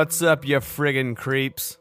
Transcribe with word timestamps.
What's 0.00 0.22
up, 0.22 0.48
you 0.48 0.56
friggin' 0.60 1.14
creeps? 1.14 1.76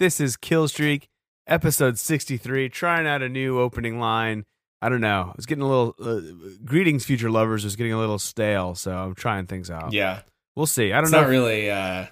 This 0.00 0.18
is 0.20 0.36
Killstreak, 0.36 1.04
episode 1.46 2.00
63, 2.00 2.68
trying 2.68 3.06
out 3.06 3.22
a 3.22 3.28
new 3.28 3.60
opening 3.60 4.00
line. 4.00 4.44
I 4.82 4.88
don't 4.88 5.00
know. 5.00 5.26
I 5.28 5.32
was 5.36 5.46
getting 5.46 5.62
a 5.62 5.68
little. 5.68 5.94
Uh, 6.02 6.20
Greetings, 6.64 7.04
future 7.04 7.30
lovers 7.30 7.62
was 7.62 7.76
getting 7.76 7.92
a 7.92 7.98
little 8.00 8.18
stale, 8.18 8.74
so 8.74 8.90
I'm 8.90 9.14
trying 9.14 9.46
things 9.46 9.70
out. 9.70 9.92
Yeah, 9.92 10.22
We'll 10.56 10.66
see. 10.66 10.92
I 10.92 10.96
don't 10.96 11.04
it's 11.04 11.12
know. 11.12 11.20
not 11.20 11.30
really. 11.30 11.70
uh 11.70 12.06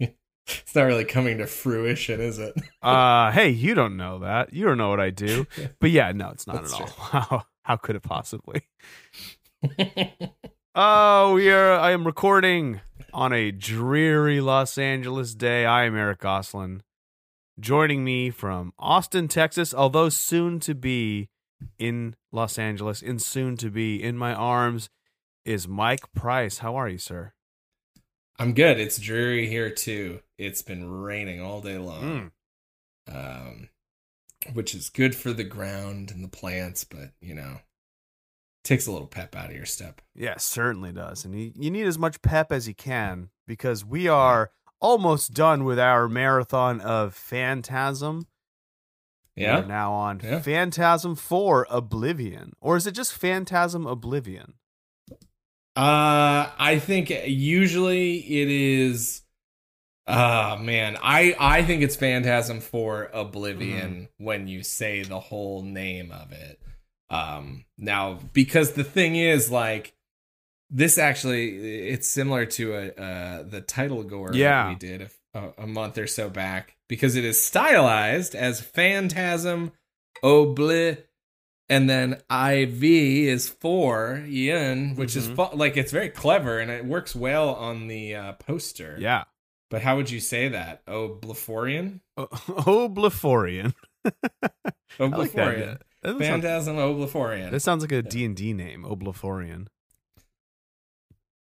It's 0.00 0.74
not 0.74 0.84
really 0.84 1.04
coming 1.04 1.36
to 1.36 1.46
fruition, 1.46 2.22
is 2.22 2.38
it? 2.38 2.54
uh, 2.82 3.32
hey, 3.32 3.50
you 3.50 3.74
don't 3.74 3.98
know 3.98 4.20
that. 4.20 4.54
You 4.54 4.64
don't 4.64 4.78
know 4.78 4.88
what 4.88 5.00
I 5.00 5.10
do. 5.10 5.46
But 5.82 5.90
yeah, 5.90 6.12
no, 6.12 6.30
it's 6.30 6.46
not 6.46 6.62
That's 6.62 6.72
at 6.72 6.80
all. 6.80 6.86
How, 6.88 7.44
how 7.64 7.76
could 7.76 7.94
it 7.94 8.02
possibly? 8.02 8.62
Oh, 10.74 11.34
we 11.34 11.50
are. 11.50 11.72
I 11.72 11.90
am 11.90 12.06
recording 12.06 12.80
on 13.12 13.32
a 13.32 13.50
dreary 13.50 14.40
Los 14.40 14.78
Angeles 14.78 15.34
day. 15.34 15.64
I 15.66 15.84
am 15.84 15.96
Eric 15.96 16.20
Goslin. 16.20 16.82
Joining 17.58 18.04
me 18.04 18.30
from 18.30 18.72
Austin, 18.78 19.28
Texas, 19.28 19.74
although 19.74 20.08
soon 20.08 20.60
to 20.60 20.74
be 20.74 21.28
in 21.78 22.16
Los 22.32 22.58
Angeles, 22.58 23.02
and 23.02 23.20
soon 23.20 23.56
to 23.58 23.70
be 23.70 24.02
in 24.02 24.16
my 24.16 24.32
arms, 24.32 24.88
is 25.44 25.68
Mike 25.68 26.12
Price. 26.14 26.58
How 26.58 26.76
are 26.76 26.88
you, 26.88 26.98
sir? 26.98 27.32
I'm 28.38 28.54
good. 28.54 28.80
It's 28.80 28.98
dreary 28.98 29.46
here 29.48 29.68
too. 29.70 30.20
It's 30.38 30.62
been 30.62 30.90
raining 30.90 31.42
all 31.42 31.60
day 31.60 31.76
long, 31.76 32.30
Mm. 33.08 33.14
um, 33.14 33.68
which 34.54 34.74
is 34.74 34.88
good 34.88 35.14
for 35.14 35.34
the 35.34 35.44
ground 35.44 36.10
and 36.10 36.24
the 36.24 36.28
plants, 36.28 36.84
but 36.84 37.12
you 37.20 37.34
know, 37.34 37.60
takes 38.64 38.86
a 38.86 38.92
little 38.92 39.06
pep 39.06 39.34
out 39.34 39.50
of 39.50 39.56
your 39.56 39.66
step. 39.66 40.00
Yeah, 40.14 40.36
certainly 40.38 40.92
does. 40.92 41.24
And 41.24 41.38
you, 41.38 41.52
you 41.56 41.70
need 41.70 41.86
as 41.86 41.98
much 41.98 42.20
pep 42.22 42.52
as 42.52 42.68
you 42.68 42.74
can 42.74 43.30
because 43.46 43.84
we 43.84 44.06
are 44.08 44.50
almost 44.80 45.32
done 45.34 45.64
with 45.64 45.78
our 45.78 46.08
marathon 46.08 46.80
of 46.80 47.14
Phantasm. 47.14 48.26
Yeah. 49.36 49.60
are 49.60 49.66
now 49.66 49.92
on 49.92 50.20
Yeah. 50.22 50.40
Phantasm 50.40 51.14
4 51.14 51.66
Oblivion. 51.70 52.52
Or 52.60 52.76
is 52.76 52.86
it 52.86 52.92
just 52.92 53.14
Phantasm 53.14 53.86
Oblivion? 53.86 54.54
Uh, 55.76 56.50
I 56.58 56.78
think 56.82 57.10
usually 57.26 58.18
it 58.18 58.48
is. 58.48 59.22
Ah 60.06 60.58
man, 60.60 60.96
I 61.00 61.36
I 61.38 61.62
think 61.62 61.82
it's 61.82 61.94
Phantasm 61.94 62.60
for 62.60 63.08
Oblivion 63.14 64.08
when 64.18 64.48
you 64.48 64.64
say 64.64 65.04
the 65.04 65.20
whole 65.20 65.62
name 65.62 66.10
of 66.10 66.32
it. 66.32 66.60
Um, 67.10 67.64
now 67.76 68.20
because 68.32 68.72
the 68.72 68.84
thing 68.84 69.16
is 69.16 69.50
like 69.50 69.94
this 70.70 70.96
actually 70.98 71.88
it's 71.88 72.08
similar 72.08 72.46
to 72.46 72.74
a 72.74 72.88
uh 72.92 73.42
the 73.42 73.60
title 73.60 74.04
gore 74.04 74.30
Yeah. 74.32 74.62
that 74.62 74.68
we 74.68 74.74
did 74.76 75.10
a, 75.34 75.48
a 75.58 75.66
month 75.66 75.98
or 75.98 76.06
so 76.06 76.28
back 76.30 76.76
because 76.88 77.16
it 77.16 77.24
is 77.24 77.42
stylized 77.42 78.34
as 78.36 78.60
Phantasm 78.60 79.72
Obli 80.22 80.98
and 81.68 81.88
then 81.90 82.20
IV 82.30 82.82
is 82.84 83.48
for 83.48 84.22
Yin, 84.26 84.94
which 84.96 85.16
is 85.16 85.28
Mhm. 85.28 85.50
fu- 85.50 85.56
like 85.56 85.76
it's 85.76 85.92
very 85.92 86.10
clever 86.10 86.58
and 86.58 86.70
it 86.70 86.84
works 86.84 87.14
well 87.14 87.50
on 87.54 87.86
the 87.88 88.14
uh, 88.14 88.32
poster. 88.34 88.96
Yeah. 89.00 89.24
But 89.70 89.82
how 89.82 89.96
would 89.96 90.10
you 90.10 90.18
say 90.20 90.48
that? 90.48 90.84
Obliforian? 90.86 92.00
O- 92.16 92.26
Obliforian. 92.28 93.72
I 94.04 95.04
like 95.04 95.32
that. 95.32 95.82
Obliforian. 96.04 96.18
That 96.18 96.24
sounds, 96.26 96.42
Phantasm 96.42 96.76
Obliforian. 96.76 97.50
that 97.50 97.60
sounds 97.60 97.82
like 97.82 97.92
a 97.92 98.02
D&D 98.02 98.52
name, 98.52 98.84
Obliforian. 98.84 99.66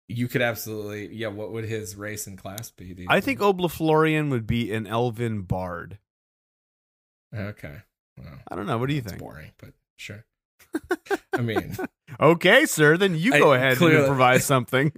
you 0.08 0.28
could 0.28 0.42
absolutely, 0.42 1.14
yeah. 1.14 1.28
What 1.28 1.52
would 1.52 1.66
his 1.66 1.96
race 1.96 2.28
and 2.28 2.38
class 2.38 2.72
be? 2.72 3.06
I 3.10 3.20
think 3.20 3.40
Obliflorian 3.40 4.30
would 4.30 4.48
be 4.48 4.72
an 4.74 4.88
elven 4.88 5.42
bard. 5.42 6.00
Okay. 7.36 7.76
Well, 8.18 8.40
I 8.50 8.56
don't 8.56 8.66
know. 8.66 8.78
What 8.78 8.88
do 8.90 8.96
you 8.96 9.02
think? 9.02 9.20
boring, 9.20 9.52
but 9.60 9.74
sure. 9.98 10.26
I 11.34 11.42
mean, 11.42 11.76
Okay, 12.20 12.66
sir. 12.66 12.98
Then 12.98 13.16
you 13.16 13.34
I- 13.34 13.40
go 13.40 13.54
ahead 13.54 13.78
clearly- 13.78 13.98
and 13.98 14.06
improvise 14.06 14.46
something. 14.54 14.92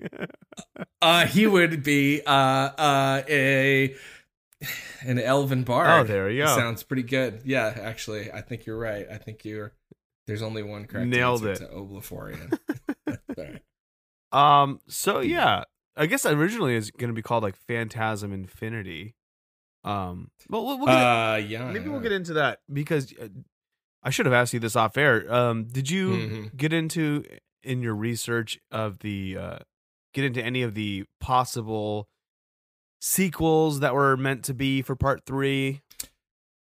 uh, 1.02 1.26
he 1.26 1.47
would 1.47 1.84
be 1.84 2.22
uh, 2.26 2.30
uh, 2.31 3.24
a 3.28 3.96
an 5.06 5.20
elven 5.20 5.64
bard. 5.64 5.88
Oh, 5.90 6.03
there 6.03 6.30
you 6.30 6.44
go. 6.44 6.56
Sounds 6.56 6.84
pretty 6.84 7.03
good. 7.03 7.42
Yeah, 7.46 7.74
actually, 7.81 8.31
I 8.31 8.42
think 8.42 8.66
you're 8.66 8.78
right. 8.80 9.06
I 9.12 9.18
think 9.18 9.46
you're. 9.46 9.74
There's 10.28 10.42
only 10.44 10.62
one 10.62 10.86
correct 10.86 11.08
Nailed 11.08 11.46
answer 11.47 11.64
it. 11.64 11.68
to 11.70 11.74
Obliforian. 11.75 12.58
Um. 14.31 14.80
So 14.88 15.22
yeah, 15.22 15.64
I 15.97 16.06
guess 16.06 16.24
originally 16.25 16.75
it's 16.75 16.92
going 16.92 17.08
to 17.09 17.16
be 17.16 17.22
called 17.24 17.42
like 17.44 17.56
Phantasm 17.56 18.31
Infinity. 18.31 19.16
Um. 19.84 20.30
But 20.50 20.62
we'll, 20.64 20.78
we'll 20.78 20.86
get, 20.88 20.94
uh, 20.96 21.36
yeah. 21.38 21.72
maybe 21.72 21.90
we'll 21.90 22.00
get 22.02 22.12
into 22.12 22.34
that 22.34 22.59
because 22.72 23.12
uh, 23.20 23.30
I 24.03 24.12
should 24.12 24.28
have 24.28 24.34
asked 24.34 24.53
you 24.53 24.59
this 24.59 24.76
off 24.76 24.97
air. 24.97 25.31
Um. 25.34 25.64
Did 25.66 25.90
you 25.90 26.09
Mhm. 26.09 26.58
get 26.58 26.74
into 26.74 27.24
in 27.64 27.81
your 27.81 27.96
research 27.96 28.59
of 28.72 29.00
the 29.00 29.36
uh 29.38 29.58
get 30.14 30.26
into 30.26 30.44
any 30.44 30.62
of 30.62 30.76
the 30.76 31.06
possible 31.20 32.08
sequels 33.00 33.80
that 33.80 33.94
were 33.94 34.18
meant 34.18 34.44
to 34.46 34.54
be 34.54 34.82
for 34.82 34.96
part 34.96 35.26
three? 35.26 35.82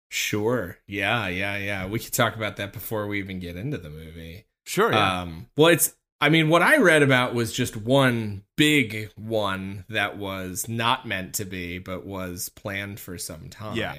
Sure. 0.09 0.77
Yeah, 0.87 1.27
yeah, 1.27 1.57
yeah. 1.57 1.87
We 1.87 1.99
could 1.99 2.13
talk 2.13 2.35
about 2.35 2.57
that 2.57 2.73
before 2.73 3.07
we 3.07 3.19
even 3.19 3.39
get 3.39 3.55
into 3.55 3.77
the 3.77 3.89
movie. 3.89 4.45
Sure. 4.65 4.91
Yeah. 4.91 5.21
Um, 5.21 5.47
well, 5.57 5.67
it's. 5.67 5.95
I 6.19 6.29
mean, 6.29 6.49
what 6.49 6.63
I 6.63 6.77
read 6.77 7.03
about 7.03 7.35
was 7.35 7.53
just 7.53 7.77
one 7.77 8.43
big 8.55 9.11
one 9.15 9.85
that 9.87 10.17
was 10.17 10.67
not 10.67 11.07
meant 11.07 11.35
to 11.35 11.45
be, 11.45 11.77
but 11.77 12.07
was 12.07 12.49
planned 12.49 12.99
for 12.99 13.19
some 13.19 13.49
time. 13.49 13.77
Yeah. 13.77 13.95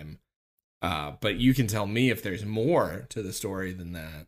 Uh, 0.83 1.13
but 1.21 1.37
you 1.37 1.55
can 1.55 1.69
tell 1.69 1.87
me 1.87 2.11
if 2.11 2.23
there's 2.23 2.45
more 2.45 3.07
to 3.11 3.23
the 3.23 3.33
story 3.33 3.73
than 3.73 3.93
that. 3.93 4.27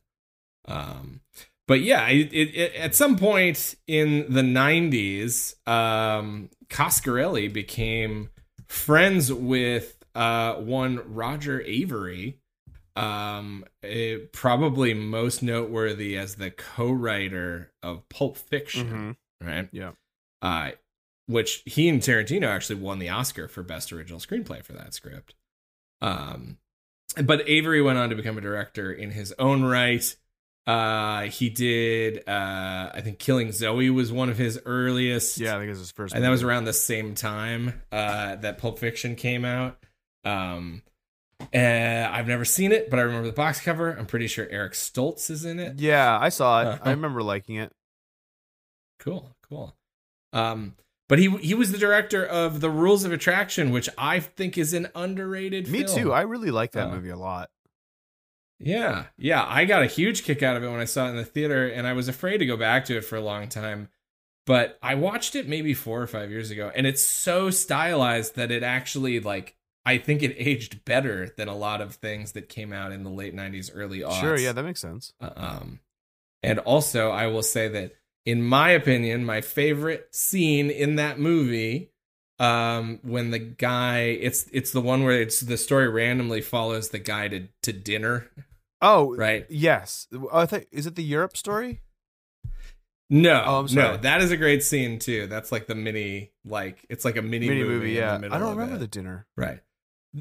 Um, 0.66 1.20
but 1.70 1.82
yeah, 1.82 2.08
it, 2.08 2.32
it, 2.32 2.54
it, 2.56 2.74
at 2.74 2.94
some 2.96 3.16
point 3.16 3.76
in 3.86 4.26
the 4.28 4.42
'90s, 4.42 5.54
um, 5.68 6.50
Coscarelli 6.68 7.52
became 7.52 8.30
friends 8.66 9.32
with 9.32 9.96
uh, 10.16 10.54
one 10.56 11.00
Roger 11.14 11.60
Avary, 11.60 12.34
um 12.96 13.64
eh, 13.84 14.16
probably 14.32 14.94
most 14.94 15.44
noteworthy 15.44 16.16
as 16.16 16.34
the 16.34 16.50
co-writer 16.50 17.70
of 17.84 18.06
pulp 18.08 18.36
fiction 18.36 19.16
Mhm. 19.40 19.46
right 19.46 19.68
Yeah. 19.70 19.92
uh 20.42 20.72
which 21.26 21.62
he 21.66 21.88
and 21.88 22.02
tarantino 22.02 22.48
actually 22.48 22.80
won 22.80 22.98
the 22.98 23.08
oscar 23.08 23.46
for 23.46 23.62
best 23.62 23.92
original 23.92 24.18
screenplay 24.18 24.64
for 24.64 24.72
that 24.72 24.92
script 24.92 25.36
um 26.02 26.58
but 27.22 27.46
avary 27.46 27.82
went 27.84 27.96
on 27.96 28.10
to 28.10 28.16
become 28.16 28.36
a 28.36 28.40
director 28.40 28.92
in 28.92 29.12
his 29.12 29.32
own 29.38 29.62
right 29.62 30.16
uh 30.70 31.22
he 31.22 31.48
did 31.50 32.18
uh 32.28 32.90
i 32.94 33.00
think 33.02 33.18
killing 33.18 33.50
zoe 33.50 33.90
was 33.90 34.12
one 34.12 34.28
of 34.28 34.36
his 34.38 34.60
earliest 34.66 35.38
Yeah. 35.38 35.54
I 35.54 35.58
think 35.58 35.66
it 35.66 35.70
was 35.70 35.78
his 35.80 35.90
first. 35.92 36.14
and 36.14 36.22
that 36.22 36.28
was 36.30 36.42
around 36.42 36.64
the 36.64 36.72
same 36.72 37.14
time 37.14 37.82
uh, 37.90 38.36
that 38.36 38.58
Pulp 38.58 38.78
Fiction 38.78 39.16
came 39.16 39.44
out. 39.44 39.78
Um, 40.24 40.82
uh, 41.54 41.56
I've 42.12 42.28
never 42.28 42.44
seen 42.44 42.70
it, 42.72 42.90
but 42.90 42.98
I 42.98 43.02
remember 43.02 43.26
the 43.28 43.32
box 43.32 43.60
cover. 43.60 43.92
I'm 43.98 44.04
pretty 44.06 44.26
sure 44.26 44.46
Eric 44.50 44.74
Stoltz 44.74 45.30
is 45.30 45.44
in 45.46 45.58
it. 45.58 45.78
Yeah, 45.80 46.18
I 46.20 46.28
saw 46.28 46.60
it. 46.62 46.66
Uh-huh. 46.66 46.78
I 46.88 46.90
remember 46.90 47.22
liking 47.22 47.56
it. 47.56 47.72
Cool, 48.98 49.34
cool. 49.48 49.74
Um, 50.34 50.74
but 51.08 51.18
he 51.18 51.30
he 51.38 51.54
was 51.54 51.72
the 51.72 51.78
director 51.78 52.24
of 52.24 52.60
The 52.60 52.68
Rules 52.70 53.04
of 53.04 53.12
Attraction, 53.12 53.70
which 53.70 53.88
I 53.96 54.20
think 54.20 54.58
is 54.58 54.74
an 54.74 54.88
underrated. 54.94 55.68
Me 55.68 55.84
film. 55.84 55.98
too. 55.98 56.12
I 56.12 56.22
really 56.22 56.50
like 56.50 56.72
that 56.72 56.88
Uh, 56.88 56.94
movie 56.94 57.08
a 57.10 57.16
lot. 57.16 57.48
Yeah, 58.60 59.06
yeah. 59.16 59.44
I 59.48 59.64
got 59.64 59.82
a 59.82 59.86
huge 59.86 60.22
kick 60.24 60.42
out 60.42 60.56
of 60.56 60.62
it 60.62 60.70
when 60.70 60.80
I 60.80 60.84
saw 60.84 61.06
it 61.06 61.10
in 61.10 61.16
the 61.16 61.24
theater, 61.24 61.66
and 61.66 61.86
I 61.86 61.94
was 61.94 62.08
afraid 62.08 62.38
to 62.38 62.46
go 62.46 62.56
back 62.56 62.84
to 62.86 62.96
it 62.96 63.04
for 63.04 63.16
a 63.16 63.20
long 63.20 63.48
time. 63.48 63.88
But 64.46 64.78
I 64.82 64.94
watched 64.94 65.34
it 65.34 65.48
maybe 65.48 65.74
four 65.74 66.02
or 66.02 66.06
five 66.06 66.30
years 66.30 66.50
ago, 66.50 66.70
and 66.74 66.86
it's 66.86 67.02
so 67.02 67.50
stylized 67.50 68.36
that 68.36 68.50
it 68.50 68.62
actually 68.62 69.20
like 69.20 69.56
I 69.84 69.98
think 69.98 70.22
it 70.22 70.34
aged 70.36 70.84
better 70.84 71.30
than 71.36 71.48
a 71.48 71.56
lot 71.56 71.80
of 71.80 71.94
things 71.94 72.32
that 72.32 72.48
came 72.48 72.72
out 72.72 72.92
in 72.92 73.02
the 73.02 73.10
late 73.10 73.34
'90s, 73.34 73.70
early 73.74 74.00
aughts. 74.00 74.20
Sure. 74.20 74.38
Yeah, 74.38 74.52
that 74.52 74.62
makes 74.62 74.80
sense. 74.80 75.12
Um, 75.20 75.80
and 76.42 76.58
also 76.60 77.10
I 77.10 77.26
will 77.28 77.42
say 77.42 77.68
that 77.68 77.92
in 78.26 78.42
my 78.42 78.70
opinion, 78.70 79.24
my 79.24 79.40
favorite 79.40 80.14
scene 80.14 80.70
in 80.70 80.96
that 80.96 81.18
movie, 81.18 81.90
um, 82.38 82.98
when 83.02 83.30
the 83.30 83.38
guy 83.38 84.00
it's 84.00 84.46
it's 84.52 84.72
the 84.72 84.80
one 84.80 85.04
where 85.04 85.20
it's 85.20 85.40
the 85.40 85.56
story 85.56 85.88
randomly 85.88 86.40
follows 86.40 86.90
the 86.90 86.98
guy 86.98 87.28
to 87.28 87.48
to 87.62 87.72
dinner, 87.72 88.30
Oh, 88.82 89.14
right? 89.16 89.46
Yes. 89.50 90.06
I 90.32 90.46
think 90.46 90.66
is 90.72 90.86
it 90.86 90.94
the 90.96 91.02
Europe 91.04 91.36
story? 91.36 91.80
No, 93.12 93.42
Oh, 93.44 93.58
I'm 93.60 93.68
sorry. 93.68 93.88
no, 93.88 93.96
that 93.98 94.20
is 94.22 94.30
a 94.30 94.36
great 94.36 94.62
scene 94.62 94.98
too. 95.00 95.26
That's 95.26 95.50
like 95.50 95.66
the 95.66 95.74
mini, 95.74 96.30
like 96.44 96.78
it's 96.88 97.04
like 97.04 97.16
a 97.16 97.22
mini, 97.22 97.48
Mini 97.48 97.62
movie. 97.62 97.74
movie. 97.74 97.90
in 97.90 97.96
Yeah. 97.96 98.12
the 98.14 98.18
middle 98.20 98.36
I 98.36 98.38
don't 98.40 98.50
remember 98.50 98.76
it. 98.76 98.78
the 98.78 98.86
dinner. 98.86 99.26
right. 99.36 99.60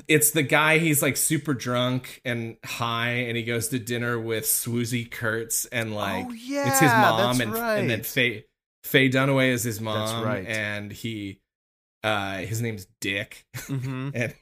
It's 0.08 0.32
the 0.32 0.44
guy. 0.44 0.78
He's 0.78 1.02
like 1.02 1.18
super 1.18 1.56
drunk 1.56 2.22
and 2.24 2.58
high, 2.64 3.10
and 3.10 3.36
he 3.36 3.42
goes 3.44 3.70
to 3.70 3.80
dinner 3.80 4.20
with 4.20 4.44
Swoosie 4.44 5.10
Kurtz, 5.10 5.66
and 5.66 5.96
like 5.96 6.28
oh 6.28 6.32
yeah, 6.32 6.70
it's 6.70 6.80
his 6.80 6.92
mom, 6.92 7.42
and 7.42 7.52
right. 7.54 7.78
and 7.78 7.90
then 7.90 8.04
Faye 8.04 8.46
Faye 8.84 9.10
Dunaway 9.10 9.50
is 9.50 9.64
his 9.64 9.82
mom, 9.82 10.24
right. 10.24 10.46
and 10.46 10.92
he 10.92 11.42
uh 12.04 12.38
his 12.38 12.62
name's 12.62 12.86
Dick 13.02 13.46
Mm-hmm. 13.56 14.10
and 14.16 14.34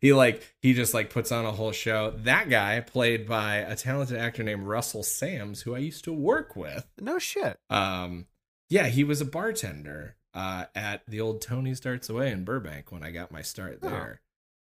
he 0.00 0.12
like 0.12 0.54
he 0.60 0.74
just 0.74 0.92
like 0.94 1.10
puts 1.10 1.32
on 1.32 1.44
a 1.46 1.52
whole 1.52 1.72
show. 1.72 2.12
That 2.18 2.48
guy 2.50 2.80
played 2.80 3.26
by 3.26 3.56
a 3.56 3.74
talented 3.76 4.18
actor 4.18 4.42
named 4.42 4.64
Russell 4.66 5.02
Sams 5.02 5.62
who 5.62 5.74
I 5.74 5.78
used 5.78 6.04
to 6.04 6.12
work 6.12 6.56
with. 6.56 6.86
No 7.00 7.18
shit. 7.18 7.58
Um 7.70 8.26
yeah, 8.68 8.86
he 8.86 9.04
was 9.04 9.20
a 9.20 9.24
bartender 9.26 10.16
uh 10.34 10.64
at 10.74 11.02
the 11.06 11.20
old 11.20 11.40
Tony's 11.42 11.80
Darts 11.80 12.08
Away 12.10 12.30
in 12.30 12.44
Burbank 12.44 12.92
when 12.92 13.02
I 13.02 13.10
got 13.10 13.32
my 13.32 13.42
start 13.42 13.78
Oh. 13.82 13.88
there. 13.88 14.20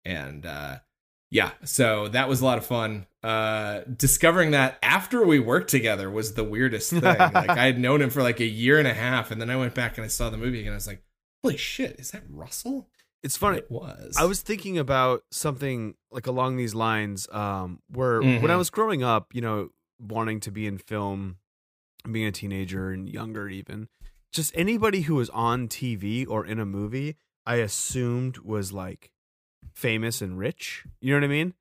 And 0.06 0.46
uh 0.46 0.78
yeah, 1.32 1.52
so 1.64 2.08
that 2.10 2.30
was 2.30 2.40
a 2.42 2.46
lot 2.46 2.58
of 2.58 2.66
fun. 2.66 3.08
Uh 3.24 3.82
discovering 3.98 4.52
that 4.52 4.78
after 4.82 5.26
we 5.26 5.40
worked 5.40 5.70
together 5.72 6.10
was 6.10 6.34
the 6.36 6.44
weirdest 6.44 6.92
thing. 6.92 7.02
like 7.04 7.50
I 7.50 7.66
had 7.66 7.80
known 7.80 8.02
him 8.02 8.10
for 8.12 8.22
like 8.24 8.40
a 8.40 8.46
year 8.46 8.80
and 8.80 8.88
a 8.88 8.94
half 8.94 9.32
and 9.32 9.42
then 9.42 9.50
I 9.50 9.58
went 9.58 9.76
back 9.76 9.98
and 9.98 10.06
I 10.06 10.08
saw 10.10 10.30
the 10.30 10.38
movie 10.38 10.62
again. 10.62 10.72
I 10.72 10.76
was 10.76 10.88
like, 10.88 11.04
"Holy 11.44 11.58
shit, 11.58 12.00
is 12.00 12.12
that 12.12 12.24
Russell?" 12.30 12.88
It's 13.26 13.36
funny. 13.36 13.58
It 13.58 13.72
was. 13.72 14.16
I 14.20 14.26
was 14.26 14.42
thinking 14.42 14.78
about 14.78 15.24
something 15.32 15.96
like 16.12 16.28
along 16.28 16.58
these 16.58 16.76
lines, 16.76 17.28
um, 17.32 17.80
where 17.90 18.22
when 18.22 18.52
I 18.52 18.54
Mhm. 18.54 18.58
was 18.60 18.70
growing 18.70 19.02
up, 19.04 19.34
you 19.34 19.42
know, 19.42 19.70
wanting 20.00 20.40
to 20.42 20.52
be 20.52 20.68
in 20.68 20.78
film, 20.78 21.38
being 22.10 22.28
a 22.28 22.32
teenager 22.32 22.92
and 22.92 23.10
younger, 23.10 23.50
even 23.50 23.88
just 24.32 24.52
anybody 24.56 25.02
who 25.02 25.16
was 25.16 25.30
on 25.32 25.68
TV 25.68 26.24
or 26.28 26.46
in 26.46 26.60
a 26.60 26.66
movie, 26.66 27.16
I 27.48 27.56
assumed 27.56 28.38
was 28.40 28.72
like 28.72 29.12
famous 29.74 30.22
and 30.22 30.38
rich. 30.38 30.86
You 31.02 31.12
know 31.14 31.18
what 31.18 31.24
I 31.24 31.28
mean? 31.30 31.54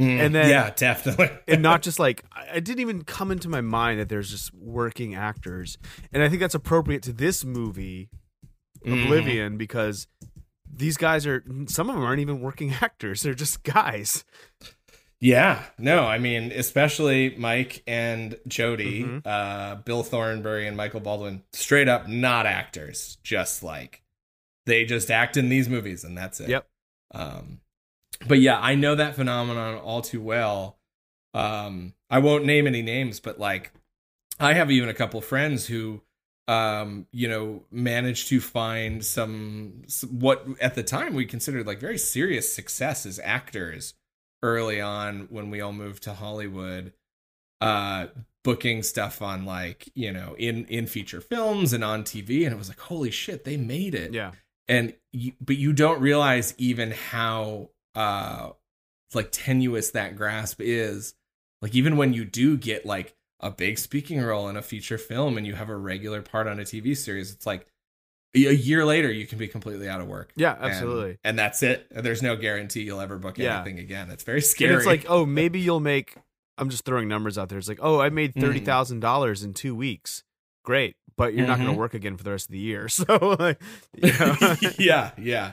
Mm, 0.00 0.18
And 0.18 0.34
then- 0.34 0.50
yeah, 0.50 0.70
definitely, 0.74 1.30
and 1.48 1.62
not 1.62 1.80
just 1.86 2.00
like 2.00 2.24
I 2.32 2.58
didn't 2.58 2.80
even 2.80 3.04
come 3.04 3.30
into 3.30 3.48
my 3.48 3.60
mind 3.60 4.00
that 4.00 4.08
there's 4.08 4.30
just 4.32 4.52
working 4.52 5.14
actors, 5.14 5.78
and 6.12 6.24
I 6.24 6.28
think 6.28 6.40
that's 6.40 6.56
appropriate 6.56 7.04
to 7.04 7.12
this 7.12 7.44
movie, 7.44 8.10
Mhm. 8.84 9.04
Oblivion, 9.04 9.56
because 9.56 10.08
these 10.76 10.96
guys 10.96 11.26
are 11.26 11.44
some 11.66 11.88
of 11.88 11.96
them 11.96 12.04
aren't 12.04 12.20
even 12.20 12.40
working 12.40 12.72
actors; 12.80 13.22
they're 13.22 13.34
just 13.34 13.62
guys. 13.62 14.24
Yeah, 15.20 15.62
no, 15.78 16.00
I 16.04 16.18
mean, 16.18 16.52
especially 16.52 17.34
Mike 17.38 17.82
and 17.86 18.36
Jody, 18.46 19.04
Mhm. 19.04 19.22
uh, 19.24 19.76
Bill 19.76 20.02
Thornbury 20.02 20.66
and 20.66 20.76
Michael 20.76 21.00
Baldwin, 21.00 21.42
straight 21.52 21.88
up 21.88 22.08
not 22.08 22.44
actors, 22.46 23.16
just 23.22 23.62
like 23.62 24.02
they 24.66 24.84
just 24.84 25.10
act 25.10 25.36
in 25.38 25.48
these 25.48 25.68
movies 25.68 26.04
and 26.04 26.16
that's 26.18 26.40
it. 26.40 26.48
Yep. 26.50 26.66
Um, 27.14 27.60
but 28.26 28.40
yeah, 28.40 28.58
I 28.60 28.74
know 28.74 28.94
that 28.96 29.14
phenomenon 29.14 29.76
all 29.78 30.02
too 30.02 30.20
well. 30.20 30.78
Um, 31.32 31.94
I 32.10 32.18
won't 32.18 32.44
name 32.44 32.66
any 32.66 32.82
names, 32.82 33.18
but 33.20 33.38
like, 33.38 33.72
I 34.38 34.52
have 34.54 34.70
even 34.70 34.88
a 34.88 34.94
couple 34.94 35.20
friends 35.22 35.66
who, 35.66 36.02
um, 36.46 37.06
you 37.10 37.28
know, 37.28 37.62
managed 37.70 38.28
to 38.28 38.40
find 38.40 39.04
some, 39.04 39.82
some 39.86 40.20
what 40.20 40.46
at 40.60 40.74
the 40.74 40.82
time 40.82 41.14
we 41.14 41.24
considered 41.24 41.66
like 41.66 41.80
very 41.80 41.98
serious 41.98 42.52
success 42.52 43.06
as 43.06 43.20
actors 43.22 43.94
early 44.42 44.80
on 44.80 45.26
when 45.30 45.50
we 45.50 45.60
all 45.60 45.72
moved 45.72 46.02
to 46.04 46.14
Hollywood. 46.14 46.92
Uh, 47.60 48.08
booking 48.44 48.82
stuff 48.82 49.22
on 49.22 49.46
like 49.46 49.88
you 49.94 50.12
know 50.12 50.36
in 50.38 50.66
in 50.66 50.86
feature 50.86 51.20
films 51.20 51.72
and 51.72 51.82
on 51.82 52.04
TV, 52.04 52.44
and 52.44 52.52
it 52.54 52.58
was 52.58 52.68
like 52.68 52.78
holy 52.78 53.10
shit, 53.10 53.44
they 53.44 53.56
made 53.56 53.94
it 53.94 54.12
Yeah, 54.12 54.32
and 54.68 54.94
you, 55.12 55.32
but 55.40 55.56
you 55.56 55.72
don't 55.72 56.00
realize 56.00 56.54
even 56.58 56.92
how 56.92 57.70
uh 57.94 58.50
like 59.14 59.28
tenuous 59.30 59.90
that 59.90 60.16
grasp 60.16 60.60
is 60.60 61.14
like 61.62 61.74
even 61.74 61.96
when 61.96 62.12
you 62.12 62.24
do 62.24 62.56
get 62.56 62.84
like 62.84 63.14
a 63.44 63.50
big 63.50 63.78
speaking 63.78 64.20
role 64.20 64.48
in 64.48 64.56
a 64.56 64.62
feature 64.62 64.98
film 64.98 65.36
and 65.38 65.46
you 65.46 65.54
have 65.54 65.68
a 65.68 65.76
regular 65.76 66.22
part 66.22 66.46
on 66.46 66.58
a 66.58 66.62
tv 66.62 66.96
series 66.96 67.30
it's 67.30 67.46
like 67.46 67.66
a 68.34 68.38
year 68.38 68.84
later 68.84 69.12
you 69.12 69.26
can 69.26 69.38
be 69.38 69.46
completely 69.46 69.88
out 69.88 70.00
of 70.00 70.08
work 70.08 70.32
yeah, 70.34 70.56
absolutely. 70.60 71.18
and, 71.22 71.38
that's 71.38 71.62
it 71.62 71.86
there's 71.90 72.22
no 72.22 72.34
guarantee 72.36 72.82
you'll 72.82 73.00
ever 73.00 73.16
book 73.18 73.38
Yeah. 73.38 73.56
anything 73.56 73.78
again 73.78 74.10
it's 74.10 74.24
very 74.24 74.38
And 74.38 74.44
scary 74.44 74.74
it's 74.76 74.86
like, 74.86 75.04
oh, 75.08 75.24
maybe 75.24 75.60
you'll 75.60 75.78
make. 75.78 76.16
I'm 76.58 76.68
just 76.70 76.84
throwing 76.84 77.06
numbers 77.08 77.36
out 77.36 77.48
there. 77.48 77.58
It's 77.58 77.68
like, 77.68 77.80
oh, 77.82 78.00
I 78.00 78.10
made 78.10 78.34
Mhm. 78.34 78.40
thirty 78.40 78.60
thousand 78.60 79.00
dollars 79.00 79.42
in 79.44 79.54
two 79.54 79.74
weeks. 79.74 80.22
Great, 80.64 80.96
but 81.16 81.34
you're 81.34 81.46
not 81.46 81.58
going 81.58 81.70
to 81.70 81.76
work 81.78 81.94
again 81.94 82.16
for 82.16 82.24
the 82.24 82.30
rest 82.30 82.46
of 82.46 82.52
the 82.52 82.58
year. 82.58 82.88
So, 82.98 83.36
like, 83.38 83.60
you 83.96 84.12
know, 84.18 84.36
yeah 84.78 85.10
yeah 85.18 85.52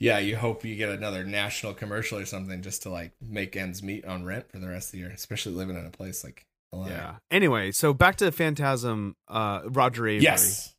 yeah 0.00 0.18
you 0.18 0.36
hope 0.36 0.64
you 0.64 0.74
get 0.76 0.88
another 0.90 1.24
national 1.24 1.74
commercial 1.74 2.18
or 2.18 2.24
something 2.24 2.62
just 2.62 2.82
to 2.84 2.88
like 2.90 3.12
make 3.20 3.54
ends 3.56 3.82
meet 3.82 4.04
on 4.04 4.24
rent 4.24 4.50
for 4.50 4.58
the 4.58 4.68
rest 4.68 4.88
of 4.88 4.92
the 4.92 4.98
year 4.98 5.10
especially 5.10 5.54
living 5.54 5.76
in 5.76 5.84
a 5.84 5.90
place 5.90 6.22
like 6.24 6.46
LA. 6.72 6.88
yeah. 6.88 7.16
Anyway, 7.30 7.70
so 7.70 7.94
back 7.94 8.16
to 8.16 8.30
Phantasm. 8.32 9.16
Uh, 9.26 9.60
Roger 9.64 10.02
Avary. 10.02 10.22
Yes. 10.22 10.74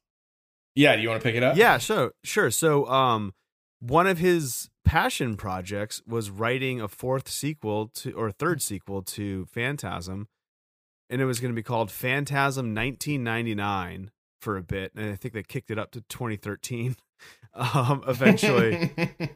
Yeah, 0.76 0.96
do 0.96 1.02
you 1.02 1.10
want 1.10 1.22
to 1.22 1.28
pick 1.28 1.36
it 1.36 1.44
up? 1.44 1.58
Yeah, 1.58 1.78
sure, 1.78 2.14
sure. 2.24 2.52
So, 2.52 2.88
um, 2.88 3.34
one 3.80 4.08
of 4.08 4.18
his 4.18 4.70
passion 4.86 5.36
projects 5.36 6.02
was 6.08 6.30
writing 6.30 6.80
a 6.82 6.88
fourth 6.88 7.30
sequel 7.30 7.88
to 7.96 8.12
or 8.14 8.32
third 8.32 8.62
sequel 8.62 9.02
to 9.04 9.46
Phantasm, 9.46 10.28
and 11.10 11.22
it 11.22 11.26
was 11.26 11.40
going 11.40 11.52
to 11.52 11.56
be 11.56 11.64
called 11.64 11.92
Phantasm 11.92 12.74
1999 12.76 14.12
for 14.42 14.58
a 14.58 14.64
bit, 14.64 14.94
and 14.96 15.12
I 15.12 15.16
think 15.16 15.34
they 15.34 15.44
kicked 15.44 15.72
it 15.72 15.80
up 15.80 15.92
to 15.92 16.02
2013. 16.02 16.96
Um, 17.54 18.02
eventually, 18.08 18.94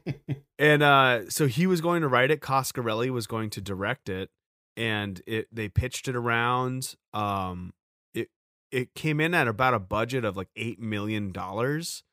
and 0.60 0.82
uh, 0.82 1.30
so 1.30 1.48
he 1.48 1.68
was 1.68 1.82
going 1.82 2.02
to 2.02 2.08
write 2.08 2.32
it. 2.32 2.40
Coscarelli 2.40 3.10
was 3.10 3.28
going 3.28 3.50
to 3.50 3.60
direct 3.60 4.08
it, 4.08 4.30
and 4.78 5.22
it 5.28 5.48
they 5.52 5.70
pitched 5.70 6.08
it 6.08 6.16
around. 6.16 6.96
Um, 7.14 7.74
it 8.14 8.30
it 8.72 8.94
came 8.96 9.20
in 9.20 9.34
at 9.34 9.48
about 9.48 9.74
a 9.74 9.80
budget 9.80 10.26
of 10.26 10.36
like 10.38 10.50
eight 10.56 10.80
million 10.80 11.32
dollars, 11.32 12.04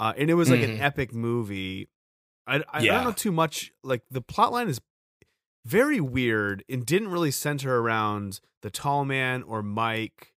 uh, 0.00 0.12
and 0.16 0.30
it 0.30 0.34
was 0.34 0.50
like 0.50 0.62
an 0.62 0.76
Mhm. 0.78 0.80
epic 0.82 1.14
movie. 1.14 1.88
I, 2.46 2.56
I, 2.56 2.62
I 2.78 2.84
don't 2.84 3.04
know 3.04 3.12
too 3.12 3.32
much. 3.32 3.72
Like 3.84 4.02
the 4.10 4.22
plot 4.22 4.52
line 4.52 4.68
is 4.68 4.80
very 5.66 6.00
weird 6.00 6.64
and 6.68 6.86
didn't 6.86 7.08
really 7.08 7.30
center 7.30 7.78
around 7.78 8.40
the 8.62 8.70
tall 8.70 9.04
man 9.04 9.42
or 9.42 9.62
Mike. 9.62 10.32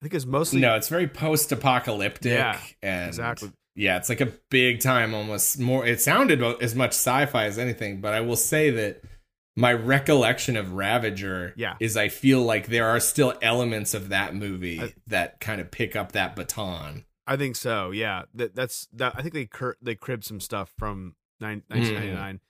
I 0.00 0.04
think 0.04 0.14
it's 0.14 0.24
mostly 0.26 0.60
no, 0.60 0.74
it's 0.76 0.88
very 0.88 1.06
post-apocalyptic. 1.06 2.32
Yeah, 2.32 2.58
and 2.82 3.08
exactly. 3.08 3.52
Yeah, 3.76 3.96
it's 3.98 4.08
like 4.08 4.20
a 4.20 4.32
big 4.50 4.80
time, 4.80 5.14
almost 5.14 5.58
more. 5.58 5.86
It 5.86 6.00
sounded 6.00 6.42
as 6.60 6.74
much 6.74 6.90
sci-fi 6.90 7.44
as 7.44 7.58
anything, 7.58 8.00
but 8.00 8.12
I 8.12 8.20
will 8.20 8.36
say 8.36 8.70
that 8.70 9.02
my 9.56 9.72
recollection 9.72 10.56
of 10.56 10.72
Ravager 10.72 11.52
Yeah. 11.56 11.76
is 11.80 11.96
I 11.96 12.08
feel 12.08 12.42
like 12.42 12.68
there 12.68 12.88
are 12.88 13.00
still 13.00 13.34
elements 13.42 13.94
of 13.94 14.08
that 14.08 14.34
movie 14.34 14.80
I- 14.80 14.94
that 15.08 15.40
kind 15.40 15.60
of 15.60 15.70
pick 15.70 15.94
up 15.96 16.12
that 16.12 16.34
baton. 16.36 17.04
I 17.26 17.36
think 17.36 17.56
so. 17.56 17.90
Yeah, 17.90 18.22
that 18.34 18.54
that's 18.54 18.88
that. 18.94 19.14
I 19.16 19.22
think 19.22 19.34
they 19.34 19.46
cur- 19.46 19.76
they 19.80 19.94
cribbed 19.94 20.24
some 20.24 20.40
stuff 20.40 20.72
from 20.78 21.14
nine, 21.40 21.62
Mm. 21.70 21.76
1999. 21.76 22.40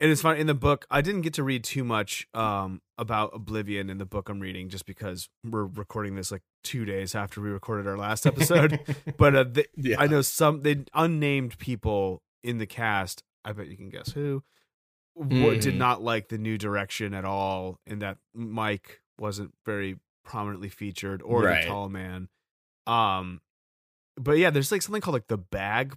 And 0.00 0.10
it's 0.10 0.20
fun 0.20 0.36
in 0.36 0.46
the 0.48 0.54
book. 0.54 0.86
I 0.90 1.00
didn't 1.00 1.22
get 1.22 1.34
to 1.34 1.44
read 1.44 1.62
too 1.64 1.84
much 1.84 2.26
um, 2.34 2.82
about 2.98 3.30
Oblivion 3.32 3.88
in 3.88 3.98
the 3.98 4.04
book 4.04 4.28
I'm 4.28 4.40
reading, 4.40 4.68
just 4.68 4.84
because 4.86 5.28
we're 5.44 5.64
recording 5.64 6.16
this 6.16 6.30
like 6.32 6.42
two 6.64 6.84
days 6.84 7.14
after 7.14 7.40
we 7.40 7.48
recorded 7.48 7.86
our 7.86 7.96
last 7.96 8.26
episode. 8.26 8.80
but 9.16 9.34
uh, 9.36 9.44
the, 9.44 9.66
yeah. 9.76 9.96
I 10.00 10.08
know 10.08 10.20
some 10.20 10.62
they 10.62 10.84
unnamed 10.94 11.56
people 11.58 12.22
in 12.42 12.58
the 12.58 12.66
cast. 12.66 13.22
I 13.44 13.52
bet 13.52 13.68
you 13.68 13.76
can 13.76 13.88
guess 13.88 14.10
who 14.12 14.42
w- 15.18 15.60
did 15.60 15.74
Mhm. 15.74 15.78
not 15.78 16.02
like 16.02 16.28
the 16.28 16.38
new 16.38 16.58
direction 16.58 17.14
at 17.14 17.24
all, 17.24 17.80
and 17.86 18.02
that 18.02 18.18
Mike 18.34 19.00
wasn't 19.18 19.54
very 19.64 19.98
prominently 20.24 20.68
featured, 20.68 21.22
or 21.22 21.42
Right. 21.42 21.62
the 21.62 21.68
tall 21.68 21.88
man. 21.88 22.28
Um, 22.86 23.40
but 24.16 24.38
yeah, 24.38 24.50
there's 24.50 24.70
like 24.72 24.82
something 24.82 25.00
called 25.00 25.14
like 25.14 25.28
the 25.28 25.38
bag 25.38 25.96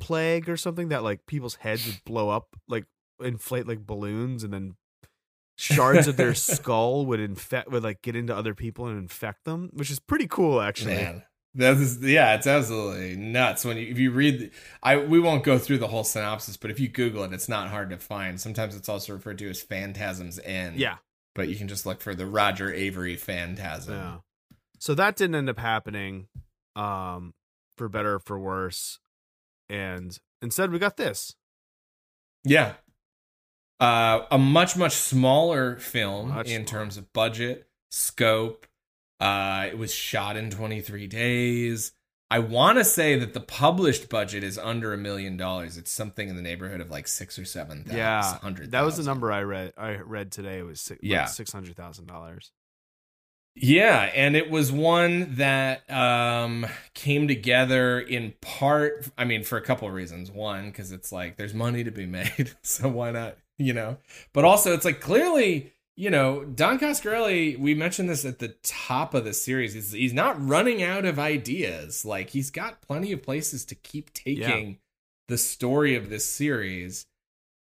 plague 0.00 0.48
or 0.48 0.56
something 0.56 0.88
that 0.88 1.02
like 1.02 1.26
people's 1.26 1.56
heads 1.56 1.86
would 1.86 2.02
blow 2.04 2.28
up, 2.30 2.56
like 2.68 2.84
inflate 3.20 3.66
like 3.66 3.84
balloons, 3.86 4.44
and 4.44 4.52
then 4.52 4.76
shards 5.56 6.06
of 6.06 6.16
their 6.16 6.34
skull 6.34 7.04
would 7.06 7.18
infect 7.20 7.68
would 7.70 7.82
like 7.82 8.00
get 8.02 8.14
into 8.14 8.34
other 8.34 8.54
people 8.54 8.86
and 8.86 8.98
infect 8.98 9.44
them, 9.44 9.70
which 9.72 9.90
is 9.90 9.98
pretty 9.98 10.26
cool 10.28 10.60
actually. 10.60 10.94
Man, 10.94 11.24
that 11.58 11.76
is 11.76 12.02
yeah, 12.02 12.34
it's 12.34 12.46
absolutely 12.46 13.16
nuts 13.16 13.64
when 13.64 13.76
you 13.76 13.86
if 13.88 13.98
you 13.98 14.10
read. 14.10 14.38
The, 14.40 14.50
I 14.82 14.96
we 14.96 15.20
won't 15.20 15.44
go 15.44 15.58
through 15.58 15.78
the 15.78 15.88
whole 15.88 16.04
synopsis, 16.04 16.56
but 16.56 16.70
if 16.70 16.80
you 16.80 16.88
Google 16.88 17.22
it, 17.24 17.32
it's 17.32 17.48
not 17.48 17.68
hard 17.68 17.90
to 17.90 17.98
find. 17.98 18.40
Sometimes 18.40 18.74
it's 18.74 18.88
also 18.88 19.12
referred 19.12 19.38
to 19.38 19.48
as 19.50 19.60
Phantasm's 19.62 20.38
End. 20.40 20.76
Yeah. 20.76 20.96
but 21.34 21.48
you 21.48 21.56
can 21.56 21.68
just 21.68 21.84
look 21.86 22.00
for 22.00 22.14
the 22.14 22.26
Roger 22.26 22.72
Avary 22.72 23.18
Phantasm. 23.18 23.94
Yeah. 23.94 24.16
So 24.80 24.94
that 24.94 25.16
didn't 25.16 25.34
end 25.36 25.50
up 25.50 25.58
happening, 25.58 26.28
um, 26.76 27.34
for 27.76 27.88
better 27.88 28.14
or 28.14 28.18
for 28.20 28.38
worse. 28.38 28.98
And 29.68 30.18
instead 30.40 30.70
we 30.72 30.78
got 30.78 30.96
this. 30.96 31.34
Yeah. 32.44 32.74
Uh, 33.80 34.24
a 34.30 34.38
much 34.38 34.76
much 34.76 34.92
smaller 34.94 35.76
film 35.76 36.30
Much 36.30 36.48
in 36.48 36.66
smaller. 36.66 36.84
terms 36.84 36.96
of 36.96 37.12
budget, 37.12 37.68
scope. 37.90 38.66
Uh, 39.20 39.66
it 39.68 39.78
was 39.78 39.92
shot 39.92 40.36
in 40.36 40.50
23 40.50 41.06
days. 41.06 41.92
I 42.30 42.40
want 42.40 42.76
to 42.78 42.84
say 42.84 43.18
that 43.18 43.32
the 43.32 43.40
published 43.40 44.10
budget 44.10 44.44
is 44.44 44.58
under 44.58 44.92
a 44.92 44.98
million 44.98 45.36
dollars. 45.38 45.78
It's 45.78 45.90
something 45.90 46.28
in 46.28 46.36
the 46.36 46.42
neighborhood 46.42 46.80
of 46.82 46.90
like 46.90 47.08
six 47.08 47.38
or 47.38 47.46
seven 47.46 47.84
thousand. 47.84 47.96
Yeah. 47.98 48.38
hundred. 48.40 48.70
That 48.72 48.82
was 48.82 48.98
the 48.98 49.02
number 49.02 49.32
I 49.32 49.42
read 49.44 49.72
I 49.78 49.96
read 49.96 50.30
today. 50.30 50.58
It 50.58 50.66
was 50.66 50.80
six, 50.80 51.00
Yeah. 51.02 51.24
six 51.24 51.50
hundred 51.52 51.76
thousand 51.76 52.06
dollars. 52.06 52.52
Yeah, 53.60 54.10
and 54.14 54.36
it 54.36 54.50
was 54.50 54.70
one 54.70 55.34
that 55.36 55.90
um, 55.90 56.66
came 56.94 57.26
together 57.26 57.98
in 57.98 58.34
part. 58.40 59.08
I 59.18 59.24
mean, 59.24 59.42
for 59.42 59.58
a 59.58 59.62
couple 59.62 59.88
of 59.88 59.94
reasons. 59.94 60.30
One, 60.30 60.66
because 60.66 60.92
it's 60.92 61.10
like 61.10 61.36
there's 61.36 61.54
money 61.54 61.82
to 61.82 61.90
be 61.90 62.06
made, 62.18 62.52
so 62.62 62.88
why 62.88 63.10
not? 63.10 63.36
You 63.56 63.72
know. 63.72 63.96
But 64.32 64.44
also, 64.44 64.74
it's 64.74 64.84
like 64.84 65.00
clearly, 65.00 65.72
you 65.98 66.10
know, 66.10 66.44
Don 66.44 66.78
Coscarelli. 66.78 67.58
We 67.58 67.74
mentioned 67.74 68.08
this 68.08 68.24
at 68.24 68.38
the 68.38 68.54
top 68.62 69.14
of 69.14 69.24
the 69.24 69.32
series. 69.34 69.74
He's, 69.74 69.90
he's 69.90 70.12
not 70.12 70.40
running 70.40 70.80
out 70.80 71.04
of 71.04 71.18
ideas. 71.18 72.04
Like 72.04 72.30
he's 72.30 72.52
got 72.52 72.80
plenty 72.82 73.10
of 73.10 73.20
places 73.20 73.64
to 73.64 73.74
keep 73.74 74.14
taking 74.14 74.68
Yeah. 74.68 74.74
the 75.26 75.38
story 75.38 75.96
of 75.96 76.08
this 76.08 76.24
series, 76.24 77.04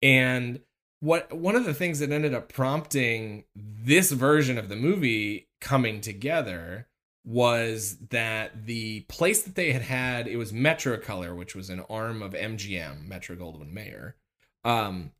and 0.00 0.60
what 1.00 1.30
one 1.32 1.56
of 1.56 1.66
the 1.66 1.74
things 1.74 1.98
that 1.98 2.10
ended 2.10 2.32
up 2.32 2.50
prompting 2.50 3.44
this 3.54 4.12
version 4.12 4.56
of 4.56 4.70
the 4.70 4.76
movie 4.76 5.48
coming 5.60 6.00
together 6.00 6.86
was 7.24 7.98
that 8.10 8.64
the 8.66 9.00
place 9.08 9.42
that 9.42 9.56
they 9.56 9.72
had 9.72 9.82
had 9.82 10.26
it 10.26 10.36
was 10.38 10.52
Metrocolor, 10.52 11.36
which 11.36 11.54
was 11.54 11.68
an 11.70 11.84
arm 11.90 12.22
of 12.22 12.32
MGM, 12.32 13.06
Metro 13.06 13.36
Goldwyn 13.36 13.72
Mayer, 13.72 14.16
um, 14.64 15.12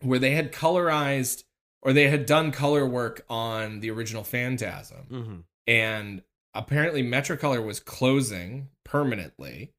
where 0.00 0.18
they 0.20 0.30
had 0.32 0.52
colorized 0.52 1.42
or 1.82 1.92
they 1.92 2.08
had 2.08 2.26
done 2.26 2.52
color 2.52 2.86
work 2.86 3.24
on 3.28 3.80
the 3.80 3.90
original 3.90 4.24
Phantasm, 4.24 5.06
Mm-hmm. 5.10 5.36
and 5.66 6.22
apparently 6.54 7.02
Metrocolor 7.02 7.64
was 7.64 7.80
closing 7.80 8.68
permanently, 8.84 9.72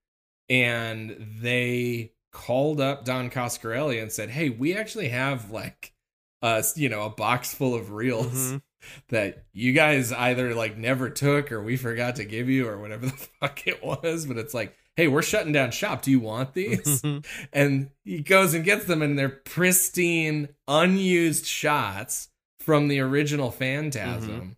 and 0.50 1.15
they 1.41 2.13
called 2.31 2.79
up 2.81 3.05
Don 3.05 3.29
Coscarelli 3.29 4.01
and 4.01 4.12
said, 4.12 4.29
"Hey, 4.29 4.50
we 4.50 4.75
actually 4.75 5.10
have 5.10 5.51
like 5.51 5.93
a 6.41 6.63
you 6.75 6.89
know 6.89 7.03
a 7.03 7.10
box 7.10 7.53
full 7.53 7.75
of 7.75 7.91
reels." 7.91 8.34
Mhm. 8.53 8.62
that 9.10 9.46
you 9.53 9.74
guys 9.74 10.12
either 10.12 10.55
like 10.55 10.75
never 10.75 11.08
took 11.12 11.51
or 11.51 11.62
we 11.62 11.77
forgot 11.77 12.15
to 12.15 12.25
give 12.25 12.50
you 12.50 12.67
or 12.67 12.79
whatever 12.79 13.05
the 13.05 13.12
fuck 13.39 13.67
it 13.67 13.84
was 13.84 14.25
but 14.25 14.38
it's 14.39 14.55
like 14.55 14.75
hey 14.95 15.07
we're 15.07 15.21
shutting 15.21 15.51
down 15.53 15.71
shop 15.71 16.01
do 16.01 16.12
you 16.12 16.19
want 16.19 16.53
these 16.53 17.01
and 17.53 17.89
he 18.03 18.19
goes 18.21 18.53
and 18.53 18.63
gets 18.65 18.86
them 18.86 19.01
and 19.01 19.17
they're 19.17 19.29
pristine 19.29 20.50
unused 20.67 21.45
shots 21.45 22.29
from 22.60 22.88
the 22.88 23.00
original 23.00 23.51
phantasm 23.51 24.55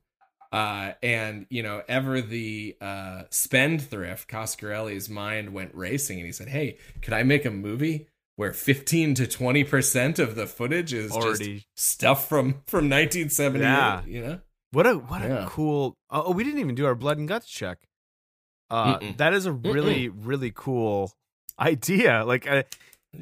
uh 0.52 0.92
and 1.02 1.46
you 1.50 1.64
know 1.64 1.82
ever 1.88 2.22
the 2.22 2.76
uh 2.82 3.24
spendthrift 3.30 4.30
coscarelli's 4.30 5.10
mind 5.10 5.54
went 5.54 5.74
racing 5.74 6.18
and 6.18 6.26
he 6.26 6.32
said 6.32 6.48
hey 6.48 6.78
could 7.02 7.14
i 7.14 7.24
make 7.24 7.46
a 7.46 7.52
movie 7.52 8.08
where 8.36 8.52
15 8.54 9.14
to 9.16 9.28
20 9.28 9.64
percent 9.64 10.20
of 10.20 10.36
the 10.36 10.48
footage 10.48 10.94
is 10.94 11.12
just 11.16 11.44
stuff 11.76 12.28
from 12.28 12.54
from 12.68 12.90
1978 12.90 13.64
Yeah. 13.64 14.02
you 14.06 14.22
know 14.22 14.40
What 14.72 14.88
a 14.88 14.94
what 14.96 15.22
Yeah. 15.22 15.46
a 15.46 15.48
cool. 15.48 15.94
Oh, 16.10 16.32
we 16.32 16.44
didn't 16.44 16.60
even 16.60 16.74
do 16.76 16.86
our 16.88 16.96
blood 16.96 17.20
and 17.20 17.28
guts 17.28 17.48
check. 17.48 17.78
Uh, 18.70 19.00
that 19.18 19.34
is 19.34 19.46
a 19.46 19.52
really 19.52 20.10
really 20.10 20.52
cool 20.54 21.12
idea. 21.60 22.24
Like 22.26 22.48
I, 22.48 22.66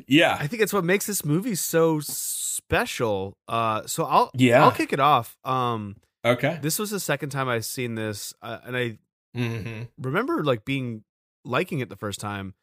yeah 0.08 0.38
I 0.40 0.48
think 0.48 0.62
it's 0.62 0.74
what 0.74 0.84
makes 0.84 1.06
this 1.06 1.26
movie 1.26 1.56
so 1.56 2.00
special. 2.00 3.38
Uh, 3.48 3.86
so 3.86 4.06
I'll 4.06 4.32
Yeah. 4.34 4.64
I'll 4.64 4.72
kick 4.72 4.94
it 4.94 5.00
off. 5.00 5.38
Um, 5.44 5.98
okay 6.24 6.60
this 6.62 6.78
was 6.80 6.92
the 6.92 7.00
second 7.00 7.30
time 7.30 7.50
I've 7.50 7.66
seen 7.66 7.96
this, 7.96 8.34
uh, 8.42 8.60
and 8.64 8.78
I 8.78 8.98
mm-hmm. 9.36 9.84
remember 9.98 10.44
like 10.44 10.66
being 10.66 11.04
liking 11.44 11.80
it 11.80 11.90
the 11.90 11.96
first 11.96 12.20
time, 12.20 12.54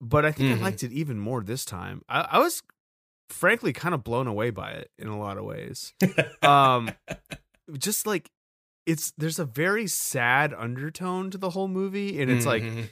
but 0.00 0.24
I 0.24 0.32
think 0.32 0.50
Mhm. 0.50 0.58
I 0.60 0.62
liked 0.62 0.82
it 0.82 0.92
even 0.92 1.18
more 1.18 1.42
this 1.42 1.64
time. 1.64 2.02
I, 2.08 2.20
I 2.32 2.38
was 2.38 2.62
frankly 3.30 3.72
kind 3.72 3.94
of 3.94 4.04
blown 4.04 4.26
away 4.26 4.50
by 4.50 4.72
it 4.72 4.90
in 4.98 5.08
a 5.08 5.18
lot 5.18 5.38
of 5.38 5.44
ways. 5.44 5.94
um, 6.42 6.90
just 7.78 8.06
like 8.06 8.30
it's 8.86 9.12
there's 9.18 9.38
a 9.38 9.44
very 9.44 9.86
sad 9.86 10.54
undertone 10.54 11.30
to 11.30 11.38
the 11.38 11.50
whole 11.50 11.68
movie, 11.68 12.20
and 12.20 12.30
it's 12.30 12.46
like 12.46 12.62
Mhm. 12.64 12.88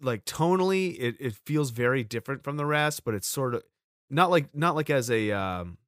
like 0.00 0.24
tonally 0.24 0.96
it, 0.98 1.16
it 1.20 1.34
feels 1.44 1.70
very 1.70 2.02
different 2.02 2.42
from 2.42 2.56
the 2.56 2.66
rest 2.66 3.04
but 3.04 3.14
it's 3.14 3.28
sort 3.28 3.54
of 3.54 3.62
not 4.10 4.30
like 4.30 4.52
not 4.54 4.74
like 4.74 4.90
as 4.90 5.10
a 5.10 5.30
um 5.30 5.78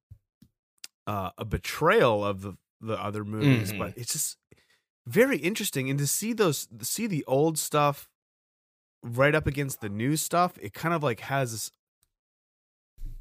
uh 1.07 1.31
a 1.37 1.45
betrayal 1.45 2.25
of 2.25 2.41
the 2.41 2.53
the 2.81 2.93
other 3.01 3.25
movies 3.25 3.71
Mhm. 3.71 3.77
but 3.77 3.93
it's 3.97 4.13
just 4.13 4.37
very 5.07 5.37
interesting 5.37 5.89
and 5.89 5.99
to 5.99 6.07
see 6.07 6.33
those 6.33 6.67
see 6.81 7.07
the 7.07 7.25
old 7.25 7.57
stuff 7.57 8.09
right 9.03 9.35
up 9.35 9.47
against 9.47 9.81
the 9.81 9.89
new 9.89 10.15
stuff 10.17 10.57
it 10.61 10.73
kind 10.73 10.93
of 10.93 11.03
like 11.03 11.21
has 11.21 11.51
this 11.51 11.71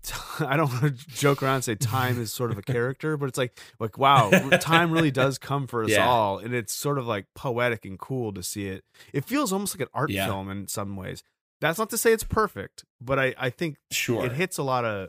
I 0.40 0.56
don't 0.56 0.70
want 0.70 0.98
to 0.98 1.06
joke 1.08 1.42
around 1.42 1.56
and 1.56 1.64
say 1.64 1.74
time 1.74 2.20
is 2.20 2.32
sort 2.32 2.50
of 2.50 2.58
a 2.58 2.62
character, 2.62 3.16
but 3.16 3.28
it's 3.28 3.38
like 3.38 3.58
like 3.80 3.98
wow, 3.98 4.30
time 4.60 4.90
really 4.90 5.10
does 5.10 5.38
come 5.38 5.66
for 5.66 5.82
us 5.84 5.90
Yeah. 5.90 6.06
all, 6.08 6.38
and 6.38 6.54
it's 6.54 6.72
sort 6.72 6.98
of 6.98 7.06
like 7.06 7.26
poetic 7.34 7.84
and 7.84 7.98
cool 7.98 8.32
to 8.32 8.42
see 8.42 8.66
it. 8.68 8.84
It 9.12 9.24
feels 9.24 9.52
almost 9.52 9.74
like 9.76 9.82
an 9.82 9.92
art 9.94 10.10
Yeah. 10.10 10.26
film 10.26 10.50
in 10.50 10.68
some 10.68 10.96
ways. 10.96 11.22
That's 11.60 11.78
not 11.78 11.90
to 11.90 11.98
say 11.98 12.12
it's 12.12 12.24
perfect, 12.24 12.84
but 13.00 13.18
I 13.18 13.34
I 13.38 13.50
think 13.50 13.76
sure 13.90 14.24
it 14.24 14.32
hits 14.32 14.58
a 14.58 14.62
lot 14.62 14.84
of 14.84 15.08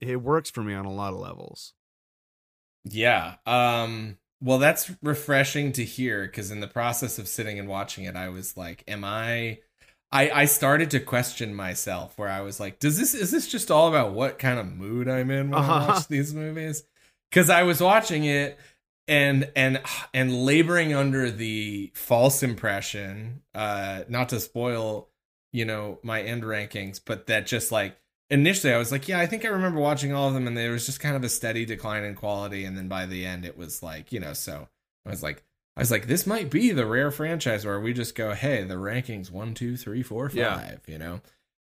it 0.00 0.16
works 0.22 0.50
for 0.50 0.62
me 0.62 0.74
on 0.74 0.84
a 0.84 0.92
lot 0.92 1.12
of 1.12 1.18
levels. 1.20 1.72
yeah 2.84 3.36
um 3.46 4.18
well 4.42 4.58
that's 4.58 4.90
refreshing 5.02 5.72
to 5.72 5.84
hear 5.84 6.26
because 6.26 6.50
in 6.50 6.60
the 6.60 6.68
process 6.68 7.18
of 7.18 7.26
sitting 7.26 7.58
and 7.58 7.66
watching 7.68 8.04
it 8.04 8.14
i 8.14 8.28
was 8.28 8.56
like 8.56 8.84
am 8.86 9.04
i 9.04 9.58
I, 10.14 10.30
I 10.30 10.44
started 10.46 10.90
to 10.92 11.00
question 11.00 11.54
myself 11.54 12.16
where 12.16 12.28
I 12.30 12.40
was 12.40 12.60
like, 12.60 12.78
does 12.78 12.96
this 12.98 13.14
is 13.14 13.30
this 13.32 13.48
just 13.48 13.70
all 13.70 13.88
about 13.88 14.12
what 14.12 14.38
kind 14.38 14.58
of 14.58 14.66
mood 14.72 15.08
I'm 15.08 15.30
in 15.30 15.50
when 15.50 15.58
I 15.60 15.66
Uh-huh. 15.68 15.86
watch 15.88 16.08
these 16.08 16.32
movies? 16.32 16.84
Because 17.30 17.50
I 17.50 17.64
was 17.64 17.80
watching 17.80 18.24
it 18.24 18.58
and 19.08 19.50
and 19.56 19.82
and 20.14 20.44
laboring 20.46 20.94
under 20.94 21.30
the 21.30 21.90
false 21.94 22.42
impression, 22.42 23.42
uh, 23.54 24.04
not 24.08 24.28
to 24.30 24.40
spoil, 24.40 25.08
you 25.52 25.64
know, 25.64 25.98
my 26.02 26.22
end 26.22 26.44
rankings, 26.44 27.00
but 27.04 27.26
that 27.26 27.46
just 27.46 27.72
like 27.72 27.96
initially 28.30 28.72
I 28.72 28.78
was 28.78 28.92
like, 28.92 29.08
yeah, 29.08 29.18
I 29.18 29.26
think 29.26 29.44
I 29.44 29.48
remember 29.48 29.80
watching 29.80 30.12
all 30.14 30.28
of 30.28 30.34
them, 30.34 30.46
and 30.46 30.56
there 30.56 30.70
was 30.70 30.86
just 30.86 31.00
kind 31.00 31.16
of 31.16 31.24
a 31.24 31.28
steady 31.28 31.64
decline 31.66 32.04
in 32.04 32.14
quality, 32.14 32.64
and 32.64 32.78
then 32.78 32.88
by 32.88 33.04
the 33.06 33.26
end 33.26 33.44
it 33.44 33.58
was 33.58 33.82
like, 33.82 34.12
you 34.12 34.20
know, 34.20 34.32
so 34.32 34.68
I 35.04 35.10
was 35.10 35.22
like, 35.24 35.42
I 35.76 35.80
was 35.80 35.90
like, 35.90 36.06
this 36.06 36.26
might 36.26 36.50
be 36.50 36.70
the 36.70 36.86
rare 36.86 37.10
franchise 37.10 37.66
where 37.66 37.80
we 37.80 37.92
just 37.92 38.14
go, 38.14 38.32
hey, 38.32 38.62
the 38.64 38.74
rankings 38.74 39.30
one, 39.30 39.54
two, 39.54 39.76
three, 39.76 40.02
four, 40.02 40.28
five, 40.28 40.36
Yeah. 40.36 40.76
you 40.86 40.98
know? 40.98 41.20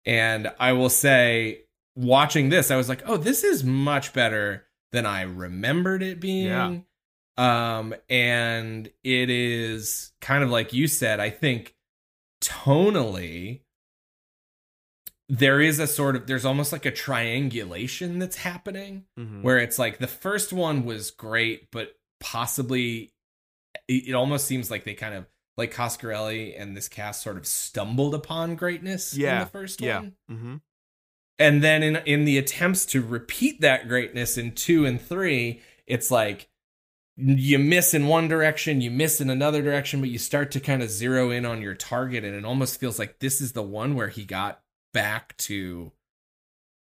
And 0.04 0.52
I 0.58 0.72
will 0.72 0.88
say, 0.90 1.62
watching 1.94 2.48
this, 2.48 2.70
I 2.72 2.76
was 2.76 2.88
like, 2.88 3.02
oh, 3.06 3.16
this 3.16 3.44
is 3.44 3.62
much 3.62 4.12
better 4.12 4.66
than 4.90 5.06
I 5.06 5.22
remembered 5.22 6.02
it 6.02 6.18
being. 6.20 6.46
Yeah. 6.46 6.78
Um, 7.38 7.94
and 8.10 8.90
it 9.04 9.30
is 9.30 10.12
kind 10.20 10.42
of 10.42 10.50
like 10.50 10.72
you 10.72 10.88
said, 10.88 11.20
I 11.20 11.30
think 11.30 11.74
tonally, 12.42 13.60
there 15.28 15.60
is 15.60 15.78
a 15.78 15.86
sort 15.86 16.16
of, 16.16 16.26
there's 16.26 16.44
almost 16.44 16.72
like 16.72 16.84
a 16.84 16.90
triangulation 16.90 18.18
that's 18.18 18.36
happening 18.36 19.04
Mhm. 19.18 19.42
where 19.42 19.58
it's 19.58 19.78
like 19.78 19.98
the 19.98 20.06
first 20.08 20.52
one 20.52 20.84
was 20.84 21.10
great, 21.10 21.70
but 21.70 21.94
possibly 22.20 23.11
it, 23.88 24.08
it 24.08 24.12
almost 24.14 24.46
seems 24.46 24.70
like 24.70 24.84
they 24.84 24.94
kind 24.94 25.14
of 25.14 25.26
like 25.56 25.74
Coscarelli 25.74 26.54
and 26.60 26.76
this 26.76 26.88
cast 26.88 27.22
sort 27.22 27.36
of 27.36 27.46
stumbled 27.46 28.14
upon 28.14 28.54
greatness 28.56 29.14
in 29.14 29.20
the 29.40 29.46
first 29.46 29.80
yeah. 29.80 30.00
one. 30.00 30.12
Mhm. 30.30 30.60
And 31.38 31.62
then 31.62 31.82
in 31.82 31.96
in 32.06 32.24
the 32.24 32.38
attempts 32.38 32.86
to 32.86 33.02
repeat 33.02 33.60
that 33.60 33.88
greatness 33.88 34.38
in 34.38 34.52
two 34.52 34.86
and 34.86 35.00
three, 35.00 35.60
it's 35.86 36.10
like 36.10 36.48
you 37.16 37.58
miss 37.58 37.92
in 37.92 38.06
one 38.06 38.28
direction, 38.28 38.80
you 38.80 38.90
miss 38.90 39.20
in 39.20 39.28
another 39.28 39.60
direction, 39.60 40.00
but 40.00 40.08
you 40.08 40.18
start 40.18 40.50
to 40.52 40.60
kind 40.60 40.82
of 40.82 40.90
zero 40.90 41.30
in 41.30 41.44
on 41.44 41.60
your 41.60 41.74
target, 41.74 42.24
and 42.24 42.34
it 42.34 42.44
almost 42.44 42.80
feels 42.80 42.98
like 42.98 43.18
this 43.18 43.40
is 43.40 43.52
the 43.52 43.62
one 43.62 43.94
where 43.94 44.08
he 44.08 44.24
got 44.24 44.62
back 44.94 45.36
to 45.38 45.92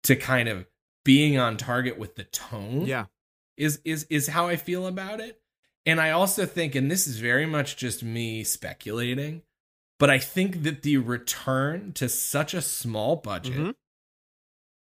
to 0.04 0.16
kind 0.16 0.48
of 0.48 0.66
being 1.04 1.38
on 1.38 1.56
target 1.56 1.98
with 1.98 2.14
the 2.16 2.24
tone 2.24 2.82
Yeah. 2.86 3.06
is 3.56 3.80
is 3.84 4.04
is 4.10 4.28
how 4.28 4.46
I 4.48 4.56
feel 4.56 4.86
about 4.86 5.20
it. 5.20 5.40
And 5.86 6.00
I 6.00 6.10
also 6.10 6.46
think, 6.46 6.74
and 6.74 6.90
this 6.90 7.06
is 7.06 7.18
very 7.18 7.46
much 7.46 7.76
just 7.76 8.02
me 8.02 8.44
speculating, 8.44 9.42
but 9.98 10.10
I 10.10 10.18
think 10.18 10.62
that 10.62 10.82
the 10.82 10.98
return 10.98 11.92
to 11.94 12.08
such 12.08 12.54
a 12.54 12.62
small 12.62 13.16
budget 13.16 13.56
Mhm. 13.56 13.74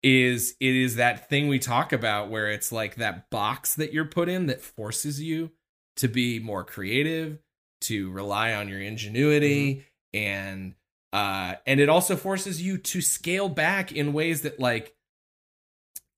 is 0.02 0.56
it 0.60 0.74
is 0.74 0.96
that 0.96 1.28
thing 1.28 1.48
we 1.48 1.58
talk 1.58 1.92
about 1.92 2.30
where 2.30 2.50
it's 2.50 2.70
like 2.70 2.96
that 2.96 3.28
box 3.30 3.74
that 3.74 3.92
you're 3.92 4.04
put 4.04 4.28
in 4.28 4.46
that 4.46 4.60
forces 4.62 5.20
you 5.20 5.52
to 5.96 6.08
be 6.08 6.38
more 6.38 6.64
creative, 6.64 7.38
to 7.82 8.10
rely 8.10 8.52
on 8.54 8.68
your 8.68 8.80
ingenuity, 8.80 9.84
and 10.14 10.74
uh 11.12 11.54
and 11.66 11.80
it 11.80 11.88
also 11.88 12.16
forces 12.16 12.60
you 12.62 12.78
to 12.78 13.00
scale 13.00 13.48
back 13.48 13.92
in 13.92 14.12
ways 14.12 14.42
that 14.42 14.58
like 14.60 14.94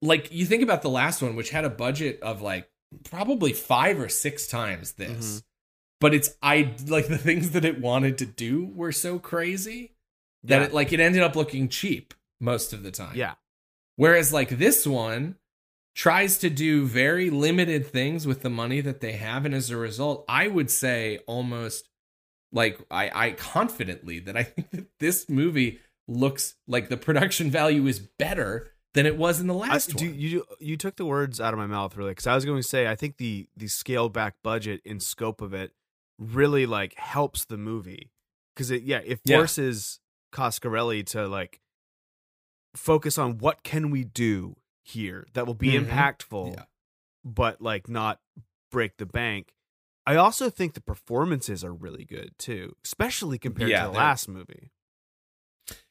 like 0.02 0.30
you 0.32 0.46
think 0.46 0.62
about 0.62 0.82
the 0.82 0.90
last 0.90 1.20
one 1.22 1.34
which 1.36 1.50
had 1.50 1.64
a 1.64 1.70
budget 1.70 2.20
of 2.22 2.40
like 2.42 2.70
probably 3.04 3.52
five 3.52 4.00
or 4.00 4.08
six 4.08 4.46
times 4.46 4.92
this 4.92 5.40
Mhm. 5.40 5.42
but 6.00 6.14
it's 6.14 6.30
i 6.42 6.74
like 6.86 7.08
the 7.08 7.18
things 7.18 7.50
that 7.50 7.64
it 7.64 7.80
wanted 7.80 8.18
to 8.18 8.26
do 8.26 8.64
were 8.74 8.92
so 8.92 9.18
crazy 9.18 9.92
that 10.44 10.60
Yeah. 10.60 10.66
it 10.66 10.72
like 10.74 10.92
it 10.92 11.00
ended 11.00 11.22
up 11.22 11.36
looking 11.36 11.68
cheap 11.68 12.14
most 12.40 12.72
of 12.72 12.82
the 12.82 12.90
time 12.90 13.16
yeah. 13.16 13.34
whereas 13.96 14.32
like 14.32 14.50
this 14.58 14.86
one 14.86 15.36
tries 15.94 16.38
to 16.38 16.48
do 16.48 16.86
very 16.86 17.28
limited 17.28 17.86
things 17.86 18.26
with 18.26 18.42
the 18.42 18.50
money 18.50 18.80
that 18.80 19.00
they 19.00 19.12
have 19.12 19.44
and 19.44 19.54
as 19.54 19.68
a 19.70 19.76
result 19.76 20.24
i 20.28 20.46
would 20.48 20.70
say 20.70 21.18
almost 21.26 21.88
like 22.52 22.78
i 22.90 23.10
i 23.26 23.30
confidently 23.32 24.18
that 24.20 24.36
i 24.36 24.42
think 24.44 24.70
that 24.70 24.86
this 25.00 25.28
movie 25.28 25.80
looks 26.06 26.54
like 26.66 26.88
the 26.88 26.96
production 26.96 27.50
value 27.50 27.86
is 27.86 27.98
better 27.98 28.70
than 28.98 29.06
it 29.06 29.16
was 29.16 29.38
in 29.40 29.46
the 29.46 29.54
I, 29.54 29.68
last 29.68 29.94
do, 29.96 30.06
one 30.06 30.18
you 30.18 30.44
you 30.58 30.76
took 30.76 30.96
the 30.96 31.06
words 31.06 31.40
out 31.40 31.54
of 31.54 31.58
my 31.58 31.66
mouth 31.66 31.96
really 31.96 32.10
because 32.10 32.26
I 32.26 32.34
was 32.34 32.44
going 32.44 32.60
to 32.60 32.66
say 32.68 32.88
I 32.88 32.96
think 32.96 33.16
the 33.16 33.48
the 33.56 33.68
scaled 33.68 34.12
back 34.12 34.34
budget 34.42 34.80
and 34.84 35.00
scope 35.00 35.40
of 35.40 35.54
it 35.54 35.72
really 36.18 36.66
like 36.66 36.94
helps 36.98 37.44
the 37.44 37.56
movie 37.56 38.10
because 38.54 38.70
it 38.72 38.82
yeah 38.82 38.98
it 39.04 39.20
Yeah. 39.24 39.36
forces 39.38 40.00
Coscarelli 40.32 41.06
to 41.12 41.28
like 41.28 41.60
focus 42.74 43.18
on 43.18 43.38
what 43.38 43.62
can 43.62 43.90
we 43.90 44.04
do 44.04 44.56
here 44.82 45.26
that 45.34 45.46
will 45.46 45.54
be 45.54 45.72
Mhm. 45.72 45.86
impactful 45.88 46.56
Yeah. 46.56 46.64
but 47.24 47.60
like 47.62 47.88
not 47.88 48.20
break 48.70 48.96
the 48.96 49.06
bank. 49.06 49.54
I 50.06 50.16
also 50.16 50.48
think 50.50 50.74
the 50.74 50.80
performances 50.80 51.62
are 51.64 51.72
really 51.72 52.04
good 52.04 52.32
too, 52.38 52.74
especially 52.84 53.38
compared 53.38 53.70
Yeah, 53.70 53.84
to 53.84 53.90
the 53.92 53.96
last 53.96 54.28
movie. 54.28 54.70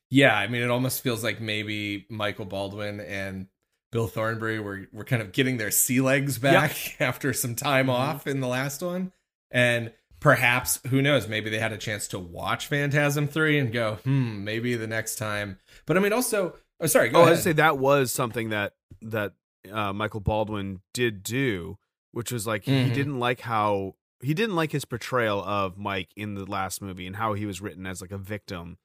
Yeah, 0.09 0.35
I 0.37 0.47
mean, 0.47 0.61
it 0.61 0.69
almost 0.69 1.01
feels 1.03 1.23
like 1.23 1.41
maybe 1.41 2.05
Michael 2.09 2.45
Baldwin 2.45 2.99
and 3.01 3.47
Bill 3.91 4.07
Thornbury 4.07 4.59
were 4.59 4.87
were 4.93 5.03
kind 5.03 5.21
of 5.21 5.31
getting 5.31 5.57
their 5.57 5.71
sea 5.71 6.01
legs 6.01 6.37
back 6.37 6.95
after 6.99 7.33
some 7.33 7.55
time 7.55 7.87
Mhm. 7.87 7.91
off 7.93 8.27
in 8.27 8.39
the 8.39 8.47
last 8.47 8.81
one, 8.81 9.11
and 9.51 9.91
perhaps 10.19 10.79
who 10.87 11.01
knows? 11.01 11.27
Maybe 11.27 11.49
they 11.49 11.59
had 11.59 11.71
a 11.73 11.77
chance 11.77 12.07
to 12.09 12.19
watch 12.19 12.67
Phantasm 12.67 13.27
three 13.27 13.57
and 13.59 13.71
go, 13.71 13.95
hmm, 14.03 14.43
maybe 14.43 14.75
the 14.75 14.87
next 14.87 15.15
time. 15.17 15.57
But 15.85 15.95
I 15.97 15.99
mean, 15.99 16.11
also, 16.13 16.55
oh, 16.79 16.87
sorry, 16.87 17.09
go 17.09 17.21
oh. 17.21 17.25
I'd 17.25 17.39
say 17.39 17.53
that 17.53 17.77
was 17.77 18.11
something 18.11 18.49
that 18.49 18.73
that 19.01 19.33
uh, 19.71 19.93
Michael 19.93 20.21
Baldwin 20.21 20.81
did 20.93 21.23
do, 21.23 21.77
which 22.11 22.31
was 22.31 22.47
like 22.47 22.63
he 22.63 22.71
Mhm. 22.71 22.93
didn't 22.93 23.19
like 23.19 23.41
how 23.41 23.95
he 24.21 24.33
didn't 24.33 24.55
like 24.55 24.71
his 24.71 24.85
portrayal 24.85 25.43
of 25.43 25.77
Mike 25.77 26.09
in 26.15 26.33
the 26.35 26.45
last 26.45 26.81
movie 26.81 27.05
and 27.05 27.15
how 27.17 27.33
he 27.33 27.45
was 27.45 27.61
written 27.61 27.85
as 27.85 28.01
like 28.01 28.11
a 28.11 28.17
victim. 28.17 28.77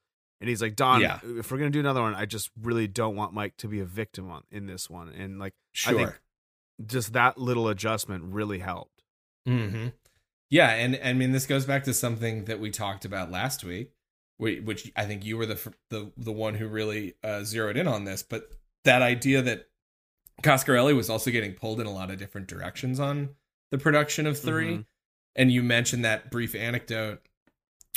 And 0.43 0.49
he's 0.49 0.61
like, 0.61 0.75
Don, 0.75 0.99
Yeah. 0.99 1.19
if 1.23 1.49
we're 1.53 1.57
gonna 1.57 1.69
do 1.69 1.79
another 1.79 2.01
one, 2.01 2.15
I 2.15 2.25
just 2.25 2.51
really 2.61 2.85
don't 2.85 3.15
want 3.15 3.31
Mike 3.33 3.55
to 3.59 3.69
be 3.69 3.79
a 3.79 3.85
victim 3.85 4.29
on 4.29 4.43
in 4.51 4.65
this 4.65 4.89
one. 4.89 5.07
And 5.07 5.39
like 5.39 5.53
sure. 5.71 5.93
think- 6.07 6.19
just 6.85 7.13
that 7.13 7.37
little 7.37 7.69
adjustment 7.69 8.25
really 8.25 8.59
helped. 8.59 9.03
hmm 9.45 9.87
Yeah, 10.49 10.71
and 10.71 10.99
I 11.01 11.13
mean 11.13 11.31
this 11.31 11.45
goes 11.45 11.65
back 11.65 11.85
to 11.85 11.93
something 11.93 12.43
that 12.45 12.59
we 12.59 12.71
talked 12.71 13.05
about 13.05 13.31
last 13.31 13.63
week, 13.63 13.93
which 14.37 14.91
I 14.97 15.05
think 15.05 15.23
you 15.23 15.37
were 15.37 15.45
the 15.45 15.73
the 15.89 16.11
the 16.17 16.33
one 16.33 16.55
who 16.55 16.67
really 16.67 17.13
uh, 17.23 17.45
zeroed 17.45 17.77
in 17.77 17.87
on 17.87 18.03
this. 18.03 18.21
But 18.21 18.51
that 18.83 19.01
idea 19.01 19.41
that 19.43 19.69
Coscarelli 20.41 20.93
was 20.93 21.09
also 21.09 21.31
getting 21.31 21.53
pulled 21.53 21.79
in 21.79 21.87
a 21.87 21.91
lot 21.93 22.11
of 22.11 22.17
different 22.19 22.47
directions 22.47 22.99
on 22.99 23.35
the 23.71 23.77
production 23.77 24.27
of 24.27 24.37
3 24.37 24.65
Mhm. 24.79 24.85
and 25.37 25.51
you 25.53 25.63
mentioned 25.63 26.03
that 26.03 26.29
brief 26.29 26.53
anecdote 26.53 27.21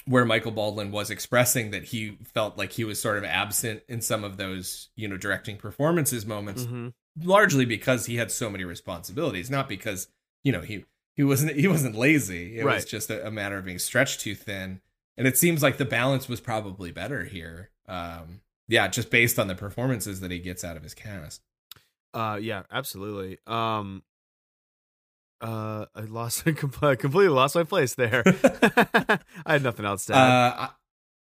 where 0.06 0.24
Michael 0.24 0.52
Baldwin 0.52 0.90
was 0.92 1.10
expressing 1.10 1.70
that 1.72 1.84
he 1.84 2.18
felt 2.32 2.56
like 2.56 2.72
he 2.72 2.84
was 2.84 3.00
sort 3.00 3.18
of 3.18 3.24
absent 3.24 3.82
in 3.88 4.00
some 4.00 4.24
of 4.24 4.36
those 4.36 4.88
you 4.96 5.08
know 5.08 5.16
directing 5.16 5.56
performances 5.56 6.24
moments 6.26 6.64
Mhm. 6.64 6.92
largely 7.22 7.64
because 7.64 8.06
he 8.06 8.16
had 8.16 8.30
so 8.30 8.48
many 8.50 8.64
responsibilities, 8.64 9.50
not 9.50 9.68
because 9.68 10.08
you 10.44 10.52
know 10.52 10.60
he 10.60 10.84
he 11.14 11.22
wasn't 11.24 11.56
he 11.56 11.66
wasn't 11.68 11.94
lazy. 11.96 12.58
It 12.58 12.64
was 12.64 12.84
just 12.84 13.10
a, 13.10 13.26
a 13.26 13.30
matter 13.30 13.56
of 13.58 13.64
being 13.64 13.78
stretched 13.78 14.20
too 14.20 14.34
thin. 14.34 14.80
And 15.18 15.26
it 15.26 15.38
seems 15.38 15.62
like 15.62 15.78
the 15.78 15.86
balance 15.86 16.28
was 16.28 16.40
probably 16.42 16.90
better 16.92 17.24
here. 17.24 17.70
Um, 17.88 18.42
yeah, 18.68 18.86
just 18.88 19.10
based 19.10 19.38
on 19.38 19.48
the 19.48 19.54
performances 19.54 20.20
that 20.20 20.30
he 20.30 20.38
gets 20.38 20.62
out 20.62 20.76
of 20.76 20.82
his 20.82 20.92
cast. 20.92 21.40
Uh, 22.12 22.38
yeah, 22.40 22.64
absolutely. 22.70 23.38
Um, 23.46 24.02
uh, 25.40 25.86
I 25.94 26.00
lost, 26.02 26.44
completely 26.56 27.28
lost 27.28 27.54
my 27.54 27.64
place 27.64 27.94
there. 27.94 28.22
I 29.46 29.52
had 29.52 29.62
nothing 29.62 29.84
else 29.84 30.06
to 30.06 30.14
add. 30.14 30.30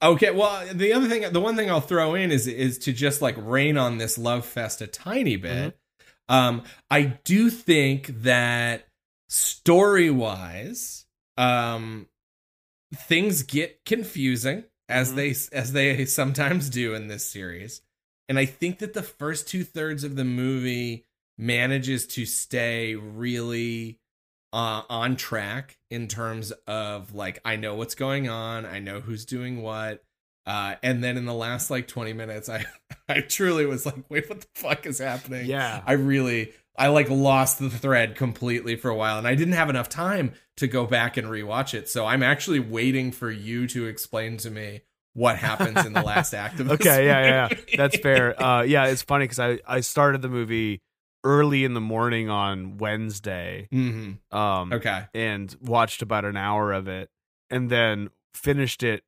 Uh, 0.01 0.09
okay, 0.13 0.31
well, 0.31 0.65
the 0.73 0.93
other 0.93 1.07
thing, 1.07 1.31
the 1.31 1.39
one 1.39 1.55
thing 1.55 1.69
I'll 1.69 1.81
throw 1.81 2.13
in 2.15 2.31
is 2.31 2.47
is 2.47 2.77
to 2.79 2.93
just 2.93 3.21
like 3.21 3.35
rain 3.37 3.77
on 3.77 3.97
this 3.97 4.17
love 4.17 4.45
fest 4.45 4.81
a 4.81 4.87
tiny 4.87 5.35
bit. 5.35 5.77
Um, 6.29 6.63
I 6.91 7.17
do 7.23 7.49
think 7.49 8.07
that 8.23 8.87
story 9.29 10.09
wise, 10.09 11.05
um, 11.37 12.07
things 12.93 13.43
get 13.43 13.83
confusing 13.85 14.65
as 14.89 15.11
Mhm. 15.11 15.15
they 15.15 15.57
as 15.57 15.71
they 15.73 16.05
sometimes 16.05 16.69
do 16.69 16.93
in 16.93 17.07
this 17.07 17.25
series, 17.25 17.81
and 18.29 18.37
I 18.37 18.45
think 18.45 18.79
that 18.79 18.93
the 18.93 19.03
first 19.03 19.47
two 19.47 19.63
thirds 19.63 20.03
of 20.03 20.15
the 20.15 20.23
movie 20.25 21.05
manages 21.37 22.07
to 22.07 22.25
stay 22.25 22.95
really 22.95 23.99
uh, 24.53 24.81
on 24.89 25.15
track 25.15 25.77
in 25.89 26.07
terms 26.07 26.51
of 26.67 27.13
like 27.13 27.39
I 27.45 27.55
know 27.55 27.75
what's 27.75 27.95
going 27.95 28.29
on, 28.29 28.65
I 28.65 28.79
know 28.79 28.99
who's 28.99 29.25
doing 29.25 29.61
what. 29.61 30.03
Uh, 30.45 30.75
and 30.81 31.03
then 31.03 31.17
in 31.17 31.25
the 31.25 31.33
last 31.33 31.69
like 31.69 31.89
20 31.89 32.13
minutes, 32.13 32.47
I 32.47 32.65
I 33.09 33.21
truly 33.21 33.65
was 33.65 33.85
like, 33.85 34.09
wait, 34.09 34.29
what 34.29 34.41
the 34.41 34.47
fuck 34.55 34.85
is 34.85 34.99
happening? 34.99 35.45
yeah, 35.45 35.81
I 35.85 35.93
really 35.93 36.53
I 36.77 36.87
like 36.87 37.09
lost 37.09 37.59
the 37.59 37.69
thread 37.69 38.15
completely 38.15 38.75
for 38.75 38.89
a 38.89 38.95
while 38.95 39.17
and 39.17 39.27
I 39.27 39.35
didn't 39.35 39.55
have 39.55 39.69
enough 39.69 39.89
time 39.89 40.33
to 40.57 40.67
go 40.67 40.85
back 40.85 41.17
and 41.17 41.27
rewatch 41.27 41.73
it. 41.73 41.89
So 41.89 42.05
I'm 42.05 42.23
actually 42.23 42.59
waiting 42.59 43.11
for 43.11 43.31
you 43.31 43.67
to 43.67 43.87
explain 43.87 44.37
to 44.37 44.51
me 44.51 44.81
what 45.13 45.37
happens 45.37 45.83
in 45.85 45.93
the 45.93 46.03
last 46.03 46.33
act 46.33 46.59
of 46.59 46.67
this 46.69 46.79
okay, 46.79 47.05
yeah, 47.07 47.25
yeah, 47.25 47.47
yeah. 47.51 47.75
That's 47.75 47.97
fair. 47.97 48.35
Uh, 48.47 48.61
yeah, 48.61 48.85
it's 48.85 49.01
funny 49.01 49.25
because 49.25 49.39
I 49.39 49.59
I 49.67 49.79
started 49.81 50.21
the 50.21 50.29
movie 50.29 50.81
early 51.27 51.63
in 51.65 51.73
the 51.73 51.81
morning 51.81 52.29
on 52.29 52.77
Wednesday, 52.77 53.67
Mhm. 53.73 54.19
um, 54.33 54.71
Okay. 54.73 55.05
and 55.13 55.53
watched 55.61 56.01
about 56.01 56.23
an 56.25 56.37
hour 56.37 56.71
of 56.71 56.87
it, 56.87 57.09
and 57.49 57.69
then 57.69 58.09
finished 58.33 58.81
it 58.83 59.03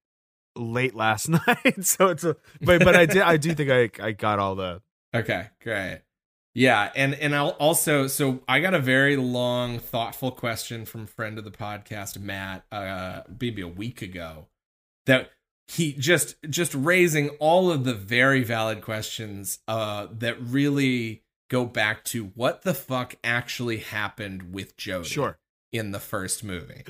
late 0.55 0.93
last 0.95 1.29
night. 1.47 1.84
so 1.86 2.10
it's 2.10 2.23
a, 2.25 2.36
but 2.62 2.84
but 2.84 2.95
I 2.95 3.05
did 3.05 3.21
I 3.21 3.38
do 3.38 3.53
think 3.53 3.69
I 4.01 4.05
I 4.08 4.12
got 4.12 4.39
all 4.39 4.55
the 4.55 4.82
Okay, 5.15 5.47
great. 5.63 6.01
Yeah, 6.55 6.91
and 6.95 7.13
and 7.15 7.34
I'll 7.36 7.49
also 7.51 8.08
so 8.08 8.43
I 8.47 8.60
got 8.60 8.73
a 8.73 8.79
very 8.79 9.15
long, 9.15 9.79
thoughtful 9.79 10.32
question 10.32 10.86
from 10.86 11.05
friend 11.08 11.38
of 11.38 11.43
the 11.45 11.51
podcast, 11.51 12.19
Matt, 12.19 12.65
uh, 12.71 13.21
maybe 13.39 13.62
a 13.62 13.67
week 13.67 14.01
ago, 14.01 14.47
that 15.05 15.32
he 15.67 15.93
just 15.93 16.36
just 16.49 16.73
raising 16.75 17.29
all 17.39 17.71
of 17.71 17.86
the 17.86 17.93
very 17.93 18.43
valid 18.43 18.82
questions 18.82 19.60
uh, 19.67 20.08
that 20.12 20.41
really 20.41 21.23
go 21.49 21.65
back 21.65 22.03
to 22.05 22.25
what 22.35 22.62
the 22.62 22.73
fuck 22.73 23.15
actually 23.23 23.77
happened 23.77 24.53
with 24.53 24.77
Jody 24.77 25.09
sure. 25.09 25.38
in 25.71 25.91
the 25.91 25.99
first 25.99 26.43
movie. 26.43 26.83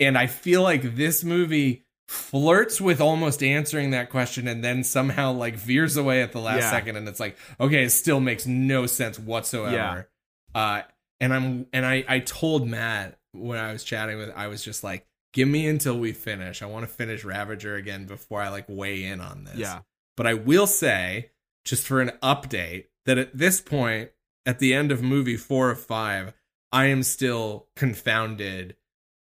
And 0.00 0.16
I 0.16 0.26
feel 0.28 0.62
like 0.62 0.94
this 0.96 1.24
movie 1.24 1.84
flirts 2.06 2.80
with 2.80 3.00
almost 3.00 3.42
answering 3.42 3.90
that 3.90 4.08
question 4.08 4.48
and 4.48 4.64
then 4.64 4.82
somehow 4.82 5.32
like 5.32 5.56
veers 5.56 5.96
away 5.96 6.22
at 6.22 6.32
the 6.32 6.40
last 6.40 6.60
Yeah. 6.62 6.70
second 6.70 6.96
and 6.96 7.06
it's 7.08 7.20
like, 7.20 7.36
okay, 7.60 7.84
it 7.84 7.90
still 7.90 8.20
makes 8.20 8.46
no 8.46 8.86
sense 8.86 9.18
whatsoever. 9.18 10.08
Uh 10.54 10.82
and 11.20 11.34
I'm 11.34 11.66
and 11.72 11.84
I 11.84 12.04
I 12.08 12.20
told 12.20 12.66
Matt 12.66 13.18
when 13.32 13.58
I 13.58 13.72
was 13.72 13.84
chatting 13.84 14.16
with 14.18 14.30
I 14.34 14.46
was 14.46 14.64
just 14.64 14.82
like, 14.82 15.06
give 15.34 15.48
me 15.48 15.66
until 15.66 15.98
we 15.98 16.12
finish. 16.12 16.62
I 16.62 16.66
want 16.66 16.86
to 16.88 16.92
finish 16.92 17.24
Ravager 17.24 17.74
again 17.74 18.06
before 18.06 18.40
I 18.40 18.48
like 18.48 18.64
weigh 18.68 19.04
in 19.04 19.20
on 19.20 19.44
this. 19.44 19.56
Yeah. 19.56 19.80
But 20.16 20.26
I 20.26 20.34
will 20.34 20.66
say, 20.66 21.30
just 21.64 21.86
for 21.86 22.00
an 22.00 22.12
update, 22.22 22.86
that 23.08 23.16
at 23.18 23.36
this 23.36 23.60
point, 23.60 24.10
at 24.46 24.58
the 24.60 24.72
end 24.74 24.92
of 24.92 25.02
movie 25.02 25.36
four 25.36 25.70
of 25.70 25.80
five, 25.80 26.34
I 26.70 26.86
am 26.86 27.02
still 27.02 27.66
confounded 27.74 28.76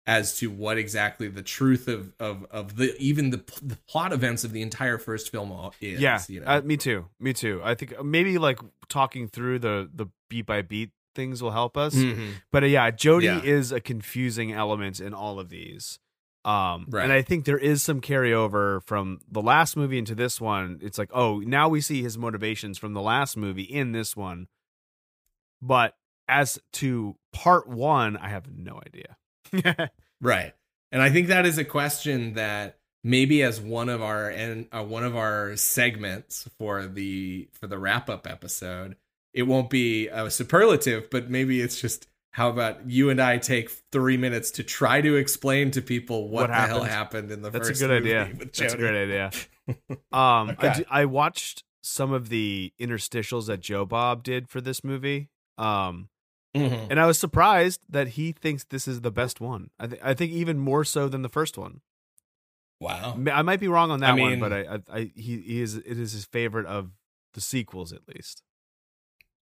as 0.07 0.37
to 0.39 0.49
what 0.49 0.77
exactly 0.77 1.27
the 1.27 1.41
truth 1.43 1.87
of 1.87 2.13
of 2.19 2.45
of 2.51 2.75
the 2.75 2.95
even 2.97 3.31
the, 3.31 3.37
the 3.61 3.77
plot 3.87 4.13
events 4.13 4.43
of 4.43 4.51
the 4.51 4.61
entire 4.61 4.97
first 4.97 5.31
film 5.31 5.51
is. 5.81 5.99
yeah, 5.99 6.19
you 6.27 6.39
know? 6.39 6.47
uh, 6.47 6.61
me 6.61 6.77
too. 6.77 7.07
Me 7.19 7.33
too. 7.33 7.59
I 7.63 7.75
think 7.75 8.03
maybe 8.03 8.37
like 8.37 8.59
talking 8.87 9.27
through 9.27 9.59
the 9.59 9.89
the 9.93 10.07
beat 10.29 10.45
by 10.45 10.61
beat 10.61 10.91
things 11.15 11.41
will 11.43 11.51
help 11.51 11.75
us. 11.77 11.93
Mhm. 11.95 12.33
But 12.51 12.63
uh, 12.63 12.67
yeah, 12.67 12.89
Jody 12.91 13.25
Yeah. 13.25 13.41
is 13.43 13.71
a 13.71 13.81
confusing 13.81 14.51
element 14.53 14.99
in 14.99 15.13
all 15.13 15.39
of 15.39 15.49
these. 15.49 15.99
Um, 16.43 16.87
Right. 16.89 17.03
and 17.03 17.13
I 17.13 17.21
think 17.21 17.45
there 17.45 17.57
is 17.57 17.83
some 17.83 18.01
carryover 18.01 18.81
from 18.83 19.19
the 19.29 19.41
last 19.41 19.77
movie 19.77 19.97
into 19.99 20.15
this 20.15 20.41
one. 20.41 20.79
It's 20.81 20.97
like, 20.97 21.09
oh, 21.13 21.39
now 21.39 21.69
we 21.69 21.81
see 21.81 22.01
his 22.01 22.17
motivations 22.17 22.77
from 22.77 22.93
the 22.93 23.01
last 23.01 23.37
movie 23.37 23.61
in 23.63 23.91
this 23.91 24.15
one. 24.17 24.47
But 25.61 25.95
as 26.27 26.59
to 26.73 27.15
part 27.33 27.67
one, 27.67 28.17
I 28.17 28.29
have 28.29 28.51
no 28.51 28.81
idea. 28.85 29.89
Right. 30.21 30.53
And 30.91 31.01
I 31.01 31.09
think 31.09 31.27
that 31.27 31.45
is 31.47 31.57
a 31.57 31.65
question 31.65 32.33
that 32.35 32.77
maybe 33.03 33.41
as 33.41 33.59
one 33.59 33.89
of 33.89 34.01
our 34.03 34.29
and 34.29 34.67
uh, 34.71 34.83
one 34.83 35.03
of 35.03 35.15
our 35.15 35.55
segments 35.55 36.47
for 36.59 36.85
the 36.85 37.49
for 37.53 37.65
the 37.65 37.79
wrap 37.79 38.07
up 38.09 38.27
episode, 38.27 38.97
it 39.33 39.43
won't 39.43 39.69
be 39.71 40.07
a 40.09 40.29
superlative, 40.29 41.09
but 41.09 41.29
maybe 41.29 41.59
it's 41.59 41.81
just 41.81 42.07
how 42.31 42.49
about 42.49 42.89
you 42.89 43.09
and 43.09 43.21
I 43.21 43.37
take 43.37 43.69
three 43.91 44.17
minutes 44.17 44.51
to 44.51 44.63
try 44.63 45.01
to 45.01 45.15
explain 45.15 45.71
to 45.71 45.81
people 45.81 46.29
what, 46.29 46.43
What 46.43 46.47
the 46.47 46.53
hell 46.53 46.83
happened. 46.83 46.89
happened 46.89 47.31
in 47.31 47.41
the 47.41 47.49
That's 47.49 47.69
a 47.69 47.73
good 47.73 47.91
idea. 47.91 48.31
That's 48.37 48.73
a 48.73 48.77
great 48.77 49.03
idea. 49.03 49.31
Um, 50.11 50.49
I, 50.49 50.51
Okay. 50.59 50.73
d- 50.79 50.85
I 50.89 51.05
watched 51.05 51.63
some 51.81 52.11
of 52.11 52.29
the 52.29 52.73
interstitials 52.79 53.45
that 53.47 53.59
Joe 53.61 53.85
Bob 53.85 54.23
did 54.23 54.49
for 54.49 54.59
this 54.59 54.83
movie. 54.83 55.29
Um, 55.57 56.09
Mhm. 56.55 56.87
and 56.89 56.99
I 56.99 57.05
was 57.05 57.17
surprised 57.17 57.85
that 57.87 58.09
he 58.09 58.33
thinks 58.33 58.65
this 58.65 58.87
is 58.87 59.01
the 59.01 59.11
best 59.11 59.39
one. 59.39 59.69
I, 59.79 59.87
th- 59.87 60.01
I 60.03 60.13
think 60.13 60.33
even 60.33 60.57
more 60.59 60.83
so 60.83 61.07
than 61.07 61.21
the 61.21 61.29
first 61.29 61.57
one. 61.57 61.79
Wow. 62.81 63.17
I 63.31 63.41
might 63.43 63.59
be 63.61 63.67
wrong 63.69 63.91
on 63.91 63.99
that 64.01 64.15
I 64.17 64.19
one, 64.19 64.39
but 64.39 64.51
I, 64.51 64.59
I, 64.61 64.79
I 64.91 64.99
he, 65.15 65.37
he 65.39 65.61
is 65.61 65.75
it 65.75 65.97
is 65.99 66.11
his 66.11 66.25
favorite 66.25 66.65
of 66.65 66.89
the 67.33 67.41
sequels 67.41 67.93
at 67.93 68.01
least. 68.13 68.41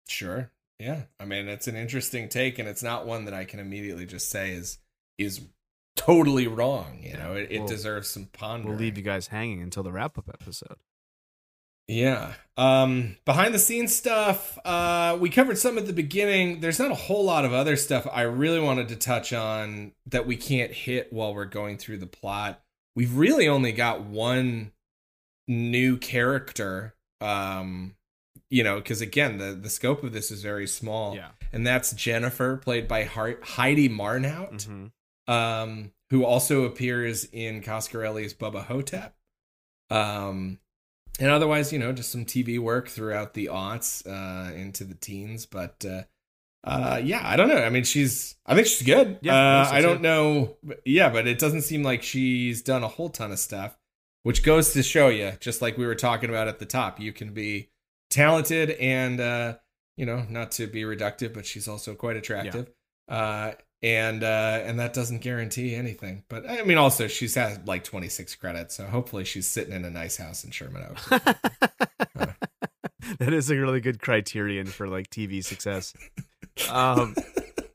Sure. 0.09 0.51
Yeah. 0.83 1.03
I 1.21 1.27
mean, 1.27 1.47
it's 1.47 1.69
an 1.69 1.77
interesting 1.77 2.29
take, 2.29 2.59
and 2.59 2.69
it's 2.69 2.83
not 2.83 3.07
one 3.07 3.27
that 3.27 3.35
I 3.35 3.45
can 3.45 3.61
immediately 3.61 4.05
just 4.05 4.31
say 4.31 4.51
is 4.53 4.79
is 5.17 5.41
totally 5.95 6.49
wrong. 6.49 6.99
You 7.03 7.17
know, 7.17 7.35
it, 7.35 7.53
it 7.53 7.69
deserves 7.69 8.09
some 8.09 8.27
pondering. 8.33 8.71
We'll 8.71 8.81
leave 8.81 8.97
you 8.97 9.05
guys 9.05 9.29
hanging 9.29 9.63
until 9.63 9.85
the 9.85 9.93
wrap 9.93 10.19
up 10.19 10.29
episode. 10.29 10.79
Yeah. 11.87 12.33
Um 12.57 13.17
behind 13.25 13.55
the 13.55 13.61
scenes 13.61 13.95
stuff, 13.95 14.59
uh 14.65 15.17
we 15.21 15.31
covered 15.31 15.59
some 15.59 15.79
at 15.79 15.87
the 15.87 15.93
beginning. 15.93 16.61
There's 16.61 16.79
not 16.81 16.91
a 16.91 16.97
whole 16.97 17.25
lot 17.25 17.45
of 17.45 17.53
other 17.53 17.77
stuff 17.77 18.07
I 18.13 18.23
really 18.23 18.61
wanted 18.61 18.89
to 18.89 18.97
touch 18.97 19.33
on 19.33 19.93
that 20.07 20.27
we 20.27 20.37
can't 20.37 20.73
hit 20.73 21.13
while 21.13 21.35
we're 21.35 21.45
going 21.45 21.79
through 21.79 21.99
the 21.99 22.07
plot. 22.07 22.61
We've 22.97 23.17
really 23.17 23.47
only 23.47 23.73
got 23.73 24.03
one 24.03 24.73
new 25.47 25.97
character 25.97 26.95
um 27.21 27.95
you 28.53 28.63
know, 28.63 28.81
cuz 28.81 29.01
again, 29.01 29.39
the 29.39 29.55
the 29.55 29.71
scope 29.71 30.03
of 30.05 30.13
this 30.13 30.31
is 30.31 30.43
very 30.43 30.67
small. 30.67 31.17
Yeah. 31.17 31.31
And 31.53 31.67
that's 31.67 31.93
Jennifer 31.93 32.57
played 32.57 32.87
by 32.87 33.05
Heidi 33.05 33.89
Marnhout 33.89 34.65
hmm 34.65 34.87
um, 35.29 35.93
who 36.11 36.25
also 36.25 36.65
appears 36.65 37.25
in 37.33 37.63
Coscarelli's 37.63 38.35
Bubba 38.35 38.65
Ho-Tep. 38.65 39.15
Um, 39.91 40.59
and 41.19 41.31
otherwise, 41.31 41.73
you 41.73 41.79
know, 41.79 41.93
just 41.93 42.11
some 42.11 42.25
TV 42.25 42.59
work 42.59 42.89
throughout 42.89 43.35
the 43.35 43.47
aughts 43.47 44.07
uh, 44.07 44.53
into 44.55 44.85
the 44.85 44.95
teens. 44.95 45.47
But 45.47 45.85
uh, 45.89 46.03
uh, 46.65 47.01
yeah, 47.03 47.21
I 47.25 47.37
don't 47.37 47.49
know. 47.49 47.63
I 47.63 47.71
mean, 47.71 47.85
she's, 47.85 48.37
I 48.47 48.55
think 48.55 48.67
she's 48.67 48.83
good. 48.83 49.19
Yeah, 49.23 49.35
I 49.35 49.61
uh, 49.61 49.65
think 49.65 49.71
so 49.71 49.77
I 49.77 49.81
don't 49.83 49.97
too. 49.99 50.03
know. 50.03 50.57
Yeah, 50.85 51.11
but 51.11 51.27
it 51.27 51.39
doesn't 51.39 51.63
seem 51.63 51.83
like 51.83 52.03
she's 52.03 52.63
done 52.63 52.83
a 52.83 52.89
whole 52.89 53.11
ton 53.11 53.31
of 53.33 53.39
stuff, 53.39 53.77
which 54.23 54.43
goes 54.43 54.73
to 54.73 54.83
show 54.83 55.09
you, 55.09 55.33
just 55.41 55.63
like 55.63 55.77
we 55.77 55.87
were 55.87 55.95
talking 55.95 56.31
about 56.31 56.49
at 56.49 56.59
the 56.59 56.67
top, 56.67 56.99
you 56.99 57.13
can 57.13 57.33
be 57.33 57.69
talented 58.13 58.71
and, 58.71 59.21
uh, 59.21 59.55
you 59.97 60.07
know, 60.07 60.25
not 60.29 60.53
to 60.53 60.69
be 60.69 60.83
reductive, 60.83 61.35
but 61.35 61.47
she's 61.47 61.67
also 61.67 61.95
quite 61.95 62.17
attractive. 62.17 62.71
Uh, 63.09 63.53
and 63.85 64.23
uh 64.23 64.61
and 64.63 64.79
that 64.79 64.93
doesn't 64.93 65.23
guarantee 65.23 65.75
anything 65.75 66.23
but 66.29 66.49
i 66.49 66.63
mean 66.63 66.79
also 66.79 67.09
she's 67.09 67.35
had 67.35 67.67
like 67.67 67.83
26 67.83 68.37
credits 68.37 68.77
so 68.77 68.85
hopefully 68.85 69.25
she's 69.25 69.49
sitting 69.49 69.75
in 69.75 69.85
a 69.85 69.91
nice 69.91 70.19
house 70.19 70.45
in 70.45 70.53
sherman 70.53 70.85
oaks 70.89 71.09
that 73.19 73.33
is 73.33 73.51
a 73.51 73.57
really 73.57 73.81
good 73.81 74.01
criterion 74.01 74.67
for 74.67 74.89
like 74.89 75.11
TV 75.11 75.45
success. 75.45 75.95
Um, 76.71 77.15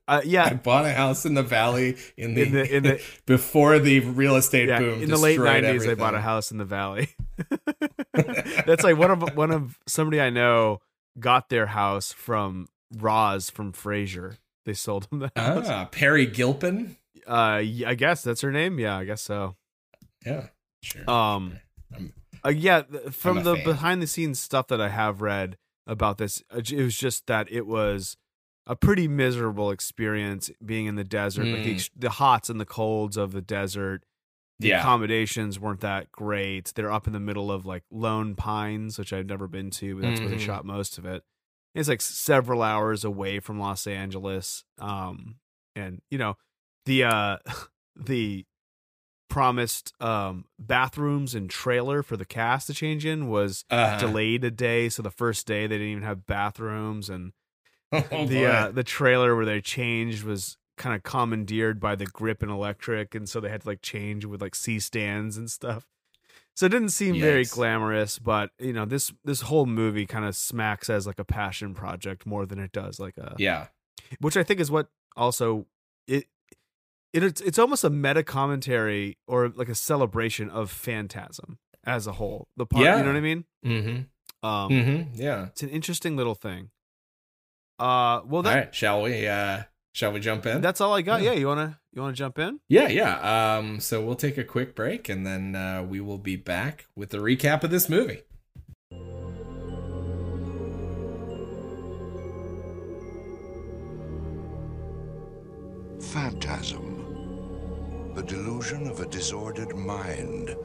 uh, 0.07 0.21
i 0.25 0.53
bought 0.53 0.85
a 0.85 0.93
house 0.93 1.25
in 1.25 1.33
the 1.33 1.43
valley 1.43 1.97
in 2.15 2.33
the 2.35 2.43
In 2.43 2.51
the- 2.53 2.75
in 2.77 2.83
the- 2.83 3.01
before 3.25 3.79
the 3.79 3.99
real 3.99 4.35
estate 4.35 4.69
yeah. 4.69 4.79
boom 4.79 5.01
In 5.03 5.09
the 5.09 5.17
late 5.17 5.35
destroyed 5.37 5.63
nineties, 5.63 5.87
I 5.87 5.95
bought 5.95 6.15
a 6.15 6.21
house 6.21 6.51
in 6.51 6.57
the 6.57 6.65
valley. 6.65 7.09
That's 8.65 8.83
like 8.83 8.97
one 8.97 9.11
of 9.11 9.35
one 9.35 9.51
of 9.51 9.77
somebody 9.87 10.19
I 10.21 10.29
know 10.29 10.79
got 11.19 11.49
their 11.49 11.67
house 11.67 12.11
from 12.11 12.67
Roz 12.95 13.49
from 13.49 13.73
Frasier. 13.73 14.37
They 14.65 14.73
sold 14.73 15.07
him 15.11 15.19
the 15.19 15.31
house. 15.35 15.67
ah 15.69 15.85
Peri 15.85 16.25
Gilpin 16.25 16.97
Uh, 17.27 17.61
I 17.85 17.95
guess 17.97 18.21
that's 18.23 18.41
her 18.41 18.51
name. 18.51 18.79
Yeah, 18.79 18.97
I 18.97 19.05
guess 19.05 19.21
so. 19.21 19.55
yeah 20.25 20.47
sure 20.83 21.09
Um, 21.09 21.59
uh, 22.45 22.49
yeah, 22.49 22.83
from 23.11 23.43
the 23.43 23.55
fan. 23.55 23.63
behind 23.65 24.01
the 24.01 24.07
scenes 24.07 24.39
stuff 24.39 24.67
that 24.67 24.79
I 24.81 24.89
have 24.89 25.21
read 25.21 25.57
about 25.87 26.17
this, 26.17 26.43
uh, 26.51 26.57
it 26.59 26.83
was 26.83 26.95
just 26.97 27.27
that 27.27 27.51
it 27.51 27.65
was 27.65 28.15
a 28.67 28.75
pretty 28.75 29.07
miserable 29.07 29.71
experience 29.71 30.51
being 30.63 30.85
in 30.85 30.95
the 30.95 31.03
desert, 31.05 31.45
like 31.45 31.63
the, 31.63 31.75
Mm. 31.75 31.89
the 31.95 32.09
hots 32.11 32.49
and 32.49 32.59
the 32.59 32.65
colds 32.65 33.15
of 33.17 33.31
the 33.31 33.41
desert. 33.41 34.03
The 34.59 34.69
Yeah. 34.69 34.79
accommodations 34.79 35.59
weren't 35.59 35.81
that 35.81 36.11
great. 36.11 36.71
They're 36.75 36.91
up 36.91 37.05
in 37.07 37.13
the 37.13 37.19
middle 37.19 37.51
of 37.51 37.65
like 37.65 37.83
Lone 37.91 38.35
Pines, 38.35 38.97
which 38.97 39.13
I've 39.13 39.27
never 39.27 39.47
been 39.47 39.69
to, 39.71 39.95
but 39.95 40.01
that's 40.01 40.19
where 40.21 40.29
they 40.29 40.37
Mhm. 40.37 40.45
shot 40.45 40.65
most 40.65 40.97
of 40.97 41.05
it. 41.05 41.23
It's 41.75 41.87
like 41.89 42.01
several 42.01 42.63
hours 42.63 43.03
away 43.03 43.39
from 43.39 43.59
Los 43.59 43.85
Angeles. 43.85 44.63
Um, 44.79 45.35
and 45.75 46.01
you 46.09 46.17
know, 46.17 46.37
the 46.85 47.03
uh 47.03 47.37
the 47.95 48.45
promised 49.29 49.93
um 50.01 50.45
bathrooms 50.57 51.35
and 51.35 51.49
trailer 51.49 52.01
for 52.01 52.15
the 52.17 52.25
cast 52.25 52.67
to 52.67 52.73
change 52.73 53.05
in 53.05 53.27
was 53.27 53.65
uh, 53.69 53.99
delayed 53.99 54.43
a 54.43 54.51
day. 54.51 54.89
So 54.89 55.03
the 55.03 55.11
first 55.11 55.45
day 55.45 55.67
they 55.67 55.75
didn't 55.77 55.87
even 55.91 56.03
have 56.03 56.25
bathrooms 56.25 57.09
and 57.09 57.33
oh, 57.91 57.99
the 58.09 58.27
boy. 58.35 58.45
uh, 58.45 58.71
the 58.71 58.83
trailer 58.83 59.35
where 59.35 59.45
they 59.45 59.61
changed 59.61 60.23
was 60.23 60.57
kind 60.77 60.95
of 60.95 61.03
commandeered 61.03 61.79
by 61.79 61.95
the 61.95 62.05
grip 62.05 62.41
and 62.41 62.51
electric 62.51 63.15
and 63.15 63.27
so 63.27 63.39
they 63.39 63.49
had 63.49 63.61
to 63.61 63.67
like 63.67 63.81
change 63.81 64.25
with 64.25 64.41
like 64.41 64.55
c 64.55 64.79
stands 64.79 65.35
and 65.37 65.49
stuff. 65.51 65.87
So 66.55 66.65
it 66.65 66.69
didn't 66.69 66.89
seem 66.89 67.19
very 67.19 67.45
glamorous 67.45 68.17
but 68.19 68.51
you 68.59 68.73
know 68.73 68.85
this 68.85 69.11
this 69.25 69.41
whole 69.41 69.65
movie 69.65 70.05
kind 70.05 70.25
of 70.25 70.35
smacks 70.35 70.89
as 70.89 71.05
like 71.05 71.19
a 71.19 71.25
passion 71.25 71.73
project 71.73 72.25
more 72.25 72.45
than 72.45 72.59
it 72.59 72.71
does 72.71 72.99
like 72.99 73.17
a 73.17 73.35
yeah. 73.37 73.67
which 74.21 74.35
i 74.37 74.43
think 74.43 74.59
is 74.59 74.71
what 74.71 74.87
also 75.15 75.65
it 76.07 76.25
it 77.13 77.23
it's, 77.23 77.41
it's 77.41 77.59
almost 77.59 77.83
a 77.83 77.89
meta 77.89 78.23
commentary 78.23 79.17
or 79.27 79.49
like 79.49 79.69
a 79.69 79.75
celebration 79.75 80.49
of 80.49 80.71
phantasm 80.71 81.57
as 81.85 82.07
a 82.07 82.13
whole 82.13 82.47
the 82.57 82.65
part 82.65 82.83
Yeah. 82.83 82.97
you 82.97 83.03
know 83.03 83.09
what 83.09 83.17
i 83.17 83.21
mean? 83.21 83.45
Mm-hmm. 83.65 84.47
Um 84.47 84.69
mm-hmm. 84.71 85.21
Yeah. 85.21 85.45
it's 85.47 85.63
an 85.63 85.69
interesting 85.69 86.15
little 86.17 86.35
thing. 86.35 86.69
Uh 87.79 88.21
well 88.25 88.41
that 88.41 88.49
all 88.49 88.55
right 88.65 88.75
shall 88.75 89.01
we? 89.03 89.27
Uh 89.27 89.63
shall 89.97 90.11
we 90.11 90.19
jump 90.19 90.45
in 90.45 90.61
That's 90.61 90.79
all 90.79 90.93
I 90.93 91.01
got. 91.01 91.23
Yeah. 91.23 91.31
Yeah, 91.31 91.39
you 91.39 91.47
wanna 91.47 91.79
you 91.91 92.01
wanna 92.01 92.13
jump 92.13 92.37
in? 92.37 92.59
Yeah, 92.69 92.87
yeah. 92.87 93.57
Um, 93.57 93.79
so 93.79 94.05
we'll 94.05 94.15
take 94.15 94.37
a 94.37 94.43
quick 94.43 94.75
break 94.75 95.09
and 95.09 95.25
then 95.25 95.55
uh, 95.55 95.83
we 95.83 95.99
will 95.99 96.19
be 96.19 96.35
back 96.35 96.85
with 96.95 97.09
the 97.09 97.17
recap 97.17 97.63
of 97.63 97.71
this 97.71 97.89
movie. 97.89 98.21
Phantasm. 105.99 106.93
The 108.15 108.23
delusion 108.23 108.87
of 108.87 108.99
a 108.99 109.07
disordered 109.07 109.75
mind. 109.75 110.55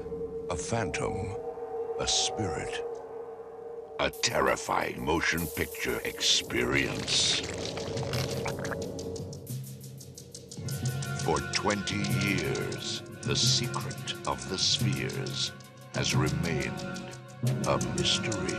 A 0.51 0.57
phantom. 0.57 1.37
A 1.99 2.07
spirit. 2.07 2.85
A 3.99 4.11
terrifying 4.11 5.03
motion 5.03 5.47
picture 5.47 6.01
experience. 6.05 7.43
For 11.25 11.39
20 11.39 11.97
years, 12.27 13.03
the 13.23 13.37
secret 13.37 14.15
of 14.27 14.49
the 14.49 14.59
spheres 14.59 15.53
has 15.95 16.17
remained 16.17 17.01
a 17.69 17.79
mystery. 17.97 18.59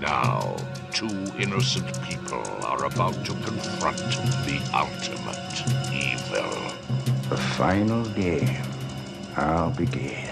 Now, 0.00 0.56
two 0.90 1.06
innocent 1.38 2.02
people 2.02 2.42
are 2.64 2.86
about 2.86 3.26
to 3.26 3.32
confront 3.32 3.98
the 4.46 4.58
ultimate 4.72 5.92
evil. 5.92 6.72
The 7.28 7.36
final 7.36 8.06
game. 8.14 8.62
I'll 9.36 9.70
begin. 9.70 10.27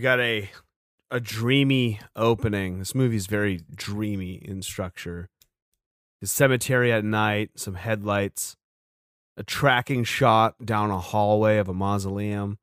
We 0.00 0.02
got 0.02 0.20
a 0.20 0.48
a 1.10 1.20
dreamy 1.20 2.00
opening. 2.16 2.78
This 2.78 2.94
movie's 2.94 3.26
very 3.26 3.60
dreamy 3.74 4.36
in 4.36 4.62
structure. 4.62 5.28
The 6.22 6.26
cemetery 6.26 6.90
at 6.90 7.04
night, 7.04 7.50
some 7.56 7.74
headlights, 7.74 8.56
a 9.36 9.42
tracking 9.42 10.04
shot 10.04 10.64
down 10.64 10.90
a 10.90 10.98
hallway 10.98 11.58
of 11.58 11.68
a 11.68 11.74
mausoleum. 11.74 12.56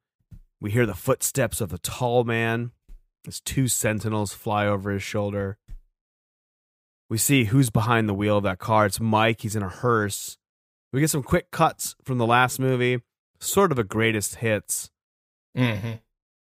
We 0.60 0.72
hear 0.72 0.88
the 0.88 0.96
footsteps 0.96 1.62
of 1.62 1.72
a 1.72 1.78
tall 1.78 2.24
man 2.24 2.72
as 3.28 3.40
two 3.40 3.68
sentinels 3.68 4.34
fly 4.34 4.66
over 4.66 4.90
his 4.90 5.04
shoulder. 5.04 5.60
We 7.08 7.20
see 7.20 7.44
who's 7.44 7.70
behind 7.70 8.10
the 8.10 8.16
wheel 8.16 8.38
of 8.38 8.46
that 8.46 8.58
car. 8.58 8.88
It's 8.88 9.00
Mike. 9.00 9.42
He's 9.42 9.56
in 9.56 9.62
a 9.62 9.70
hearse. 9.70 10.40
We 10.92 11.02
get 11.02 11.12
some 11.12 11.22
quick 11.22 11.52
cuts 11.52 11.96
from 12.04 12.18
the 12.18 12.26
last 12.26 12.60
movie, 12.60 13.04
sort 13.40 13.72
of 13.72 13.78
a 13.78 13.84
greatest 13.84 14.38
hits. 14.38 14.90
Mm-hmm. 15.56 15.98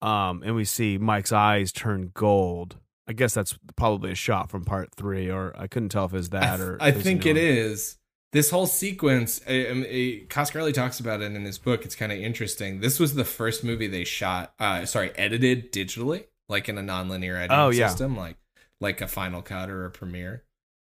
Um, 0.03 0.43
and 0.45 0.55
we 0.55 0.65
see 0.65 0.99
Mike's 0.99 1.33
eyes 1.33 1.73
turn 1.73 2.11
gold. 2.15 2.77
I 3.07 3.13
guess 3.13 3.35
that's 3.35 3.59
probably 3.77 4.13
a 4.13 4.15
shot 4.15 4.51
from 4.51 4.65
part 4.65 4.95
three, 4.95 5.31
or 5.31 5.53
I 5.59 5.67
couldn't 5.67 5.89
tell 5.91 6.05
if 6.07 6.15
it's 6.15 6.29
I, 6.29 6.39
that 6.41 6.57
th- 6.57 6.61
or. 6.69 6.79
I 6.81 6.91
think 6.93 7.27
it 7.27 7.37
is. 7.37 7.97
This 8.33 8.51
whole 8.51 8.67
sequence, 8.69 9.41
Coscarelli 9.41 10.73
talks 10.73 11.01
about 11.01 11.21
it 11.21 11.33
in 11.33 11.45
his 11.45 11.59
book. 11.59 11.85
It's 11.85 11.97
kind 11.97 12.13
of 12.13 12.19
interesting. 12.19 12.81
This 12.81 13.01
was 13.01 13.15
the 13.15 13.25
first 13.25 13.65
movie 13.65 13.89
they 13.89 14.05
shot, 14.05 14.55
uh, 14.61 14.85
sorry, 14.87 15.11
edited 15.17 15.73
digitally, 15.73 16.27
like 16.49 16.69
in 16.69 16.79
a 16.79 16.83
nonlinear 16.83 17.37
editing 17.37 17.59
Oh, 17.59 17.71
yeah. 17.71 17.89
system, 17.89 18.17
like 18.17 18.37
like 18.81 19.01
a 19.01 19.09
Final 19.09 19.43
Cut 19.43 19.69
or 19.69 19.85
a 19.85 19.91
Premiere. 19.91 20.45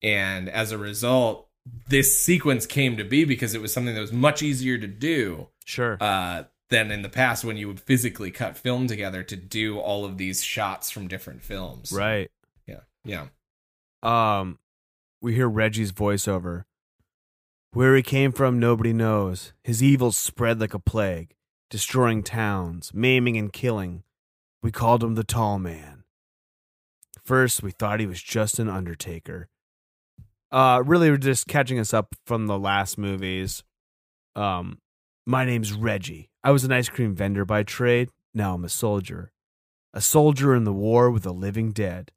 And 0.03 0.49
as 0.49 0.73
a 0.73 0.79
result, 0.79 1.49
this 1.89 2.19
sequence 2.19 2.67
came 2.67 2.97
to 2.97 3.05
be 3.05 3.25
because 3.25 3.55
it 3.55 3.61
was 3.61 3.73
something 3.73 3.95
that 3.95 4.01
was 4.01 4.13
much 4.13 4.43
easier 4.43 4.79
to 4.79 4.87
do 4.87 5.49
Sure. 5.65 5.97
uh, 6.01 6.45
than 6.69 6.91
in 6.91 7.03
the 7.03 7.09
past 7.09 7.45
when 7.45 7.57
you 7.57 7.69
would 7.69 7.81
physically 7.81 8.31
cut 8.31 8.57
film 8.57 8.87
together 8.87 9.23
to 9.23 9.37
do 9.37 9.79
all 9.79 10.05
of 10.05 10.19
these 10.19 10.43
shots 10.43 10.91
from 10.91 11.09
different 11.09 11.43
films. 11.43 11.93
right. 11.93 12.31
Yeah. 12.67 12.81
Yeah. 13.05 13.27
Um, 14.03 14.59
we 15.21 15.35
hear 15.35 15.49
Reggie's 15.49 15.93
voiceover. 15.93 16.65
Where 17.73 17.95
he 17.95 18.03
came 18.03 18.33
from, 18.33 18.59
nobody 18.59 18.93
knows. 18.93 19.53
His 19.63 19.83
evils 19.83 20.17
spread 20.17 20.61
like 20.61 20.75
a 20.75 20.79
plague, 20.79 21.35
destroying 21.71 22.23
towns, 22.23 22.93
maiming 22.95 23.37
and 23.37 23.53
killing. 23.53 24.03
We 24.63 24.71
called 24.73 25.05
him 25.05 25.15
the 25.15 25.25
Tall 25.25 25.59
Man. 25.59 26.05
First, 27.23 27.63
we 27.63 27.71
thought 27.71 28.01
he 28.01 28.07
was 28.07 28.23
just 28.23 28.59
an 28.59 28.69
undertaker. 28.69 29.49
Uh, 30.51 30.83
really, 30.87 31.11
we're 31.11 31.17
just 31.17 31.49
catching 31.49 31.79
us 31.79 31.93
up 31.93 32.15
from 32.25 32.47
the 32.47 32.59
last 32.59 32.97
movies. 32.99 33.63
Um, 34.35 34.79
my 35.27 35.45
name's 35.45 35.73
Reggie. 35.73 36.31
I 36.45 36.53
was 36.53 36.65
an 36.65 36.73
ice 36.73 36.89
cream 36.89 37.15
vendor 37.15 37.45
by 37.45 37.65
trade. 37.65 38.11
Now 38.33 38.55
I'm 38.55 38.65
a 38.65 38.69
soldier. 38.69 39.33
A 39.93 40.01
soldier 40.01 40.55
in 40.55 40.65
the 40.65 40.73
war 40.73 41.11
with 41.11 41.25
the 41.25 41.35
living 41.35 41.73
dead. 41.73 42.13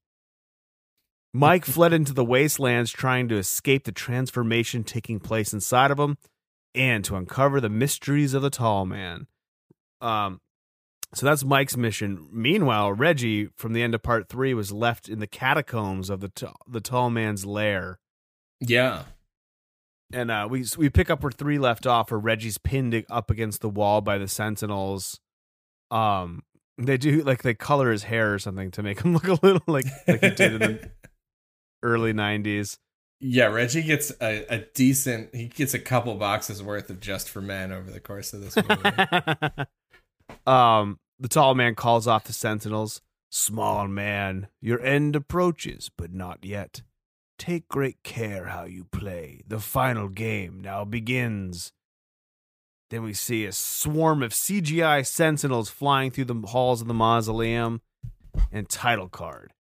Mike 1.34 1.66
fled 1.66 1.92
into 1.92 2.14
the 2.14 2.26
wastelands 2.26 2.92
trying 2.92 3.28
to 3.30 3.38
escape 3.38 3.86
the 3.86 3.92
transformation 3.92 4.84
taking 4.84 5.20
place 5.20 5.54
inside 5.54 5.90
of 5.90 6.00
him 6.00 6.18
and 6.76 7.04
to 7.06 7.16
uncover 7.16 7.60
the 7.60 7.70
mysteries 7.70 8.34
of 8.34 8.44
the 8.44 8.52
tall 8.52 8.86
man. 8.86 9.28
Um 10.02 10.40
so 11.16 11.26
that's 11.26 11.44
Mike's 11.44 11.76
mission. 11.76 12.28
Meanwhile, 12.32 12.94
Reggie 12.94 13.50
from 13.56 13.74
the 13.74 13.82
end 13.82 13.96
of 13.96 14.04
part 14.04 14.30
3 14.30 14.54
was 14.54 14.72
left 14.72 15.10
in 15.10 15.18
the 15.18 15.26
catacombs 15.26 16.12
of 16.12 16.20
the 16.20 16.30
t- 16.30 16.46
the 16.68 16.82
tall 16.82 17.10
man's 17.10 17.48
lair. 17.48 17.98
Yeah. 18.60 19.06
And 20.14 20.32
uh 20.32 20.48
we 20.50 20.66
we 20.78 20.90
pick 20.90 21.10
up 21.10 21.22
where 21.24 21.32
3 21.32 21.60
left 21.60 21.86
off 21.86 22.12
where 22.12 22.20
Reggie's 22.20 22.58
pinned 22.58 23.06
up 23.10 23.30
against 23.30 23.62
the 23.62 23.70
wall 23.70 24.02
by 24.02 24.18
the 24.18 24.28
sentinels. 24.28 25.20
Um 25.92 26.44
they 26.78 26.98
do 26.98 27.22
like 27.24 27.44
they 27.44 27.54
color 27.54 27.92
his 27.92 28.04
hair 28.04 28.34
or 28.34 28.40
something 28.40 28.72
to 28.72 28.84
make 28.84 29.02
him 29.02 29.14
look 29.14 29.28
a 29.28 29.46
little 29.46 29.62
like 29.68 29.86
like 30.08 30.22
he 30.22 30.30
did 30.32 30.54
in 30.54 30.60
the 30.60 30.92
early 31.84 32.14
90s. 32.14 32.78
Yeah, 33.22 33.48
Reggie 33.48 33.82
gets 33.82 34.14
a, 34.22 34.46
a 34.50 34.60
decent. 34.74 35.36
He 35.36 35.48
gets 35.48 35.74
a 35.74 35.80
couple 35.80 36.16
boxes 36.16 36.64
worth 36.64 36.90
of 36.90 37.02
Just 37.02 37.30
for 37.30 37.42
Men 37.42 37.74
over 37.74 37.92
the 37.92 38.00
course 38.00 38.32
of 38.32 38.40
this 38.42 38.56
movie. 38.70 39.68
um, 40.48 41.00
the 41.20 41.28
tall 41.28 41.54
man 41.54 41.76
calls 41.76 42.08
off 42.08 42.24
the 42.24 42.34
sentinels. 42.34 43.02
Small 43.30 43.88
man, 43.90 44.48
your 44.62 44.82
end 44.82 45.16
approaches, 45.18 45.92
but 45.98 46.14
not 46.14 46.40
yet. 46.44 46.82
Take 47.40 47.70
great 47.70 48.04
care 48.04 48.46
how 48.48 48.66
you 48.66 48.84
play. 48.84 49.42
The 49.48 49.60
final 49.60 50.10
game 50.10 50.60
now 50.62 50.84
begins. 50.84 51.72
Then 52.90 53.02
we 53.02 53.14
see 53.14 53.46
a 53.46 53.54
swarm 53.54 54.22
of 54.22 54.34
CGI 54.34 55.08
sentinels 55.08 55.70
flying 55.70 56.12
through 56.12 56.26
the 56.26 56.36
halls 56.48 56.82
of 56.82 56.88
the 56.88 56.94
mausoleum 56.94 57.82
and 58.52 58.68
title 58.68 59.08
card. 59.08 59.54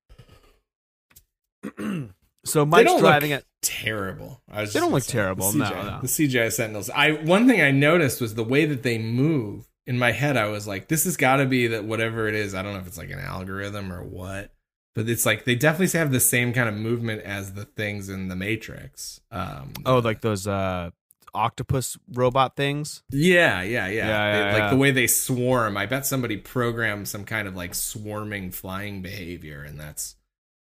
so 2.46 2.66
Mike's 2.66 3.00
driving 3.00 3.32
it. 3.32 3.46
terrible. 3.62 4.42
I 4.52 4.62
was 4.62 4.74
They 4.74 4.82
don't 4.82 4.92
look 4.92 5.04
say, 5.04 5.14
terrible, 5.14 5.52
The 5.52 5.60
no, 5.60 5.70
no. 5.70 6.00
The 6.02 6.08
CGI 6.08 6.52
Sentinels. 6.52 6.90
I 6.90 7.12
one 7.12 7.48
thing 7.48 7.62
I 7.62 7.72
noticed 7.72 8.20
was 8.20 8.36
the 8.36 8.44
way 8.44 8.66
that 8.66 8.84
they 8.84 8.98
move. 8.98 9.68
In 9.88 9.98
my 9.98 10.12
head, 10.12 10.38
I 10.38 10.50
was 10.50 10.68
like, 10.68 10.88
"This 10.88 11.06
has 11.06 11.18
got 11.18 11.38
to 11.38 11.46
be 11.46 11.68
that 11.68 11.84
whatever 11.86 12.28
it 12.28 12.36
is. 12.36 12.54
I 12.54 12.62
don't 12.62 12.74
know 12.74 12.80
if 12.80 12.86
it's 12.88 12.98
like 12.98 13.10
an 13.10 13.20
algorithm 13.20 13.92
or 13.92 14.04
what, 14.04 14.52
but 14.96 15.08
it's 15.10 15.26
like 15.26 15.46
they 15.46 15.56
definitely 15.56 15.98
have 16.00 16.12
the 16.12 16.20
same 16.20 16.54
kind 16.54 16.68
of 16.70 16.76
movement 16.76 17.22
as 17.24 17.54
the 17.54 17.66
things 17.66 18.10
in 18.10 18.28
the 18.28 18.36
Matrix. 18.36 19.20
Um, 19.32 19.74
Oh, 19.86 20.00
like 20.00 20.22
those 20.22 20.48
uh 20.48 20.90
octopus 21.34 21.96
robot 22.12 22.56
things. 22.56 23.04
Yeah, 23.12 23.62
yeah, 23.62 23.88
yeah. 23.88 24.08
Yeah, 24.08 24.32
They- 24.32 24.38
yeah, 24.40 24.54
like 24.54 24.58
yeah. 24.64 24.70
the 24.72 24.78
way 24.78 24.92
they 24.92 25.08
swarm. 25.08 25.78
I 25.78 25.86
bet 25.86 26.06
somebody 26.06 26.38
programmed 26.38 27.08
some 27.08 27.24
kind 27.24 27.48
of 27.48 27.56
like 27.56 27.76
swarming 27.76 28.52
flying 28.52 29.02
behavior, 29.02 29.62
and 29.64 29.80
that's. 29.80 30.16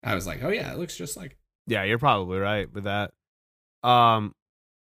I 0.05 0.15
was 0.15 0.27
like, 0.27 0.43
oh 0.43 0.49
yeah, 0.51 0.73
it 0.73 0.79
looks 0.79 0.97
just 0.97 1.17
like. 1.17 1.37
Yeah, 1.67 1.85
you're 1.85 1.99
probably 1.99 2.39
right 2.39 2.73
with 2.73 2.85
that. 2.85 3.13
Um, 3.85 4.35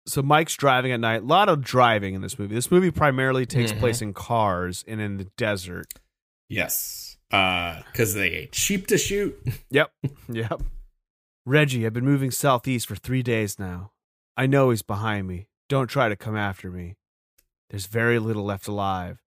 so 0.07 0.23
Mike's 0.23 0.57
driving 0.57 0.93
at 0.93 1.01
night. 1.01 1.23
A 1.23 1.27
lot 1.27 1.49
of 1.49 1.63
driving 1.63 2.15
in 2.15 2.21
this 2.23 2.39
movie. 2.39 2.55
This 2.55 2.71
movie 2.71 2.91
primarily 2.91 3.45
takes 3.47 3.73
Mhm. 3.73 3.79
place 3.81 4.01
in 4.03 4.13
cars 4.15 4.85
and 4.89 5.01
in 5.01 5.17
the 5.19 5.25
desert. 5.37 5.87
Yes, 6.49 7.10
because 7.31 8.15
they 8.15 8.31
ain't 8.33 8.53
cheap 8.53 8.87
to 8.89 8.99
shoot. 8.99 9.39
Yep, 9.71 9.93
yep. 10.29 10.63
Reggie, 11.47 11.87
I've 11.87 11.93
been 11.93 12.05
moving 12.05 12.31
southeast 12.31 12.87
for 12.89 12.97
three 12.97 13.23
days 13.23 13.59
now. 13.59 13.93
I 14.37 14.47
know 14.47 14.71
he's 14.71 14.83
behind 14.83 15.27
me. 15.29 15.47
Don't 15.69 15.87
try 15.89 16.09
to 16.09 16.17
come 16.17 16.37
after 16.37 16.71
me. 16.71 16.97
There's 17.71 17.87
very 17.87 18.19
little 18.19 18.45
left 18.45 18.67
alive. 18.67 19.23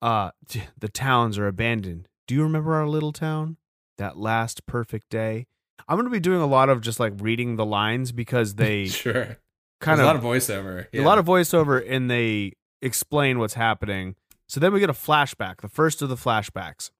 Uh, 0.00 0.30
t- 0.48 0.62
the 0.78 0.88
towns 0.88 1.38
are 1.38 1.46
abandoned. 1.48 2.08
Do 2.28 2.34
you 2.34 2.42
remember 2.42 2.74
our 2.74 2.86
little 2.86 3.12
town? 3.12 3.56
That 3.98 4.16
last 4.16 4.64
perfect 4.66 5.10
day. 5.10 5.46
I'm 5.88 5.96
going 5.96 6.06
to 6.06 6.10
be 6.10 6.20
doing 6.20 6.40
a 6.40 6.46
lot 6.46 6.68
of 6.68 6.80
just 6.80 7.00
like 7.00 7.12
reading 7.18 7.56
the 7.56 7.66
lines 7.66 8.12
because 8.12 8.54
they 8.54 8.86
sure, 8.86 9.38
kind 9.80 9.98
There's 9.98 10.00
of 10.00 10.04
a 10.04 10.06
lot 10.06 10.16
of 10.16 10.22
voiceover. 10.22 10.86
a 10.94 11.00
lot 11.00 11.18
of 11.18 11.26
voiceover 11.26 11.84
and 11.88 12.10
they 12.10 12.52
explain 12.80 13.38
what's 13.38 13.54
happening. 13.54 14.14
So 14.52 14.60
then 14.60 14.74
we 14.74 14.80
get 14.80 14.90
a 14.90 14.92
flashback, 14.92 15.62
the 15.62 15.68
first 15.70 16.02
of 16.02 16.10
the 16.10 16.14
flashbacks. 16.14 16.90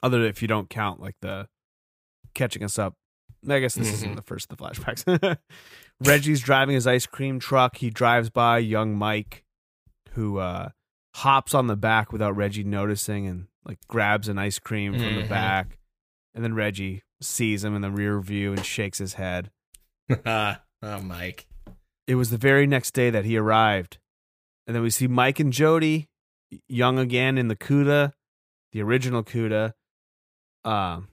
Other 0.00 0.24
if 0.24 0.40
you 0.42 0.46
don't 0.46 0.70
count 0.70 1.00
like 1.00 1.16
the 1.20 1.48
catching 2.34 2.62
us 2.62 2.78
up. 2.78 2.94
I 3.48 3.58
guess 3.58 3.74
this 3.74 3.92
isn't 3.92 4.12
Mhm. 4.12 4.14
the 4.14 4.22
first 4.22 4.48
of 4.52 4.56
the 4.56 4.64
flashbacks. 4.64 5.38
Reggie's 6.06 6.40
driving 6.40 6.76
his 6.76 6.86
ice 6.86 7.04
cream 7.06 7.40
truck. 7.40 7.78
He 7.78 7.90
drives 7.90 8.30
by 8.30 8.58
young 8.58 8.94
Mike, 8.96 9.42
who 10.10 10.38
uh, 10.38 10.68
hops 11.16 11.52
on 11.52 11.66
the 11.66 11.74
back 11.76 12.12
without 12.12 12.36
Reggie 12.36 12.62
noticing 12.62 13.26
and 13.26 13.48
like 13.64 13.78
grabs 13.88 14.28
an 14.28 14.38
ice 14.38 14.60
cream 14.60 14.92
from 14.92 15.02
the 15.16 15.22
Mhm. 15.22 15.28
back. 15.28 15.80
And 16.32 16.44
then 16.44 16.54
Reggie 16.54 17.02
sees 17.20 17.64
him 17.64 17.74
in 17.74 17.82
the 17.82 17.90
rear 17.90 18.20
view 18.20 18.52
and 18.52 18.64
shakes 18.64 18.98
his 18.98 19.14
head. 19.14 19.50
oh, 20.24 20.56
Mike. 21.02 21.48
It 22.06 22.14
was 22.14 22.30
the 22.30 22.38
very 22.38 22.68
next 22.68 22.92
day 22.92 23.10
that 23.10 23.24
he 23.24 23.36
arrived. 23.36 23.98
And 24.68 24.76
then 24.76 24.84
we 24.84 24.90
see 24.90 25.08
Mike 25.08 25.40
and 25.40 25.52
Jody, 25.52 26.08
young 26.68 26.98
again 26.98 27.38
in 27.38 27.48
the 27.48 27.56
Cuda, 27.56 28.12
the 28.72 28.82
original 28.82 29.22
Cuda. 29.22 29.72
Um, 30.64 31.08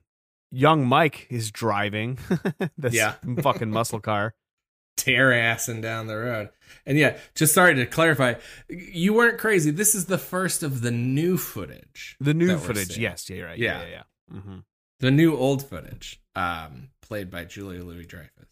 young 0.51 0.85
Mike 0.85 1.27
is 1.29 1.51
driving 1.51 2.17
this 2.77 2.93
Yeah. 2.93 3.15
fucking 3.41 3.71
muscle 3.71 3.99
car. 3.99 4.33
Tear 4.97 5.29
assing 5.31 5.81
down 5.81 6.07
the 6.07 6.17
road. 6.17 6.49
And 6.85 6.97
yeah, 6.97 7.17
just 7.33 7.53
sorry 7.53 7.73
to 7.75 7.85
clarify, 7.85 8.33
you 8.67 9.13
weren't 9.13 9.37
crazy. 9.39 9.71
This 9.71 9.95
is 9.95 10.05
the 10.07 10.17
first 10.17 10.61
of 10.61 10.81
the 10.81 10.91
new 10.91 11.37
footage. 11.37 12.17
The 12.19 12.33
new 12.33 12.57
footage. 12.57 12.97
Yes, 12.97 13.29
yeah, 13.29 13.35
you're 13.37 13.47
right. 13.47 13.57
Yeah, 13.57 13.81
Yeah. 13.81 13.87
yeah, 13.87 14.03
yeah. 14.33 14.39
hmm 14.41 14.57
The 14.99 15.11
new 15.11 15.35
old 15.37 15.65
footage, 15.67 16.21
um, 16.35 16.89
played 17.01 17.31
by 17.31 17.45
Julia 17.45 17.83
Louis 17.83 18.05
Dreyfus. 18.05 18.47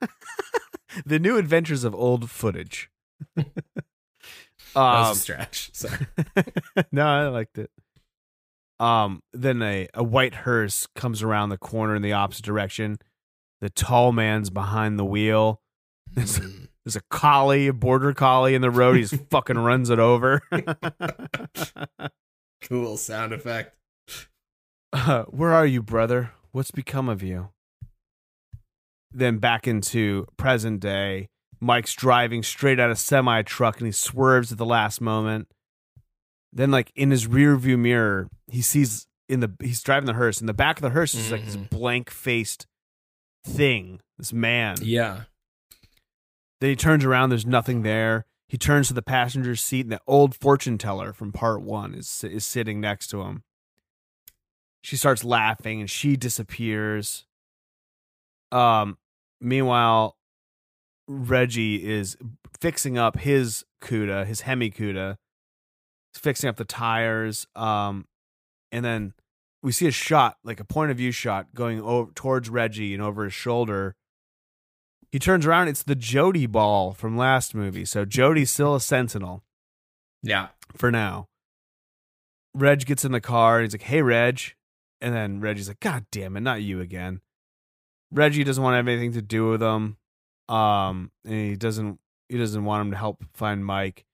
The 1.04 1.18
new 1.18 1.36
adventures 1.36 1.84
of 1.84 1.94
old 1.94 2.30
footage. 2.30 2.88
Um, 4.76 5.12
a 5.12 5.14
stretch. 5.14 5.70
Sorry. 5.74 6.06
no, 6.92 7.06
I 7.06 7.28
liked 7.28 7.58
it. 7.58 7.70
Um, 8.78 9.22
then 9.32 9.62
a, 9.62 9.88
a 9.94 10.04
white 10.04 10.34
hearse 10.34 10.86
comes 10.94 11.22
around 11.22 11.48
the 11.48 11.58
corner 11.58 11.94
in 11.96 12.02
the 12.02 12.12
opposite 12.12 12.44
direction. 12.44 12.98
The 13.60 13.70
tall 13.70 14.12
man's 14.12 14.50
behind 14.50 14.98
the 14.98 15.04
wheel. 15.04 15.60
There's, 16.14 16.38
there's 16.84 16.96
a 16.96 17.02
collie, 17.10 17.66
a 17.66 17.72
border 17.72 18.14
collie 18.14 18.54
in 18.54 18.62
the 18.62 18.70
road. 18.70 18.96
He 18.96 19.02
just 19.02 19.24
fucking 19.30 19.58
runs 19.58 19.90
it 19.90 19.98
over. 19.98 20.40
cool 22.62 22.96
sound 22.96 23.32
effect. 23.32 23.74
Uh, 24.92 25.24
where 25.24 25.52
are 25.52 25.66
you, 25.66 25.82
brother? 25.82 26.30
What's 26.52 26.70
become 26.70 27.08
of 27.08 27.24
you? 27.24 27.48
Then 29.10 29.38
back 29.38 29.66
into 29.66 30.26
present 30.36 30.80
day. 30.80 31.28
Mike's 31.60 31.94
driving 31.94 32.42
straight 32.42 32.78
at 32.78 32.90
a 32.90 32.96
semi 32.96 33.42
truck 33.42 33.78
and 33.78 33.86
he 33.86 33.92
swerves 33.92 34.52
at 34.52 34.58
the 34.58 34.66
last 34.66 35.00
moment. 35.00 35.48
Then, 36.52 36.70
like 36.70 36.92
in 36.94 37.10
his 37.10 37.26
rear 37.26 37.56
view 37.56 37.76
mirror, 37.78 38.28
he 38.50 38.62
sees 38.62 39.06
in 39.28 39.40
the 39.40 39.52
he's 39.60 39.82
driving 39.82 40.06
the 40.06 40.14
hearse. 40.14 40.40
In 40.40 40.46
the 40.46 40.54
back 40.54 40.76
of 40.78 40.82
the 40.82 40.90
hearse 40.90 41.14
is 41.14 41.30
like 41.32 41.44
this 41.44 41.56
Mhm. 41.56 41.70
blank 41.70 42.10
faced 42.10 42.66
thing, 43.44 44.00
this 44.18 44.32
man. 44.32 44.76
Yeah. 44.80 45.24
Then 46.60 46.70
he 46.70 46.76
turns 46.76 47.04
around. 47.04 47.28
There's 47.30 47.44
nothing 47.46 47.82
there. 47.82 48.24
He 48.48 48.56
turns 48.56 48.88
to 48.88 48.94
the 48.94 49.02
passenger 49.02 49.56
seat, 49.56 49.82
and 49.86 49.92
the 49.92 50.00
old 50.06 50.34
fortune 50.36 50.78
teller 50.78 51.12
from 51.12 51.32
part 51.32 51.60
one 51.62 51.94
is 51.94 52.22
is 52.24 52.46
sitting 52.46 52.80
next 52.80 53.08
to 53.08 53.22
him. 53.22 53.42
She 54.82 54.96
starts 54.96 55.24
laughing, 55.24 55.80
and 55.80 55.90
she 55.90 56.16
disappears. 56.16 57.26
Um. 58.52 58.98
Meanwhile, 59.40 60.15
Reggie 61.08 61.84
is 61.86 62.16
fixing 62.60 62.98
up 62.98 63.18
his 63.18 63.64
Cuda, 63.82 64.26
his 64.26 64.42
Hemi 64.42 64.70
Cuda. 64.70 65.16
He's 66.12 66.20
fixing 66.20 66.48
up 66.48 66.56
the 66.56 66.64
tires. 66.64 67.46
Um, 67.54 68.06
and 68.72 68.84
then 68.84 69.14
we 69.62 69.72
see 69.72 69.86
a 69.86 69.92
shot, 69.92 70.38
like 70.44 70.60
a 70.60 70.64
point 70.64 70.90
of 70.90 70.96
view 70.96 71.12
shot, 71.12 71.54
going 71.54 71.80
over 71.80 72.10
towards 72.12 72.48
Reggie 72.50 72.94
and 72.94 73.02
over 73.02 73.24
his 73.24 73.34
shoulder. 73.34 73.94
He 75.12 75.18
turns 75.18 75.46
around. 75.46 75.68
It's 75.68 75.82
the 75.82 75.94
Jody 75.94 76.46
ball 76.46 76.92
from 76.92 77.16
last 77.16 77.54
movie. 77.54 77.84
So 77.84 78.04
Jody's 78.04 78.50
still 78.50 78.74
a 78.74 78.80
sentinel 78.80 79.44
Yeah. 80.22 80.48
for 80.74 80.90
now. 80.90 81.28
Reg 82.54 82.84
gets 82.86 83.04
in 83.04 83.12
the 83.12 83.20
car. 83.20 83.58
And 83.58 83.64
he's 83.66 83.74
like, 83.74 83.82
"Hey, 83.82 84.02
Reg," 84.02 84.54
and 85.00 85.14
then 85.14 85.40
Reggie's 85.40 85.68
like, 85.68 85.80
"God 85.80 86.06
damn 86.10 86.36
it, 86.36 86.40
not 86.40 86.62
you 86.62 86.80
again." 86.80 87.20
Reggie 88.10 88.44
doesn't 88.44 88.62
want 88.62 88.72
to 88.74 88.76
have 88.78 88.88
anything 88.88 89.12
to 89.12 89.22
do 89.22 89.48
with 89.48 89.62
him. 89.62 89.96
Um, 90.48 91.10
and 91.24 91.34
he 91.34 91.56
doesn't. 91.56 91.98
He 92.28 92.38
doesn't 92.38 92.64
want 92.64 92.82
him 92.86 92.90
to 92.90 92.96
help 92.96 93.24
find 93.34 93.64
Mike. 93.64 94.04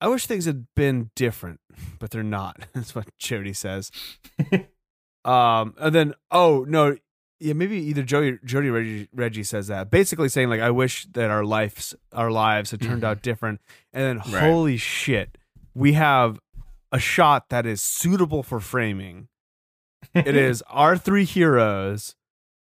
I 0.00 0.08
wish 0.08 0.26
things 0.26 0.44
had 0.44 0.66
been 0.76 1.10
different, 1.16 1.60
but 1.98 2.10
they're 2.10 2.22
not. 2.22 2.66
That's 2.74 2.94
what 2.94 3.08
Jody 3.18 3.52
says. 3.52 3.90
um, 5.24 5.74
and 5.78 5.94
then 5.94 6.14
oh 6.30 6.64
no, 6.68 6.96
yeah, 7.40 7.52
maybe 7.52 7.76
either 7.76 8.02
Jody, 8.02 8.38
Jody, 8.44 8.70
Reggie, 8.70 9.08
Reggie 9.12 9.42
says 9.44 9.66
that. 9.68 9.90
Basically 9.90 10.28
saying 10.28 10.48
like, 10.48 10.60
I 10.60 10.70
wish 10.70 11.06
that 11.12 11.30
our 11.30 11.44
lives, 11.44 11.94
our 12.12 12.30
lives 12.30 12.70
had 12.70 12.80
turned 12.80 13.04
out 13.04 13.22
different. 13.22 13.60
And 13.92 14.02
then 14.02 14.32
Right. 14.32 14.42
holy 14.42 14.76
shit, 14.76 15.36
we 15.74 15.94
have 15.94 16.38
a 16.92 16.98
shot 16.98 17.48
that 17.48 17.66
is 17.66 17.82
suitable 17.82 18.42
for 18.42 18.60
framing. 18.60 19.28
It 20.14 20.36
is 20.36 20.62
our 20.68 20.96
three 20.96 21.24
heroes 21.24 22.14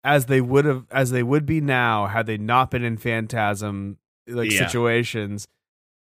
as 0.05 0.27
they 0.27 0.39
would 0.39 0.63
have 0.65 0.85
as 0.91 1.09
they 1.11 1.23
would 1.23 1.45
be 1.45 1.59
now 1.59 2.05
had 2.07 2.27
they 2.27 2.37
not 2.37 2.71
been 2.71 2.83
in 2.83 2.95
phantasm 2.95 3.97
like 4.27 4.51
Yeah. 4.51 4.65
situations. 4.67 5.47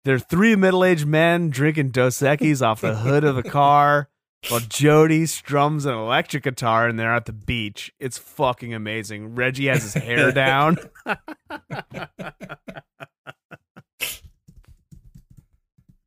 They're 0.05 0.19
three 0.19 0.57
middle-aged 0.57 1.07
men 1.07 1.51
drinking 1.51 1.91
Dos 1.91 2.21
Equis 2.21 2.63
off 2.63 2.81
the 2.81 2.95
hood 2.97 3.23
of 3.25 3.37
a 3.37 3.43
car 3.43 4.09
while 4.49 4.61
Jody 4.61 5.27
strums 5.27 5.85
an 5.85 5.93
electric 5.93 6.45
guitar 6.45 6.89
and 6.89 6.99
they're 6.99 7.15
at 7.15 7.27
the 7.27 7.35
beach. 7.35 7.93
It's 8.01 8.17
fucking 8.17 8.73
amazing. 8.73 9.35
Reggie 9.35 9.67
has 9.67 9.83
his 9.83 9.95
hair 10.03 10.33
down. 10.33 10.79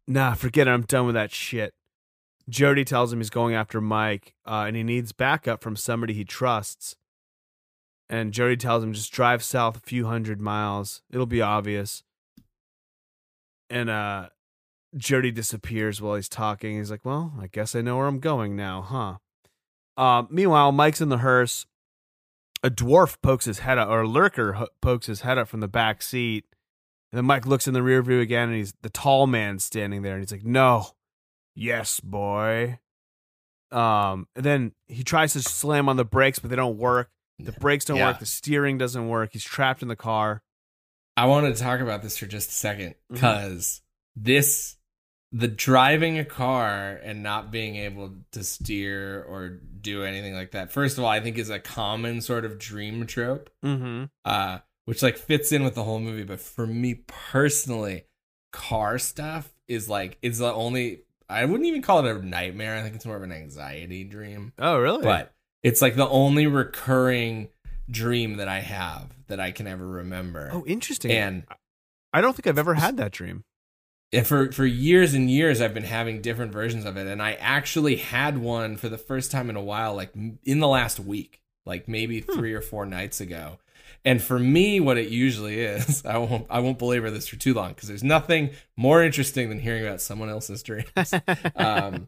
nah, 0.07 0.33
forget 0.33 0.67
it. 0.67 0.71
I'm 0.71 0.81
done 0.83 1.05
with 1.05 1.15
that 1.15 1.31
shit. 1.31 1.73
Jody 2.49 2.83
tells 2.83 3.13
him 3.13 3.19
he's 3.19 3.29
going 3.29 3.55
after 3.55 3.79
Mike, 3.79 4.33
uh, 4.45 4.65
and 4.67 4.75
he 4.75 4.83
needs 4.83 5.11
backup 5.13 5.61
from 5.63 5.75
somebody 5.75 6.13
he 6.13 6.25
trusts. 6.25 6.95
And 8.13 8.31
Jody 8.31 8.55
tells 8.55 8.83
him 8.83 8.93
just 8.93 9.11
drive 9.11 9.41
south 9.41 9.75
a 9.75 9.79
few 9.79 10.05
hundred 10.05 10.39
miles. 10.39 11.01
It'll 11.09 11.25
be 11.25 11.41
obvious. 11.41 12.03
And 13.71 13.89
uh, 13.89 14.29
Jody 14.95 15.31
disappears 15.31 15.99
while 15.99 16.13
he's 16.13 16.29
talking. 16.29 16.77
He's 16.77 16.91
like, 16.91 17.03
"Well, 17.03 17.33
I 17.41 17.47
guess 17.47 17.73
I 17.73 17.81
know 17.81 17.97
where 17.97 18.05
I'm 18.05 18.19
going 18.19 18.55
now, 18.55 18.83
huh?" 18.83 19.17
Uh, 19.97 20.27
meanwhile, 20.29 20.71
Mike's 20.71 21.01
in 21.01 21.09
the 21.09 21.17
hearse. 21.17 21.65
A 22.61 22.69
dwarf 22.69 23.17
pokes 23.23 23.45
his 23.45 23.59
head 23.59 23.79
out, 23.79 23.89
or 23.89 24.01
a 24.01 24.07
lurker 24.07 24.67
pokes 24.79 25.07
his 25.07 25.21
head 25.21 25.39
up 25.39 25.47
from 25.47 25.61
the 25.61 25.67
back 25.67 26.03
seat. 26.03 26.45
And 27.11 27.17
then 27.17 27.25
Mike 27.25 27.47
looks 27.47 27.67
in 27.67 27.73
the 27.73 27.81
rear 27.81 28.03
view 28.03 28.19
again, 28.19 28.49
and 28.49 28.57
he's 28.59 28.75
the 28.83 28.91
tall 28.91 29.25
man 29.25 29.57
standing 29.57 30.03
there, 30.03 30.13
and 30.13 30.21
he's 30.21 30.31
like, 30.31 30.45
"No, 30.45 30.85
yes, 31.55 31.99
boy." 31.99 32.77
Um, 33.71 34.27
and 34.35 34.45
then 34.45 34.73
he 34.87 35.03
tries 35.03 35.33
to 35.33 35.41
slam 35.41 35.89
on 35.89 35.97
the 35.97 36.05
brakes, 36.05 36.37
but 36.37 36.51
they 36.51 36.55
don't 36.55 36.77
work. 36.77 37.09
The 37.39 37.51
brakes 37.53 37.85
don't 37.85 37.97
Yeah. 37.97 38.07
work. 38.09 38.19
The 38.19 38.25
steering 38.25 38.77
doesn't 38.77 39.07
work. 39.07 39.29
He's 39.33 39.43
trapped 39.43 39.81
in 39.81 39.87
the 39.87 39.95
car. 39.95 40.41
I 41.17 41.25
wanted 41.25 41.55
to 41.55 41.61
talk 41.61 41.79
about 41.79 42.01
this 42.01 42.17
for 42.17 42.25
just 42.25 42.49
a 42.49 42.53
second 42.53 42.95
because 43.11 43.81
this, 44.15 44.77
the 45.31 45.47
driving 45.47 46.17
a 46.19 46.25
car 46.25 46.99
and 47.03 47.21
not 47.23 47.51
being 47.51 47.75
able 47.75 48.13
to 48.31 48.43
steer 48.43 49.23
or 49.23 49.49
do 49.49 50.03
anything 50.03 50.33
like 50.33 50.51
that. 50.51 50.71
First 50.71 50.97
of 50.97 51.03
all, 51.03 51.09
I 51.09 51.19
think 51.19 51.37
is 51.37 51.49
a 51.49 51.59
common 51.59 52.21
sort 52.21 52.45
of 52.45 52.57
dream 52.59 53.05
trope, 53.07 53.49
Mm-hmm. 53.63 54.05
uh, 54.25 54.59
which 54.85 55.01
like 55.03 55.17
fits 55.17 55.51
in 55.51 55.63
with 55.63 55.75
the 55.75 55.83
whole 55.83 55.99
movie. 55.99 56.23
But 56.23 56.39
for 56.39 56.65
me 56.67 56.95
personally, 57.07 58.05
car 58.51 58.97
stuff 58.99 59.51
is 59.67 59.89
like 59.89 60.17
it's 60.21 60.39
the 60.39 60.53
only. 60.53 61.03
I 61.29 61.45
wouldn't 61.45 61.65
even 61.67 61.81
call 61.81 62.05
it 62.05 62.15
a 62.15 62.23
nightmare. 62.25 62.75
I 62.77 62.81
think 62.83 62.95
it's 62.95 63.05
more 63.05 63.15
of 63.15 63.23
an 63.23 63.31
anxiety 63.31 64.03
dream 64.03 64.53
Oh, 64.59 64.77
really? 64.77 65.03
but 65.03 65.33
it's 65.63 65.81
like 65.81 65.95
the 65.95 66.07
only 66.09 66.45
recurring 66.47 67.49
dream 67.89 68.37
that 68.37 68.47
I 68.47 68.59
have 68.59 69.13
that 69.27 69.39
I 69.39 69.51
can 69.51 69.67
ever 69.67 69.87
remember. 69.87 70.49
oh, 70.53 70.63
interesting. 70.67 71.11
and 71.11 71.43
I 72.13 72.21
don't 72.21 72.35
think 72.35 72.47
I've 72.47 72.59
ever 72.59 72.75
had 72.75 72.97
that 72.97 73.11
dream. 73.11 73.43
and 74.11 74.25
for 74.27 74.51
for 74.51 74.65
years 74.65 75.13
and 75.13 75.29
years 75.31 75.59
I've 75.61 75.73
been 75.73 75.83
having 75.83 76.21
different 76.21 76.51
versions 76.53 76.85
of 76.85 76.97
it 76.97 77.07
and 77.07 77.21
I 77.21 77.33
actually 77.33 77.95
had 77.95 78.37
one 78.37 78.77
for 78.77 78.87
the 78.89 78.97
first 78.97 79.31
time 79.31 79.49
in 79.49 79.55
a 79.55 79.61
while 79.63 79.95
like 79.95 80.13
in 80.43 80.59
the 80.59 80.67
last 80.67 80.99
week 80.99 81.41
like 81.65 81.87
maybe 81.87 82.21
Hmm. 82.21 82.33
3 82.37 82.53
or 82.53 82.61
4 82.61 82.85
nights 82.85 83.19
ago 83.21 83.57
and 84.05 84.21
for 84.21 84.37
me 84.37 84.79
what 84.79 84.97
it 84.97 85.09
usually 85.09 85.61
is 85.61 86.05
I 86.13 86.17
won't 86.19 86.45
I 86.49 86.59
won't 86.59 86.77
belabor 86.77 87.09
this 87.09 87.27
for 87.27 87.37
too 87.37 87.53
long 87.55 87.73
cuz 87.73 87.87
there's 87.89 88.03
nothing 88.03 88.51
more 88.77 89.01
interesting 89.03 89.49
than 89.49 89.59
hearing 89.59 89.83
about 89.85 89.99
someone 90.01 90.29
else's 90.29 90.61
dreams 90.61 90.85
um, 91.55 92.07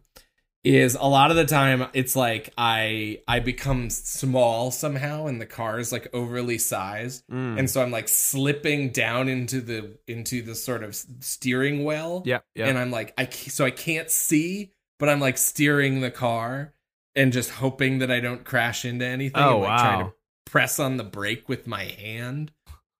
is 0.65 0.95
a 0.95 1.03
lot 1.07 1.29
of 1.29 1.37
the 1.37 1.45
time 1.45 1.87
it's 1.93 2.15
like 2.15 2.51
I 2.57 3.19
I 3.27 3.39
become 3.39 3.89
small 3.91 4.71
somehow 4.71 5.27
and 5.27 5.39
the 5.39 5.45
car 5.45 5.79
is 5.79 5.91
like 5.91 6.07
overly 6.11 6.57
sized 6.57 7.23
Mm. 7.27 7.59
and 7.59 7.69
so 7.69 7.83
I'm 7.83 7.91
like 7.91 8.07
slipping 8.07 8.89
down 8.89 9.29
into 9.29 9.61
the 9.61 9.97
into 10.07 10.41
the 10.41 10.55
sort 10.55 10.83
of 10.83 10.95
steering 11.19 11.83
well 11.83 12.23
yeah, 12.25 12.39
yeah. 12.55 12.67
and 12.67 12.77
I'm 12.79 12.89
like 12.91 13.13
I 13.17 13.27
so 13.29 13.63
I 13.63 13.71
can't 13.71 14.09
see 14.09 14.71
but 14.97 15.07
I'm 15.07 15.19
like 15.19 15.37
steering 15.37 16.01
the 16.01 16.11
car 16.11 16.73
and 17.15 17.31
just 17.31 17.51
hoping 17.51 17.99
that 17.99 18.09
I 18.09 18.19
don't 18.19 18.43
crash 18.43 18.85
into 18.85 19.05
anything 19.05 19.41
Oh, 19.41 19.57
and 19.57 19.63
like 19.63 19.79
trying 19.79 19.99
wow. 19.99 20.05
to 20.07 20.51
press 20.51 20.79
on 20.79 20.97
the 20.97 21.03
brake 21.03 21.47
with 21.47 21.67
my 21.67 21.83
hand 21.83 22.51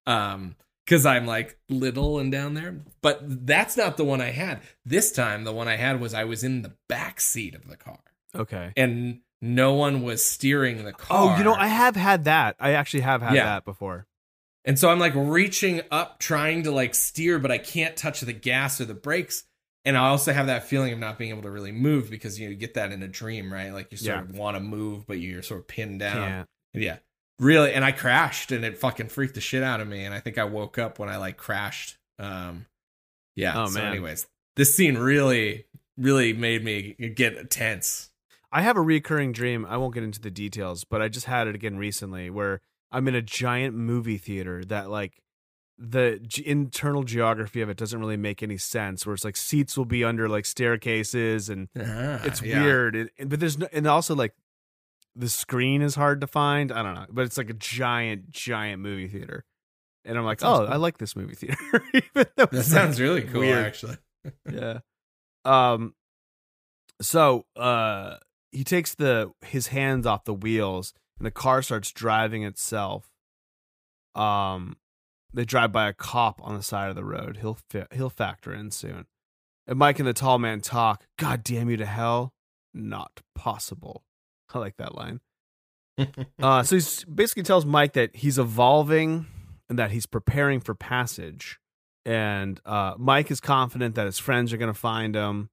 um 0.05 0.55
because 0.85 1.05
I'm 1.05 1.25
like 1.25 1.57
little 1.69 2.19
and 2.19 2.31
down 2.31 2.53
there. 2.53 2.81
But 3.01 3.45
that's 3.45 3.75
not 3.75 3.97
the 3.97 4.03
one 4.05 4.21
I 4.21 4.31
had. 4.31 4.61
This 4.85 5.11
time, 5.11 5.43
the 5.43 5.51
one 5.53 5.67
I 5.67 5.75
had 5.75 5.99
was 5.99 6.13
I 6.13 6.23
was 6.23 6.43
in 6.43 6.61
the 6.61 6.73
back 6.87 7.19
seat 7.19 7.55
of 7.55 7.67
the 7.67 7.75
car 7.77 7.99
okay. 8.35 8.71
and 8.77 9.21
no 9.41 9.73
one 9.73 10.01
was 10.03 10.23
steering 10.23 10.83
the 10.85 10.93
car. 10.93 11.33
Oh, 11.33 11.37
you 11.37 11.43
know, 11.43 11.53
I 11.53 11.67
have 11.67 11.95
had 11.95 12.23
that. 12.25 12.55
I 12.59 12.71
actually 12.73 13.01
have 13.01 13.21
had 13.21 13.33
Yeah. 13.35 13.45
that 13.45 13.65
before. 13.65 14.07
and 14.63 14.79
so 14.79 14.89
I'm 14.89 14.99
like 14.99 15.13
reaching 15.15 15.81
up, 15.91 16.19
trying 16.19 16.63
to 16.63 16.71
like 16.71 16.95
steer, 16.95 17.37
but 17.39 17.51
I 17.51 17.57
can't 17.59 17.95
touch 17.95 18.21
the 18.21 18.33
gas 18.33 18.79
or 18.81 18.85
the 18.85 18.93
brakes. 18.95 19.43
And 19.87 19.95
I 19.95 20.07
also 20.07 20.33
have 20.33 20.47
that 20.47 20.63
feeling 20.63 20.93
of 20.93 20.97
not 20.99 21.19
being 21.19 21.29
able 21.29 21.43
to 21.43 21.51
really 21.51 21.71
move 21.71 22.09
because 22.09 22.39
you, 22.39 22.47
know, 22.47 22.51
you 22.51 22.57
get 22.57 22.73
that 22.73 22.91
in 22.91 23.03
a 23.03 23.07
dream, 23.07 23.53
right? 23.53 23.71
Like 23.71 23.91
you 23.91 23.97
sort 23.97 24.15
Yeah. 24.17 24.21
of 24.23 24.35
want 24.35 24.57
to 24.57 24.59
move, 24.63 25.05
but 25.05 25.19
you're 25.19 25.43
sort 25.43 25.59
of 25.59 25.67
pinned 25.67 25.99
down. 25.99 26.15
Can't. 26.27 26.49
Yeah. 26.73 26.97
Really. 27.39 27.73
And 27.73 27.83
I 27.83 27.91
crashed 27.91 28.51
and 28.51 28.63
it 28.63 28.77
fucking 28.77 29.09
freaked 29.09 29.35
the 29.35 29.41
shit 29.41 29.61
out 29.63 29.81
of 29.81 29.87
me. 29.87 30.03
And 30.05 30.13
I 30.13 30.19
think 30.19 30.37
I 30.37 30.45
woke 30.45 30.77
up 30.77 30.99
when 30.99 31.09
I 31.09 31.17
like 31.17 31.37
crashed. 31.37 31.97
Um, 32.17 32.65
yeah. 33.35 33.63
Oh, 33.63 33.67
so, 33.67 33.79
man. 33.79 33.91
anyways, 33.91 34.27
this 34.55 34.75
scene 34.75 34.97
really, 34.97 35.65
really 35.97 36.31
made 36.33 36.63
me 36.63 36.93
get 37.15 37.49
tense. 37.49 38.09
I 38.51 38.61
have 38.61 38.77
a 38.77 38.81
recurring 38.81 39.33
dream. 39.33 39.65
I 39.69 39.75
won't 39.75 39.93
get 39.93 40.03
into 40.03 40.21
the 40.21 40.31
details, 40.31 40.85
but 40.85 41.01
I 41.01 41.09
just 41.09 41.25
had 41.25 41.47
it 41.47 41.55
again 41.55 41.77
recently 41.77 42.29
where 42.29 42.61
I'm 42.91 43.07
in 43.09 43.15
a 43.15 43.21
giant 43.21 43.75
movie 43.75 44.17
theater 44.17 44.63
that 44.65 44.89
like 44.89 45.21
the 45.77 46.21
g- 46.25 46.47
internal 46.47 47.03
geography 47.03 47.59
of 47.61 47.67
it 47.69 47.75
doesn't 47.75 47.99
really 47.99 48.15
make 48.15 48.41
any 48.41 48.55
sense. 48.55 49.05
Where 49.05 49.13
it's 49.13 49.25
like 49.25 49.35
seats 49.35 49.77
will 49.77 49.83
be 49.83 50.05
under 50.05 50.29
like 50.29 50.45
staircases 50.45 51.49
and 51.49 51.67
Ah, 51.77 52.21
it's 52.23 52.41
yeah. 52.41 52.63
weird. 52.63 52.95
And, 52.95 53.09
and- 53.19 53.29
but 53.29 53.41
there's 53.41 53.57
no, 53.57 53.67
and 53.73 53.85
also 53.85 54.15
like 54.15 54.33
the 55.15 55.29
screen 55.29 55.81
is 55.81 55.95
hard 55.95 56.21
to 56.21 56.27
find. 56.27 56.71
I 56.71 56.83
don't 56.83 56.95
know, 56.95 57.05
but 57.09 57.25
it's 57.25 57.37
like 57.37 57.49
a 57.49 57.53
giant, 57.53 58.29
giant 58.31 58.81
movie 58.81 59.07
theater. 59.07 59.45
And 60.03 60.17
I'm 60.17 60.25
like, 60.25 60.43
oh, 60.43 60.59
cool. 60.59 60.67
I 60.67 60.75
like 60.75 60.97
this 60.99 61.15
movie 61.15 61.35
theater. 61.35 61.57
Even 61.93 62.25
That 62.35 62.63
sounds 62.65 62.99
like, 62.99 63.03
really 63.03 63.21
cool, 63.23 63.41
weird. 63.41 63.65
actually. 63.65 63.97
yeah. 64.51 64.79
Um. 65.43 65.93
So, 67.01 67.45
uh, 67.55 68.17
he 68.51 68.63
takes 68.63 68.95
the 68.95 69.31
his 69.41 69.67
hands 69.67 70.05
off 70.05 70.23
the 70.23 70.33
wheels, 70.33 70.93
and 71.19 71.25
the 71.25 71.31
car 71.31 71.61
starts 71.61 71.91
driving 71.91 72.43
itself. 72.43 73.09
Um, 74.15 74.77
they 75.33 75.43
drive 75.43 75.71
by 75.71 75.89
a 75.89 75.93
cop 75.93 76.39
on 76.43 76.55
the 76.55 76.63
side 76.63 76.89
of 76.89 76.95
the 76.95 77.03
road. 77.03 77.37
He'll 77.41 77.57
fi- 77.69 77.87
he'll 77.93 78.09
factor 78.09 78.53
in 78.53 78.71
soon. 78.71 79.05
And 79.67 79.77
Mike 79.79 79.99
and 79.99 80.07
the 80.07 80.13
tall 80.13 80.39
man 80.39 80.61
talk. 80.61 81.05
God 81.17 81.43
damn 81.43 81.69
you 81.69 81.77
to 81.77 81.85
hell! 81.85 82.33
Not 82.73 83.21
possible. 83.33 84.03
I 84.53 84.59
like 84.59 84.77
that 84.77 84.95
line. 84.95 85.19
Uh, 86.41 86.61
so 86.61 86.75
he 86.75 86.83
basically 87.09 87.41
tells 87.41 87.65
Mike 87.65 87.93
that 87.93 88.13
he's 88.17 88.37
evolving 88.37 89.25
and 89.69 89.79
that 89.79 89.91
he's 89.91 90.05
preparing 90.05 90.59
for 90.59 90.75
passage. 90.75 91.57
And 92.05 92.59
uh, 92.65 92.95
Mike 92.97 93.31
is 93.31 93.39
confident 93.39 93.95
that 93.95 94.05
his 94.05 94.19
friends 94.19 94.53
are 94.53 94.57
going 94.57 94.71
to 94.71 94.79
find 94.79 95.15
him. 95.15 95.49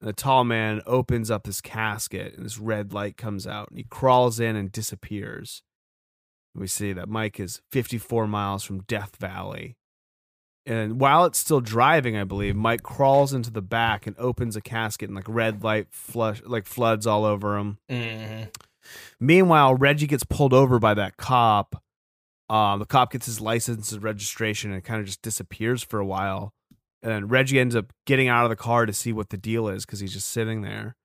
And 0.00 0.08
the 0.08 0.12
tall 0.12 0.44
man 0.44 0.80
opens 0.86 1.30
up 1.30 1.46
his 1.46 1.60
casket, 1.60 2.34
and 2.34 2.44
this 2.44 2.58
red 2.58 2.92
light 2.92 3.16
comes 3.16 3.46
out, 3.46 3.68
and 3.68 3.78
he 3.78 3.84
crawls 3.84 4.40
in 4.40 4.56
and 4.56 4.72
disappears. 4.72 5.62
We 6.54 6.66
see 6.66 6.92
that 6.92 7.08
Mike 7.08 7.38
is 7.38 7.60
54 7.70 8.26
miles 8.26 8.64
from 8.64 8.80
Death 8.80 9.16
Valley. 9.16 9.76
And 10.68 11.00
while 11.00 11.24
it's 11.24 11.38
still 11.38 11.60
driving, 11.62 12.14
I 12.16 12.24
believe, 12.24 12.54
Mike 12.54 12.82
crawls 12.82 13.32
into 13.32 13.50
the 13.50 13.62
back 13.62 14.06
and 14.06 14.14
opens 14.18 14.54
a 14.54 14.60
casket, 14.60 15.08
and 15.08 15.16
like 15.16 15.24
red 15.26 15.64
light 15.64 15.86
flush, 15.90 16.42
like 16.44 16.66
floods 16.66 17.06
all 17.06 17.24
over 17.24 17.56
him. 17.56 17.78
Mhm. 17.90 18.54
Meanwhile, 19.18 19.74
Reggie 19.76 20.06
gets 20.06 20.24
pulled 20.24 20.52
over 20.52 20.78
by 20.78 20.92
that 20.94 21.16
cop. 21.16 21.82
Uh, 22.50 22.76
the 22.76 22.84
cop 22.86 23.12
gets 23.12 23.24
his 23.26 23.40
license 23.40 23.92
and 23.92 24.02
registration 24.02 24.70
and 24.72 24.84
kind 24.84 25.00
of 25.00 25.06
just 25.06 25.22
disappears 25.22 25.82
for 25.82 26.00
a 26.00 26.06
while. 26.06 26.52
And 27.02 27.30
Reggie 27.30 27.60
ends 27.60 27.74
up 27.76 27.92
getting 28.06 28.28
out 28.28 28.44
of 28.44 28.50
the 28.50 28.56
car 28.56 28.84
to 28.84 28.92
see 28.92 29.12
what 29.12 29.30
the 29.30 29.36
deal 29.38 29.68
is 29.68 29.86
because 29.86 30.00
he's 30.00 30.12
just 30.12 30.28
sitting 30.28 30.62
there. 30.62 30.96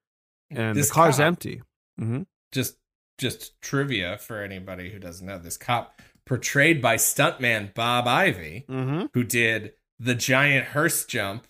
And 0.49 0.77
This 0.77 0.89
the 0.89 0.93
car's 0.93 1.17
cop- 1.17 1.25
empty. 1.25 1.61
hmm 1.97 2.23
Just 2.51 2.77
just 3.17 3.61
trivia 3.61 4.17
for 4.17 4.41
anybody 4.41 4.89
who 4.91 4.99
doesn't 4.99 5.25
know 5.25 5.37
this 5.37 5.55
cop 5.57 6.01
portrayed 6.25 6.81
by 6.81 6.95
stuntman 6.95 7.73
Bob 7.73 8.07
Ivy, 8.07 8.65
Mm-hmm. 8.69 9.05
who 9.13 9.23
did 9.23 9.73
the 9.99 10.15
giant 10.15 10.67
hearse 10.67 11.05
jump 11.05 11.47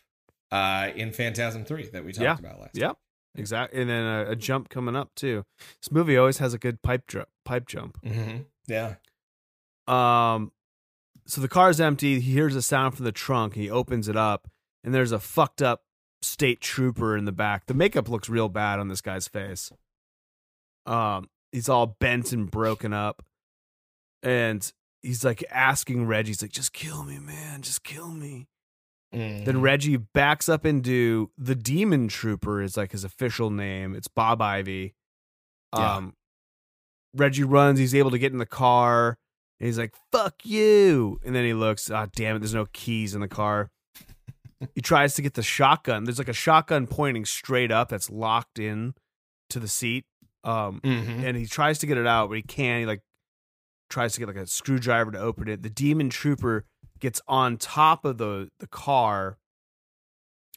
uh, 0.52 0.90
in 0.96 1.12
Phantasm 1.12 1.66
3 1.66 1.90
that 1.90 2.06
we 2.06 2.12
talked 2.12 2.24
Yeah. 2.24 2.38
about 2.40 2.60
last 2.60 2.78
Yep. 2.78 2.98
Exactly. 3.36 3.82
And 3.82 3.90
then 3.90 4.04
a, 4.06 4.32
a 4.32 4.36
jump 4.36 4.70
coming 4.70 4.96
up 4.96 5.10
too. 5.16 5.44
This 5.82 5.92
movie 5.92 6.16
always 6.18 6.38
has 6.38 6.54
a 6.54 6.60
good 6.60 6.82
pipe 6.84 7.08
dr- 7.08 7.26
pipe 7.46 7.68
jump. 7.68 7.98
hmm 8.06 8.42
Yeah. 8.68 8.96
Um, 9.88 10.52
so 11.26 11.42
the 11.42 11.48
car's 11.48 11.80
empty. 11.82 12.20
He 12.20 12.34
hears 12.34 12.56
a 12.56 12.62
sound 12.62 12.96
from 12.96 13.06
the 13.06 13.12
trunk. 13.12 13.56
He 13.56 13.70
opens 13.72 14.08
it 14.08 14.16
up, 14.16 14.48
and 14.84 14.94
there's 14.94 15.12
a 15.12 15.20
fucked 15.20 15.62
up 15.62 15.82
state 16.22 16.62
trooper 16.62 17.18
in 17.18 17.26
the 17.26 17.32
back. 17.32 17.66
The 17.66 17.74
makeup 17.74 18.08
looks 18.08 18.30
real 18.30 18.50
bad 18.50 18.80
on 18.80 18.88
this 18.88 19.02
guy's 19.02 19.28
face. 19.28 19.72
Um, 20.86 21.30
he's 21.52 21.70
all 21.70 21.88
bent 22.00 22.32
and 22.34 22.50
broken 22.52 22.94
up, 22.94 23.24
and 24.24 24.72
he's 25.02 25.24
like 25.24 25.44
asking 25.52 26.06
Reggie, 26.08 26.30
he's 26.30 26.42
like, 26.42 26.52
"Just 26.52 26.74
kill 26.74 27.04
me, 27.04 27.20
man. 27.20 27.62
Just 27.62 27.84
kill 27.84 28.10
me." 28.10 28.48
Mhm. 29.14 29.46
Then 29.46 29.62
Reggie 29.62 29.98
backs 29.98 30.50
up 30.50 30.66
into 30.66 31.30
the 31.38 31.54
Demon 31.56 32.08
Trooper 32.08 32.62
is 32.62 32.76
like 32.76 32.94
his 32.94 33.04
official 33.04 33.52
name. 33.52 33.94
It's 33.94 34.08
Bob 34.08 34.42
Ivy. 34.42 34.96
Yeah. 35.76 35.96
Um, 35.98 36.16
Reggie 37.16 37.44
runs. 37.44 37.78
He's 37.80 37.94
able 37.94 38.10
to 38.12 38.18
get 38.18 38.32
in 38.32 38.40
the 38.40 38.46
car. 38.46 39.18
And 39.60 39.68
he's 39.68 39.78
like, 39.78 39.94
"Fuck 40.12 40.46
you!" 40.46 41.20
And 41.24 41.36
then 41.36 41.46
he 41.46 41.54
looks. 41.54 41.92
Ah, 41.92 42.08
damn 42.16 42.36
it! 42.36 42.40
There's 42.40 42.54
no 42.56 42.66
keys 42.74 43.14
in 43.14 43.22
the 43.22 43.28
car. 43.28 43.70
he 44.76 44.82
tries 44.82 45.14
to 45.16 45.22
get 45.22 45.34
the 45.34 45.44
shotgun. 45.44 46.06
There's 46.06 46.18
like 46.18 46.30
a 46.30 46.34
shotgun 46.34 46.88
pointing 46.88 47.26
straight 47.26 47.70
up 47.72 47.90
that's 47.90 48.10
locked 48.10 48.58
in 48.60 48.94
to 49.50 49.60
the 49.60 49.68
seat. 49.68 50.06
Um, 50.46 50.80
Mhm. 50.84 51.24
and 51.24 51.38
he 51.38 51.46
tries 51.46 51.78
to 51.80 51.86
get 51.86 51.98
it 51.98 52.08
out, 52.08 52.30
but 52.30 52.36
he 52.38 52.42
can't. 52.42 52.80
He 52.80 52.86
like 52.86 53.02
tries 53.94 54.14
to 54.14 54.20
get 54.20 54.28
like 54.28 54.38
a 54.38 54.48
screwdriver 54.48 55.12
to 55.12 55.20
open 55.20 55.48
it. 55.48 55.62
The 55.62 55.70
demon 55.70 56.10
trooper 56.10 56.66
gets 57.00 57.22
on 57.28 57.58
top 57.58 58.06
of 58.06 58.18
the 58.18 58.50
the 58.60 58.68
car, 58.68 59.38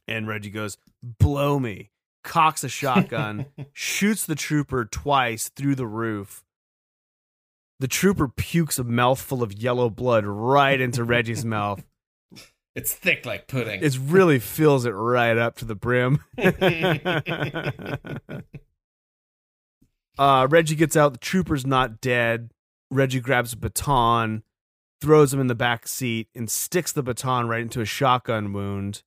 and 0.08 0.26
Reggie 0.26 0.50
goes, 0.50 0.78
"Blow 1.02 1.58
me!" 1.60 1.90
Cocks 2.24 2.64
a 2.64 2.68
shotgun, 2.68 3.46
shoots 3.72 4.24
the 4.26 4.34
trooper 4.34 4.84
twice 4.84 5.50
through 5.50 5.74
the 5.74 5.86
roof. 5.86 6.42
The 7.78 7.88
trooper 7.88 8.26
pukes 8.26 8.78
a 8.78 8.84
mouthful 8.84 9.42
of 9.42 9.52
yellow 9.52 9.90
blood 9.90 10.24
right 10.24 10.80
into 10.80 11.04
Reggie's 11.04 11.44
mouth. 11.56 11.84
It's 12.74 12.94
thick 12.94 13.26
like 13.26 13.48
pudding. 13.48 13.82
It 13.82 13.98
really 14.02 14.38
fills 14.38 14.86
it 14.86 14.90
right 14.90 15.36
up 15.36 15.56
to 15.56 15.64
the 15.64 15.74
brim. 15.74 16.20
uh, 20.18 20.46
Reggie 20.50 20.74
gets 20.74 20.96
out. 20.96 21.12
The 21.12 21.18
trooper's 21.18 21.66
not 21.66 22.00
dead. 22.00 22.50
Reggie 22.90 23.20
grabs 23.20 23.52
a 23.52 23.56
baton, 23.56 24.42
throws 25.00 25.32
him 25.32 25.40
in 25.40 25.46
the 25.46 25.54
back 25.54 25.86
seat, 25.88 26.28
and 26.34 26.50
sticks 26.50 26.92
the 26.92 27.02
baton 27.02 27.48
right 27.48 27.60
into 27.60 27.80
a 27.80 27.84
shotgun 27.84 28.52
wound, 28.52 29.02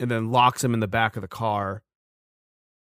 and 0.00 0.10
then 0.10 0.30
locks 0.30 0.62
him 0.64 0.74
in 0.74 0.80
the 0.80 0.88
back 0.88 1.16
of 1.16 1.22
the 1.22 1.28
car. 1.28 1.82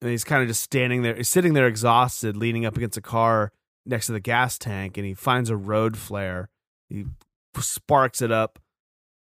And 0.00 0.10
he's 0.10 0.24
kind 0.24 0.42
of 0.42 0.48
just 0.48 0.62
standing 0.62 1.02
there, 1.02 1.14
he's 1.14 1.28
sitting 1.28 1.54
there 1.54 1.66
exhausted, 1.66 2.36
leaning 2.36 2.66
up 2.66 2.76
against 2.76 2.96
a 2.98 3.02
car 3.02 3.52
next 3.86 4.06
to 4.06 4.12
the 4.12 4.20
gas 4.20 4.58
tank, 4.58 4.96
and 4.96 5.06
he 5.06 5.14
finds 5.14 5.48
a 5.50 5.56
road 5.56 5.96
flare. 5.96 6.50
He 6.88 7.06
sparks 7.58 8.20
it 8.20 8.30
up, 8.32 8.58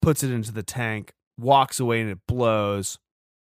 puts 0.03 0.23
it 0.23 0.31
into 0.31 0.53
the 0.53 0.63
tank, 0.63 1.13
walks 1.39 1.81
away, 1.81 2.01
and 2.01 2.11
it 2.11 2.19
blows. 2.27 2.99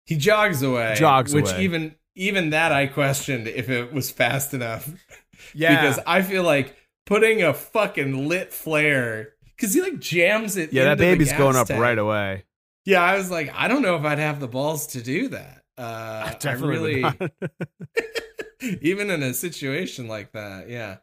he 0.05 0.17
jogs 0.17 0.63
away. 0.63 0.95
Jogs 0.97 1.35
which 1.35 1.51
away. 1.51 1.65
even 1.65 1.95
even 2.15 2.51
that 2.51 2.73
I 2.73 2.87
questioned 2.89 3.47
if 3.47 3.69
it 3.71 3.93
was 3.93 4.11
fast 4.11 4.53
enough. 4.53 4.91
Yeah, 5.55 5.81
Because 5.81 6.01
I 6.07 6.23
feel 6.23 6.43
like 6.43 6.77
putting 7.09 7.43
a 7.43 7.55
fucking 7.55 8.29
lit 8.29 8.53
flare 8.53 9.33
because 9.57 9.73
he 9.73 9.81
like 9.81 9.99
jams 9.99 10.59
it. 10.59 10.75
yeah, 10.75 10.85
that 10.85 10.99
baby's 10.99 11.33
going 11.33 11.57
up 11.57 11.67
tank. 11.67 11.81
right 11.81 11.99
away. 11.99 12.45
Yeah, 12.85 13.03
I 13.03 13.17
was 13.17 13.31
like, 13.31 13.51
I 13.55 13.67
don't 13.67 13.83
know 13.83 13.97
if 13.97 14.05
I'd 14.05 14.19
have 14.19 14.41
the 14.41 14.47
balls 14.47 14.89
to 14.89 15.03
do 15.03 15.29
that. 15.29 15.63
Uh, 15.79 16.35
I 16.45 16.53
really, 16.53 17.03
even 18.83 19.11
in 19.11 19.23
a 19.23 19.33
situation 19.33 20.07
like 20.07 20.33
that, 20.33 20.69
yeah. 20.69 20.99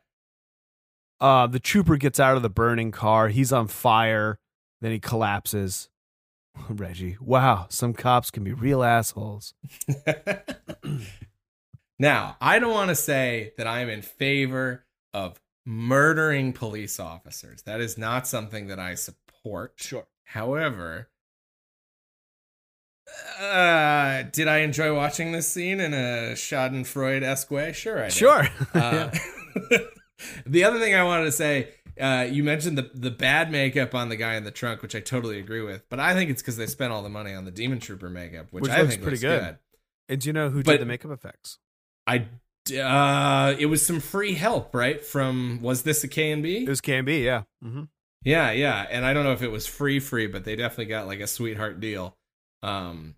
uh, 1.20 1.48
the 1.48 1.60
trooper 1.60 1.98
gets 1.98 2.20
out 2.20 2.38
of 2.38 2.44
the 2.44 2.50
burning 2.50 2.92
car. 2.92 3.30
He's 3.30 3.52
on 3.52 3.68
fire. 3.68 4.40
Then 4.82 4.92
he 4.92 5.00
collapses. 5.00 5.90
Reggie, 6.70 7.18
wow, 7.20 7.66
some 7.70 7.94
cops 7.94 8.32
can 8.32 8.44
be 8.44 8.54
real 8.54 8.84
assholes. 8.84 9.54
now, 12.00 12.38
I 12.40 12.60
don't 12.60 12.74
want 12.74 12.90
to 12.90 12.96
say 12.96 13.54
that 13.58 13.68
I'm 13.68 13.90
in 13.90 14.02
favor 14.02 14.86
of 15.14 15.40
murdering 15.66 16.54
police 16.54 17.00
officers. 17.00 17.62
That 17.64 17.82
is 17.82 17.98
not 17.98 18.28
something 18.28 18.68
that 18.68 18.80
I 18.80 18.96
support. 18.96 19.74
Sure. 19.78 20.08
However, 20.26 21.10
uh, 23.40 24.24
did 24.32 24.48
I 24.48 24.60
enjoy 24.60 24.94
watching 24.96 25.32
this 25.32 25.48
scene 25.48 25.80
in 25.80 25.94
a 25.94 26.34
Schadenfreude 26.34 27.24
esque 27.24 27.52
way? 27.52 27.72
Sure, 27.72 28.00
I 28.00 28.06
did. 28.06 28.14
Sure. 28.14 28.48
Uh, 28.74 29.10
the 30.46 30.64
other 30.66 30.80
thing 30.80 30.94
I 30.96 31.04
wanted 31.04 31.26
to 31.26 31.32
say, 31.32 31.70
uh, 32.00 32.28
you 32.30 32.44
mentioned 32.44 32.78
the 32.78 32.90
the 32.94 33.12
bad 33.12 33.50
makeup 33.52 33.96
on 33.96 34.10
the 34.10 34.16
guy 34.18 34.36
in 34.36 34.44
the 34.44 34.52
trunk, 34.52 34.82
which 34.82 34.96
I 34.96 35.00
totally 35.00 35.40
agree 35.40 35.62
with. 35.62 35.88
But 35.90 36.00
I 36.02 36.14
think 36.14 36.30
it's 36.30 36.42
because 36.42 36.58
they 36.58 36.68
spent 36.68 36.92
all 36.92 37.02
the 37.04 37.10
money 37.10 37.34
on 37.34 37.46
the 37.46 37.52
Demon 37.52 37.80
Trooper 37.80 38.10
makeup, 38.10 38.48
which, 38.52 38.64
Which 38.64 38.72
I 38.72 38.80
looks 38.82 38.90
think 38.92 39.04
pretty 39.04 39.16
looks 39.16 39.22
good. 39.22 39.42
good. 39.44 39.58
and 40.10 40.22
do 40.22 40.28
you 40.30 40.34
know 40.34 40.50
who 40.50 40.62
But- 40.62 40.74
did 40.74 40.82
the 40.82 40.86
makeup 40.86 41.12
effects? 41.12 41.60
I 42.06 42.28
uh, 42.72 43.56
it 43.58 43.68
was 43.68 43.86
some 43.86 44.00
free 44.00 44.34
help, 44.34 44.74
right? 44.74 45.04
From 45.04 45.60
was 45.62 45.84
this 45.84 46.04
a 46.04 46.08
K 46.08 46.32
and 46.32 46.44
B? 46.44 46.64
It 46.64 46.70
was 46.70 46.82
KNB, 46.82 47.24
yeah. 47.24 47.44
Mm-hmm. 47.64 47.84
Yeah, 48.24 48.52
yeah. 48.52 48.88
And 48.90 49.06
I 49.06 49.14
don't 49.14 49.24
know 49.24 49.34
if 49.34 49.44
it 49.44 49.52
was 49.52 49.68
free 49.68 50.00
free, 50.00 50.28
but 50.28 50.44
they 50.44 50.56
definitely 50.56 50.86
got 50.86 51.08
like 51.08 51.20
a 51.20 51.28
sweetheart 51.28 51.80
deal. 51.80 52.18
Um 52.64 53.16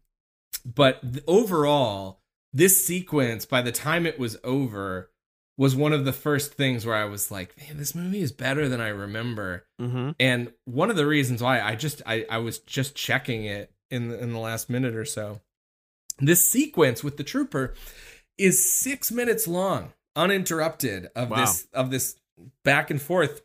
but 0.66 1.02
th- 1.02 1.24
overall, 1.28 2.20
this 2.54 2.86
sequence 2.86 3.46
by 3.46 3.62
the 3.62 3.72
time 3.72 4.06
it 4.06 4.20
was 4.20 4.38
over 4.44 5.12
was 5.58 5.76
one 5.76 5.94
of 5.94 6.06
the 6.06 6.14
first 6.14 6.54
things 6.54 6.86
where 6.86 6.96
I 6.96 7.06
was 7.06 7.32
like, 7.32 7.58
man, 7.58 7.78
this 7.78 7.96
movie 7.96 8.22
is 8.22 8.32
better 8.32 8.70
than 8.70 8.80
I 8.80 8.90
remember. 8.90 9.66
Mm-hmm. 9.82 10.12
And 10.20 10.52
one 10.66 10.92
of 10.92 10.98
the 10.98 11.08
reasons 11.08 11.42
why 11.42 11.62
I 11.62 11.76
just 11.76 12.02
I, 12.06 12.26
I 12.30 12.38
was 12.40 12.60
just 12.60 12.96
checking 12.96 13.46
it 13.46 13.72
in 13.90 14.10
the, 14.10 14.22
in 14.22 14.34
the 14.34 14.40
last 14.40 14.70
minute 14.70 14.96
or 14.96 15.06
so. 15.06 15.42
This 16.20 16.50
sequence 16.50 17.04
with 17.04 17.18
the 17.18 17.24
trooper 17.24 17.74
is 18.38 18.72
6 18.80 19.12
minutes 19.12 19.48
long, 19.48 19.94
uninterrupted 20.16 21.10
of 21.16 21.30
Wow. 21.30 21.38
this 21.38 21.68
of 21.74 21.92
this 21.92 22.16
back 22.64 22.90
and 22.92 23.02
forth 23.02 23.42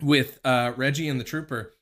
with 0.00 0.40
uh 0.44 0.72
Reggie 0.76 1.08
and 1.08 1.20
the 1.20 1.24
trooper. 1.24 1.72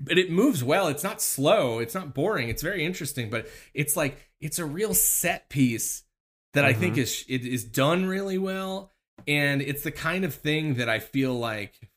But 0.00 0.18
it 0.18 0.30
moves 0.30 0.64
well. 0.64 0.88
It's 0.88 1.04
not 1.04 1.22
slow. 1.22 1.78
It's 1.78 1.94
not 1.94 2.14
boring. 2.14 2.48
It's 2.48 2.62
very 2.62 2.84
interesting, 2.84 3.30
but 3.30 3.46
it's 3.72 3.96
like 3.96 4.16
it's 4.40 4.58
a 4.58 4.64
real 4.64 4.92
set 4.94 5.48
piece 5.48 6.02
that 6.54 6.64
I 6.64 6.72
think 6.72 6.96
is 6.98 7.24
it 7.28 7.44
is 7.46 7.64
done 7.64 8.06
really 8.06 8.38
well 8.38 8.92
and 9.26 9.62
it's 9.62 9.82
the 9.82 9.90
kind 9.90 10.24
of 10.24 10.34
thing 10.34 10.74
that 10.74 10.88
I 10.88 10.98
feel 10.98 11.34
like 11.34 11.90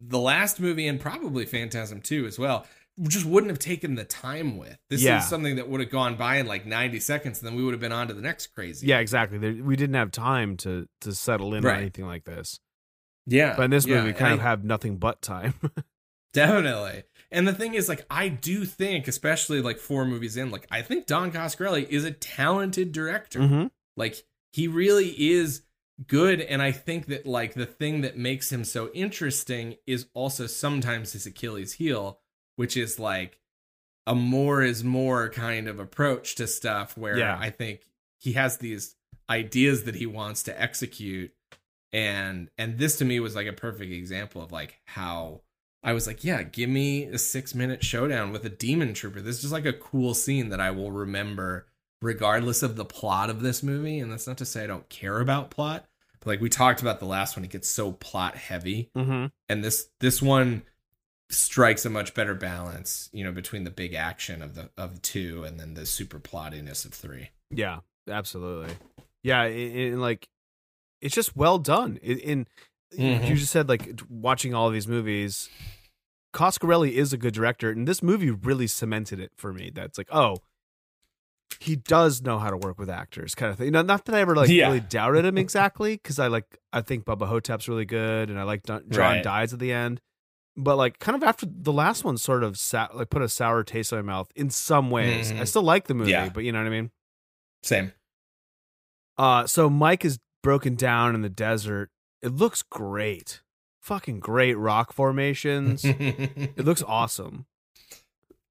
the 0.00 0.18
last 0.18 0.60
movie 0.60 0.86
and 0.86 1.00
probably 1.00 1.44
Phantasm 1.46 2.00
2 2.00 2.26
as 2.26 2.38
well 2.38 2.66
just 3.08 3.24
wouldn't 3.26 3.50
have 3.50 3.58
taken 3.58 3.94
the 3.96 4.04
time 4.04 4.56
with. 4.56 4.78
This 4.88 5.02
Yeah. 5.02 5.18
is 5.18 5.28
something 5.28 5.56
that 5.56 5.68
would 5.68 5.80
have 5.80 5.90
gone 5.90 6.16
by 6.16 6.36
in 6.36 6.46
like 6.46 6.64
90 6.66 7.00
seconds 7.00 7.40
and 7.40 7.48
then 7.48 7.56
we 7.56 7.64
would 7.64 7.72
have 7.74 7.80
been 7.80 7.92
on 7.92 8.08
to 8.08 8.14
the 8.14 8.22
next 8.22 8.48
crazy. 8.48 8.86
Yeah, 8.86 8.98
exactly. 9.00 9.38
There, 9.38 9.52
we 9.54 9.74
didn't 9.76 9.96
have 9.96 10.10
time 10.12 10.56
to 10.58 10.86
to 11.00 11.12
settle 11.14 11.54
in 11.54 11.64
Right. 11.64 11.74
on 11.76 11.80
anything 11.80 12.06
like 12.06 12.24
this. 12.24 12.60
Yeah. 13.26 13.54
But 13.56 13.64
in 13.64 13.70
this 13.70 13.86
yeah, 13.86 13.96
movie, 13.96 14.08
we 14.08 14.12
kind 14.12 14.32
I- 14.32 14.34
of 14.34 14.40
have 14.40 14.64
nothing 14.64 14.98
but 14.98 15.22
time. 15.22 15.54
Definitely. 16.32 17.04
And 17.30 17.46
the 17.46 17.52
thing 17.52 17.74
is, 17.74 17.88
like, 17.88 18.04
I 18.10 18.28
do 18.28 18.64
think, 18.64 19.06
especially 19.08 19.60
like 19.60 19.78
four 19.78 20.04
movies 20.04 20.36
in, 20.36 20.50
like, 20.50 20.66
I 20.70 20.82
think 20.82 21.06
Don 21.06 21.30
Coscarelli 21.32 21.88
is 21.88 22.04
a 22.04 22.10
talented 22.10 22.92
director. 22.92 23.38
mm-hmm. 23.40 23.66
Like, 23.96 24.16
he 24.52 24.66
really 24.68 25.10
is 25.32 25.62
good 26.08 26.40
and 26.40 26.60
I 26.60 26.72
think 26.72 27.06
that 27.06 27.24
like 27.24 27.54
the 27.54 27.66
thing 27.66 28.00
that 28.00 28.16
makes 28.18 28.50
him 28.50 28.64
so 28.64 28.90
interesting 28.92 29.76
is 29.86 30.06
also 30.12 30.48
sometimes 30.48 31.12
his 31.12 31.24
Achilles 31.24 31.74
heel, 31.74 32.18
which 32.56 32.76
is 32.76 32.98
like 32.98 33.38
a 34.06 34.14
more 34.14 34.62
is 34.62 34.84
more 34.84 35.28
kind 35.30 35.66
of 35.68 35.78
approach 35.78 36.34
to 36.36 36.46
stuff 36.46 36.96
where 36.96 37.16
Yeah. 37.18 37.36
I 37.40 37.50
think 37.50 37.80
he 38.18 38.32
has 38.32 38.58
these 38.58 38.96
ideas 39.30 39.84
that 39.84 39.94
he 39.94 40.06
wants 40.06 40.42
to 40.44 40.60
execute 40.60 41.32
and 41.92 42.50
and 42.58 42.78
this 42.78 42.96
to 42.98 43.04
me 43.04 43.20
was 43.20 43.34
like 43.34 43.46
a 43.46 43.52
perfect 43.52 43.92
example 43.92 44.42
of 44.42 44.52
like 44.52 44.78
how 44.86 45.40
I 45.82 45.92
was 45.92 46.06
like, 46.06 46.24
yeah, 46.24 46.42
give 46.42 46.70
me 46.70 47.04
a 47.04 47.18
6 47.18 47.54
minute 47.54 47.84
showdown 47.84 48.32
with 48.32 48.44
a 48.46 48.48
demon 48.48 48.94
trooper. 48.94 49.20
This 49.20 49.36
is 49.36 49.42
just 49.42 49.52
like 49.52 49.66
a 49.66 49.72
cool 49.72 50.14
scene 50.14 50.48
that 50.48 50.60
I 50.60 50.70
will 50.70 50.90
remember 50.90 51.66
regardless 52.02 52.62
of 52.62 52.76
the 52.76 52.84
plot 52.84 53.30
of 53.30 53.40
this 53.42 53.62
movie 53.62 53.98
and 53.98 54.10
that's 54.12 54.26
not 54.26 54.38
to 54.38 54.44
say 54.46 54.64
I 54.64 54.66
don't 54.66 54.88
care 54.88 55.20
about 55.20 55.50
plot. 55.50 55.86
But 56.20 56.26
like 56.26 56.40
we 56.40 56.48
talked 56.48 56.80
about 56.82 57.00
the 57.00 57.06
last 57.06 57.36
one 57.36 57.44
it 57.44 57.50
gets 57.50 57.68
so 57.68 57.92
plot 57.92 58.36
heavy 58.36 58.90
Mm-hmm. 58.96 59.26
and 59.48 59.64
this 59.64 59.88
this 60.00 60.20
one 60.20 60.62
strikes 61.34 61.84
a 61.84 61.90
much 61.90 62.14
better 62.14 62.34
balance 62.34 63.08
you 63.12 63.22
know 63.24 63.32
between 63.32 63.64
the 63.64 63.70
big 63.70 63.94
action 63.94 64.42
of 64.42 64.54
the 64.54 64.70
of 64.76 65.00
two 65.02 65.44
and 65.44 65.58
then 65.60 65.74
the 65.74 65.84
super 65.86 66.18
plottiness 66.18 66.84
of 66.84 66.92
three 66.92 67.30
Yeah, 67.50 67.80
absolutely. 68.08 68.74
Yeah, 69.22 69.42
and 69.42 70.00
like 70.00 70.28
it's 71.00 71.14
just 71.14 71.36
well 71.36 71.58
done. 71.58 71.96
In, 71.98 72.46
Mhm. 72.96 73.28
you 73.28 73.34
just 73.36 73.50
said 73.52 73.68
like 73.68 74.00
watching 74.08 74.54
all 74.54 74.68
of 74.68 74.72
these 74.72 74.86
movies, 74.88 75.48
Coscarelli 76.32 76.92
is 76.92 77.12
a 77.12 77.16
good 77.16 77.34
director, 77.34 77.70
and 77.70 77.86
this 77.88 78.02
movie 78.02 78.30
really 78.30 78.66
cemented 78.66 79.20
it 79.20 79.32
for 79.36 79.52
me. 79.52 79.70
That's 79.72 79.98
like, 79.98 80.08
oh, 80.12 80.36
he 81.60 81.76
does 81.76 82.22
know 82.22 82.38
how 82.38 82.50
to 82.50 82.56
work 82.56 82.78
with 82.78 82.90
actors, 82.90 83.34
kind 83.34 83.50
of 83.52 83.58
thing. 83.58 83.66
You 83.66 83.70
know, 83.70 83.82
not 83.82 84.04
that 84.06 84.14
I 84.14 84.20
ever 84.20 84.34
like 84.34 84.48
Yeah. 84.50 84.66
really 84.66 84.80
doubted 84.80 85.24
him 85.24 85.38
exactly, 85.46 85.94
because 85.96 86.18
I 86.18 86.26
like 86.28 86.58
I 86.72 86.80
think 86.82 87.04
Bubba 87.04 87.26
Ho-Tep's 87.28 87.68
really 87.68 87.84
good, 87.84 88.30
and 88.30 88.38
I 88.38 88.42
like 88.42 88.62
Don- 88.64 88.88
John 88.90 89.00
Right. 89.16 89.22
dies 89.24 89.52
at 89.52 89.58
the 89.60 89.72
end. 89.72 90.00
But 90.56 90.76
like, 90.76 90.98
kind 91.00 91.16
of 91.16 91.22
after 91.24 91.46
the 91.50 91.72
last 91.72 92.04
one, 92.04 92.16
sort 92.16 92.44
of 92.44 92.56
sa- 92.56 92.88
like 92.94 93.10
put 93.10 93.22
a 93.22 93.28
sour 93.28 93.64
taste 93.64 93.92
in 93.92 93.98
my 93.98 94.02
mouth 94.02 94.30
in 94.36 94.50
some 94.50 94.90
ways. 94.90 95.32
I 95.32 95.36
Mhm. 95.36 95.48
still 95.48 95.62
like 95.62 95.86
the 95.88 95.94
movie, 95.94 96.12
Yeah. 96.12 96.28
but 96.28 96.44
you 96.44 96.52
know 96.52 96.58
what 96.60 96.66
I 96.66 96.70
mean. 96.70 96.90
same 97.62 97.92
Uh, 99.16 99.46
so 99.46 99.70
Mike 99.70 100.04
is 100.04 100.18
broken 100.42 100.74
down 100.74 101.14
in 101.14 101.22
the 101.22 101.28
desert. 101.28 101.90
It 102.22 102.28
looks 102.32 102.62
great, 102.62 103.40
fucking 103.80 104.20
great 104.20 104.54
rock 104.54 104.92
formations. 104.92 105.82
it 105.84 106.64
looks 106.64 106.82
awesome. 106.86 107.46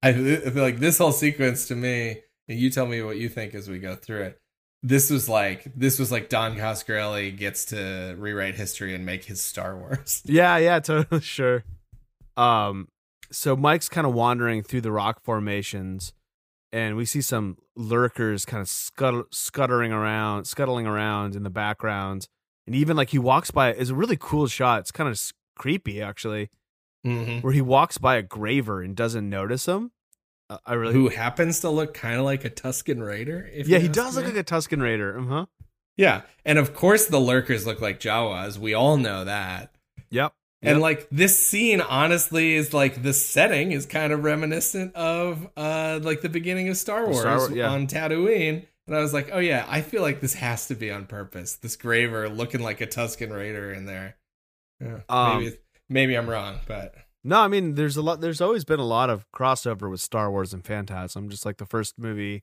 I 0.02 0.10
I 0.10 0.12
feel 0.50 0.62
like 0.62 0.78
this 0.80 0.98
whole 0.98 1.12
sequence 1.12 1.66
to 1.68 1.74
me, 1.76 2.20
and 2.48 2.58
you 2.58 2.70
tell 2.70 2.86
me 2.86 3.02
what 3.02 3.16
you 3.16 3.28
think 3.28 3.54
as 3.54 3.68
we 3.68 3.78
go 3.78 3.94
through 3.96 4.22
it. 4.22 4.40
This 4.82 5.10
was 5.10 5.28
like 5.28 5.64
this 5.74 5.98
was 5.98 6.12
like 6.12 6.28
Don 6.28 6.56
Coscarelli 6.56 7.34
gets 7.36 7.64
to 7.66 8.14
rewrite 8.18 8.54
history 8.56 8.94
and 8.94 9.06
make 9.06 9.24
his 9.24 9.40
Star 9.40 9.74
Wars. 9.76 10.20
Yeah, 10.26 10.58
yeah, 10.58 10.80
totally 10.80 11.20
sure. 11.36 11.64
Um, 12.36 12.88
so 13.30 13.56
Mike's 13.56 13.88
kind 13.88 14.06
of 14.06 14.14
wandering 14.14 14.62
through 14.62 14.82
the 14.82 14.92
rock 14.92 15.22
formations, 15.22 16.12
and 16.72 16.96
we 16.96 17.04
see 17.04 17.20
some 17.20 17.56
lurkers 17.76 18.44
kind 18.44 18.60
of 18.60 18.68
scuttle, 18.68 19.24
scuttering 19.30 19.92
around, 19.92 20.44
scuttling 20.46 20.86
around 20.86 21.34
in 21.34 21.42
the 21.42 21.50
background, 21.50 22.28
and 22.66 22.74
even 22.74 22.96
like 22.96 23.10
he 23.10 23.18
walks 23.18 23.50
by. 23.50 23.70
It's 23.70 23.90
a 23.90 23.94
really 23.94 24.16
cool 24.18 24.46
shot. 24.46 24.80
It's 24.80 24.90
kind 24.92 25.08
of 25.08 25.20
creepy 25.56 26.00
actually, 26.02 26.50
Mm-hmm. 27.06 27.40
where 27.40 27.52
he 27.52 27.60
walks 27.60 27.98
by 27.98 28.16
a 28.16 28.22
graver 28.22 28.80
and 28.82 28.96
doesn't 28.96 29.28
notice 29.28 29.66
him. 29.66 29.90
Uh, 30.48 30.56
I 30.64 30.72
really, 30.74 30.94
Who 30.94 31.08
happens 31.10 31.60
to 31.60 31.68
look 31.70 31.92
kind 31.92 32.18
of 32.18 32.24
like 32.24 32.44
a 32.46 32.50
Tusken 32.50 33.04
Raider? 33.06 33.48
If 33.52 33.68
yeah, 33.68 33.78
he 33.78 33.88
does 33.88 34.16
look 34.16 34.24
like 34.24 34.36
a 34.36 34.44
Tusken 34.44 34.80
Raider. 34.82 35.18
Uh 35.18 35.24
huh. 35.24 35.46
Yeah, 35.96 36.22
and 36.46 36.58
of 36.58 36.74
course 36.74 37.06
the 37.06 37.20
lurkers 37.20 37.66
look 37.66 37.80
like 37.82 38.00
Jawas. 38.00 38.56
We 38.58 38.72
all 38.74 38.96
know 38.96 39.24
that. 39.24 39.74
Yep. 40.10 40.32
And 40.64 40.80
like 40.80 41.08
this 41.10 41.46
scene, 41.46 41.80
honestly, 41.80 42.54
is 42.54 42.72
like 42.72 43.02
the 43.02 43.12
setting 43.12 43.72
is 43.72 43.86
kind 43.86 44.12
of 44.12 44.24
reminiscent 44.24 44.94
of 44.94 45.48
uh 45.56 46.00
like 46.02 46.20
the 46.20 46.28
beginning 46.28 46.68
of 46.68 46.76
Star 46.76 47.04
Wars, 47.06 47.20
Star 47.20 47.38
Wars, 47.38 47.50
yeah. 47.52 47.70
on 47.70 47.86
Tatooine. 47.86 48.66
And 48.86 48.96
I 48.96 49.00
was 49.00 49.14
like, 49.14 49.30
oh 49.32 49.38
yeah, 49.38 49.64
I 49.68 49.80
feel 49.80 50.02
like 50.02 50.20
this 50.20 50.34
has 50.34 50.68
to 50.68 50.74
be 50.74 50.90
on 50.90 51.06
purpose. 51.06 51.56
This 51.56 51.76
Graver 51.76 52.28
looking 52.28 52.62
like 52.62 52.80
a 52.80 52.86
Tusken 52.86 53.34
Raider 53.34 53.72
in 53.72 53.86
there. 53.86 54.16
Yeah, 54.80 55.00
Um, 55.08 55.38
maybe 55.38 55.56
maybe 55.88 56.14
I'm 56.16 56.28
wrong, 56.28 56.60
but 56.66 56.94
No, 57.22 57.40
I 57.40 57.48
mean, 57.48 57.74
there's 57.74 57.96
a 57.96 58.02
lot. 58.02 58.20
There's 58.20 58.40
always 58.40 58.64
been 58.64 58.80
a 58.80 58.86
lot 58.86 59.10
of 59.10 59.26
crossover 59.32 59.90
with 59.90 60.00
Star 60.00 60.30
Wars 60.30 60.52
and 60.52 60.64
Phantasm. 60.64 61.30
Just 61.30 61.46
like 61.46 61.56
the 61.56 61.66
first 61.66 61.98
movie 61.98 62.42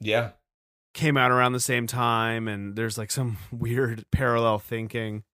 yeah, 0.00 0.30
came 0.94 1.16
out 1.16 1.30
around 1.30 1.52
the 1.52 1.60
same 1.60 1.86
time, 1.86 2.48
and 2.48 2.76
there's 2.76 2.96
like 2.96 3.10
some 3.10 3.36
weird 3.52 4.04
parallel 4.10 4.58
thinking. 4.58 5.24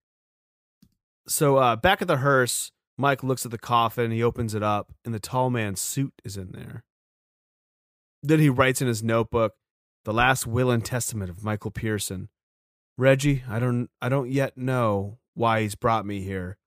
So 1.31 1.59
uh, 1.59 1.77
back 1.77 2.03
at 2.03 2.09
the 2.09 2.17
hearse, 2.17 2.73
Mike 2.99 3.23
looks 3.23 3.45
at 3.45 3.53
the 3.53 3.59
coffin. 3.59 4.11
He 4.11 4.21
opens 4.21 4.53
it 4.53 4.65
up, 4.65 4.93
and 5.05 5.15
the 5.15 5.21
tall 5.21 5.49
man's 5.49 5.81
suit 5.81 6.13
is 6.25 6.37
in 6.37 6.51
there. 6.51 6.83
Then 8.21 8.41
he 8.41 8.49
writes 8.49 8.83
in 8.83 8.89
his 8.89 9.03
notebook, 9.03 9.55
"The 10.05 10.13
last 10.13 10.45
will 10.45 10.73
and 10.73 10.85
testament 10.85 11.31
of 11.31 11.45
Michael 11.45 11.71
Pearson." 11.71 12.31
Reggie, 12.99 13.45
I 13.49 13.61
don't, 13.61 13.89
I 14.03 14.09
don't 14.09 14.29
yet 14.29 14.59
know 14.59 15.19
why 15.35 15.63
he's 15.63 15.77
brought 15.77 16.05
me 16.05 16.21
here. 16.21 16.59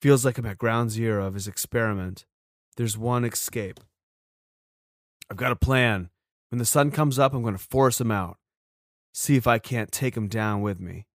Feels 0.00 0.24
like 0.24 0.38
I'm 0.38 0.46
at 0.46 0.58
ground 0.58 0.92
zero 0.92 1.26
of 1.26 1.34
his 1.34 1.48
experiment. 1.48 2.24
There's 2.76 2.96
one 2.96 3.24
escape. 3.24 3.80
I've 5.28 5.36
got 5.36 5.52
a 5.52 5.56
plan. 5.56 6.10
When 6.50 6.60
the 6.60 6.64
sun 6.64 6.92
comes 6.92 7.18
up, 7.18 7.34
I'm 7.34 7.42
going 7.42 7.56
to 7.56 7.62
force 7.62 8.00
him 8.00 8.12
out. 8.12 8.38
See 9.12 9.34
if 9.34 9.48
I 9.48 9.58
can't 9.58 9.90
take 9.90 10.16
him 10.16 10.28
down 10.28 10.62
with 10.62 10.78
me. 10.78 11.06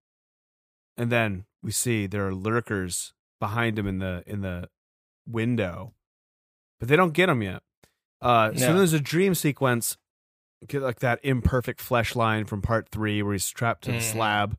And 0.98 1.10
then 1.10 1.46
we 1.64 1.72
see 1.72 2.06
there 2.08 2.28
are 2.28 2.36
lurkers 2.36 3.14
behind 3.40 3.80
him 3.80 3.88
in 3.88 4.00
the 4.00 4.24
in 4.28 4.42
the 4.42 4.70
window, 5.28 5.94
but 6.80 6.90
they 6.90 6.96
don't 6.96 7.14
get 7.14 7.30
him 7.30 7.42
yet. 7.42 7.64
Uh, 8.22 8.54
So 8.54 8.68
then 8.68 8.78
there's 8.78 8.94
a 8.94 9.00
dream 9.00 9.34
sequence, 9.36 9.98
get 10.68 10.82
like 10.82 11.00
that 11.00 11.20
imperfect 11.24 11.82
flesh 11.82 12.16
line 12.16 12.46
from 12.46 12.62
part 12.62 12.90
three, 12.90 13.22
where 13.24 13.34
he's 13.34 13.50
trapped 13.50 13.84
to 13.86 13.92
the 13.92 13.98
Mhm. 13.98 14.02
slab. 14.02 14.58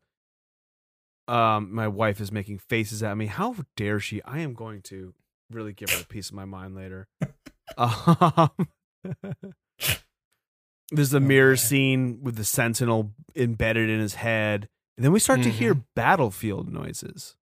Um, 1.27 1.73
my 1.75 1.89
wife 1.89 2.21
is 2.21 2.31
making 2.31 2.59
faces 2.59 3.03
at 3.03 3.17
me. 3.17 3.27
How 3.27 3.57
dare 3.77 3.99
she? 4.01 4.23
I 4.25 4.41
am 4.41 4.53
going 4.53 4.83
to 4.83 5.15
really 5.51 5.73
give 5.73 5.91
her 5.91 5.97
a 6.01 6.05
piece 6.05 6.29
of 6.29 6.35
my 6.35 6.45
mind 6.45 6.75
later. 6.75 7.09
um, 7.79 8.51
there's 10.91 11.11
the 11.11 11.21
mirror 11.21 11.53
Okay. 11.53 11.61
scene 11.61 12.23
with 12.23 12.37
the 12.37 12.45
sentinel 12.45 13.15
embedded 13.35 13.89
in 13.89 14.01
his 14.01 14.15
head, 14.17 14.69
and 14.97 15.05
then 15.05 15.13
we 15.13 15.19
start 15.21 15.43
to 15.43 15.51
hear 15.51 15.75
Mm-hmm. 15.75 15.83
battlefield 15.97 16.73
noises. 16.73 17.37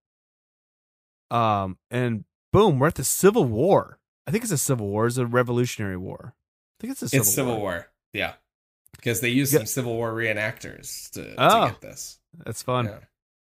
Um, 1.31 1.77
and 1.89 2.25
boom, 2.51 2.79
we're 2.79 2.87
at 2.87 2.95
the 2.95 3.03
Civil 3.03 3.45
War. 3.45 3.99
I 4.27 4.31
think 4.31 4.43
it's 4.43 4.53
a 4.53 4.57
Civil 4.57 4.87
War. 4.87 5.07
It's 5.07 5.17
a 5.17 5.25
Revolutionary 5.25 5.97
War. 5.97 6.33
I 6.35 6.75
think 6.81 6.91
it's 6.91 7.01
a 7.01 7.09
Civil 7.09 7.21
it's 7.25 7.33
Civil 7.33 7.53
War. 7.53 7.61
War. 7.61 7.87
Yeah, 8.13 8.33
because 8.95 9.21
they 9.21 9.29
use 9.29 9.51
Yeah. 9.51 9.59
some 9.59 9.65
Civil 9.65 9.93
War 9.95 10.13
reenactors 10.13 11.09
to, 11.11 11.33
Oh. 11.37 11.65
to 11.67 11.71
get 11.71 11.81
this. 11.81 12.19
That's 12.45 12.61
fun. 12.61 12.85
Yeah. 12.85 12.99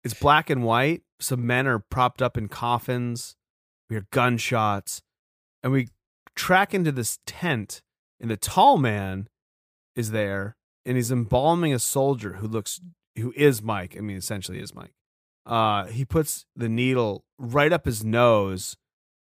It's 0.03 0.14
black 0.14 0.49
and 0.49 0.64
white. 0.64 1.03
Some 1.20 1.45
men 1.47 1.66
are 1.68 1.80
propped 1.80 2.22
up 2.22 2.38
in 2.38 2.47
coffins. 2.47 3.36
We 3.89 3.95
hear 3.95 4.08
gunshots. 4.12 5.01
And 5.64 5.72
we 5.72 5.89
track 6.36 6.74
into 6.74 6.91
this 6.91 7.20
tent, 7.26 7.82
and 8.20 8.30
the 8.30 8.38
tall 8.38 8.78
man 8.78 9.30
is 9.95 10.12
there, 10.12 10.58
and 10.86 10.97
he's 10.97 11.12
embalming 11.12 11.74
a 11.74 11.80
soldier 11.80 12.34
who 12.34 12.47
looks 12.47 12.82
who 13.18 13.34
is 13.36 13.61
Mike. 13.61 13.95
I 13.97 14.01
mean, 14.01 14.18
essentially 14.18 14.59
is 14.59 14.74
Mike. 14.74 14.93
Uh, 15.45 15.86
he 15.88 16.05
puts 16.05 16.45
the 16.55 16.70
needle 16.70 17.24
right 17.38 17.72
up 17.72 17.86
his 17.86 18.03
nose, 18.03 18.76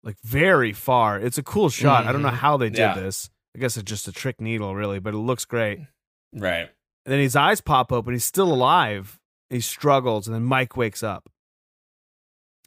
like 0.02 0.16
very 0.24 0.72
far. 0.72 1.18
It's 1.20 1.38
a 1.38 1.42
cool 1.42 1.68
shot. 1.68 2.06
I 2.06 2.12
don't 2.12 2.22
know 2.22 2.30
Mhm. 2.30 2.38
how 2.38 2.56
they 2.56 2.68
did 2.70 2.78
Yeah. 2.78 2.94
this. 2.94 3.30
I 3.54 3.58
guess 3.58 3.76
it's 3.76 3.88
just 3.88 4.08
a 4.08 4.12
trick 4.12 4.40
needle, 4.40 4.74
really, 4.74 4.98
but 4.98 5.14
it 5.14 5.18
looks 5.18 5.44
great. 5.44 5.80
Right. 6.32 6.70
And 7.04 7.12
then 7.12 7.20
his 7.20 7.36
eyes 7.36 7.60
pop 7.60 7.92
open. 7.92 8.12
He's 8.14 8.24
still 8.24 8.52
alive. 8.52 9.20
He 9.50 9.60
struggles, 9.60 10.26
and 10.26 10.34
then 10.34 10.44
Mike 10.44 10.76
wakes 10.76 11.02
up. 11.02 11.28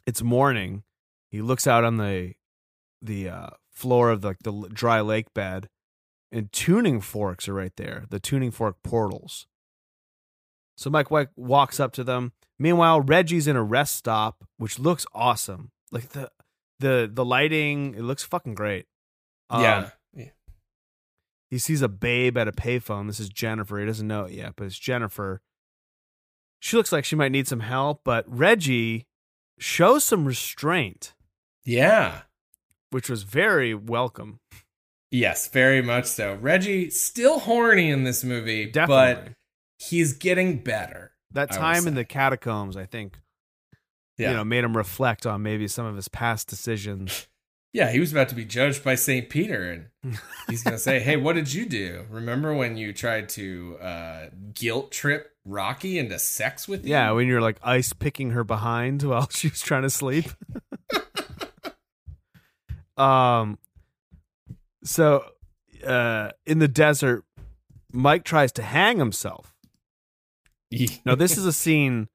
It's 0.06 0.22
morning. 0.22 0.82
He 1.30 1.42
looks 1.42 1.66
out 1.66 1.84
on 1.84 1.96
the 1.96 2.34
the 3.02 3.28
uh, 3.30 3.50
floor 3.70 4.10
of 4.10 4.20
the, 4.20 4.34
the 4.42 4.68
dry 4.72 5.00
lake 5.00 5.32
bed, 5.34 5.68
and 6.32 6.52
tuning 6.52 7.00
forks 7.00 7.48
are 7.48 7.54
right 7.54 7.72
there. 7.76 8.04
The 8.10 8.20
tuning 8.20 8.50
fork 8.50 8.76
portals. 8.82 9.46
So 10.80 10.88
Mike 10.88 11.10
wa- 11.10 11.26
walks 11.36 11.78
up 11.78 11.92
to 11.92 12.04
them. 12.04 12.32
Meanwhile, 12.58 13.02
Reggie's 13.02 13.46
in 13.46 13.54
a 13.54 13.62
rest 13.62 13.96
stop, 13.96 14.44
which 14.56 14.78
looks 14.78 15.04
awesome. 15.14 15.72
Like 15.92 16.08
the 16.10 16.30
the 16.78 17.10
the 17.12 17.24
lighting, 17.24 17.94
it 17.94 18.00
looks 18.00 18.22
fucking 18.22 18.54
great. 18.54 18.86
Um, 19.50 19.62
yeah. 19.62 19.90
Yeah. 20.14 20.24
he 21.50 21.58
sees 21.58 21.82
a 21.82 21.88
babe 21.88 22.38
at 22.38 22.48
a 22.48 22.52
payphone. 22.52 23.08
This 23.08 23.20
is 23.20 23.28
Jennifer. 23.28 23.78
He 23.78 23.84
doesn't 23.84 24.08
know 24.08 24.24
it 24.24 24.32
yet, 24.32 24.54
but 24.56 24.64
it's 24.64 24.78
Jennifer. 24.78 25.42
She 26.60 26.78
looks 26.78 26.92
like 26.92 27.04
she 27.04 27.16
might 27.16 27.32
need 27.32 27.46
some 27.46 27.60
help, 27.60 28.00
but 28.02 28.24
Reggie 28.26 29.06
shows 29.58 30.02
some 30.04 30.24
restraint, 30.24 31.12
Yeah. 31.64 32.22
which 32.90 33.10
was 33.10 33.22
very 33.24 33.74
welcome. 33.74 34.40
Yes, 35.10 35.46
very 35.48 35.82
much 35.82 36.06
so. 36.06 36.36
Reggie 36.36 36.88
still 36.88 37.40
horny 37.40 37.90
in 37.90 38.04
this 38.04 38.22
movie, 38.24 38.64
Definitely. 38.70 39.24
but 39.24 39.32
he's 39.80 40.12
getting 40.12 40.58
better. 40.58 41.12
that 41.32 41.50
time 41.52 41.86
in 41.86 41.94
the 41.94 42.04
catacombs, 42.04 42.76
I 42.76 42.84
think, 42.86 43.18
Yeah. 44.18 44.30
you 44.30 44.36
know, 44.36 44.44
made 44.44 44.64
him 44.64 44.76
reflect 44.76 45.24
on 45.26 45.42
maybe 45.42 45.66
some 45.68 45.86
of 45.86 45.96
his 45.96 46.08
past 46.08 46.48
decisions. 46.48 47.26
Yeah, 47.72 47.92
he 47.92 48.00
was 48.00 48.10
about 48.10 48.28
to 48.30 48.34
be 48.34 48.44
judged 48.44 48.82
by 48.82 48.96
St. 48.96 49.30
Peter, 49.30 49.86
and 50.02 50.18
he's 50.48 50.64
going 50.64 50.74
to 50.74 50.78
say, 50.80 50.98
Hey, 50.98 51.16
what 51.16 51.34
did 51.34 51.54
you 51.54 51.66
do? 51.66 52.04
Remember 52.10 52.52
when 52.52 52.76
you 52.76 52.92
tried 52.92 53.28
to 53.28 53.78
uh, 53.80 54.26
guilt 54.52 54.90
trip 54.90 55.30
Rocky 55.44 55.96
into 55.96 56.18
sex 56.18 56.66
with 56.66 56.84
you? 56.84 56.90
Yeah, 56.90 57.12
when 57.12 57.28
you're 57.28 57.40
like 57.40 57.58
ice 57.62 57.92
picking 57.92 58.30
her 58.30 58.42
behind 58.42 59.02
while 59.08 59.28
she 59.30 59.50
was 59.50 59.60
trying 59.60 59.82
to 59.82 59.90
sleep. 59.90 60.24
um 62.96 63.56
so 64.84 65.24
uh 65.86 66.30
in 66.46 66.58
the 66.58 66.66
desert 66.68 67.24
Mike 67.92 68.24
tries 68.24 68.50
to 68.52 68.62
hang 68.62 68.98
himself. 68.98 69.49
Now 71.04 71.14
this 71.14 71.36
is 71.36 71.46
a 71.46 71.52
scene 71.52 72.08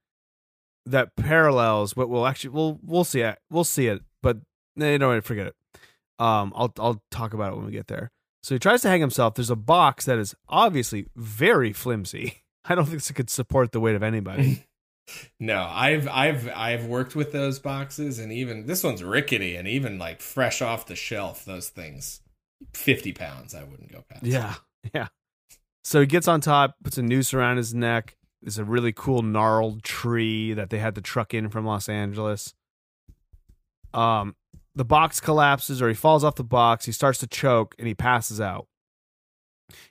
that 0.86 1.16
parallels 1.16 1.96
what 1.96 2.10
we'll 2.10 2.28
actually 2.28 2.52
we'll 2.52 2.80
we'll 2.84 3.04
see 3.04 3.22
it. 3.22 3.38
We'll 3.50 3.64
see 3.64 3.88
it, 3.88 4.02
but 4.22 4.38
no, 4.76 4.98
no, 4.98 5.22
forget 5.22 5.48
it. 5.48 5.56
Um 6.20 6.54
I'll 6.56 6.74
I'll 6.80 7.02
talk 7.12 7.34
about 7.34 7.54
it 7.54 7.58
when 7.58 7.66
we 7.66 7.72
get 7.72 7.88
there. 7.88 8.12
So 8.44 8.54
he 8.56 8.60
tries 8.60 8.84
to 8.84 8.90
hang 8.90 9.02
himself. 9.02 9.34
There's 9.34 9.50
a 9.50 9.56
box 9.56 10.06
that 10.06 10.20
is 10.20 10.36
obviously 10.48 11.08
very 11.16 11.74
flimsy. 11.74 12.44
I 12.66 12.76
don't 12.76 12.86
think 12.86 12.98
this 12.98 13.12
could 13.12 13.30
support 13.30 13.72
the 13.72 13.80
weight 13.80 13.96
of 13.96 14.04
anybody. 14.04 14.66
No, 15.40 15.62
I've 15.62 16.08
I've 16.08 16.50
I've 16.50 16.86
worked 16.88 17.16
with 17.16 17.32
those 17.32 17.60
boxes, 17.60 18.18
and 18.18 18.32
even 18.32 18.66
this 18.66 18.84
one's 18.84 19.04
rickety, 19.04 19.56
and 19.56 19.68
even 19.68 20.00
like 20.00 20.20
fresh 20.20 20.64
off 20.64 20.88
the 20.88 20.96
shelf, 20.96 21.46
those 21.46 21.70
things, 21.70 22.22
fifty 22.74 23.14
pounds, 23.14 23.54
I 23.54 23.64
wouldn't 23.64 23.92
go 23.92 24.04
past. 24.10 24.24
Yeah, 24.26 24.56
yeah. 24.96 25.10
So 25.84 26.00
he 26.00 26.08
gets 26.08 26.28
on 26.28 26.42
top, 26.42 26.76
puts 26.84 26.98
a 26.98 27.04
noose 27.04 27.36
around 27.36 27.58
his 27.58 27.74
neck. 27.76 28.18
There's 28.46 28.60
a 28.60 28.64
really 28.64 28.94
cool 28.94 29.24
gnarled 29.24 29.82
tree 29.82 30.54
that 30.54 30.70
they 30.70 30.78
had 30.78 30.94
to 30.94 31.02
truck 31.02 31.34
in 31.34 31.50
from 31.50 31.66
Los 31.66 31.90
Angeles. 31.90 32.54
Um, 33.92 34.36
the 34.76 34.86
box 34.86 35.20
collapses, 35.20 35.82
or 35.82 35.88
he 35.88 35.96
falls 35.96 36.24
off 36.24 36.36
the 36.36 36.44
box. 36.44 36.86
He 36.86 36.92
starts 36.92 37.18
to 37.22 37.28
choke, 37.28 37.74
and 37.80 37.88
he 37.88 37.96
passes 37.96 38.40
out. 38.40 38.68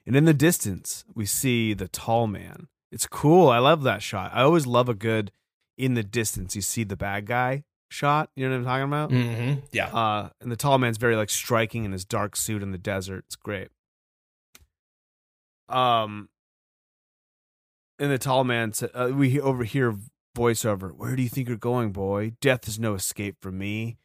And 0.07 0.15
in 0.15 0.25
the 0.25 0.33
distance, 0.33 1.05
we 1.17 1.27
see 1.27 1.75
the 1.75 1.89
tall 1.89 2.29
man. 2.29 2.69
It's 2.93 3.09
cool. 3.09 3.49
I 3.49 3.59
love 3.59 3.83
that 3.83 4.03
shot. 4.05 4.31
I 4.33 4.43
always 4.43 4.69
love 4.69 4.89
a 4.89 4.95
good 4.95 5.33
in 5.77 5.95
the 5.95 6.05
distance. 6.05 6.55
You 6.55 6.63
see 6.63 6.85
the 6.85 6.95
bad 6.97 7.27
guy 7.27 7.65
shot. 7.89 8.31
You 8.37 8.49
know 8.49 8.53
what 8.53 8.59
I'm 8.59 8.65
talking 8.65 8.85
about? 8.85 9.11
hmm 9.11 9.55
Yeah. 9.73 9.89
Uh, 9.89 10.29
and 10.41 10.53
the 10.53 10.57
tall 10.57 10.79
man's 10.79 10.99
very 10.99 11.17
like 11.17 11.29
striking 11.29 11.85
in 11.85 11.91
his 11.91 12.05
dark 12.05 12.37
suit 12.37 12.63
in 12.63 12.71
the 12.71 12.79
desert. 12.79 13.25
It's 13.27 13.35
great. 13.35 13.71
Um, 15.69 16.29
and 17.99 18.11
the 18.11 18.19
tall 18.19 18.45
man 18.45 18.73
said, 18.73 18.91
uh, 18.95 19.11
"We 19.15 19.41
overhear 19.41 19.97
voiceover. 20.37 20.93
Where 20.93 21.17
do 21.17 21.23
you 21.23 21.29
think 21.29 21.49
you're 21.49 21.57
going, 21.57 21.93
boy? 21.93 22.33
Death 22.41 22.67
is 22.69 22.79
no 22.79 22.95
escape 22.95 23.37
from 23.41 23.59
me." 23.59 23.99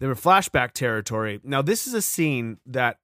They 0.00 0.08
were 0.08 0.16
flashback 0.16 0.72
territory. 0.72 1.40
Now, 1.44 1.62
this 1.62 1.86
is 1.86 1.94
a 1.94 2.02
scene 2.02 2.58
that 2.66 2.98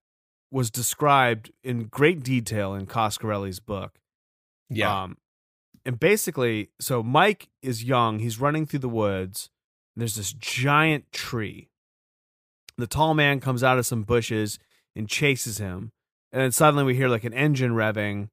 was 0.51 0.69
described 0.71 1.53
in 1.63 1.85
great 1.85 2.25
detail 2.25 2.75
in 2.75 2.87
Coscarelli's 2.87 3.61
book. 3.61 4.01
Yeah. 4.69 5.05
Um, 5.05 5.19
and 5.85 6.01
basically, 6.01 6.71
so 6.81 7.03
Mike 7.03 7.49
is 7.63 7.85
young. 7.85 8.19
He's 8.19 8.41
running 8.41 8.67
through 8.67 8.81
the 8.81 8.89
woods. 8.89 9.49
And 9.95 10.01
there's 10.01 10.17
this 10.17 10.33
giant 10.33 11.13
tree. 11.13 11.71
The 12.77 12.87
tall 12.87 13.15
man 13.15 13.41
comes 13.41 13.63
out 13.63 13.79
of 13.79 13.87
some 13.87 14.03
bushes 14.03 14.59
and 14.95 15.09
chases 15.09 15.59
him. 15.59 15.93
And 16.33 16.43
then 16.43 16.53
suddenly 16.53 16.85
we 16.85 16.95
hear 16.95 17.09
like 17.09 17.25
an 17.25 17.33
engine 17.33 17.73
revving. 17.73 18.29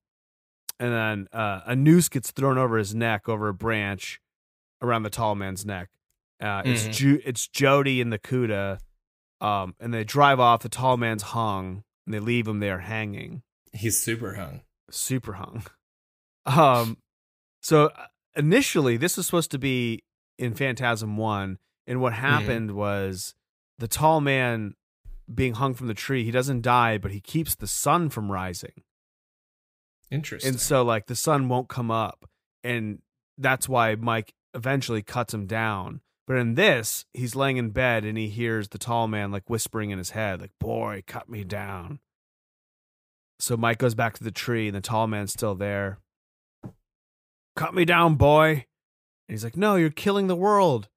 And 0.79 0.91
then 0.93 1.27
uh, 1.31 1.61
a 1.65 1.75
noose 1.75 2.09
gets 2.09 2.31
thrown 2.31 2.57
over 2.57 2.77
his 2.77 2.93
neck, 2.93 3.29
over 3.29 3.47
a 3.47 3.53
branch 3.53 4.19
around 4.81 5.03
the 5.03 5.09
tall 5.09 5.35
man's 5.35 5.65
neck. 5.65 5.89
Uh, 6.41 6.61
it's 6.65 6.83
Mhm. 6.87 6.91
Ju- 6.93 7.21
it's 7.25 7.47
Jody 7.47 8.01
and 8.01 8.11
the 8.11 8.19
Cuda. 8.19 8.79
Um, 9.41 9.75
and 9.79 9.93
they 9.93 10.03
drive 10.03 10.39
off. 10.39 10.61
The 10.61 10.69
tall 10.69 10.97
man's 10.97 11.21
hung, 11.23 11.83
and 12.05 12.13
they 12.13 12.19
leave 12.19 12.47
him 12.47 12.59
there 12.59 12.79
hanging 12.79 13.43
He's 13.73 13.99
super 13.99 14.33
hung. 14.35 14.61
super 14.89 15.33
hung. 15.33 15.63
Um, 16.45 16.97
so 17.61 17.87
uh, 17.87 18.05
initially, 18.35 18.97
this 18.97 19.17
was 19.17 19.25
supposed 19.25 19.51
to 19.51 19.57
be 19.59 20.03
in 20.37 20.53
Phantasm 20.53 21.17
One, 21.17 21.57
and 21.87 21.99
what 22.01 22.13
happened 22.13 22.71
was 22.75 23.33
the 23.79 23.87
tall 23.87 24.21
man 24.21 24.75
being 25.33 25.53
hung 25.55 25.73
from 25.73 25.87
the 25.87 25.93
tree. 25.93 26.23
He 26.23 26.31
doesn't 26.31 26.61
die, 26.61 26.97
but 26.97 27.11
he 27.11 27.19
keeps 27.19 27.55
the 27.55 27.67
sun 27.67 28.09
from 28.09 28.31
rising, 28.31 28.83
Interesting. 30.11 30.49
and 30.49 30.59
so 30.59 30.83
like 30.83 31.07
the 31.07 31.15
sun 31.15 31.49
won't 31.49 31.67
come 31.67 31.91
up, 31.91 32.29
and 32.63 32.99
that's 33.37 33.67
why 33.67 33.95
Mike 33.95 34.33
eventually 34.53 35.01
cuts 35.01 35.33
him 35.33 35.45
down. 35.45 36.01
But 36.27 36.37
in 36.37 36.55
this, 36.55 37.05
he's 37.13 37.35
laying 37.35 37.57
in 37.57 37.69
bed 37.69 38.03
and 38.03 38.17
he 38.17 38.29
hears 38.29 38.69
the 38.69 38.79
tall 38.79 39.07
man 39.07 39.31
like 39.31 39.49
whispering 39.49 39.91
in 39.91 39.97
his 39.97 40.11
head, 40.11 40.41
like, 40.41 40.53
"Boy, 40.59 41.03
cut 41.05 41.29
me 41.29 41.43
down." 41.43 41.99
So 43.39 43.57
Mike 43.57 43.77
goes 43.77 43.95
back 43.95 44.13
to 44.17 44.23
the 44.23 44.31
tree, 44.31 44.67
and 44.67 44.75
the 44.75 44.81
tall 44.81 45.07
man's 45.07 45.33
still 45.33 45.55
there. 45.55 45.99
Cut 47.55 47.73
me 47.73 47.85
down, 47.85 48.15
boy. 48.15 48.65
And 49.27 49.33
he's 49.33 49.43
like, 49.43 49.57
No, 49.57 49.75
you're 49.75 49.89
killing 49.89 50.27
the 50.27 50.35
world. 50.35 50.87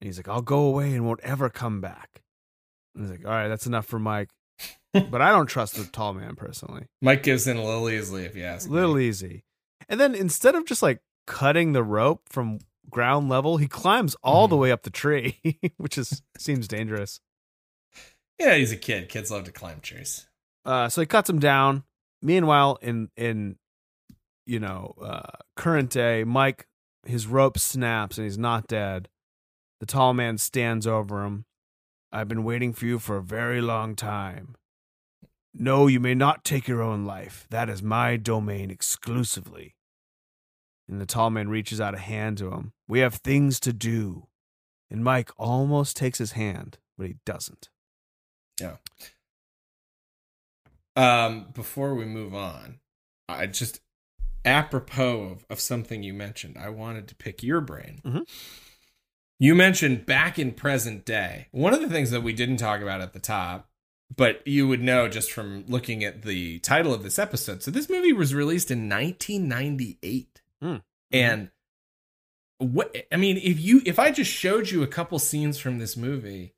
And 0.00 0.06
he's 0.06 0.18
like, 0.18 0.28
I'll 0.28 0.42
go 0.42 0.60
away 0.60 0.94
and 0.94 1.06
won't 1.06 1.20
ever 1.20 1.48
come 1.48 1.80
back. 1.80 2.22
And 2.94 3.04
he's 3.04 3.10
like, 3.10 3.26
All 3.26 3.32
right, 3.32 3.48
that's 3.48 3.66
enough 3.66 3.86
for 3.86 3.98
Mike. 3.98 4.30
But 4.92 5.20
I 5.20 5.30
don't 5.32 5.46
trust 5.46 5.74
the 5.74 5.84
tall 5.84 6.14
man 6.14 6.36
personally. 6.36 6.86
Mike 7.02 7.22
gives 7.22 7.46
in 7.46 7.56
a 7.56 7.64
little 7.64 7.88
easily, 7.90 8.24
if 8.24 8.36
you 8.36 8.44
ask 8.44 8.68
me. 8.68 8.74
Little 8.76 8.98
easy. 8.98 9.44
And 9.88 9.98
then 10.00 10.14
instead 10.14 10.54
of 10.54 10.64
just 10.66 10.82
like 10.82 11.00
cutting 11.26 11.72
the 11.72 11.82
rope 11.82 12.22
from 12.28 12.58
ground 12.90 13.28
level, 13.28 13.56
he 13.56 13.66
climbs 13.66 14.14
all 14.22 14.46
the 14.48 14.56
Mhm. 14.56 14.60
way 14.60 14.72
up 14.72 14.82
the 14.82 14.90
tree, 14.90 15.40
which 15.78 15.98
is 15.98 16.22
seems 16.38 16.68
dangerous. 16.68 17.20
Yeah, 18.38 18.54
he's 18.56 18.72
a 18.72 18.76
kid. 18.76 19.08
Kids 19.08 19.30
love 19.30 19.44
to 19.44 19.52
climb 19.52 19.80
trees. 19.80 20.26
Uh, 20.64 20.88
so 20.88 21.00
he 21.00 21.06
cuts 21.06 21.28
him 21.30 21.38
down. 21.38 21.84
Meanwhile, 22.22 22.78
in 22.82 23.10
in 23.16 23.56
you 24.46 24.58
know 24.60 24.94
uh, 25.00 25.30
current 25.56 25.90
day, 25.90 26.24
Mike 26.24 26.66
his 27.06 27.26
rope 27.26 27.58
snaps 27.58 28.16
and 28.16 28.24
he's 28.24 28.38
not 28.38 28.66
dead. 28.66 29.08
The 29.80 29.86
tall 29.86 30.14
man 30.14 30.38
stands 30.38 30.86
over 30.86 31.22
him. 31.24 31.44
I've 32.14 32.28
been 32.28 32.44
waiting 32.44 32.72
for 32.72 32.86
you 32.86 32.98
for 33.00 33.16
a 33.16 33.22
very 33.22 33.60
long 33.60 33.96
time. 33.96 34.54
No, 35.52 35.88
you 35.88 35.98
may 35.98 36.14
not 36.14 36.44
take 36.44 36.68
your 36.68 36.80
own 36.80 37.04
life. 37.04 37.46
That 37.50 37.68
is 37.68 37.82
my 37.82 38.16
domain 38.16 38.70
exclusively. 38.70 39.74
And 40.88 41.00
the 41.00 41.06
tall 41.06 41.30
man 41.30 41.48
reaches 41.48 41.80
out 41.80 41.94
a 41.94 41.98
hand 41.98 42.38
to 42.38 42.50
him. 42.52 42.72
We 42.86 43.00
have 43.00 43.14
things 43.16 43.58
to 43.60 43.72
do. 43.72 44.28
And 44.90 45.02
Mike 45.02 45.30
almost 45.36 45.96
takes 45.96 46.18
his 46.18 46.32
hand, 46.32 46.78
but 46.96 47.08
he 47.08 47.16
doesn't. 47.26 47.68
Yeah. 48.60 48.76
Um, 50.96 51.46
before 51.52 51.94
we 51.94 52.04
move 52.04 52.34
on, 52.34 52.78
I 53.28 53.46
just 53.46 53.80
apropos 54.44 55.22
of, 55.22 55.46
of 55.50 55.58
something 55.60 56.02
you 56.04 56.14
mentioned, 56.14 56.56
I 56.58 56.68
wanted 56.68 57.08
to 57.08 57.16
pick 57.16 57.42
your 57.42 57.60
brain. 57.60 58.00
Mhm. 58.04 58.22
You 59.38 59.54
mentioned 59.54 60.06
back 60.06 60.38
in 60.38 60.52
present 60.52 61.04
day. 61.04 61.48
One 61.50 61.74
of 61.74 61.80
the 61.80 61.88
things 61.88 62.10
that 62.10 62.22
we 62.22 62.32
didn't 62.32 62.58
talk 62.58 62.80
about 62.80 63.00
at 63.00 63.12
the 63.12 63.18
top, 63.18 63.68
but 64.14 64.46
you 64.46 64.68
would 64.68 64.82
know 64.82 65.08
just 65.08 65.32
from 65.32 65.64
looking 65.66 66.04
at 66.04 66.22
the 66.22 66.60
title 66.60 66.94
of 66.94 67.02
this 67.02 67.18
episode. 67.18 67.62
So 67.62 67.70
this 67.70 67.90
movie 67.90 68.12
was 68.12 68.34
released 68.34 68.70
in 68.70 68.88
1998. 68.88 70.42
Mm. 70.62 70.82
And 71.12 71.50
what 72.58 72.96
I 73.12 73.16
mean, 73.16 73.36
if 73.38 73.60
you 73.60 73.82
if 73.84 73.98
I 73.98 74.10
just 74.10 74.30
showed 74.30 74.70
you 74.70 74.82
a 74.82 74.88
couple 74.88 75.18
scenes 75.18 75.58
from 75.58 75.78
this 75.78 75.96
movie, 75.96 76.54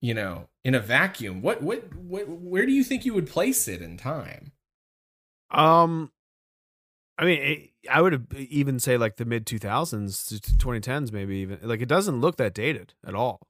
you 0.00 0.14
know, 0.14 0.48
in 0.64 0.74
a 0.74 0.80
vacuum, 0.80 1.42
what 1.42 1.62
what 1.62 1.94
what 1.94 2.28
where 2.28 2.66
do 2.66 2.72
you 2.72 2.84
think 2.84 3.04
you 3.04 3.14
would 3.14 3.28
place 3.28 3.68
it 3.68 3.82
in 3.82 3.96
time? 3.96 4.52
Um, 5.50 6.10
I 7.18 7.24
mean, 7.24 7.42
it, 7.42 7.69
I 7.88 8.00
would 8.00 8.26
even 8.50 8.78
say 8.78 8.96
like 8.96 9.16
the 9.16 9.24
mid 9.24 9.46
2000s 9.46 10.28
to 10.28 10.40
2010s, 10.58 11.12
maybe 11.12 11.36
even. 11.36 11.60
Like 11.62 11.80
it 11.80 11.88
doesn't 11.88 12.20
look 12.20 12.36
that 12.36 12.54
dated 12.54 12.94
at 13.06 13.14
all. 13.14 13.40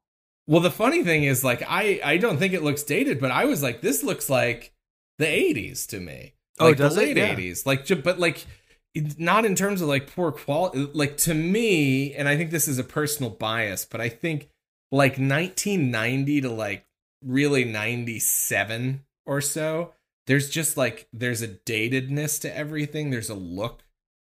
Well, 0.46 0.60
the 0.60 0.70
funny 0.70 1.04
thing 1.04 1.24
is, 1.24 1.44
like, 1.44 1.62
I 1.68 2.00
I 2.02 2.16
don't 2.16 2.38
think 2.38 2.54
it 2.54 2.62
looks 2.62 2.82
dated, 2.82 3.20
but 3.20 3.30
I 3.30 3.44
was 3.44 3.62
like, 3.62 3.80
this 3.80 4.02
looks 4.02 4.28
like 4.28 4.72
the 5.18 5.26
'80s 5.26 5.86
to 5.88 6.00
me. 6.00 6.34
Oh, 6.58 6.68
like 6.68 6.76
does 6.76 6.96
the 6.96 7.02
it? 7.02 7.16
late 7.16 7.16
Yeah. 7.16 7.34
'80s, 7.34 7.66
like, 7.66 7.86
but 8.02 8.18
like, 8.18 8.46
not 8.94 9.44
in 9.44 9.54
terms 9.54 9.80
of 9.80 9.88
like 9.88 10.12
poor 10.12 10.32
quality. 10.32 10.88
Like 10.92 11.16
to 11.18 11.34
me, 11.34 12.14
and 12.14 12.28
I 12.28 12.36
think 12.36 12.50
this 12.50 12.68
is 12.68 12.78
a 12.78 12.84
personal 12.84 13.30
bias, 13.30 13.84
but 13.84 14.00
I 14.00 14.08
think 14.08 14.48
like 14.90 15.12
1990 15.12 16.40
to 16.42 16.50
like 16.50 16.84
really 17.24 17.64
97 17.64 19.04
or 19.26 19.40
so. 19.40 19.92
There's 20.26 20.50
just 20.50 20.76
like 20.76 21.08
there's 21.12 21.42
a 21.42 21.48
datedness 21.48 22.40
to 22.42 22.56
everything. 22.56 23.10
There's 23.10 23.30
a 23.30 23.34
look 23.34 23.82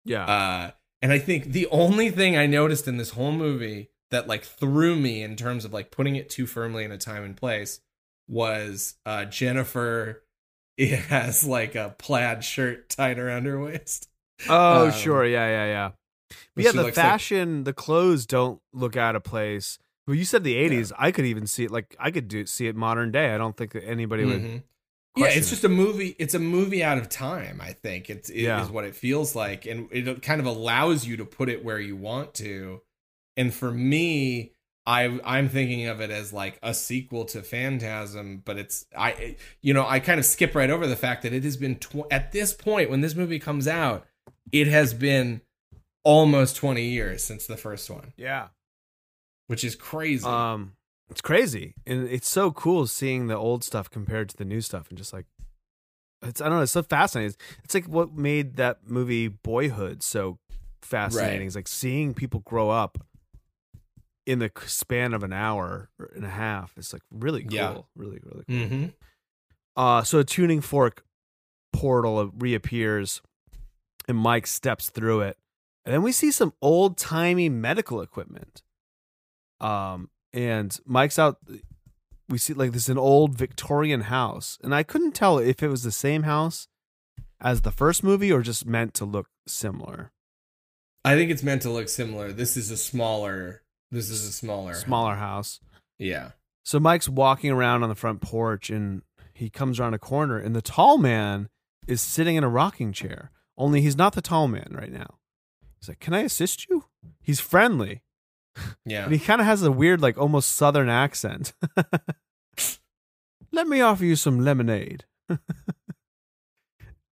Yeah. 0.05 0.25
uh, 0.25 0.71
and 1.01 1.13
I 1.13 1.19
think 1.19 1.47
the 1.53 1.67
only 1.69 2.11
thing 2.11 2.37
I 2.37 2.47
noticed 2.47 2.87
in 2.89 2.97
this 2.97 3.11
whole 3.11 3.33
movie 3.33 3.91
that 4.11 4.29
like 4.29 4.45
threw 4.45 4.97
me 4.97 5.23
in 5.23 5.37
terms 5.37 5.65
of 5.65 5.73
like 5.73 5.91
putting 5.91 6.17
it 6.17 6.29
too 6.31 6.47
firmly 6.47 6.85
in 6.85 6.93
a 6.93 6.99
time 6.99 7.25
and 7.25 7.37
place 7.37 7.81
was 8.29 8.95
uh, 9.07 9.25
Jennifer 9.25 10.23
it 10.77 10.99
has 10.99 11.45
like 11.45 11.75
a 11.75 11.95
plaid 11.99 12.45
shirt 12.45 12.89
tied 12.89 13.19
around 13.19 13.47
her 13.47 13.61
waist. 13.61 14.09
oh, 14.49 14.87
um, 14.87 14.93
sure. 14.93 15.25
Yeah, 15.25 15.47
yeah, 15.49 15.67
yeah. 15.67 15.91
But 16.55 16.65
yeah, 16.65 16.71
the 16.73 16.83
looks 16.83 16.97
like- 16.97 17.07
fashion, 17.07 17.65
the 17.65 17.73
clothes 17.75 18.27
don't 18.27 18.61
look 18.73 18.97
out 18.97 19.17
of 19.17 19.23
place. 19.23 19.79
Well, 20.07 20.17
you 20.17 20.25
said 20.25 20.43
the 20.43 20.57
'80s. 20.57 20.91
I 20.99 21.13
could 21.13 21.27
even 21.27 21.47
see 21.47 21.65
it. 21.65 21.71
Like 21.71 21.95
I 22.01 22.11
could 22.11 22.27
do 22.27 22.45
see 22.47 22.67
it 22.67 22.75
modern 22.75 23.13
day. 23.13 23.33
I 23.35 23.39
don't 23.39 23.57
think 23.57 23.73
that 23.73 23.85
anybody 23.85 24.25
would. 24.25 24.63
Yeah, 25.17 25.27
it's 25.29 25.51
just 25.51 25.65
a 25.65 25.69
movie. 25.69 26.17
It's 26.19 26.35
a 26.35 26.39
movie 26.39 26.83
out 26.83 26.97
of 26.99 27.09
time. 27.09 27.61
I 27.61 27.73
think 27.73 28.09
it's 28.09 28.31
it 28.31 28.43
Yeah. 28.43 28.63
is 28.63 28.71
what 28.71 28.85
it 28.85 28.95
feels 28.97 29.35
like, 29.37 29.67
and 29.67 29.89
it 29.93 30.23
kind 30.23 30.41
of 30.41 30.47
allows 30.47 31.07
you 31.07 31.17
to 31.19 31.25
put 31.25 31.49
it 31.51 31.63
where 31.65 31.79
you 31.79 31.97
want 31.97 32.33
to. 32.35 32.81
And 33.37 33.53
for 33.53 33.71
me, 33.71 34.53
I 34.87 35.21
I'm 35.23 35.49
thinking 35.51 35.87
of 35.87 36.01
it 36.01 36.11
as 36.11 36.33
like 36.33 36.59
a 36.63 36.73
sequel 36.73 37.27
to 37.27 37.43
Phantasm, 37.43 38.43
but 38.45 38.57
it's 38.59 38.87
I 38.97 39.37
you 39.61 39.75
know 39.75 39.87
I 39.87 40.01
kind 40.01 40.19
of 40.19 40.25
skip 40.25 40.55
right 40.55 40.71
over 40.71 40.87
the 40.87 40.97
fact 40.97 41.23
that 41.25 41.33
it 41.35 41.45
has 41.45 41.57
been 41.59 41.77
tw- 41.77 42.11
at 42.11 42.33
this 42.33 42.55
point 42.55 42.89
when 42.91 43.03
this 43.03 43.15
movie 43.15 43.39
comes 43.39 43.69
out, 43.69 44.07
it 44.51 44.67
has 44.67 44.95
been 44.95 45.43
almost 46.05 46.57
20 46.57 46.83
years 46.85 47.23
since 47.23 47.47
the 47.47 47.57
first 47.57 47.89
one, 47.89 48.13
Yeah. 48.17 48.49
which 49.47 49.63
is 49.63 49.77
crazy. 49.77 50.25
Um, 50.27 50.73
it's 51.13 51.21
crazy, 51.21 51.75
and 51.87 52.09
it's 52.09 52.29
so 52.29 52.51
cool 52.51 52.87
seeing 52.87 53.29
the 53.29 53.37
old 53.37 53.63
stuff 53.63 53.89
compared 53.91 54.29
to 54.31 54.37
the 54.37 54.45
new 54.45 54.61
stuff, 54.61 54.89
and 54.89 54.99
just 54.99 55.13
like 55.13 55.27
it's 56.23 56.41
I 56.41 56.49
don't 56.49 56.57
know, 56.59 56.63
it's 56.63 56.73
so 56.73 56.83
fascinating. 56.83 57.35
It's 57.65 57.75
like 57.75 57.87
what 57.87 58.15
made 58.15 58.57
that 58.57 58.79
movie 58.89 59.29
Boyhood 59.29 60.03
so 60.03 60.39
fascinating. 60.83 61.41
Right. 61.41 61.47
It's 61.47 61.57
like 61.57 61.69
seeing 61.69 62.15
people 62.15 62.41
grow 62.41 62.71
up 62.71 62.99
in 64.27 64.39
the 64.39 64.51
span 64.67 65.15
of 65.15 65.23
an 65.23 65.33
hour 65.33 65.89
and 66.15 66.25
a 66.25 66.29
half. 66.31 66.73
It's 66.77 66.93
like 66.93 67.03
really 67.11 67.43
cool, 67.43 67.53
Yeah. 67.53 67.79
really 67.97 68.21
really 68.23 68.45
cool. 68.47 68.57
mm-hmm. 68.57 68.87
Uh, 69.77 70.03
so 70.03 70.19
a 70.19 70.25
tuning 70.25 70.61
fork 70.61 71.05
portal 71.73 72.31
reappears, 72.39 73.23
and 74.07 74.17
Mike 74.19 74.47
steps 74.47 74.91
through 74.91 75.23
it, 75.23 75.39
and 75.85 75.93
then 75.95 76.03
we 76.03 76.13
see 76.13 76.31
some 76.31 76.53
old 76.63 76.97
timey 76.97 77.49
medical 77.49 78.01
equipment. 78.01 78.63
Um, 79.61 80.11
and 80.33 80.79
Mike's 80.87 81.19
out. 81.19 81.39
We 82.29 82.39
see 82.39 82.55
like 82.55 82.73
this 82.73 82.85
is 82.85 82.89
an 82.89 82.99
old 82.99 83.35
Victorian 83.35 84.03
house, 84.03 84.59
and 84.63 84.75
I 84.75 84.83
couldn't 84.83 85.13
tell 85.13 85.39
if 85.39 85.63
it 85.63 85.69
was 85.69 85.83
the 85.83 85.93
same 85.93 86.23
house 86.23 86.69
as 87.41 87.63
the 87.63 87.73
first 87.73 88.03
movie 88.03 88.33
or 88.33 88.43
just 88.43 88.67
meant 88.67 88.95
to 88.95 89.05
look 89.05 89.29
similar. 89.47 90.13
I 91.05 91.17
think 91.17 91.31
it's 91.31 91.43
meant 91.43 91.63
to 91.63 91.71
look 91.71 91.89
similar. 91.89 92.33
This 92.33 92.57
is 92.57 92.71
a 92.71 92.77
smaller. 92.77 93.63
This 93.91 94.09
is 94.09 94.27
a 94.27 94.33
smaller. 94.33 94.75
Smaller 94.75 95.17
house. 95.17 95.61
Yeah. 95.99 96.31
So 96.65 96.79
Mike's 96.79 97.09
walking 97.09 97.51
around 97.51 97.83
on 97.83 97.89
the 97.89 97.95
front 97.95 98.21
porch 98.21 98.71
and 98.71 99.03
he 99.35 99.51
comes 99.51 99.81
around 99.81 99.95
a 99.95 99.99
corner 99.99 100.39
and 100.39 100.55
the 100.55 100.63
tall 100.63 100.97
man 100.99 101.49
is 101.87 102.01
sitting 102.01 102.37
in 102.37 102.45
a 102.45 102.49
rocking 102.49 102.93
chair. 102.93 103.33
Only 103.59 103.81
he's 103.81 103.97
not 103.97 104.15
the 104.15 104.23
tall 104.23 104.47
man 104.47 104.69
right 104.71 104.93
now. 104.93 105.19
He's 105.79 105.89
like, 105.89 106.01
"Can 106.01 106.15
I 106.15 106.21
assist 106.21 106.69
you?" 106.69 106.85
He's 107.21 107.41
friendly. 107.41 108.03
Yeah. 108.85 109.05
And 109.05 109.13
he 109.13 109.19
kind 109.19 109.41
of 109.41 109.47
has 109.47 109.63
a 109.63 109.73
weird 109.73 110.01
like 110.01 110.19
almost 110.19 110.53
southern 110.53 110.89
accent. 110.89 111.53
Let 113.53 113.67
me 113.67 113.81
offer 113.81 114.05
you 114.05 114.17
some 114.17 114.41
lemonade. 114.41 115.05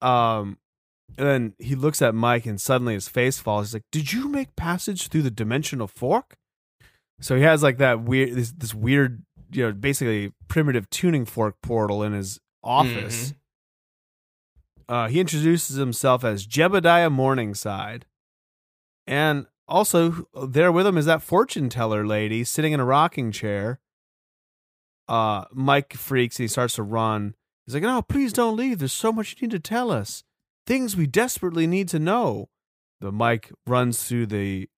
um 0.00 0.58
and 1.18 1.26
then 1.26 1.52
he 1.58 1.74
looks 1.74 2.00
at 2.00 2.14
Mike 2.14 2.46
and 2.46 2.60
suddenly 2.60 2.94
his 2.94 3.08
face 3.08 3.38
falls. 3.38 3.68
He's 3.68 3.74
like, 3.74 3.84
"Did 3.92 4.12
you 4.12 4.28
make 4.28 4.56
passage 4.56 5.08
through 5.08 5.22
the 5.22 5.30
dimensional 5.30 5.86
fork?" 5.86 6.36
So 7.20 7.36
he 7.36 7.42
has 7.42 7.62
like 7.62 7.78
that 7.78 8.00
weird 8.00 8.34
this 8.34 8.52
this 8.52 8.74
weird, 8.74 9.22
you 9.52 9.66
know, 9.66 9.72
basically 9.72 10.32
primitive 10.48 10.88
tuning 10.88 11.26
fork 11.26 11.56
portal 11.62 12.02
in 12.02 12.12
his 12.12 12.40
office. 12.62 13.34
Uh, 14.88 15.08
he 15.08 15.20
introduces 15.20 15.76
himself 15.76 16.24
as 16.24 16.46
Jebediah 16.46 17.12
Morningside. 17.12 18.06
And 19.06 19.46
also 19.70 20.26
there 20.48 20.70
with 20.72 20.86
him 20.86 20.98
is 20.98 21.06
that 21.06 21.22
fortune 21.22 21.68
teller 21.70 22.06
lady 22.06 22.44
sitting 22.44 22.72
in 22.72 22.80
a 22.80 22.84
rocking 22.84 23.32
chair. 23.32 23.80
Uh, 25.08 25.44
Mike 25.52 25.94
freaks 25.94 26.38
and 26.38 26.44
he 26.44 26.48
starts 26.48 26.74
to 26.74 26.82
run. 26.82 27.34
He's 27.66 27.74
like, 27.74 27.82
"No, 27.82 28.02
please 28.02 28.32
don't 28.32 28.56
leave. 28.56 28.78
There's 28.78 28.92
so 28.92 29.12
much 29.12 29.36
you 29.40 29.46
need 29.48 29.52
to 29.52 29.58
tell 29.60 29.90
us. 29.90 30.22
Things 30.66 30.96
we 30.96 31.06
desperately 31.06 31.66
need 31.66 31.88
to 31.88 31.98
know." 31.98 32.48
The 33.00 33.10
Mike 33.10 33.50
runs 33.66 34.04
through 34.04 34.26
the 34.26 34.68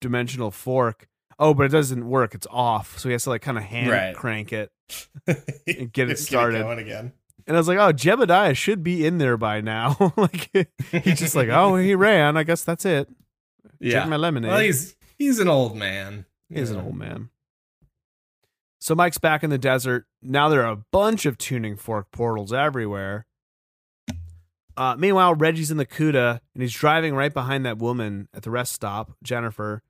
dimensional 0.00 0.50
fork. 0.50 1.06
Oh, 1.38 1.54
but 1.54 1.64
it 1.64 1.70
doesn't 1.72 2.06
work. 2.08 2.34
It's 2.34 2.46
off. 2.50 2.98
So 2.98 3.08
he 3.08 3.12
has 3.12 3.24
to 3.24 3.30
like 3.30 3.42
kind 3.42 3.56
of 3.56 3.64
hand 3.64 3.90
Right. 3.90 4.14
crank 4.14 4.52
it. 4.52 4.70
Mm-hmm. 5.28 5.84
get 5.86 6.10
it 6.10 6.18
started. 6.18 6.62
going 6.62 6.78
again. 6.78 7.12
And 7.46 7.56
I 7.56 7.60
was 7.60 7.66
like, 7.68 7.78
"Oh, 7.78 7.92
Jebediah 7.92 8.54
should 8.56 8.82
be 8.82 9.06
in 9.06 9.18
there 9.18 9.36
by 9.36 9.60
now." 9.62 9.96
like 10.16 10.50
he's 10.90 11.18
just 11.18 11.34
like, 11.34 11.48
"Oh, 11.48 11.76
he 11.76 11.94
ran. 11.94 12.36
I 12.36 12.42
guess 12.42 12.62
that's 12.62 12.84
it." 12.84 13.08
Yeah. 13.80 13.92
Drink 13.92 14.10
my 14.10 14.16
lemonade. 14.16 14.50
Well, 14.50 14.60
he's 14.60 14.94
he's 15.18 15.38
an 15.38 15.48
old 15.48 15.76
man. 15.76 16.26
He's 16.48 16.70
an 16.70 16.80
old 16.80 16.96
man. 16.96 17.30
So 18.80 18.94
Mike's 18.94 19.18
back 19.18 19.44
in 19.44 19.50
the 19.50 19.58
desert. 19.58 20.06
Now 20.20 20.48
there 20.48 20.64
are 20.64 20.72
a 20.72 20.84
bunch 20.90 21.24
of 21.24 21.38
tuning 21.38 21.76
fork 21.76 22.10
portals 22.10 22.52
everywhere. 22.52 23.26
Uh, 24.76 24.96
meanwhile, 24.98 25.34
Reggie's 25.34 25.70
in 25.70 25.76
the 25.76 25.86
CUDA 25.86 26.40
and 26.54 26.62
he's 26.62 26.72
driving 26.72 27.14
right 27.14 27.32
behind 27.32 27.64
that 27.64 27.78
woman 27.78 28.28
at 28.34 28.42
the 28.42 28.50
rest 28.50 28.72
stop, 28.72 29.12
Jennifer. 29.22 29.82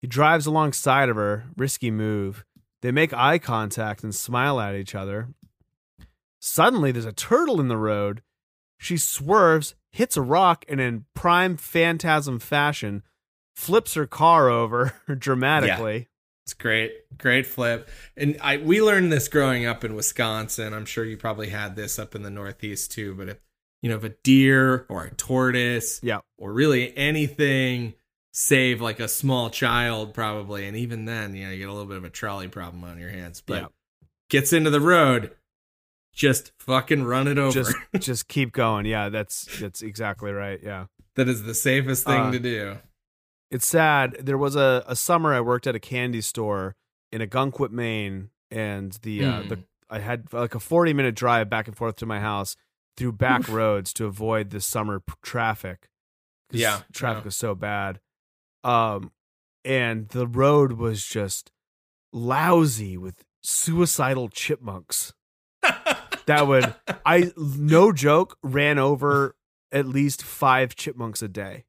He 0.00 0.06
drives 0.06 0.46
alongside 0.46 1.08
of 1.08 1.16
her, 1.16 1.46
risky 1.56 1.90
move. 1.90 2.44
They 2.82 2.92
make 2.92 3.12
eye 3.12 3.38
contact 3.38 4.04
and 4.04 4.14
smile 4.14 4.60
at 4.60 4.76
each 4.76 4.94
other. 4.94 5.28
Suddenly, 6.40 6.92
there's 6.92 7.04
a 7.04 7.12
turtle 7.12 7.60
in 7.60 7.68
the 7.68 7.76
road. 7.76 8.22
She 8.78 8.96
swerves, 8.96 9.74
hits 9.90 10.16
a 10.16 10.22
rock, 10.22 10.64
and 10.68 10.80
in 10.80 11.04
prime 11.14 11.56
phantasm 11.56 12.38
fashion, 12.38 13.02
flips 13.58 13.94
her 13.94 14.06
car 14.06 14.48
over 14.48 14.94
dramatically. 15.18 16.08
It's 16.46 16.54
great, 16.54 16.92
great 17.18 17.44
flip. 17.46 17.90
And 18.16 18.38
I 18.40 18.56
we 18.58 18.80
learned 18.80 19.12
this 19.12 19.28
growing 19.28 19.66
up 19.66 19.84
in 19.84 19.94
Wisconsin. 19.94 20.72
I'm 20.72 20.86
sure 20.86 21.04
you 21.04 21.16
probably 21.16 21.48
had 21.50 21.76
this 21.76 21.98
up 21.98 22.14
in 22.14 22.22
the 22.22 22.30
Northeast 22.30 22.92
too. 22.92 23.14
But 23.14 23.28
if 23.28 23.38
you 23.82 23.90
know 23.90 23.96
if 23.96 24.04
a 24.04 24.08
deer 24.10 24.86
or 24.88 25.04
a 25.04 25.10
tortoise, 25.14 26.00
Yeah. 26.02 26.20
or 26.38 26.52
really 26.52 26.96
anything 26.96 27.94
save 28.32 28.80
like 28.80 29.00
a 29.00 29.08
small 29.08 29.50
child, 29.50 30.14
probably, 30.14 30.66
and 30.66 30.76
even 30.76 31.04
then, 31.04 31.34
you 31.34 31.44
know, 31.46 31.50
you 31.50 31.58
get 31.58 31.68
a 31.68 31.72
little 31.72 31.88
bit 31.88 31.96
of 31.96 32.04
a 32.04 32.10
trolley 32.10 32.48
problem 32.48 32.84
on 32.84 32.98
your 32.98 33.10
hands. 33.10 33.42
But 33.44 33.62
Yeah. 33.62 33.66
gets 34.30 34.52
into 34.52 34.70
the 34.70 34.80
road, 34.80 35.32
just 36.14 36.52
fucking 36.60 37.04
run 37.04 37.26
it 37.28 37.36
over. 37.38 37.52
just 37.52 37.76
just 37.98 38.28
keep 38.28 38.52
going. 38.52 38.86
Yeah, 38.86 39.08
that's 39.10 39.46
that's 39.58 39.82
exactly 39.82 40.30
right. 40.32 40.60
Yeah. 40.62 40.86
that 41.16 41.28
is 41.28 41.42
the 41.42 41.54
safest 41.54 42.06
thing 42.06 42.20
Uh, 42.20 42.30
to 42.32 42.38
do. 42.38 42.78
It's 43.50 43.66
sad. 43.66 44.16
There 44.20 44.38
was 44.38 44.56
a, 44.56 44.84
a 44.86 44.94
summer 44.96 45.32
I 45.32 45.40
worked 45.40 45.66
at 45.66 45.74
a 45.74 45.80
candy 45.80 46.20
store 46.20 46.76
in 47.10 47.22
Ogunquit, 47.22 47.70
Maine, 47.70 48.30
and 48.50 48.92
the 49.02 49.24
uh, 49.24 49.32
Mm. 49.42 49.48
the 49.48 49.58
I 49.90 50.00
had 50.00 50.30
like 50.34 50.54
a 50.54 50.60
40 50.60 50.92
minute 50.92 51.14
drive 51.14 51.48
back 51.48 51.66
and 51.66 51.76
forth 51.76 51.96
to 51.96 52.06
my 52.06 52.20
house 52.20 52.56
through 52.98 53.12
back 53.12 53.48
roads 53.48 53.92
to 53.94 54.04
avoid 54.04 54.50
the 54.50 54.60
summer 54.60 55.00
p- 55.00 55.14
traffic. 55.22 55.88
Yeah, 56.50 56.80
traffic 56.92 57.22
yeah. 57.22 57.24
was 57.26 57.36
so 57.36 57.54
bad. 57.54 58.00
Um 58.64 59.12
and 59.64 60.08
the 60.08 60.26
road 60.26 60.72
was 60.72 61.04
just 61.06 61.50
lousy 62.12 62.96
with 62.96 63.24
suicidal 63.42 64.28
chipmunks. 64.28 65.14
that 66.26 66.46
would 66.46 66.74
I 67.06 67.32
no 67.36 67.92
joke 67.92 68.36
ran 68.42 68.78
over 68.78 69.36
at 69.72 69.86
least 69.86 70.22
5 70.22 70.74
chipmunks 70.76 71.22
a 71.22 71.28
day. 71.28 71.64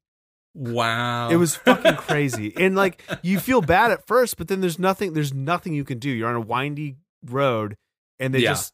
Wow, 0.54 1.28
It 1.30 1.36
was 1.36 1.54
fucking 1.56 1.96
crazy. 1.96 2.52
And 2.56 2.74
like 2.74 3.02
you 3.22 3.38
feel 3.38 3.60
bad 3.60 3.92
at 3.92 4.06
first, 4.06 4.36
but 4.36 4.48
then 4.48 4.60
there's 4.60 4.78
nothing 4.78 5.12
there's 5.12 5.32
nothing 5.32 5.74
you 5.74 5.84
can 5.84 5.98
do. 5.98 6.10
You're 6.10 6.28
on 6.28 6.34
a 6.34 6.40
windy 6.40 6.96
road 7.24 7.76
and 8.18 8.34
they 8.34 8.40
Yeah. 8.40 8.50
just 8.50 8.72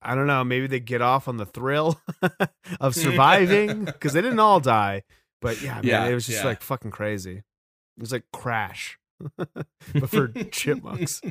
I 0.00 0.14
don't 0.14 0.28
know, 0.28 0.44
maybe 0.44 0.68
they 0.68 0.78
get 0.78 1.02
off 1.02 1.26
on 1.26 1.36
the 1.36 1.46
thrill 1.46 2.00
of 2.80 2.94
surviving 2.96 3.86
because 3.86 4.12
they 4.12 4.22
didn't 4.22 4.38
all 4.38 4.60
die. 4.60 5.02
But 5.42 5.60
yeah, 5.60 5.74
man, 5.74 5.84
Yeah, 5.84 6.06
it 6.06 6.14
was 6.14 6.26
just 6.26 6.40
yeah. 6.42 6.46
like 6.46 6.62
fucking 6.62 6.92
crazy. 6.92 7.38
It 7.38 8.00
was 8.00 8.12
like 8.12 8.24
crash. 8.32 8.98
but 9.36 10.10
for 10.10 10.28
chipmunks. 10.28 11.22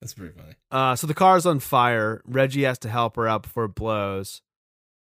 That's 0.00 0.14
pretty 0.14 0.34
funny. 0.36 0.54
Uh, 0.70 0.96
so 0.96 1.06
the 1.06 1.14
car's 1.14 1.46
on 1.46 1.60
fire. 1.60 2.20
Reggie 2.26 2.64
has 2.64 2.78
to 2.80 2.88
help 2.88 3.16
her 3.16 3.28
out 3.28 3.42
before 3.44 3.64
it 3.66 3.74
blows. 3.76 4.42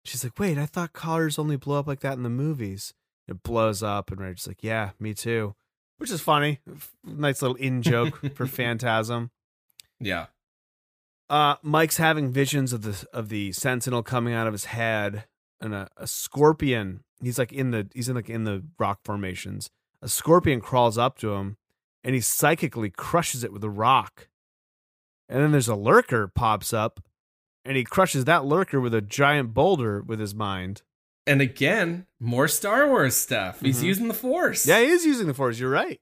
She's 0.03 0.23
like, 0.23 0.37
"Wait, 0.37 0.57
I 0.57 0.65
thought 0.65 0.91
cars 0.93 1.39
only 1.39 1.55
blow 1.55 1.79
up 1.79 1.87
like 1.87 2.01
that 2.01 2.13
in 2.17 2.23
the 2.23 2.29
movies." 2.29 2.93
It 3.29 3.43
blows 3.43 3.83
up, 3.83 4.09
and 4.09 4.19
Reggie's 4.19 4.47
like, 4.47 4.63
"Yeah, 4.63 4.91
me 4.99 5.13
too," 5.13 5.55
which 5.97 6.09
is 6.09 6.19
funny. 6.19 6.59
Nice 7.05 7.43
little 7.43 7.57
in 7.57 7.83
joke 7.83 8.19
for 8.35 8.47
Phantasm. 8.47 9.29
Yeah. 9.99 10.27
Uh, 11.29 11.57
Mike's 11.61 11.97
having 11.97 12.31
visions 12.31 12.73
of 12.73 12.81
the 12.81 13.07
of 13.13 13.29
the 13.29 13.51
Sentinel 13.51 14.01
coming 14.01 14.33
out 14.33 14.47
of 14.47 14.53
his 14.53 14.65
head, 14.65 15.25
and 15.61 15.75
a, 15.75 15.89
a 15.95 16.07
scorpion. 16.07 17.03
He's 17.21 17.37
like 17.37 17.53
in 17.53 17.69
the 17.69 17.87
he's 17.93 18.09
in 18.09 18.15
like 18.15 18.29
in 18.29 18.45
the 18.45 18.63
rock 18.79 19.01
formations. 19.03 19.69
A 20.01 20.09
scorpion 20.09 20.59
crawls 20.59 20.97
up 20.97 21.19
to 21.19 21.33
him, 21.33 21.57
and 22.03 22.15
he 22.15 22.21
psychically 22.21 22.89
crushes 22.89 23.43
it 23.43 23.53
with 23.53 23.63
a 23.63 23.69
rock. 23.69 24.27
And 25.27 25.39
then 25.43 25.51
there's 25.51 25.67
a 25.67 25.75
lurker 25.75 26.27
pops 26.27 26.73
up, 26.73 26.99
and 27.63 27.77
he 27.77 27.83
crushes 27.83 28.25
that 28.25 28.45
lurker 28.45 28.81
with 28.81 28.95
a 28.95 29.01
giant 29.01 29.53
boulder 29.53 30.01
with 30.01 30.19
his 30.19 30.33
mind. 30.33 30.81
And 31.29 31.41
again, 31.41 32.07
more 32.19 32.47
Star 32.47 32.87
Wars 32.87 33.15
stuff. 33.15 33.61
He's 33.61 33.81
Mhm. 33.81 33.85
using 33.85 34.07
the 34.07 34.13
Force. 34.15 34.65
Yeah, 34.65 34.79
he 34.79 34.87
is 34.87 35.05
using 35.05 35.27
the 35.27 35.33
Force. 35.35 35.59
You're 35.59 35.69
right. 35.69 36.01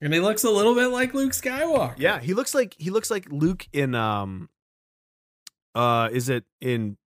and 0.00 0.12
he 0.12 0.20
looks 0.20 0.44
a 0.44 0.50
little 0.50 0.74
bit 0.74 0.88
like 0.88 1.14
Luke 1.14 1.32
Skywalker. 1.32 1.94
Yeah, 1.98 2.20
he 2.20 2.34
looks 2.34 2.54
like 2.54 2.74
he 2.78 2.90
looks 2.90 3.10
like 3.10 3.26
Luke 3.30 3.66
in 3.72 3.94
um 3.94 4.50
uh 5.74 6.08
is 6.12 6.28
it 6.28 6.44
in 6.60 6.98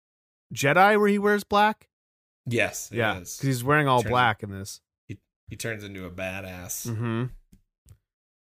Jedi 0.54 1.00
where 1.00 1.08
he 1.08 1.20
wears 1.20 1.43
black? 1.43 1.88
Yes. 2.48 2.91
it 2.91 2.98
yeah, 2.98 3.14
because 3.16 3.39
he's 3.39 3.64
wearing 3.64 3.88
all 3.88 4.02
Turns- 4.02 4.10
black 4.12 4.41
in 4.43 4.50
this. 4.52 4.82
He 5.08 5.18
he 5.48 5.56
turns 5.56 5.84
into 5.84 6.06
a 6.06 6.10
badass. 6.12 6.88
Mm-hmm. 6.88 7.26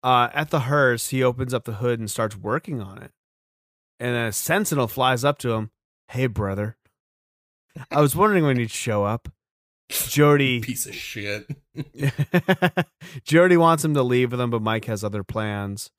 Uh, 0.03 0.29
at 0.33 0.49
the 0.49 0.61
hearse, 0.61 1.09
he 1.09 1.23
opens 1.23 1.53
up 1.53 1.63
the 1.65 1.75
hood 1.75 1.99
and 1.99 2.09
starts 2.09 2.35
working 2.35 2.81
on 2.81 2.97
it. 2.97 3.11
And 3.99 4.15
a 4.17 4.31
sentinel 4.31 4.87
flies 4.87 5.23
up 5.23 5.37
to 5.39 5.51
him. 5.51 5.69
Hey, 6.09 6.25
brother. 6.27 6.75
I 7.89 8.01
was 8.01 8.15
wondering 8.15 8.43
when 8.43 8.57
you'd 8.57 8.71
show 8.71 9.03
up. 9.03 9.29
Jody 9.89 10.59
Piece 10.61 10.85
of 10.85 10.95
shit. 10.95 11.47
Jody 13.23 13.57
wants 13.57 13.83
him 13.83 13.93
to 13.93 14.03
leave 14.03 14.31
with 14.31 14.39
him, 14.39 14.49
but 14.49 14.61
Mike 14.61 14.85
has 14.85 15.03
other 15.03 15.23
plans. 15.23 15.89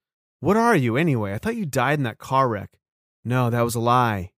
What 0.41 0.57
are 0.57 0.75
you 0.75 0.97
anyway? 0.97 1.35
I 1.35 1.39
thought 1.39 1.57
you 1.57 1.67
died 1.67 1.99
in 1.99 2.05
that 2.05 2.19
car 2.19 2.49
wreck. 2.49 2.79
No, 3.25 3.51
that 3.51 3.63
was 3.63 3.75
a 3.75 3.81
lie. 3.81 4.33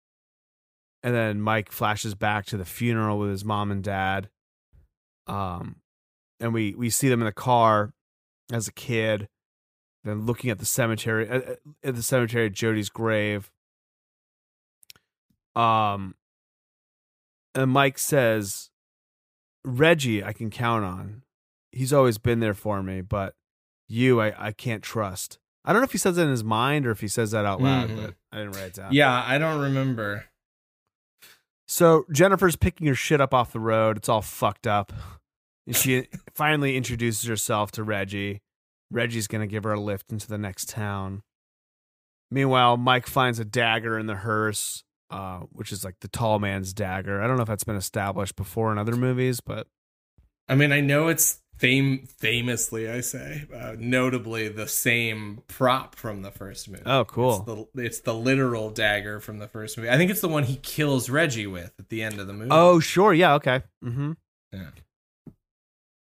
And 1.03 1.15
then 1.15 1.41
Mike 1.41 1.71
flashes 1.71 2.15
back 2.15 2.47
to 2.47 2.57
the 2.57 2.65
funeral 2.65 3.19
with 3.19 3.31
his 3.31 3.45
mom 3.45 3.71
and 3.71 3.83
dad. 3.83 4.29
Um, 5.27 5.77
and 6.41 6.53
we 6.53 6.75
we 6.75 6.91
see 6.91 7.09
them 7.09 7.21
in 7.21 7.27
the 7.27 7.33
car 7.33 7.93
as 8.53 8.69
a 8.69 8.73
kid. 8.73 9.29
Then 10.03 10.27
looking 10.27 10.51
at 10.51 10.59
the 10.59 10.67
cemetery 10.67 11.29
at, 11.29 11.59
at 11.83 11.95
the 11.95 12.03
cemetery 12.03 12.47
at 12.47 12.53
Jody's 12.53 12.91
grave. 12.91 13.51
Um, 15.57 16.15
and 17.55 17.71
Mike 17.71 17.99
says, 17.99 18.71
Reggie, 19.65 20.23
I 20.25 20.33
can 20.33 20.51
count 20.51 20.85
on. 20.85 21.23
He's 21.73 21.93
always 21.93 22.19
been 22.19 22.41
there 22.41 22.55
for 22.55 22.83
me, 22.83 23.01
but 23.01 23.35
you, 23.89 24.21
I, 24.21 24.49
I 24.49 24.53
can't 24.53 24.83
trust. 24.83 25.39
I 25.65 25.73
don't 25.73 25.81
know 25.81 25.87
if 25.87 25.93
he 25.93 25.99
says 25.99 26.17
that 26.17 26.23
in 26.25 26.31
his 26.31 26.45
mind 26.45 26.87
or 26.87 26.91
if 26.91 27.01
he 27.01 27.09
says 27.09 27.31
that 27.31 27.45
out 27.47 27.61
loud, 27.61 27.89
Mhm. 27.91 27.97
but 27.97 28.15
I 28.33 28.39
didn't 28.39 28.53
write 28.53 28.65
it 28.67 28.75
down. 28.75 28.93
Yeah, 28.93 29.25
I 29.27 29.39
don't 29.39 29.61
remember. 29.61 30.27
So 31.67 32.05
Jennifer's 32.13 32.57
picking 32.57 32.87
her 32.87 32.95
shit 32.95 33.21
up 33.21 33.33
off 33.33 33.53
the 33.53 33.61
road. 33.61 33.97
It's 33.97 34.09
all 34.09 34.21
fucked 34.23 34.67
up. 34.67 34.93
And 35.67 35.75
she 35.75 36.09
finally 36.35 36.77
introduces 36.77 37.27
herself 37.29 37.73
to 37.73 37.83
Reggie. 37.83 38.43
Reggie's 38.91 39.27
going 39.27 39.41
to 39.41 39.51
give 39.51 39.65
her 39.65 39.73
a 39.73 39.81
lift 39.81 40.13
into 40.13 40.29
the 40.29 40.39
next 40.39 40.69
town. 40.69 41.23
Meanwhile, 42.31 42.77
Mike 42.77 43.07
finds 43.07 43.39
a 43.39 43.45
dagger 43.45 43.99
in 43.99 44.07
the 44.07 44.17
hearse, 44.17 44.85
uh, 45.15 45.39
which 45.53 45.71
is 45.71 45.85
like 45.85 46.01
the 46.01 46.09
tall 46.09 46.41
man's 46.41 46.73
dagger. 46.73 47.23
I 47.23 47.29
don't 47.29 47.37
know 47.37 47.43
if 47.43 47.49
that's 47.49 47.63
been 47.63 47.77
established 47.77 48.35
before 48.35 48.73
in 48.73 48.79
other 48.79 48.97
movies, 48.97 49.41
but 49.41 49.69
I 50.49 50.57
mean, 50.57 50.73
I 50.73 50.81
know 50.81 51.07
it's 51.07 51.41
fame 51.57 52.09
famously, 52.19 52.91
I 52.91 53.01
say, 53.01 53.45
uh, 53.55 53.77
notably 53.79 54.49
the 54.49 54.67
same 54.67 55.43
prop 55.47 55.95
from 55.95 56.23
the 56.23 56.33
first 56.33 56.69
movie. 56.69 56.83
oh, 56.85 57.05
cool. 57.05 57.37
It's 57.37 57.45
the, 57.45 57.83
it's 57.83 58.01
the 58.01 58.13
literal 58.15 58.71
dagger 58.71 59.21
from 59.21 59.39
the 59.39 59.47
first 59.47 59.79
movie. 59.79 59.89
I 59.89 59.97
think 59.97 60.11
it's 60.11 60.21
the 60.21 60.29
one 60.29 60.43
he 60.43 60.57
kills 60.57 61.09
Reggie 61.09 61.47
with 61.47 61.73
at 61.79 61.91
the 61.91 62.03
end 62.03 62.19
of 62.19 62.27
the 62.27 62.33
movie. 62.33 62.51
Oh, 62.51 62.81
sure. 62.81 63.15
Yeah. 63.15 63.35
Okay. 63.35 63.63
Mm-hmm. 63.85 64.13
Yeah. 64.53 64.67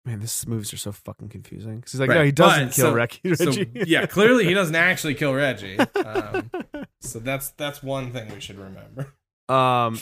Man, 0.05 0.19
these 0.21 0.47
movies 0.47 0.73
are 0.73 0.77
so 0.77 0.91
fucking 0.91 1.29
confusing. 1.29 1.77
Because 1.77 1.91
he's 1.91 1.99
like, 2.01 2.09
Right. 2.09 2.15
no, 2.17 2.23
he 2.23 2.31
doesn't 2.31 2.67
But, 2.67 2.73
kill 2.75 2.85
so- 2.87 2.93
Reggie. 2.93 3.35
So, 3.35 3.51
yeah, 3.73 4.05
clearly 4.07 4.45
he 4.45 4.53
doesn't 4.53 4.75
actually 4.75 5.15
kill 5.15 5.33
Reggie. 5.33 5.77
Um, 5.77 6.49
so 7.01 7.19
that's 7.19 7.49
that's 7.51 7.83
one 7.83 8.11
thing 8.11 8.33
we 8.33 8.39
should 8.39 8.57
remember. 8.57 9.13
Um. 9.47 9.99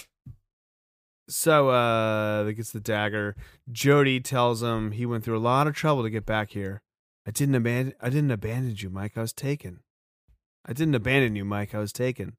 So, 1.29 1.67
uh, 1.69 2.43
that 2.43 2.53
gets 2.53 2.71
the 2.71 2.79
dagger. 2.79 3.35
Jody 3.69 4.21
tells 4.21 4.63
him 4.63 4.91
he 4.93 5.05
went 5.05 5.25
through 5.25 5.37
a 5.37 5.39
lot 5.39 5.67
of 5.67 5.75
trouble 5.75 6.03
to 6.03 6.09
get 6.09 6.25
back 6.25 6.51
here. 6.51 6.81
I 7.25 7.31
didn't 7.31 7.55
abandon. 7.55 7.95
I 8.01 8.09
didn't 8.09 8.31
abandon 8.31 8.75
you, 8.77 8.89
Mike. 8.89 9.17
I 9.17 9.21
was 9.21 9.33
taken. 9.33 9.81
I 10.65 10.71
didn't 10.71 10.95
abandon 10.95 11.35
you, 11.35 11.43
Mike. 11.43 11.75
I 11.75 11.79
was 11.79 11.91
taken. 11.91 12.37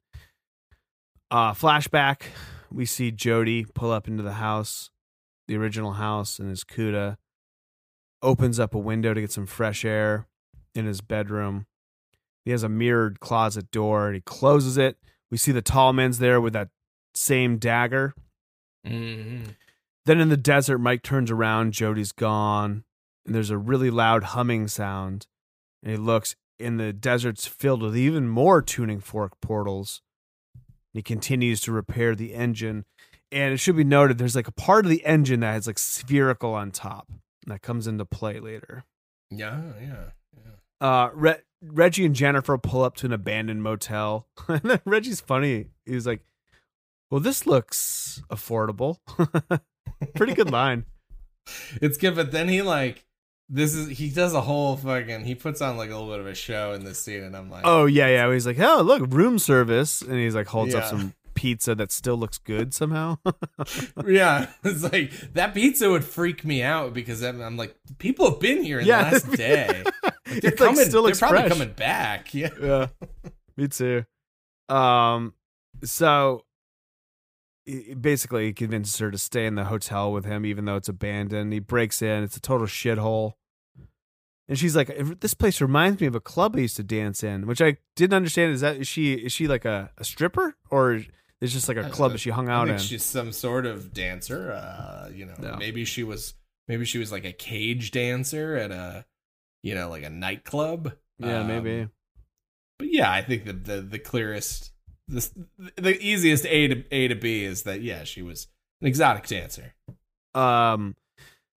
Uh, 1.31 1.53
flashback. 1.53 2.23
We 2.73 2.87
see 2.87 3.11
Jody 3.11 3.67
pull 3.75 3.91
up 3.91 4.09
into 4.09 4.23
the 4.23 4.35
house, 4.35 4.91
the 5.49 5.57
original 5.57 5.93
house, 5.93 6.39
in 6.39 6.49
his 6.49 6.65
Cuda. 6.65 7.19
Opens 8.23 8.59
up 8.59 8.75
a 8.75 8.79
window 8.79 9.14
to 9.14 9.21
get 9.21 9.33
some 9.33 9.47
fresh 9.47 9.85
air 9.85 10.27
in 10.75 10.87
his 10.87 11.01
bedroom. 11.01 11.66
He 12.45 12.51
has 12.51 12.62
a 12.62 12.69
mirrored 12.69 13.21
closet 13.21 13.71
door 13.71 14.07
and 14.07 14.14
he 14.14 14.21
closes 14.21 14.79
it. 14.79 14.97
We 15.31 15.37
see 15.37 15.53
the 15.53 15.62
tall 15.62 15.93
man's 15.93 16.19
there 16.19 16.41
with 16.41 16.55
that 16.55 16.71
same 17.14 17.59
dagger. 17.59 18.14
Mm-hmm. 18.87 19.51
Then 20.07 20.21
in 20.21 20.31
the 20.31 20.37
desert, 20.39 20.79
Mike 20.79 21.03
turns 21.03 21.31
around, 21.31 21.73
Jody's 21.73 22.12
gone, 22.12 22.85
and 23.27 23.35
there's 23.35 23.51
a 23.51 23.59
really 23.59 23.91
loud 23.91 24.25
humming 24.25 24.69
sound. 24.69 25.27
And 25.83 25.93
he 25.93 25.99
looks, 25.99 26.35
and 26.59 26.81
the 26.81 26.95
desert's 26.95 27.47
filled 27.47 27.83
with 27.83 27.97
even 27.97 28.27
more 28.27 28.62
tuning 28.62 29.01
fork 29.01 29.39
portals. 29.43 30.01
And 30.55 30.99
He 30.99 31.03
continues 31.03 31.61
to 31.62 31.73
repair 31.73 32.14
the 32.14 32.33
engine. 32.33 32.87
And 33.31 33.53
it 33.53 33.59
should 33.59 33.77
be 33.77 33.85
noted 33.85 34.16
there's 34.16 34.35
like 34.35 34.49
a 34.49 34.53
part 34.53 34.87
of 34.87 34.91
the 34.91 35.05
engine 35.05 35.41
that 35.41 35.53
has 35.53 35.66
like 35.66 35.79
spherical 35.79 36.55
on 36.55 36.71
top. 36.71 37.09
That 37.49 37.63
comes 37.63 37.87
into 37.87 38.05
play 38.05 38.41
later. 38.41 38.85
Yeah, 39.31 39.61
yeah, 39.81 40.05
yeah. 40.37 40.87
Uh, 40.87 41.11
Re- 41.15 41.43
Reggie 41.63 42.07
and 42.07 42.15
Jennifer 42.15 42.57
pull 42.59 42.83
up 42.83 42.97
to 42.97 43.07
an 43.07 43.13
abandoned 43.13 43.63
motel. 43.63 44.29
and 44.49 44.63
then 44.63 44.81
Reggie's 44.85 45.21
funny. 45.21 45.67
He's 45.85 46.07
like, 46.07 46.23
Well, 47.11 47.21
this 47.21 47.47
looks 47.47 48.23
affordable. 48.31 48.99
Pretty 50.15 50.35
good 50.35 50.51
line. 50.51 50.85
It's 51.81 51.97
good, 51.97 52.15
but 52.15 52.31
then 52.31 52.47
he 52.47 52.61
like 52.61 53.07
this 53.49 53.75
is 53.75 53.97
he 53.97 54.11
does 54.11 54.35
a 54.35 54.41
whole 54.43 54.77
fucking 54.77 55.25
he 55.25 55.35
puts 55.35 55.63
on 55.63 55.79
like 55.79 55.89
a 55.89 55.95
little 55.95 56.11
bit 56.11 56.21
of 56.21 56.27
a 56.27 56.35
show 56.35 56.75
in 56.75 56.85
this 56.85 57.01
scene, 57.01 57.23
and 57.23 57.35
I'm 57.35 57.51
like, 57.51 57.63
Oh 57.65 57.87
yeah, 57.87 58.07
yeah. 58.09 58.31
He's 58.31 58.47
like, 58.47 58.59
oh 58.61 58.83
look, 58.83 59.11
room 59.11 59.39
service, 59.39 60.03
and 60.03 60.13
he's 60.13 60.35
like 60.35 60.47
holds 60.47 60.75
up 60.75 60.85
some 60.85 61.15
pizza 61.39 61.74
that 61.76 61.93
still 61.93 62.16
looks 62.16 62.39
good 62.39 62.74
somehow. 62.74 63.18
yeah, 64.07 64.49
it's 64.64 64.82
like 64.82 65.11
that 65.34 65.55
pizza 65.55 65.89
would 65.89 66.05
freak 66.05 66.45
me 66.45 66.62
out 66.62 66.93
because 66.95 67.22
I'm, 67.22 67.41
I'm 67.41 67.57
like, 67.57 67.76
people 67.99 68.28
have 68.30 68.41
been 68.41 68.62
here 68.62 68.80
in 68.80 68.86
Yeah. 68.86 69.05
the 69.05 69.12
last 69.14 69.32
day. 69.36 69.84
Like, 70.30 70.43
they're 70.43 70.53
It, 70.53 70.61
like, 70.61 70.76
still 70.89 71.05
they're 71.05 71.14
probably 71.14 71.39
fresh. 71.39 71.49
coming 71.53 71.72
back. 71.72 72.34
Yeah, 72.34 72.51
yeah, 72.61 72.86
me 73.57 73.68
too. 73.68 74.05
Um, 74.68 75.32
so 75.82 76.45
basically, 77.99 78.47
he 78.47 78.53
convinces 78.53 78.99
her 78.99 79.11
to 79.11 79.16
stay 79.16 79.47
in 79.47 79.55
the 79.55 79.64
hotel 79.64 80.12
with 80.12 80.26
him, 80.26 80.45
even 80.45 80.66
though 80.66 80.76
it's 80.76 80.89
abandoned. 80.89 81.53
He 81.55 81.61
breaks 81.61 82.03
in; 82.03 82.22
it's 82.24 82.36
a 82.36 82.41
total 82.41 82.66
shithole. 82.66 83.32
And 84.49 84.59
she's 84.59 84.76
like, 84.76 84.95
"This 85.20 85.32
place 85.34 85.61
reminds 85.62 86.01
me 86.01 86.07
of 86.07 86.14
a 86.14 86.20
club 86.20 86.57
I 86.57 86.61
used 86.61 86.76
to 86.76 86.82
dance 86.82 87.22
in," 87.24 87.47
which 87.47 87.62
I 87.62 87.78
didn't 87.97 88.14
understand. 88.14 88.53
Is 88.53 88.61
that 88.61 88.76
is 88.76 88.86
she 88.89 89.14
is 89.14 89.32
she 89.32 89.49
like 89.49 89.64
a, 89.64 89.91
a 89.97 90.05
stripper 90.05 90.57
or 90.70 91.01
is 91.41 91.53
just 91.53 91.68
like 91.68 91.76
a 91.76 91.89
club 91.91 92.12
that 92.12 92.18
she 92.18 92.30
hung 92.30 92.49
I 92.49 92.55
out 92.55 92.66
think 92.68 92.78
in? 92.80 92.84
she's 92.84 93.05
some 93.05 93.32
sort 93.32 93.66
of 93.66 93.93
dancer. 93.93 94.53
Uh, 94.53 95.09
you 95.12 95.26
know, 95.26 95.34
Yeah. 95.43 95.57
maybe 95.57 95.84
she 95.84 96.03
was 96.05 96.34
maybe 96.66 96.84
she 96.84 96.99
was 96.99 97.11
like 97.12 97.24
a 97.24 97.32
cage 97.32 97.91
dancer 97.91 98.57
at 98.57 98.70
a 98.70 99.05
you 99.62 99.74
know 99.74 99.89
like 99.89 100.03
a 100.05 100.11
nightclub. 100.11 100.93
Yeah, 101.18 101.41
Um, 101.41 101.47
maybe. 101.49 101.89
But 102.78 102.93
yeah, 102.93 103.11
I 103.11 103.22
think 103.22 103.45
the 103.45 103.53
the, 103.53 103.80
the 103.80 103.99
clearest, 103.99 104.72
the 105.09 105.28
the 105.76 105.99
easiest 106.01 106.47
A 106.47 106.68
to 106.68 106.84
A 106.93 107.09
to 107.09 107.14
B 107.14 107.45
is 107.45 107.62
that 107.64 107.82
yeah, 107.82 108.05
she 108.05 108.22
was 108.22 108.47
an 108.80 108.86
exotic 108.86 109.26
dancer. 109.26 109.74
Um, 110.34 110.95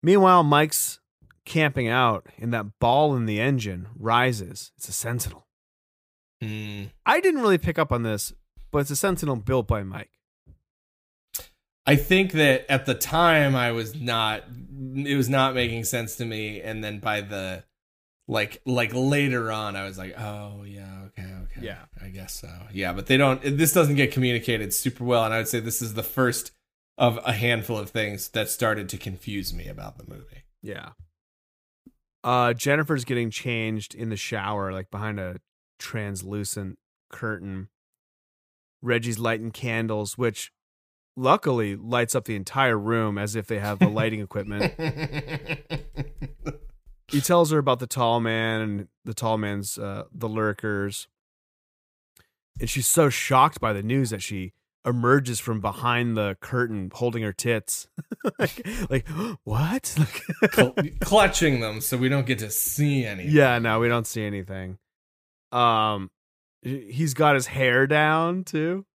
meanwhile, 0.02 0.44
Mike's 0.44 1.00
camping 1.46 1.88
out, 1.90 2.28
and 2.38 2.54
that 2.54 2.80
ball 2.80 3.16
in 3.18 3.26
the 3.26 3.42
engine 3.42 3.88
rises. 3.98 4.72
It's 4.78 4.88
a 4.88 4.94
Sentinel. 4.94 5.46
Mm. 6.42 6.92
I 7.06 7.20
didn't 7.20 7.42
really 7.42 7.58
pick 7.58 7.78
up 7.78 7.92
on 7.92 8.04
this, 8.04 8.32
but 8.72 8.80
it's 8.80 8.92
a 8.92 8.96
Sentinel 8.96 9.36
built 9.36 9.68
by 9.68 9.84
Mike. 9.84 10.12
I 11.86 11.96
think 11.96 12.34
that 12.34 12.72
at 12.72 12.86
the 12.86 12.94
time 12.94 13.56
I 13.56 13.72
was 13.72 13.96
not 13.96 14.44
it 14.96 15.16
was 15.16 15.30
not 15.30 15.56
making 15.56 15.86
sense 15.86 16.16
to 16.18 16.26
me 16.26 16.62
and 16.62 16.84
then 16.84 17.00
by 17.00 17.22
the 17.22 17.64
like 18.28 18.62
like 18.66 18.92
later 18.94 19.52
on 19.52 19.76
I 19.76 19.86
was 19.86 19.98
like, 19.98 20.14
"Oh, 20.20 20.64
yeah, 20.64 21.06
okay, 21.08 21.34
okay. 21.44 21.62
Yeah. 21.62 21.86
I 22.00 22.10
guess 22.10 22.34
so." 22.40 22.52
Yeah, 22.72 22.94
but 22.94 23.08
they 23.08 23.18
don't 23.18 23.42
this 23.42 23.74
doesn't 23.74 23.96
get 23.96 24.12
communicated 24.12 24.74
super 24.74 25.04
well 25.04 25.26
and 25.26 25.34
I 25.34 25.38
would 25.38 25.48
say 25.48 25.60
this 25.60 25.82
is 25.82 25.96
the 25.96 26.04
first 26.04 26.52
of 27.00 27.18
a 27.26 27.32
handful 27.32 27.78
of 27.78 27.90
things 27.90 28.30
that 28.30 28.50
started 28.50 28.90
to 28.90 28.98
confuse 28.98 29.54
me 29.54 29.68
about 29.68 29.98
the 29.98 30.04
movie. 30.08 30.44
Yeah. 30.62 30.90
Uh, 32.24 32.54
Jennifer's 32.54 33.06
getting 33.06 33.32
changed 33.32 33.96
in 33.96 34.10
the 34.10 34.18
shower, 34.18 34.74
like 34.74 34.92
behind 34.92 35.20
a 35.20 35.38
translucent 35.80 36.78
curtain. 37.10 37.70
Reggie's 38.82 39.20
lighting 39.20 39.52
candles, 39.52 40.18
which 40.18 40.52
luckily 41.16 41.76
lights 41.76 42.16
up 42.16 42.26
the 42.26 42.36
entire 42.36 42.78
room 42.78 43.18
as 43.18 43.36
if 43.36 43.48
they 43.48 43.60
have 43.60 43.80
the 43.80 43.90
lighting 43.90 44.22
equipment. 44.22 44.74
he 47.08 47.22
tells 47.22 47.52
her 47.52 47.58
about 47.58 47.80
the 47.80 47.88
tall 47.88 48.20
man 48.20 48.62
and 48.62 48.88
the 49.06 49.14
tall 49.14 49.38
man's 49.38 49.78
uh, 49.78 50.04
the 50.14 50.30
lurkers 50.30 51.08
and 52.60 52.70
she's 52.70 52.88
so 52.88 53.10
shocked 53.10 53.60
by 53.60 53.74
the 53.74 53.84
news 53.84 54.10
that 54.10 54.22
she 54.22 54.54
emerges 54.86 55.40
from 55.40 55.62
behind 55.62 56.18
the 56.18 56.38
curtain 56.42 56.92
holding 56.94 57.24
her 57.24 57.34
tits. 57.34 57.88
like, 58.40 58.68
like 58.90 59.08
what? 59.44 59.96
Like, 59.98 60.52
Cl- 60.54 60.76
clutching 61.00 61.60
them 61.60 61.82
so 61.82 61.98
we 61.98 62.10
don't 62.10 62.26
get 62.26 62.40
to 62.40 62.50
see 62.50 63.06
anything. 63.06 63.34
yeah, 63.34 63.60
no, 63.60 63.80
we 63.80 63.88
don't 63.88 64.08
see 64.08 64.24
anything. 64.24 64.78
Um, 65.52 66.12
he's 66.62 67.14
got 67.14 67.36
his 67.36 67.48
hair 67.48 67.88
down 67.88 68.44
too, 68.44 68.86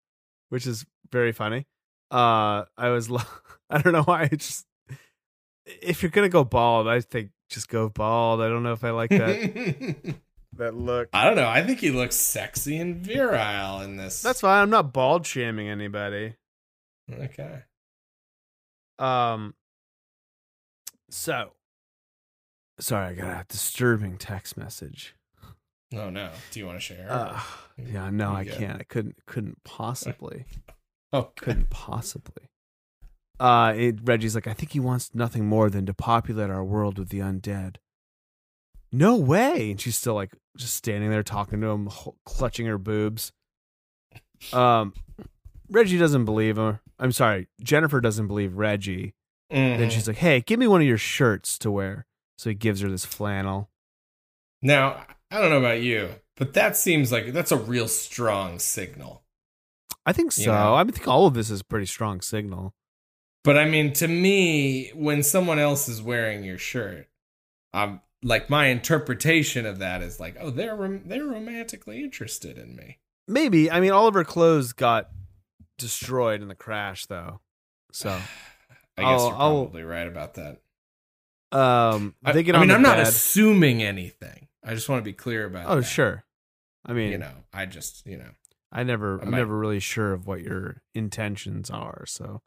which 0.49 0.67
is 0.67 0.85
very 1.11 1.33
funny. 1.33 1.67
Uh, 2.11 2.65
I 2.77 2.91
was 2.91 3.11
I 3.71 3.79
don't 3.79 3.93
know 3.93 4.03
why. 4.03 4.23
I 4.23 4.29
just 4.29 4.67
if 5.67 6.03
you're 6.03 6.11
gonna 6.11 6.29
go 6.29 6.45
bald, 6.45 6.89
I 6.89 7.01
think 7.01 7.31
just 7.49 7.69
go 7.69 7.89
bald. 7.89 8.41
I 8.41 8.49
don't 8.49 8.63
know 8.63 8.73
if 8.73 8.85
I 8.85 8.91
like 8.91 9.11
that 9.11 10.15
that 10.57 10.75
look. 10.75 11.09
I 11.13 11.25
don't 11.25 11.37
know. 11.37 11.49
I 11.49 11.63
think 11.65 11.81
he 11.81 11.91
looks 11.91 12.17
sexy 12.17 12.77
and 12.79 12.97
virile 12.97 13.81
in 13.81 13.97
this. 13.97 14.23
That's 14.23 14.41
fine. 14.41 14.63
I'm 14.63 14.71
not 14.71 14.93
bald 14.93 15.27
shaming 15.27 15.69
anybody. 15.69 16.35
okay. 17.13 17.63
Um. 18.99 19.55
So, 21.11 21.53
sorry, 22.81 23.09
I 23.09 23.15
got 23.15 23.41
a 23.43 23.45
disturbing 23.49 24.19
text 24.19 24.57
message. 24.57 25.15
Oh 25.93 26.11
no. 26.11 26.31
Do 26.51 26.61
you 26.61 26.67
want 26.67 26.79
to 26.79 26.81
share? 26.81 27.07
Uh, 27.11 27.41
yeah, 27.77 28.11
no, 28.11 28.33
I 28.35 28.45
can't. 28.45 28.81
I 28.81 28.85
couldn't. 28.85 29.17
Couldn't 29.27 29.63
possibly. 29.65 30.45
oh, 31.13 31.31
couldn't 31.37 31.71
possibly. 31.71 32.49
Uh, 33.41 33.75
it, 33.77 33.97
Reggie's 34.05 34.35
like, 34.35 34.47
I 34.47 34.53
think 34.53 34.73
he 34.73 34.81
wants 34.81 35.11
nothing 35.13 35.45
more 35.47 35.69
than 35.69 35.87
to 35.87 35.95
populate 35.95 36.51
our 36.51 36.65
world 36.65 36.99
with 36.99 37.09
the 37.09 37.19
undead. 37.19 37.77
No 38.93 39.17
way! 39.17 39.73
And 39.73 39.81
she's 39.81 39.99
still 39.99 40.15
like 40.15 40.31
just 40.57 40.75
standing 40.75 41.11
there 41.11 41.25
talking 41.25 41.61
to 41.61 41.67
him, 41.67 41.91
clutching 42.25 42.67
her 42.67 42.79
boobs. 42.79 43.33
Um, 44.53 44.95
Reggie 45.69 45.99
doesn't 45.99 46.25
believe 46.27 46.57
her. 46.57 46.81
I'm 46.99 47.11
sorry, 47.13 47.49
Jennifer 47.61 48.01
doesn't 48.01 48.29
believe 48.29 48.55
Reggie. 48.57 49.15
Mhm. 49.53 49.79
Then 49.79 49.91
she's 49.91 50.07
like, 50.07 50.19
Hey, 50.19 50.41
give 50.41 50.61
me 50.61 50.69
one 50.69 50.81
of 50.81 50.87
your 50.87 50.99
shirts 50.99 51.59
to 51.59 51.71
wear. 51.71 52.07
So 52.39 52.51
he 52.51 52.55
gives 52.55 52.81
her 52.81 52.89
this 52.89 53.05
flannel. 53.05 53.69
Now, 54.63 55.05
I 55.35 55.41
don't 55.41 55.51
know 55.51 55.59
about 55.59 55.83
you, 55.83 56.11
but 56.37 56.55
that 56.55 56.77
seems 56.77 57.11
like 57.11 57.33
that's 57.33 57.51
a 57.51 57.57
real 57.57 57.89
strong 57.89 58.61
signal. 58.61 59.25
I 60.07 60.13
think 60.13 60.31
so. 60.33 60.43
You 60.43 60.47
know. 60.49 60.75
I 60.75 60.85
think 60.85 61.09
all 61.09 61.27
of 61.27 61.35
this 61.35 61.51
is 61.51 61.61
a 61.63 61.65
pretty 61.65 61.87
strong 61.87 62.21
signal. 62.21 62.73
But 63.43 63.59
I 63.59 63.65
mean, 63.65 63.93
to 63.95 64.07
me, 64.09 64.91
when 64.95 65.23
someone 65.25 65.59
else 65.59 65.89
is 65.89 66.01
wearing 66.01 66.45
your 66.45 66.59
shirt, 66.59 67.09
I'm 67.73 68.01
like 68.23 68.49
my 68.49 68.67
interpretation 68.67 69.67
of 69.67 69.81
that 69.81 70.03
is 70.03 70.21
like, 70.21 70.37
oh, 70.41 70.51
they're 70.51 70.77
rom- 70.77 71.03
they're 71.07 71.25
romantically 71.25 72.03
interested 72.03 72.57
in 72.57 72.77
me. 72.77 73.01
Maybe. 73.27 73.71
I 73.71 73.81
mean, 73.81 73.91
all 73.91 74.07
of 74.07 74.15
her 74.15 74.25
clothes 74.25 74.73
got 74.73 75.09
destroyed 75.79 76.43
in 76.43 76.49
the 76.49 76.55
crash, 76.55 77.07
though. 77.07 77.41
So, 77.93 78.11
I 78.97 79.03
guess 79.03 79.21
I'll- 79.21 79.27
you're 79.29 79.37
I'll- 79.37 79.63
probably 79.65 79.83
right 79.83 80.07
about 80.07 80.35
that. 80.35 80.61
um, 81.51 82.15
I, 82.25 82.33
they 82.33 82.45
get 82.45 82.55
I 82.55 82.61
mean, 82.61 82.71
I'm 82.71 82.83
not 82.83 83.01
assuming 83.01 83.83
anything. 83.83 84.49
I 84.65 84.75
just 84.75 84.89
want 84.89 85.01
to 85.01 85.05
be 85.05 85.13
clear 85.13 85.45
about. 85.47 85.67
oh, 85.69 85.77
that. 85.77 85.83
sure. 85.85 86.25
I 86.87 86.93
mean, 86.93 87.13
you 87.13 87.19
know, 87.19 87.33
I 87.53 87.67
just 87.67 88.07
you 88.07 88.17
know, 88.17 88.31
I 88.73 88.83
never, 88.83 89.21
I 89.21 89.25
I'm 89.25 89.31
never 89.31 89.57
really 89.57 89.81
sure 89.81 90.13
of 90.13 90.27
what 90.27 90.41
your 90.43 90.83
intentions 90.95 91.71
are. 91.71 92.05
So 92.07 92.43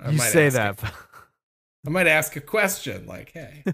I 0.00 0.10
you 0.10 0.18
might 0.18 0.30
say 0.30 0.48
that. 0.48 0.82
a- 0.82 0.92
I 1.86 1.90
might 1.90 2.06
ask 2.06 2.34
a 2.36 2.40
question 2.40 3.06
like, 3.06 3.32
"Hey, 3.32 3.64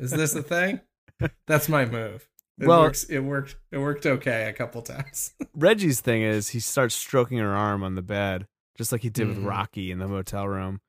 is 0.00 0.10
this 0.10 0.34
a 0.34 0.42
thing?" 0.42 0.80
That's 1.46 1.68
my 1.68 1.84
move. 1.84 2.28
It 2.58 2.66
Well- 2.66 2.82
works. 2.82 3.04
It 3.04 3.20
worked. 3.20 3.56
It 3.70 3.78
worked 3.78 4.06
okay 4.06 4.48
a 4.48 4.52
couple 4.52 4.82
times. 4.82 5.32
Reggie's 5.54 6.00
thing 6.00 6.22
is 6.22 6.50
he 6.50 6.60
starts 6.60 6.94
stroking 6.94 7.38
her 7.38 7.54
arm 7.54 7.82
on 7.82 7.94
the 7.94 8.02
bed, 8.02 8.46
just 8.76 8.90
like 8.92 9.02
he 9.02 9.10
did 9.10 9.28
with 9.28 9.38
Mhm. 9.38 9.46
Rocky 9.48 9.90
in 9.90 9.98
the 9.98 10.08
motel 10.08 10.48
room. 10.48 10.80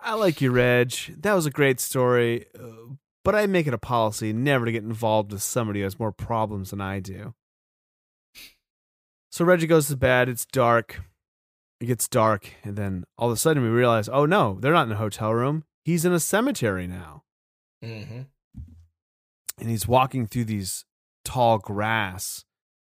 I 0.00 0.14
like 0.14 0.40
you, 0.40 0.50
Reg. 0.52 0.92
That 1.22 1.34
was 1.34 1.44
a 1.46 1.50
great 1.50 1.80
story, 1.80 2.46
uh, 2.58 2.94
but 3.28 3.34
I 3.34 3.46
make 3.46 3.66
it 3.66 3.74
a 3.74 3.78
policy 3.78 4.32
never 4.32 4.64
to 4.64 4.72
get 4.72 4.84
involved 4.84 5.32
with 5.32 5.42
somebody 5.42 5.80
who 5.80 5.84
has 5.84 5.98
more 5.98 6.12
problems 6.12 6.70
than 6.70 6.80
I 6.80 6.98
do. 6.98 7.34
So 9.30 9.44
Reggie 9.44 9.66
goes 9.66 9.88
to 9.88 9.98
bed. 9.98 10.30
It's 10.30 10.46
dark. 10.46 11.02
It 11.78 11.84
gets 11.84 12.08
dark, 12.08 12.54
and 12.64 12.74
then 12.74 13.04
all 13.18 13.28
of 13.28 13.34
a 13.34 13.36
sudden 13.36 13.62
we 13.62 13.68
realize, 13.68 14.08
oh 14.08 14.24
no, 14.24 14.56
they're 14.58 14.72
not 14.72 14.86
in 14.86 14.92
a 14.92 14.96
hotel 14.96 15.34
room. 15.34 15.64
He's 15.84 16.06
in 16.06 16.12
a 16.14 16.18
cemetery 16.18 16.86
now. 16.86 17.24
mm-hmm. 17.84 18.22
and 19.60 19.68
he's 19.68 19.86
walking 19.86 20.26
through 20.26 20.46
these 20.46 20.86
tall 21.22 21.58
grass 21.58 22.46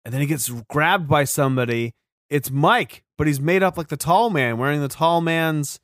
and 0.07 0.14
then 0.14 0.22
he 0.22 0.26
gets 0.26 0.49
grabbed 0.70 1.09
by 1.09 1.24
somebody 1.24 1.93
it's 2.30 2.51
mike 2.51 3.03
but 3.18 3.26
he's 3.26 3.39
made 3.39 3.62
up 3.62 3.76
like 3.76 3.89
the 3.89 3.97
tall 3.99 4.30
man 4.30 4.57
wearing 4.57 4.80
the 4.80 4.89
tall 4.89 5.20
man's 5.20 5.78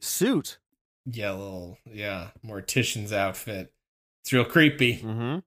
suit 0.00 0.58
Yeah, 1.06 1.30
little 1.30 1.78
yeah, 1.86 2.30
mortician's 2.44 3.12
outfit. 3.12 3.73
It's 4.24 4.32
real 4.32 4.44
creepy. 4.44 4.98
mm-hmm. 4.98 5.38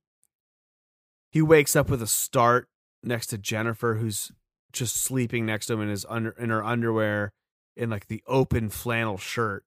he 1.32 1.42
wakes 1.42 1.76
up 1.76 1.90
with 1.90 2.02
a 2.02 2.08
start 2.08 2.70
next 3.04 3.28
to 3.28 3.38
jennifer 3.38 3.96
who's 3.96 4.32
just 4.72 4.96
sleeping 4.98 5.46
next 5.46 5.66
to 5.68 5.74
him 5.74 5.82
in 5.82 5.90
his 5.90 6.06
under 6.10 6.32
in 6.32 6.50
her 6.50 6.64
underwear 6.64 7.34
in 7.76 7.90
like 7.90 8.08
the 8.08 8.24
open 8.28 8.70
flannel 8.70 9.18
shirt. 9.18 9.64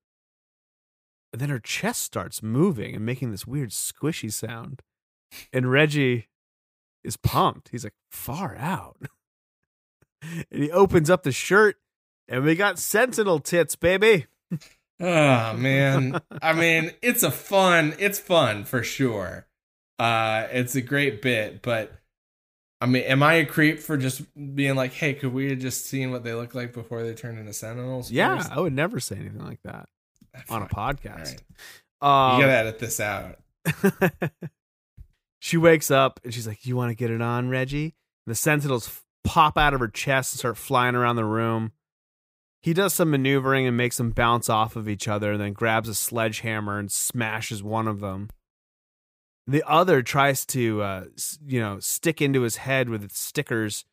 And 1.32 1.40
then 1.40 1.48
her 1.48 1.60
chest 1.60 2.02
starts 2.02 2.42
moving 2.42 2.96
and 2.96 3.06
making 3.06 3.30
this 3.30 3.46
weird 3.46 3.70
squishy 3.70 4.32
sound. 4.32 4.82
And 5.52 5.70
reggie 5.70 6.28
is 7.04 7.16
pumped. 7.16 7.68
He's 7.68 7.84
like 7.84 7.94
far 8.10 8.56
out. 8.56 8.96
And 10.50 10.62
he 10.62 10.70
opens 10.70 11.08
up 11.08 11.22
the 11.22 11.32
shirt 11.32 11.76
and 12.28 12.44
we 12.44 12.54
got 12.54 12.78
sentinel 12.78 13.38
tits 13.38 13.74
baby 13.74 14.26
Oh 15.00 15.54
man. 15.56 16.20
I 16.42 16.52
mean, 16.52 16.92
it's 17.02 17.22
a 17.22 17.30
fun, 17.30 17.94
it's 17.98 18.18
fun 18.18 18.64
for 18.64 18.82
sure. 18.82 19.46
Uh 19.98 20.46
it's 20.52 20.74
a 20.74 20.80
great 20.82 21.22
bit, 21.22 21.62
but 21.62 21.92
I 22.82 22.86
mean, 22.86 23.02
am 23.04 23.22
I 23.22 23.34
a 23.34 23.46
creep 23.46 23.80
for 23.80 23.96
just 23.98 24.22
being 24.54 24.74
like, 24.74 24.92
"Hey, 24.94 25.12
could 25.12 25.34
we 25.34 25.50
have 25.50 25.58
just 25.58 25.84
seen 25.86 26.10
what 26.12 26.24
they 26.24 26.32
look 26.32 26.54
like 26.54 26.72
before 26.72 27.02
they 27.02 27.12
turned 27.14 27.38
into 27.38 27.52
sentinels?" 27.52 28.10
yeah 28.10 28.36
first?" 28.38 28.50
i 28.52 28.58
would 28.60 28.72
never 28.72 29.00
say 29.00 29.16
anything 29.16 29.44
like 29.44 29.60
that 29.64 29.88
on 30.48 30.62
a 30.62 30.66
podcast 30.66 31.38
right. 32.00 32.32
um, 32.32 32.38
You 32.40 32.46
gotta 32.46 32.56
edit 32.56 32.78
this 32.78 32.98
out. 33.00 33.36
she 35.40 35.56
wakes 35.56 35.90
up 35.90 36.20
and 36.24 36.32
she's 36.32 36.46
like, 36.46 36.64
"You 36.64 36.76
want 36.76 36.90
to 36.90 36.94
get 36.94 37.10
it 37.10 37.20
on, 37.20 37.48
Reggie?" 37.48 37.94
And 38.26 38.32
the 38.32 38.34
sentinels 38.34 39.02
pop 39.24 39.58
out 39.58 39.74
of 39.74 39.80
her 39.80 39.88
chest 39.88 40.32
and 40.32 40.38
start 40.38 40.56
flying 40.56 40.94
around 40.94 41.16
the 41.16 41.24
room. 41.24 41.72
He 42.62 42.74
does 42.74 42.92
some 42.92 43.10
maneuvering 43.10 43.66
and 43.66 43.76
makes 43.76 43.96
them 43.96 44.10
bounce 44.10 44.50
off 44.50 44.76
of 44.76 44.88
each 44.88 45.08
other, 45.08 45.32
and 45.32 45.40
then 45.40 45.52
grabs 45.54 45.88
a 45.88 45.94
sledgehammer 45.94 46.78
and 46.78 46.92
smashes 46.92 47.62
one 47.62 47.88
of 47.88 48.00
them. 48.00 48.28
The 49.46 49.62
other 49.66 50.02
tries 50.02 50.44
to, 50.46 50.82
uh, 50.82 51.04
you 51.46 51.58
know, 51.60 51.80
stick 51.80 52.20
into 52.20 52.42
his 52.42 52.56
head 52.56 52.88
with 52.88 53.02
its 53.02 53.18
stickers, 53.18 53.84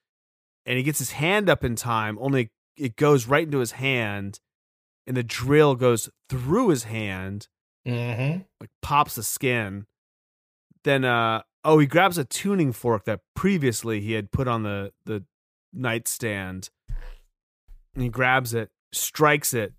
and 0.65 0.77
he 0.77 0.83
gets 0.83 0.99
his 0.99 1.11
hand 1.11 1.49
up 1.49 1.63
in 1.63 1.75
time. 1.75 2.17
Only 2.19 2.51
it 2.75 2.95
goes 2.97 3.25
right 3.25 3.45
into 3.45 3.59
his 3.59 3.71
hand, 3.71 4.39
and 5.07 5.15
the 5.15 5.23
drill 5.23 5.75
goes 5.75 6.09
through 6.29 6.69
his 6.69 6.83
hand, 6.83 7.47
Mm-hmm. 7.87 8.41
like 8.59 8.69
pops 8.81 9.15
the 9.15 9.23
skin. 9.23 9.85
Then 10.83 11.05
uh 11.05 11.43
oh, 11.63 11.79
he 11.79 11.87
grabs 11.87 12.17
a 12.17 12.25
tuning 12.25 12.73
fork 12.73 13.05
that 13.05 13.21
previously 13.33 14.01
he 14.01 14.11
had 14.11 14.29
put 14.29 14.49
on 14.49 14.63
the 14.63 14.91
the 15.05 15.23
nightstand. 15.73 16.69
And 17.97 18.03
he 18.03 18.09
grabs 18.09 18.53
it, 18.53 18.69
strikes 18.93 19.55
it. 19.55 19.73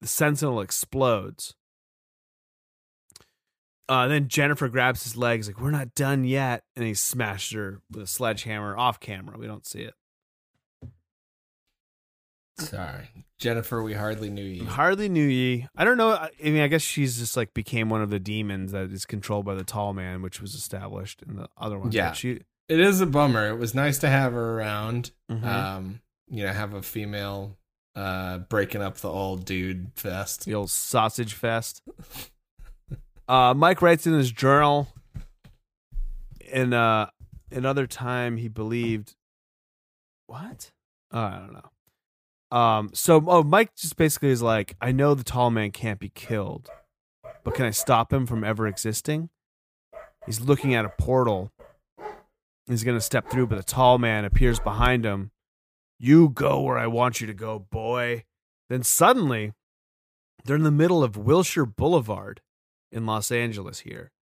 The 0.00 0.08
sentinel 0.08 0.62
explodes. 0.62 1.54
Uh, 3.90 4.08
then 4.08 4.28
Jennifer 4.28 4.68
grabs 4.68 5.02
his 5.02 5.18
legs, 5.18 5.48
like, 5.48 5.60
we're 5.60 5.70
not 5.70 5.94
done 5.94 6.24
yet. 6.24 6.62
And 6.76 6.86
he 6.86 6.94
smashes 6.94 7.52
her 7.54 7.80
with 7.90 8.04
a 8.04 8.06
sledgehammer 8.06 8.74
off 8.74 9.00
camera. 9.00 9.36
We 9.36 9.46
don't 9.46 9.66
see 9.66 9.80
it. 9.80 9.92
Sorry. 12.58 13.10
Jennifer, 13.38 13.82
we 13.82 13.92
hardly 13.92 14.30
knew 14.30 14.42
you. 14.44 14.64
Hardly 14.64 15.10
knew 15.10 15.26
ye. 15.26 15.68
I 15.76 15.84
don't 15.84 15.98
know. 15.98 16.12
I 16.12 16.30
mean, 16.42 16.60
I 16.62 16.68
guess 16.68 16.80
she's 16.80 17.18
just 17.18 17.36
like 17.36 17.52
became 17.52 17.90
one 17.90 18.00
of 18.00 18.08
the 18.08 18.18
demons 18.18 18.72
that 18.72 18.90
is 18.90 19.04
controlled 19.04 19.44
by 19.44 19.54
the 19.56 19.62
tall 19.62 19.92
man, 19.92 20.22
which 20.22 20.40
was 20.40 20.54
established 20.54 21.22
in 21.22 21.36
the 21.36 21.48
other 21.58 21.78
one. 21.78 21.88
But 21.88 21.94
Yeah. 21.94 22.12
She, 22.12 22.40
It 22.70 22.80
is 22.80 23.02
a 23.02 23.06
bummer. 23.06 23.46
It 23.48 23.56
was 23.58 23.74
nice 23.74 23.98
to 23.98 24.08
have 24.08 24.32
her 24.32 24.54
around. 24.58 25.12
Mhm. 25.30 25.44
Um, 25.44 26.00
you 26.30 26.44
know, 26.44 26.52
have 26.52 26.74
a 26.74 26.82
female 26.82 27.56
uh 27.96 28.38
breaking 28.38 28.82
up 28.82 28.96
the 28.98 29.08
old 29.08 29.44
dude 29.44 29.90
fest. 29.96 30.44
the 30.44 30.54
old 30.54 30.70
sausage 30.70 31.34
fest. 31.34 31.82
Uh, 33.28 33.52
Mike 33.52 33.82
writes 33.82 34.06
in 34.06 34.14
his 34.14 34.32
journal. 34.32 34.88
In 36.50 36.72
uh, 36.72 37.10
another 37.50 37.86
time, 37.86 38.38
he 38.38 38.48
believed. 38.48 39.14
What? 40.26 40.72
Oh, 41.12 41.20
I 41.20 41.38
don't 41.38 41.52
know. 41.52 42.56
Um. 42.56 42.90
So, 42.94 43.22
oh, 43.26 43.42
Mike 43.42 43.76
just 43.76 43.96
basically 43.96 44.30
is 44.30 44.40
like, 44.40 44.76
I 44.80 44.92
know 44.92 45.12
the 45.14 45.24
tall 45.24 45.50
man 45.50 45.70
can't 45.70 46.00
be 46.00 46.08
killed, 46.08 46.70
but 47.44 47.54
can 47.54 47.66
I 47.66 47.70
stop 47.70 48.10
him 48.10 48.24
from 48.24 48.42
ever 48.44 48.66
existing? 48.66 49.28
He's 50.24 50.40
looking 50.40 50.74
at 50.74 50.86
a 50.86 50.92
portal. 50.98 51.52
He's 52.66 52.84
gonna 52.84 53.00
step 53.02 53.28
through, 53.30 53.48
but 53.48 53.56
the 53.56 53.62
tall 53.62 53.98
man 53.98 54.24
appears 54.24 54.58
behind 54.58 55.04
him, 55.04 55.32
You 55.98 56.28
go 56.28 56.60
where 56.60 56.78
I 56.78 56.86
want 56.86 57.20
you 57.20 57.26
to 57.26 57.34
go, 57.34 57.58
boy. 57.58 58.24
Then 58.68 58.82
suddenly, 58.82 59.52
they're 60.44 60.56
in 60.56 60.62
the 60.62 60.70
middle 60.70 61.02
of 61.02 61.16
Wilshire 61.16 61.66
Boulevard 61.66 62.40
in 62.92 63.04
Los 63.06 63.32
Angeles 63.32 63.80
here. 63.80 64.12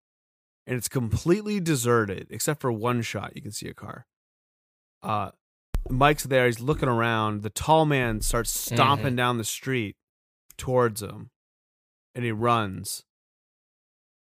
And 0.66 0.76
it's 0.76 0.88
completely 0.88 1.60
deserted, 1.60 2.26
except 2.30 2.60
for 2.60 2.72
one 2.72 3.02
shot. 3.02 3.32
You 3.36 3.42
can 3.42 3.52
see 3.52 3.68
a 3.68 3.74
car. 3.74 4.06
Uh, 5.02 5.30
Mike's 5.88 6.24
there. 6.24 6.46
He's 6.46 6.58
looking 6.60 6.88
around. 6.88 7.42
The 7.42 7.50
tall 7.50 7.84
man 7.86 8.20
starts 8.20 8.50
stomping 8.50 9.14
down 9.16 9.38
the 9.38 9.44
street 9.44 9.94
towards 10.56 11.02
him, 11.02 11.30
and 12.14 12.24
he 12.24 12.32
runs. 12.32 13.04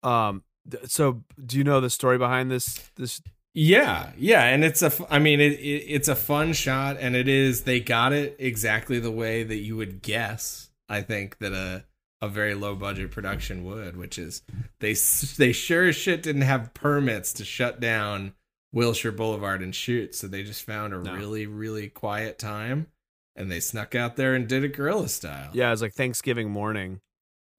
Um. 0.01 0.43
th- 0.69 0.85
So, 0.87 1.23
do 1.43 1.57
you 1.57 1.63
know 1.63 1.79
the 1.79 1.89
story 1.91 2.17
behind 2.17 2.49
this? 2.49 2.89
This 2.95 3.21
Yeah, 3.55 4.11
yeah, 4.17 4.45
and 4.45 4.63
it's 4.63 4.81
a. 4.81 4.91
I 5.11 5.19
mean, 5.19 5.39
it, 5.39 5.53
it 5.53 5.83
it's 5.87 6.07
a 6.07 6.15
fun 6.15 6.53
shot, 6.53 6.97
and 6.99 7.15
it 7.15 7.27
is. 7.27 7.63
They 7.63 7.79
got 7.79 8.11
it 8.11 8.35
exactly 8.39 8.99
the 8.99 9.11
way 9.11 9.43
that 9.43 9.57
you 9.57 9.75
would 9.77 10.01
guess. 10.01 10.71
I 10.89 11.01
think 11.01 11.37
that 11.37 11.53
a 11.53 11.85
a 12.21 12.27
very 12.29 12.55
low 12.55 12.73
budget 12.75 13.11
production 13.11 13.63
would, 13.65 13.95
which 13.95 14.17
is 14.17 14.41
they 14.79 14.95
they 15.37 15.51
sure 15.51 15.87
as 15.87 15.95
shit 15.95 16.23
didn't 16.23 16.41
have 16.43 16.73
permits 16.73 17.31
to 17.33 17.45
shut 17.45 17.79
down 17.79 18.33
Wilshire 18.71 19.11
Boulevard 19.11 19.61
and 19.61 19.75
shoot, 19.75 20.15
so 20.15 20.27
they 20.27 20.41
just 20.41 20.63
found 20.65 20.93
a 20.93 20.97
No. 20.99 21.13
really 21.13 21.45
really 21.45 21.89
quiet 21.89 22.39
time, 22.39 22.87
and 23.35 23.51
they 23.51 23.59
snuck 23.59 23.93
out 23.93 24.15
there 24.15 24.33
and 24.33 24.47
did 24.47 24.63
it 24.63 24.75
guerrilla 24.75 25.07
style. 25.09 25.51
yeah, 25.53 25.67
it 25.67 25.71
was 25.71 25.81
like 25.83 25.93
Thanksgiving 25.93 26.49
morning, 26.49 27.01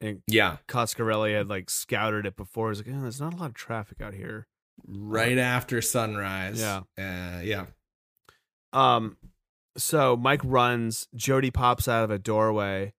and 0.00 0.22
yeah, 0.26 0.56
Coscarelli 0.66 1.36
had 1.36 1.48
like 1.48 1.70
scouted 1.70 2.26
it 2.26 2.34
before. 2.36 2.70
He's 2.70 2.78
like, 2.84 2.88
oh, 2.92 3.00
"There's 3.02 3.20
not 3.20 3.32
a 3.34 3.36
lot 3.36 3.50
of 3.50 3.54
traffic 3.54 4.00
out 4.00 4.14
here." 4.14 4.48
Right 4.86 5.38
after 5.38 5.80
sunrise. 5.80 6.60
Yeah. 6.60 6.80
uh, 6.98 7.40
yeah. 7.42 7.66
Um, 8.72 9.16
so 9.76 10.16
Mike 10.16 10.42
runs. 10.44 11.08
Jody 11.14 11.50
pops 11.50 11.88
out 11.88 12.04
of 12.04 12.10
a 12.10 12.18
doorway 12.18 12.92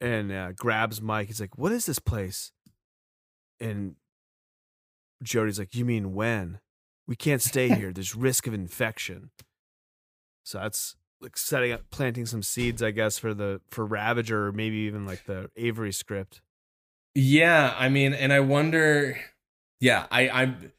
and 0.00 0.32
uh, 0.32 0.52
grabs 0.52 1.00
Mike. 1.00 1.28
He's 1.28 1.40
like, 1.40 1.58
"What 1.58 1.72
is 1.72 1.86
this 1.86 1.98
place?" 1.98 2.52
And 3.60 3.96
Jody's 5.22 5.58
like, 5.58 5.74
"You 5.74 5.84
mean 5.84 6.14
when? 6.14 6.60
We 7.06 7.16
can't 7.16 7.42
stay 7.42 7.68
here. 7.74 7.92
There's 7.92 8.14
risk 8.14 8.46
of 8.46 8.54
infection." 8.54 9.30
So 10.44 10.58
that's 10.58 10.96
like 11.20 11.36
setting 11.36 11.72
up, 11.72 11.82
planting 11.90 12.26
some 12.26 12.42
seeds, 12.42 12.82
I 12.82 12.90
guess, 12.90 13.18
for 13.18 13.34
the 13.34 13.60
for 13.70 13.84
Ravager, 13.84 14.48
or 14.48 14.52
maybe 14.52 14.76
even 14.78 15.04
like 15.06 15.24
the 15.26 15.50
Avary 15.58 15.94
script. 15.94 16.40
Yeah, 17.14 17.74
I 17.76 17.88
mean, 17.88 18.14
and 18.14 18.32
I 18.32 18.40
wonder. 18.40 19.18
Yeah, 19.80 20.06
I, 20.10 20.28
I'm. 20.28 20.72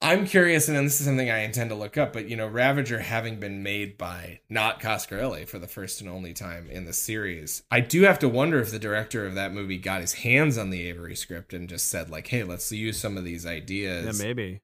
I'm 0.00 0.26
curious, 0.26 0.68
and 0.68 0.76
this 0.86 1.00
is 1.00 1.06
something 1.06 1.28
I 1.28 1.38
intend 1.38 1.70
to 1.70 1.76
look 1.76 1.96
up. 1.96 2.12
But 2.12 2.28
you 2.28 2.36
know, 2.36 2.46
Ravager 2.46 3.00
having 3.00 3.40
been 3.40 3.64
made 3.64 3.98
by 3.98 4.38
not 4.48 4.80
Coscarelli 4.80 5.48
for 5.48 5.58
the 5.58 5.66
first 5.66 6.00
and 6.00 6.08
only 6.08 6.32
time 6.32 6.70
in 6.70 6.84
the 6.84 6.92
series, 6.92 7.64
I 7.68 7.80
do 7.80 8.02
have 8.02 8.20
to 8.20 8.28
wonder 8.28 8.60
if 8.60 8.70
the 8.70 8.78
director 8.78 9.26
of 9.26 9.34
that 9.34 9.52
movie 9.52 9.78
got 9.78 10.00
his 10.00 10.14
hands 10.14 10.56
on 10.56 10.70
the 10.70 10.92
Avary 10.92 11.16
script 11.16 11.52
and 11.52 11.68
just 11.68 11.88
said 11.88 12.10
like, 12.10 12.28
"Hey, 12.28 12.44
let's 12.44 12.70
use 12.70 13.00
some 13.00 13.16
of 13.16 13.24
these 13.24 13.44
ideas. 13.44 14.04
Yeah, 14.04 14.10
ideas." 14.10 14.22
maybe. 14.22 14.60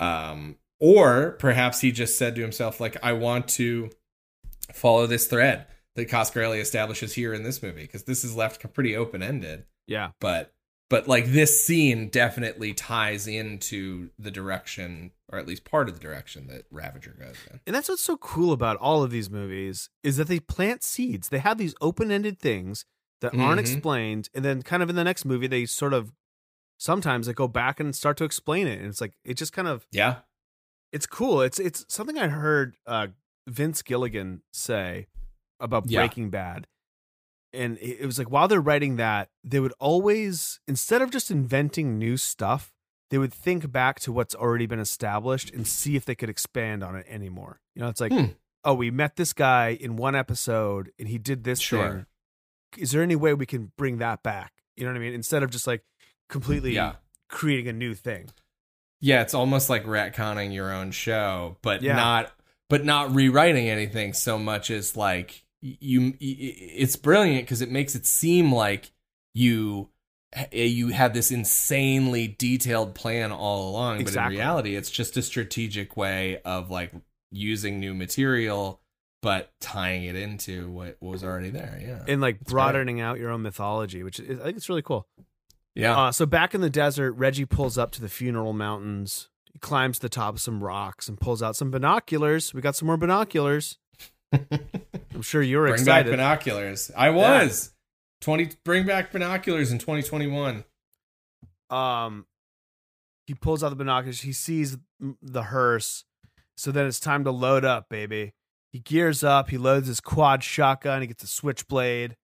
um, 0.00 0.56
or 0.80 1.32
perhaps 1.38 1.80
he 1.80 1.92
just 1.92 2.18
said 2.18 2.34
to 2.34 2.42
himself 2.42 2.80
like, 2.80 2.96
"I 3.00 3.12
want 3.12 3.46
to 3.50 3.90
follow 4.72 5.06
this 5.06 5.26
thread 5.28 5.66
that 5.94 6.08
Coscarelli 6.08 6.60
establishes 6.60 7.14
here 7.14 7.32
in 7.32 7.44
this 7.44 7.62
movie 7.62 7.82
because 7.82 8.04
this 8.04 8.24
is 8.24 8.34
left 8.34 8.72
pretty 8.72 8.96
open 8.96 9.22
ended." 9.22 9.66
Yeah, 9.86 10.10
but 10.18 10.53
but 10.94 11.08
like 11.08 11.26
this 11.26 11.64
scene 11.66 12.08
definitely 12.08 12.72
ties 12.72 13.26
into 13.26 14.10
the 14.18 14.30
direction 14.30 15.10
or 15.32 15.38
at 15.38 15.46
least 15.48 15.64
part 15.64 15.88
of 15.88 15.94
the 15.94 16.00
direction 16.00 16.46
that 16.46 16.64
Ravager 16.70 17.16
goes 17.18 17.36
in. 17.50 17.58
And 17.66 17.74
that's 17.74 17.88
what's 17.88 18.02
so 18.04 18.16
cool 18.16 18.52
about 18.52 18.76
all 18.76 19.02
of 19.02 19.10
these 19.10 19.28
movies 19.30 19.90
is 20.04 20.16
that 20.18 20.28
they 20.28 20.38
plant 20.38 20.84
seeds. 20.84 21.30
They 21.30 21.38
have 21.38 21.58
these 21.58 21.74
open-ended 21.80 22.38
things 22.38 22.84
that 23.20 23.34
aren't 23.34 23.58
Mhm. 23.60 23.72
explained, 23.72 24.28
and 24.34 24.44
then 24.44 24.62
kind 24.62 24.82
of 24.82 24.90
in 24.90 24.96
the 24.96 25.02
next 25.04 25.24
movie 25.24 25.46
they 25.48 25.66
sort 25.66 25.92
of 25.94 26.12
sometimes 26.78 27.26
they 27.26 27.32
go 27.32 27.48
back 27.48 27.80
and 27.80 27.94
start 27.96 28.16
to 28.18 28.24
explain 28.24 28.66
it, 28.66 28.78
and 28.78 28.88
it's 28.88 29.00
like 29.00 29.14
it 29.24 29.34
just 29.34 29.52
kind 29.52 29.66
of 29.68 29.86
Yeah. 29.90 30.20
it's 30.92 31.06
cool. 31.06 31.40
It's 31.40 31.58
it's 31.58 31.84
something 31.88 32.18
I 32.18 32.28
heard 32.28 32.76
uh, 32.86 33.08
Vince 33.48 33.82
Gilligan 33.82 34.42
say 34.52 35.06
about 35.58 35.88
Yeah. 35.88 36.00
Breaking 36.00 36.30
Bad, 36.30 36.66
and 37.54 37.78
it, 37.78 38.04
was 38.04 38.18
like 38.18 38.30
while 38.30 38.48
they're 38.48 38.60
writing 38.60 38.96
that, 38.96 39.28
they 39.42 39.60
would 39.60 39.72
always 39.78 40.60
instead 40.68 41.00
of 41.02 41.10
just 41.10 41.30
inventing 41.30 41.98
new 41.98 42.16
stuff, 42.16 42.72
they 43.10 43.18
would 43.18 43.32
think 43.32 43.70
back 43.70 44.00
to 44.00 44.12
what's 44.12 44.34
already 44.34 44.66
been 44.66 44.80
established 44.80 45.52
and 45.52 45.66
see 45.66 45.96
if 45.96 46.04
they 46.04 46.14
could 46.14 46.28
expand 46.28 46.82
on 46.82 46.96
it 46.96 47.06
anymore. 47.08 47.60
You 47.74 47.82
know, 47.82 47.88
it's 47.88 48.00
like, 48.00 48.12
Hmm. 48.12 48.24
oh, 48.64 48.74
we 48.74 48.90
met 48.90 49.16
this 49.16 49.32
guy 49.32 49.70
in 49.80 49.96
one 49.96 50.14
episode 50.14 50.90
and 50.98 51.08
he 51.08 51.18
did 51.18 51.44
this 51.44 51.60
Sure. 51.60 51.88
thing. 51.90 52.06
Is 52.76 52.90
there 52.90 53.02
any 53.02 53.16
way 53.16 53.32
we 53.34 53.46
can 53.46 53.72
bring 53.78 53.98
that 53.98 54.22
back? 54.22 54.52
You 54.76 54.84
know 54.84 54.90
what 54.90 54.96
I 54.96 55.00
mean? 55.00 55.12
Instead 55.14 55.42
of 55.42 55.50
just 55.50 55.66
like 55.66 55.84
completely 56.28 56.74
Yeah. 56.74 56.96
creating 57.28 57.68
a 57.68 57.72
new 57.72 57.94
thing. 57.94 58.30
Yeah, 59.00 59.20
it's 59.22 59.34
almost 59.34 59.68
like 59.70 59.84
retconning 59.84 60.52
your 60.54 60.72
own 60.72 60.90
show, 60.90 61.58
but 61.62 61.82
Yeah. 61.82 61.96
not 61.96 62.32
but 62.70 62.82
not 62.84 63.14
rewriting 63.14 63.68
anything 63.68 64.14
so 64.14 64.38
much 64.38 64.70
as 64.70 64.96
like 64.96 65.43
you 65.66 66.12
it's 66.20 66.94
brilliant 66.96 67.44
because 67.44 67.62
it 67.62 67.70
makes 67.70 67.94
it 67.94 68.04
seem 68.06 68.52
like 68.52 68.90
you 69.34 69.88
you 70.52 70.88
had 70.88 71.14
this 71.14 71.30
insanely 71.30 72.28
detailed 72.38 72.94
plan 72.94 73.32
all 73.32 73.70
along 73.70 74.00
Exactly. 74.00 74.36
but 74.36 74.40
in 74.40 74.46
reality 74.46 74.76
it's 74.76 74.90
just 74.90 75.16
a 75.16 75.22
strategic 75.22 75.96
way 75.96 76.38
of 76.44 76.70
like 76.70 76.92
using 77.30 77.80
new 77.80 77.94
material 77.94 78.80
but 79.22 79.52
tying 79.60 80.04
it 80.04 80.16
into 80.16 80.68
what 80.70 80.98
was 81.00 81.24
already 81.24 81.48
there 81.50 81.80
yeah 81.80 82.04
And 82.06 82.20
like 82.20 82.40
It's 82.42 82.52
great. 82.52 82.60
broadening 82.62 83.00
out 83.00 83.18
your 83.18 83.30
own 83.30 83.40
mythology, 83.40 84.02
which 84.02 84.20
is, 84.20 84.38
I 84.38 84.44
think 84.44 84.56
it's 84.58 84.68
really 84.68 84.82
cool. 84.82 85.06
yeah 85.74 85.96
Uh, 85.98 86.12
so 86.12 86.26
back 86.26 86.54
in 86.54 86.60
the 86.60 86.68
desert, 86.68 87.12
Reggie 87.12 87.46
pulls 87.46 87.78
up 87.78 87.90
to 87.92 88.02
the 88.02 88.08
funeral 88.10 88.52
mountains. 88.52 89.30
He 89.50 89.58
climbs 89.60 89.96
to 89.98 90.02
the 90.02 90.08
top 90.10 90.34
of 90.34 90.40
some 90.42 90.62
rocks 90.62 91.08
and 91.08 91.18
pulls 91.18 91.42
out 91.42 91.56
some 91.56 91.70
binoculars. 91.70 92.52
We 92.52 92.60
got 92.60 92.76
some 92.76 92.84
more 92.86 92.98
binoculars. 92.98 93.78
I'm 95.14 95.22
sure 95.22 95.42
you're 95.42 95.62
bring 95.62 95.74
excited. 95.74 96.08
Bring 96.08 96.18
back 96.18 96.40
binoculars 96.40 96.90
i 96.96 97.10
was 97.10 97.72
20 98.20 98.50
bring 98.64 98.86
back 98.86 99.12
binoculars 99.12 99.70
in 99.70 99.78
2021 99.78 100.64
um, 101.70 102.26
he 103.26 103.34
pulls 103.34 103.64
out 103.64 103.70
the 103.70 103.76
binoculars. 103.76 104.20
He 104.20 104.32
sees 104.32 104.76
the 105.00 105.44
hearse. 105.44 106.04
So 106.56 106.70
then 106.70 106.86
it's 106.86 107.00
time 107.00 107.24
to 107.24 107.30
load 107.30 107.64
up, 107.64 107.88
baby. 107.88 108.32
He 108.70 108.78
gears 108.80 109.24
up. 109.24 109.50
He 109.50 109.58
loads 109.58 109.88
his 109.88 110.00
quad 110.00 110.42
shotgun. 110.44 111.00
He 111.00 111.06
gets 111.06 111.24
a 111.24 111.28
switchblade. 111.28 112.16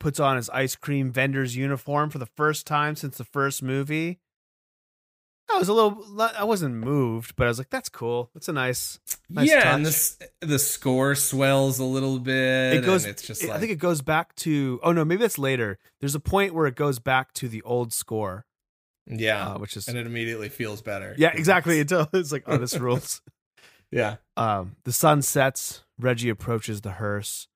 Puts 0.00 0.18
on 0.18 0.36
his 0.36 0.50
ice 0.50 0.74
cream 0.74 1.12
vendor's 1.12 1.54
uniform 1.56 2.10
for 2.10 2.18
the 2.18 2.26
first 2.26 2.66
time 2.66 2.96
since 2.96 3.18
the 3.18 3.24
first 3.24 3.62
movie. 3.62 4.18
I 5.50 5.58
was 5.58 5.68
a 5.68 5.72
little. 5.74 6.02
I 6.36 6.44
wasn't 6.44 6.74
moved, 6.76 7.36
but 7.36 7.44
I 7.46 7.48
was 7.48 7.58
like, 7.58 7.68
"That's 7.70 7.88
cool. 7.88 8.30
That's 8.34 8.48
a 8.48 8.52
nice." 8.52 8.98
Nice 9.28 9.48
yeah, 9.50 9.74
and 9.74 9.84
touch. 9.84 9.92
this 9.92 10.18
the 10.40 10.58
score 10.58 11.14
swells 11.14 11.78
a 11.78 11.84
little 11.84 12.18
bit. 12.18 12.74
It 12.76 12.84
goes. 12.84 13.04
And 13.04 13.10
it's 13.12 13.22
just 13.26 13.42
it- 13.42 13.48
like 13.48 13.56
I 13.56 13.60
think 13.60 13.72
it 13.72 13.76
goes 13.78 14.00
back 14.02 14.34
to. 14.36 14.80
Oh 14.82 14.92
no, 14.92 15.04
maybe 15.04 15.20
that's 15.20 15.38
later. 15.38 15.78
There's 16.00 16.14
a 16.14 16.20
point 16.20 16.54
where 16.54 16.66
it 16.66 16.74
goes 16.74 16.98
back 16.98 17.32
to 17.34 17.48
the 17.48 17.60
old 17.62 17.92
score, 17.92 18.46
yeah, 19.06 19.48
uh, 19.54 19.58
which 19.58 19.76
is 19.76 19.88
and 19.88 19.98
it 19.98 20.06
immediately 20.06 20.48
feels 20.48 20.80
better. 20.80 21.14
yeah, 21.18 21.32
exactly. 21.34 21.80
Until 21.80 22.08
it's 22.14 22.32
like, 22.32 22.44
oh, 22.46 22.56
this 22.56 22.78
rules. 22.78 23.20
yeah, 23.90 24.16
Um, 24.38 24.76
the 24.84 24.92
sun 24.92 25.20
sets. 25.22 25.84
Reggie 25.98 26.30
approaches 26.30 26.80
the 26.80 26.92
hearse. 26.92 27.46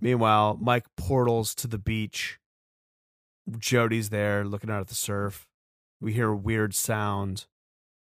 Meanwhile, 0.00 0.58
Mike 0.60 0.84
portals 0.96 1.54
to 1.56 1.66
the 1.66 1.78
beach. 1.78 2.38
Jody's 3.58 4.10
there 4.10 4.44
looking 4.44 4.70
out 4.70 4.80
at 4.80 4.86
the 4.88 4.94
surf. 4.94 5.46
We 6.00 6.12
hear 6.12 6.30
a 6.30 6.36
weird 6.36 6.74
sound. 6.74 7.46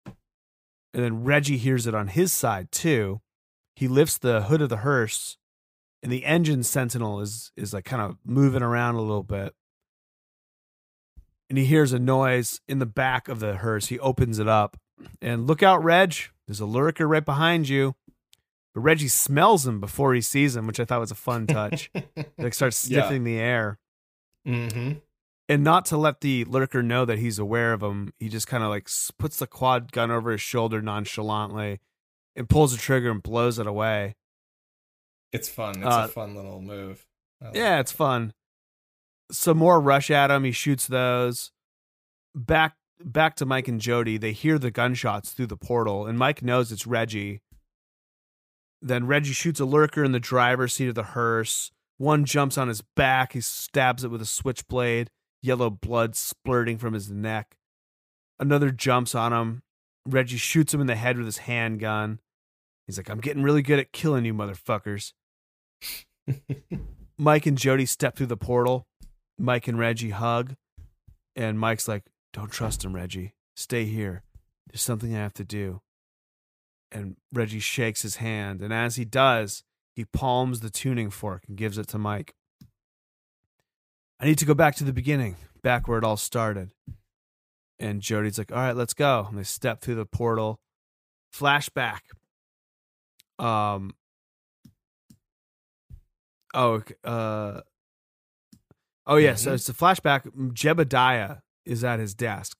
And 0.06 1.02
then 1.04 1.24
Reggie 1.24 1.56
hears 1.58 1.86
it 1.86 1.94
on 1.94 2.08
his 2.08 2.32
side 2.32 2.70
too. 2.72 3.20
He 3.76 3.88
lifts 3.88 4.18
the 4.18 4.42
hood 4.42 4.60
of 4.60 4.68
the 4.68 4.78
hearse, 4.78 5.38
and 6.02 6.12
the 6.12 6.24
engine 6.26 6.62
sentinel 6.62 7.20
is 7.20 7.50
is 7.56 7.72
like 7.72 7.84
kind 7.86 8.02
of 8.02 8.18
moving 8.24 8.62
around 8.62 8.96
a 8.96 9.00
little 9.00 9.22
bit. 9.22 9.54
And 11.48 11.58
he 11.58 11.64
hears 11.64 11.92
a 11.92 11.98
noise 11.98 12.60
in 12.68 12.78
the 12.78 12.86
back 12.86 13.28
of 13.28 13.40
the 13.40 13.56
hearse. 13.56 13.86
He 13.86 13.98
opens 13.98 14.38
it 14.38 14.48
up, 14.48 14.76
and 15.20 15.46
look 15.46 15.62
out, 15.62 15.82
Reg. 15.82 16.14
There's 16.46 16.60
a 16.60 16.66
lurker 16.66 17.06
right 17.08 17.24
behind 17.24 17.68
you. 17.68 17.94
But 18.74 18.80
Reggie 18.80 19.08
smells 19.08 19.66
him 19.66 19.80
before 19.80 20.14
he 20.14 20.20
sees 20.22 20.56
him, 20.56 20.66
which 20.66 20.80
I 20.80 20.84
thought 20.86 21.00
was 21.00 21.10
a 21.10 21.14
fun 21.14 21.46
touch. 21.46 21.90
like 22.38 22.54
starts 22.54 22.88
Yeah. 22.88 23.00
sniffing 23.02 23.24
the 23.24 23.38
air. 23.38 23.78
mm-hmm. 24.46 24.92
And 25.52 25.62
not 25.64 25.84
to 25.86 25.96
let 25.96 26.20
the 26.20 26.44
lurker 26.44 26.82
know 26.82 27.04
that 27.04 27.18
he's 27.18 27.38
aware 27.38 27.72
of 27.72 27.82
him, 27.82 28.12
he 28.18 28.28
just 28.28 28.46
kind 28.46 28.62
of 28.62 28.70
like 28.70 28.88
puts 29.18 29.38
the 29.38 29.46
quad 29.46 29.92
gun 29.92 30.10
over 30.10 30.30
his 30.32 30.40
shoulder 30.40 30.80
nonchalantly 30.80 31.80
and 32.34 32.48
pulls 32.48 32.72
the 32.72 32.78
trigger 32.78 33.10
and 33.10 33.22
blows 33.22 33.58
it 33.58 33.66
away. 33.66 34.16
It's 35.32 35.48
fun. 35.48 35.76
It's 35.78 35.86
Uh, 35.86 36.06
a 36.06 36.08
fun 36.08 36.34
little 36.34 36.60
move. 36.60 37.06
Like 37.40 37.54
Yeah, 37.54 37.76
it. 37.78 37.80
it's 37.80 37.92
fun. 37.92 38.32
Some 39.30 39.58
more 39.58 39.80
rush 39.80 40.10
at 40.10 40.30
him. 40.30 40.44
He 40.44 40.52
shoots 40.52 40.86
those. 40.86 41.52
Back 42.34 42.76
back 43.04 43.34
to 43.36 43.46
Mike 43.46 43.66
and 43.68 43.80
Jody. 43.80 44.16
They 44.16 44.32
hear 44.32 44.58
the 44.58 44.70
gunshots 44.70 45.32
through 45.32 45.48
the 45.48 45.56
portal, 45.56 46.06
and 46.06 46.16
Mike 46.18 46.42
knows 46.42 46.70
it's 46.72 46.86
Reggie. 46.86 47.40
then 48.80 49.06
Reggie 49.06 49.32
shoots 49.32 49.60
a 49.60 49.64
lurker 49.64 50.02
in 50.02 50.10
the 50.12 50.18
driver's 50.20 50.72
seat 50.74 50.88
of 50.88 50.94
the 50.96 51.02
hearse. 51.14 51.70
One 51.98 52.24
jumps 52.24 52.58
on 52.58 52.66
his 52.68 52.82
back. 52.82 53.32
He 53.32 53.40
stabs 53.40 54.02
it 54.02 54.08
with 54.10 54.20
a 54.20 54.26
switchblade, 54.26 55.08
yellow 55.42 55.70
blood 55.70 56.14
splurting 56.14 56.78
from 56.78 56.94
his 56.94 57.10
neck. 57.10 57.56
Another 58.38 58.70
jumps 58.70 59.14
on 59.14 59.32
him. 59.32 59.62
Reggie 60.06 60.36
shoots 60.36 60.72
him 60.72 60.80
in 60.80 60.86
the 60.86 60.96
head 60.96 61.16
with 61.16 61.26
his 61.26 61.38
handgun. 61.38 62.18
He's 62.86 62.96
like, 62.96 63.08
I'm 63.08 63.20
getting 63.20 63.42
really 63.42 63.62
good 63.62 63.78
at 63.78 63.92
killing 63.92 64.24
you, 64.24 64.34
motherfuckers. 64.34 65.12
Mike 67.18 67.46
and 67.46 67.58
Jody 67.58 67.86
step 67.86 68.16
through 68.16 68.26
the 68.26 68.36
portal. 68.36 68.86
Mike 69.38 69.68
and 69.68 69.78
Reggie 69.78 70.10
hug. 70.10 70.56
And 71.36 71.58
Mike's 71.58 71.88
like, 71.88 72.04
Don't 72.32 72.50
trust 72.50 72.84
him, 72.84 72.94
Reggie. 72.94 73.34
Stay 73.56 73.84
here. 73.84 74.22
There's 74.68 74.82
something 74.82 75.14
I 75.14 75.18
have 75.18 75.34
to 75.34 75.44
do. 75.44 75.80
And 76.90 77.16
Reggie 77.32 77.60
shakes 77.60 78.02
his 78.02 78.16
hand. 78.16 78.60
And 78.60 78.72
as 78.72 78.96
he 78.96 79.04
does, 79.04 79.62
he 79.94 80.04
palms 80.04 80.60
the 80.60 80.70
tuning 80.70 81.10
fork 81.10 81.44
and 81.48 81.56
gives 81.56 81.78
it 81.78 81.88
to 81.88 81.98
Mike. 81.98 82.34
I 84.22 84.26
need 84.26 84.38
to 84.38 84.44
go 84.44 84.54
back 84.54 84.76
to 84.76 84.84
the 84.84 84.92
beginning, 84.92 85.34
back 85.62 85.88
where 85.88 85.98
it 85.98 86.04
all 86.04 86.16
started. 86.16 86.70
And 87.80 88.00
Jody's 88.00 88.38
like, 88.38 88.52
All 88.52 88.58
right, 88.58 88.76
let's 88.76 88.94
go. 88.94 89.26
And 89.28 89.36
they 89.36 89.42
step 89.42 89.80
through 89.80 89.96
the 89.96 90.06
portal. 90.06 90.60
Flashback. 91.34 92.00
Um, 93.38 93.94
Oh, 96.54 96.82
uh, 97.02 97.62
oh 99.06 99.16
yeah. 99.16 99.34
So 99.36 99.50
Mhm. 99.50 99.54
it's 99.54 99.68
a 99.70 99.72
flashback. 99.72 100.26
Jebediah 100.52 101.40
is 101.64 101.82
at 101.82 101.98
his 101.98 102.14
desk, 102.14 102.58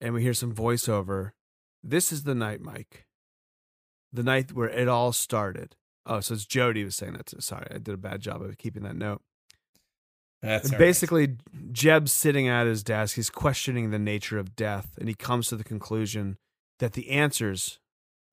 and 0.00 0.12
we 0.14 0.22
hear 0.22 0.34
some 0.34 0.52
voiceover. 0.52 1.30
This 1.84 2.10
is 2.10 2.24
the 2.24 2.34
night, 2.34 2.60
Mike. 2.60 3.06
The 4.12 4.24
night 4.24 4.52
where 4.52 4.68
it 4.68 4.88
all 4.88 5.12
started. 5.12 5.76
Oh, 6.06 6.18
so 6.18 6.34
it's 6.34 6.44
Jody 6.44 6.82
was 6.82 6.96
saying 6.96 7.12
that. 7.12 7.26
Too. 7.26 7.40
Sorry, 7.40 7.68
I 7.70 7.74
did 7.78 7.94
a 7.94 7.96
bad 7.96 8.20
job 8.20 8.42
of 8.42 8.58
keeping 8.58 8.82
that 8.82 8.96
note. 8.96 9.22
That's 10.42 10.66
all 10.66 10.72
right. 10.72 10.78
basically, 10.78 11.36
Jeb's 11.72 12.12
sitting 12.12 12.48
at 12.48 12.66
his 12.66 12.82
desk. 12.82 13.16
He's 13.16 13.30
questioning 13.30 13.90
the 13.90 13.98
nature 13.98 14.38
of 14.38 14.56
death, 14.56 14.96
and 14.98 15.08
he 15.08 15.14
comes 15.14 15.48
to 15.48 15.56
the 15.56 15.64
conclusion 15.64 16.38
that 16.78 16.94
the 16.94 17.10
answers 17.10 17.78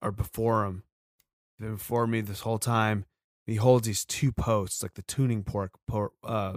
are 0.00 0.12
before 0.12 0.64
him. 0.64 0.84
They've 1.58 1.68
been 1.68 1.76
before 1.76 2.06
me 2.06 2.20
this 2.20 2.40
whole 2.40 2.58
time. 2.58 3.04
He 3.46 3.56
holds 3.56 3.86
these 3.86 4.04
two 4.04 4.32
posts, 4.32 4.82
like 4.82 4.94
the 4.94 5.02
tuning 5.02 5.42
pork, 5.42 5.72
por- 5.86 6.12
uh, 6.22 6.56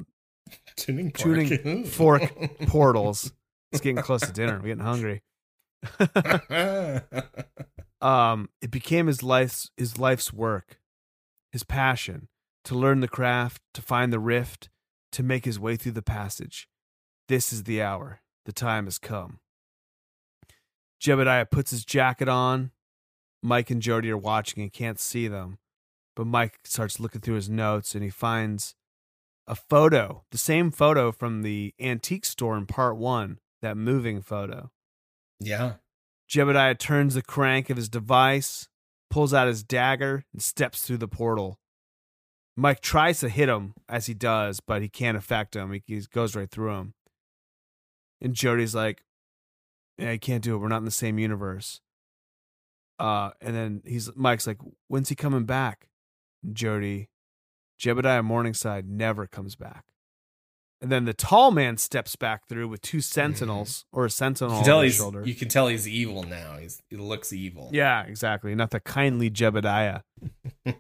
tuning 0.75 1.11
pork. 1.11 1.23
tuning 1.23 1.83
fork 1.85 2.33
portals. 2.67 3.33
It's 3.71 3.81
getting 3.81 4.03
close 4.03 4.21
to 4.21 4.31
dinner. 4.31 4.55
I'm 4.55 4.61
getting 4.61 4.79
hungry. 4.79 5.21
um, 8.01 8.49
it 8.61 8.71
became 8.71 9.07
his 9.07 9.23
life's 9.23 9.71
his 9.77 9.97
life's 9.97 10.31
work, 10.33 10.79
his 11.51 11.63
passion 11.63 12.27
to 12.65 12.75
learn 12.75 12.99
the 12.99 13.07
craft, 13.07 13.61
to 13.73 13.81
find 13.81 14.13
the 14.13 14.19
rift, 14.19 14.69
to 15.11 15.23
make 15.23 15.45
his 15.45 15.59
way 15.59 15.75
through 15.75 15.91
the 15.93 16.01
passage. 16.01 16.67
This 17.27 17.51
is 17.53 17.63
the 17.63 17.81
hour. 17.81 18.21
The 18.45 18.51
time 18.51 18.85
has 18.85 18.97
come. 18.97 19.39
Jebediah 21.01 21.49
puts 21.49 21.71
his 21.71 21.85
jacket 21.85 22.27
on. 22.27 22.71
Mike 23.43 23.71
and 23.71 23.81
Jody 23.81 24.09
are 24.11 24.17
watching 24.17 24.61
and 24.61 24.71
can't 24.71 24.99
see 24.99 25.27
them. 25.27 25.57
But 26.15 26.27
Mike 26.27 26.59
starts 26.63 26.99
looking 26.99 27.21
through 27.21 27.35
his 27.35 27.49
notes 27.49 27.95
and 27.95 28.03
he 28.03 28.09
finds 28.09 28.75
a 29.47 29.55
photo, 29.55 30.23
the 30.31 30.37
same 30.37 30.71
photo 30.71 31.11
from 31.11 31.41
the 31.41 31.73
antique 31.79 32.25
store 32.25 32.57
in 32.57 32.65
part 32.65 32.97
one, 32.97 33.39
that 33.61 33.77
moving 33.77 34.21
photo. 34.21 34.71
yeah. 35.39 35.73
Jebediah 36.29 36.77
turns 36.79 37.15
the 37.15 37.21
crank 37.21 37.69
of 37.69 37.75
his 37.75 37.89
device, 37.89 38.69
pulls 39.09 39.33
out 39.33 39.47
his 39.47 39.63
dagger, 39.63 40.23
and 40.31 40.41
steps 40.41 40.81
through 40.81 40.99
the 40.99 41.07
portal. 41.07 41.59
Mike 42.55 42.81
tries 42.81 43.19
to 43.21 43.29
hit 43.29 43.49
him 43.49 43.73
as 43.87 44.05
he 44.07 44.13
does, 44.13 44.59
but 44.59 44.81
he 44.81 44.89
can't 44.89 45.17
affect 45.17 45.55
him. 45.55 45.71
He, 45.71 45.81
he 45.85 46.01
goes 46.13 46.35
right 46.35 46.49
through 46.49 46.75
him. 46.75 46.93
And 48.21 48.33
Jody's 48.35 48.75
like, 48.75 49.03
"Yeah, 49.97 50.11
I 50.11 50.17
can't 50.17 50.43
do 50.43 50.55
it. 50.55 50.59
We're 50.59 50.67
not 50.67 50.77
in 50.79 50.85
the 50.85 50.91
same 50.91 51.17
universe." 51.17 51.81
Uh, 52.99 53.31
and 53.41 53.55
then 53.55 53.81
he's 53.85 54.09
Mike's 54.15 54.45
like, 54.45 54.59
"When's 54.87 55.09
he 55.09 55.15
coming 55.15 55.45
back?" 55.45 55.87
Jody, 56.53 57.09
Jebediah 57.79 58.23
Morningside 58.23 58.87
never 58.87 59.25
comes 59.27 59.55
back. 59.55 59.85
And 60.81 60.91
then 60.91 61.05
the 61.05 61.13
tall 61.13 61.51
man 61.51 61.77
steps 61.77 62.15
back 62.15 62.47
through 62.47 62.67
with 62.67 62.81
two 62.81 63.01
sentinels 63.01 63.85
or 63.93 64.03
a 64.03 64.05
You 64.07 64.09
sentinel 64.09 64.55
can 64.57 64.65
tell 64.65 64.77
on 64.79 64.83
his 64.83 64.93
he's 64.93 64.99
shoulder. 64.99 65.23
you 65.25 65.35
can 65.35 65.47
tell 65.47 65.67
he's 65.67 65.87
evil 65.87 66.23
now. 66.23 66.57
He's 66.59 66.81
he 66.89 66.97
looks 66.97 67.31
evil. 67.31 67.69
Yeah, 67.71 68.03
exactly. 68.03 68.53
Not 68.55 68.71
the 68.71 68.79
kindly 68.79 69.29
Jebediah. 69.31 70.01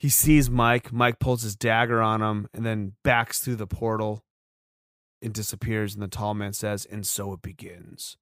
He 0.00 0.08
sees 0.08 0.48
Mike. 0.48 0.94
Mike 0.94 1.18
pulls 1.18 1.42
his 1.42 1.54
dagger 1.54 2.00
on 2.00 2.22
him 2.22 2.48
and 2.54 2.64
then 2.64 2.94
backs 3.04 3.40
through 3.40 3.56
the 3.56 3.66
portal. 3.66 4.24
It 5.20 5.34
disappears, 5.34 5.92
and 5.92 6.02
the 6.02 6.08
tall 6.08 6.32
man 6.32 6.54
says, 6.54 6.86
And 6.86 7.06
so 7.06 7.34
it 7.34 7.42
begins. 7.42 8.16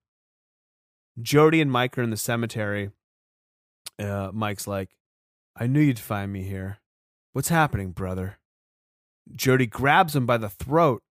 Jody 1.23 1.61
and 1.61 1.71
Mike 1.71 1.97
are 1.97 2.03
in 2.03 2.11
the 2.11 2.17
cemetery. 2.17 2.91
Uh, 3.97 4.31
Mike's 4.33 4.67
like, 4.67 4.97
I 5.55 5.69
knew 5.69 5.81
you'd 5.81 6.01
find 6.01 6.33
me 6.33 6.43
here. 6.43 6.79
What's 7.33 7.49
happening, 7.49 7.93
brother? 7.93 8.39
Jody 9.33 9.67
grabs 9.67 10.17
him 10.17 10.27
by 10.27 10.37
the 10.37 10.49
throat 10.49 11.05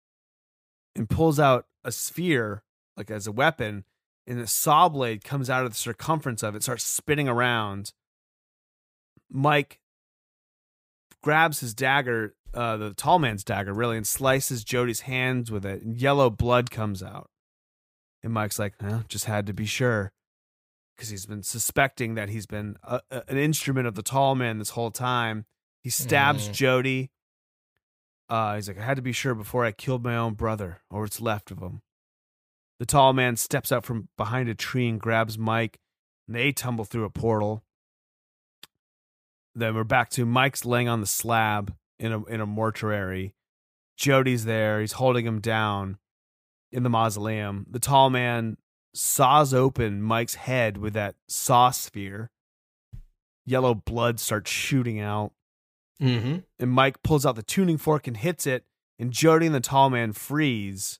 and 0.94 1.10
pulls 1.10 1.40
out 1.40 1.68
a 1.86 1.94
sphere, 1.94 2.64
like 2.98 3.10
as 3.10 3.26
a 3.26 3.32
weapon, 3.32 3.86
and 4.26 4.38
the 4.38 4.48
saw 4.48 4.90
blade 4.90 5.24
comes 5.24 5.50
out 5.50 5.64
of 5.64 5.72
the 5.72 5.78
circumference 5.78 6.44
of 6.44 6.56
it, 6.56 6.64
starts 6.64 6.84
spinning 6.84 7.30
around. 7.30 7.94
Mike 9.32 9.80
grabs 11.24 11.60
his 11.60 11.74
dagger, 11.74 12.36
uh, 12.54 12.78
the 12.78 12.94
tall 12.94 13.20
man's 13.20 13.44
dagger, 13.44 13.74
really, 13.74 13.98
and 13.98 14.08
slices 14.08 14.64
Jody's 14.64 15.02
hands 15.02 15.52
with 15.52 15.66
it, 15.66 15.82
and 15.84 15.96
yellow 15.98 16.30
blood 16.30 16.72
comes 16.72 17.02
out. 17.04 17.30
And 18.24 18.34
Mike's 18.34 18.60
like, 18.60 18.74
huh, 18.82 19.02
just 19.08 19.26
had 19.26 19.46
to 19.48 19.54
be 19.54 19.66
sure. 19.66 20.12
Because 20.96 21.10
he's 21.10 21.26
been 21.28 21.44
suspecting 21.44 22.16
that 22.16 22.30
he's 22.30 22.48
been 22.48 22.76
a, 22.84 23.02
a- 23.12 23.24
an 23.30 23.38
instrument 23.38 23.86
of 23.88 23.94
the 23.96 24.02
tall 24.02 24.34
man 24.34 24.58
this 24.58 24.72
whole 24.72 24.90
time. 24.92 25.46
He 25.84 25.90
stabs 25.92 26.50
Mhm. 26.50 26.54
Jody. 26.54 27.12
Uh, 28.30 28.56
he's 28.56 28.68
like, 28.68 28.80
I 28.80 28.84
had 28.84 28.96
to 28.98 29.02
be 29.04 29.12
sure 29.14 29.36
before 29.36 29.64
I 29.64 29.72
killed 29.72 30.04
my 30.04 30.18
own 30.18 30.34
brother, 30.34 30.82
or 30.90 31.02
what's 31.02 31.22
left 31.22 31.52
of 31.52 31.60
him. 31.60 31.82
The 32.80 32.86
tall 32.86 33.14
man 33.14 33.38
steps 33.38 33.72
out 33.72 33.86
from 33.86 34.10
behind 34.18 34.50
a 34.50 34.56
tree 34.56 34.88
and 34.90 35.00
grabs 35.00 35.38
Mike, 35.38 35.80
and 36.28 36.36
they 36.36 36.52
tumble 36.52 36.84
through 36.86 37.06
a 37.06 37.10
portal. 37.10 37.64
Then 39.58 39.74
we're 39.74 39.84
back 39.84 40.12
to 40.12 40.24
Mike's 40.24 40.66
laying 40.66 40.88
on 40.88 41.02
the 41.02 41.08
slab 41.08 41.74
in 41.98 42.12
a 42.12 42.24
in 42.26 42.42
a 42.42 42.46
mortuary. 42.46 43.34
Jody's 43.98 44.46
there. 44.46 44.80
He's 44.82 44.92
holding 44.94 45.26
him 45.26 45.42
down 45.42 45.98
in 46.72 46.84
the 46.84 46.92
mausoleum. 46.92 47.66
The 47.68 47.80
tall 47.80 48.12
man 48.12 48.58
saws 48.94 49.56
open 49.56 50.04
Mike's 50.04 50.36
head 50.36 50.78
with 50.78 50.94
that 50.94 51.16
saw 51.28 51.72
sphere. 51.72 52.30
Yellow 53.48 53.74
blood 53.74 54.20
starts 54.20 54.52
shooting 54.52 55.00
out 55.00 55.34
Mm-hmm. 56.00 56.38
and 56.60 56.72
Mike 56.72 57.02
pulls 57.02 57.26
out 57.26 57.36
the 57.36 57.42
tuning 57.42 57.80
fork 57.80 58.06
and 58.06 58.16
hits 58.16 58.46
it, 58.46 58.66
and 59.00 59.12
Jody 59.12 59.48
and 59.48 59.56
the 59.56 59.60
tall 59.60 59.90
man 59.90 60.14
freeze. 60.14 61.00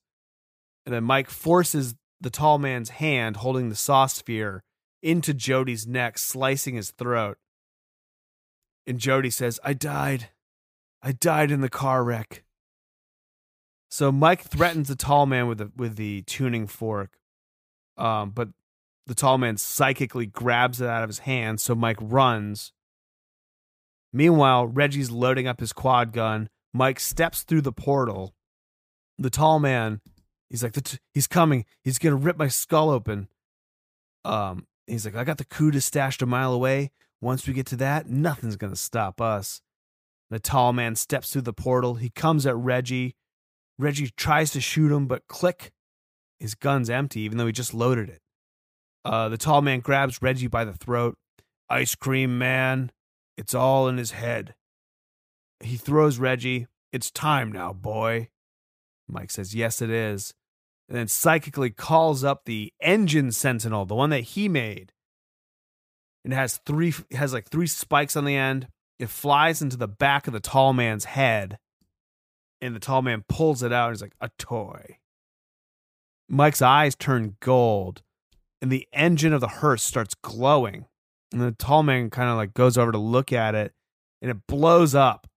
And 0.88 0.96
then 0.96 1.04
Mike 1.04 1.30
forces 1.30 1.94
the 2.20 2.32
tall 2.32 2.58
man's 2.58 2.90
hand 2.90 3.38
holding 3.38 3.70
the 3.70 3.76
saw 3.76 4.08
sphere 4.08 4.64
into 5.04 5.36
Jody's 5.36 5.86
neck, 5.86 6.18
slicing 6.18 6.74
his 6.74 6.90
throat. 6.90 7.38
And 8.88 9.00
Jody 9.00 9.30
says, 9.30 9.60
I 9.64 9.74
died. 9.74 10.30
I 11.04 11.12
died 11.12 11.52
in 11.52 11.62
the 11.62 11.70
car 11.70 12.04
wreck. 12.04 12.44
So 13.90 14.12
Mike 14.12 14.42
threatens 14.44 14.88
the 14.88 14.96
tall 14.96 15.26
man 15.26 15.48
with 15.48 15.60
the 15.60 15.72
with 15.76 15.96
the 15.96 16.24
tuning 16.24 16.68
fork. 16.68 17.18
Um, 17.98 18.32
but 18.32 18.50
the 19.06 19.16
tall 19.16 19.38
man 19.38 19.58
psychically 19.58 20.26
grabs 20.26 20.82
it 20.82 20.90
out 20.90 21.04
of 21.04 21.10
his 21.10 21.20
hand, 21.20 21.62
so 21.62 21.76
Mike 21.76 21.98
runs. 22.02 22.74
Meanwhile, 24.12 24.68
Reggie's 24.68 25.12
loading 25.12 25.48
up 25.48 25.60
his 25.60 25.74
quad 25.74 26.12
gun. 26.12 26.50
Mike 26.74 27.00
steps 27.00 27.44
through 27.44 27.62
the 27.62 27.72
portal. 27.72 28.34
The 29.18 29.30
tall 29.30 29.60
man, 29.60 30.02
he's 30.50 30.64
like, 30.64 30.74
"The 30.74 30.82
t- 30.82 31.00
he's 31.14 31.28
coming. 31.28 31.66
He's 31.84 32.00
gonna 32.00 32.16
rip 32.16 32.38
my 32.38 32.50
skull 32.50 32.90
open. 32.90 33.30
Um, 34.26 34.68
he's 34.88 35.06
like, 35.06 35.16
I 35.16 35.24
got 35.24 35.38
the 35.38 35.46
Cuda 35.46 35.82
stashed 35.82 36.22
a 36.22 36.26
mile 36.26 36.54
away. 36.54 36.92
Once 37.22 37.48
we 37.48 37.54
get 37.54 37.66
to 37.68 37.76
that, 37.76 38.08
nothing's 38.08 38.56
gonna 38.56 38.76
stop 38.76 39.20
us. 39.20 39.62
The 40.30 40.40
tall 40.40 40.74
man 40.74 40.96
steps 40.96 41.32
through 41.32 41.44
the 41.44 41.54
portal. 41.54 41.96
He 41.96 42.10
comes 42.10 42.46
at 42.46 42.56
Reggie. 42.56 43.16
Reggie 43.80 44.12
tries 44.16 44.52
to 44.52 44.62
shoot 44.62 44.92
him, 44.92 45.08
but 45.08 45.28
click, 45.28 45.72
his 46.40 46.56
gun's 46.56 46.90
empty, 46.90 47.22
even 47.22 47.38
though 47.38 47.46
he 47.46 47.54
just 47.54 47.74
loaded 47.74 48.10
it. 48.10 48.22
Uh, 49.06 49.30
the 49.30 49.38
tall 49.38 49.62
man 49.62 49.80
grabs 49.80 50.22
Reggie 50.22 50.48
by 50.48 50.66
the 50.66 50.74
throat. 50.74 51.18
Ice 51.70 51.96
cream 51.96 52.38
man. 52.38 52.92
It's 53.38 53.54
all 53.54 53.88
in 53.88 53.98
his 53.98 54.12
head. 54.12 54.56
He 55.60 55.78
throws 55.78 56.18
Reggie. 56.18 56.68
It's 56.92 57.12
time 57.12 57.52
now, 57.52 57.74
boy. 57.74 58.30
Mike 59.08 59.32
says, 59.32 59.56
Yes, 59.56 59.82
it 59.82 59.90
is. 59.90 60.34
And 60.90 60.98
then 60.98 61.08
psychically 61.08 61.70
calls 61.70 62.24
up 62.24 62.46
the 62.46 62.74
engine 62.82 63.32
sentinel, 63.32 63.86
the 63.86 63.96
one 63.96 64.10
that 64.10 64.22
he 64.22 64.48
made. 64.50 64.94
It 66.24 66.34
has 66.34 66.58
three 66.66 66.94
it 67.10 67.16
has 67.18 67.34
like 67.34 67.50
three 67.50 67.68
spikes 67.68 68.16
on 68.16 68.26
the 68.26 68.36
end. 68.36 68.68
It 69.00 69.10
flies 69.10 69.62
into 69.62 69.78
the 69.78 69.88
back 69.88 70.28
of 70.28 70.34
the 70.34 70.40
tall 70.40 70.74
man's 70.74 71.06
head, 71.06 71.58
and 72.62 72.76
the 72.76 72.80
tall 72.80 73.02
man 73.02 73.24
pulls 73.30 73.64
it 73.64 73.72
out. 73.72 73.88
And 73.88 73.96
he's 73.96 74.02
like 74.02 74.16
a 74.20 74.30
toy. 74.38 74.98
Mike's 76.30 76.62
eyes 76.62 76.96
turn 76.96 77.38
gold, 77.40 78.02
and 78.62 78.72
the 78.72 78.88
engine 78.92 79.34
of 79.34 79.42
the 79.42 79.48
hearse 79.48 79.84
starts 79.84 80.16
glowing. 80.16 80.86
And 81.32 81.42
the 81.42 81.52
tall 81.52 81.84
man 81.84 82.10
kind 82.10 82.30
of 82.30 82.38
like 82.38 82.54
goes 82.54 82.78
over 82.78 82.92
to 82.92 82.98
look 82.98 83.32
at 83.32 83.56
it, 83.56 83.74
and 84.22 84.32
it 84.32 84.48
blows 84.48 84.96
up. 84.96 85.28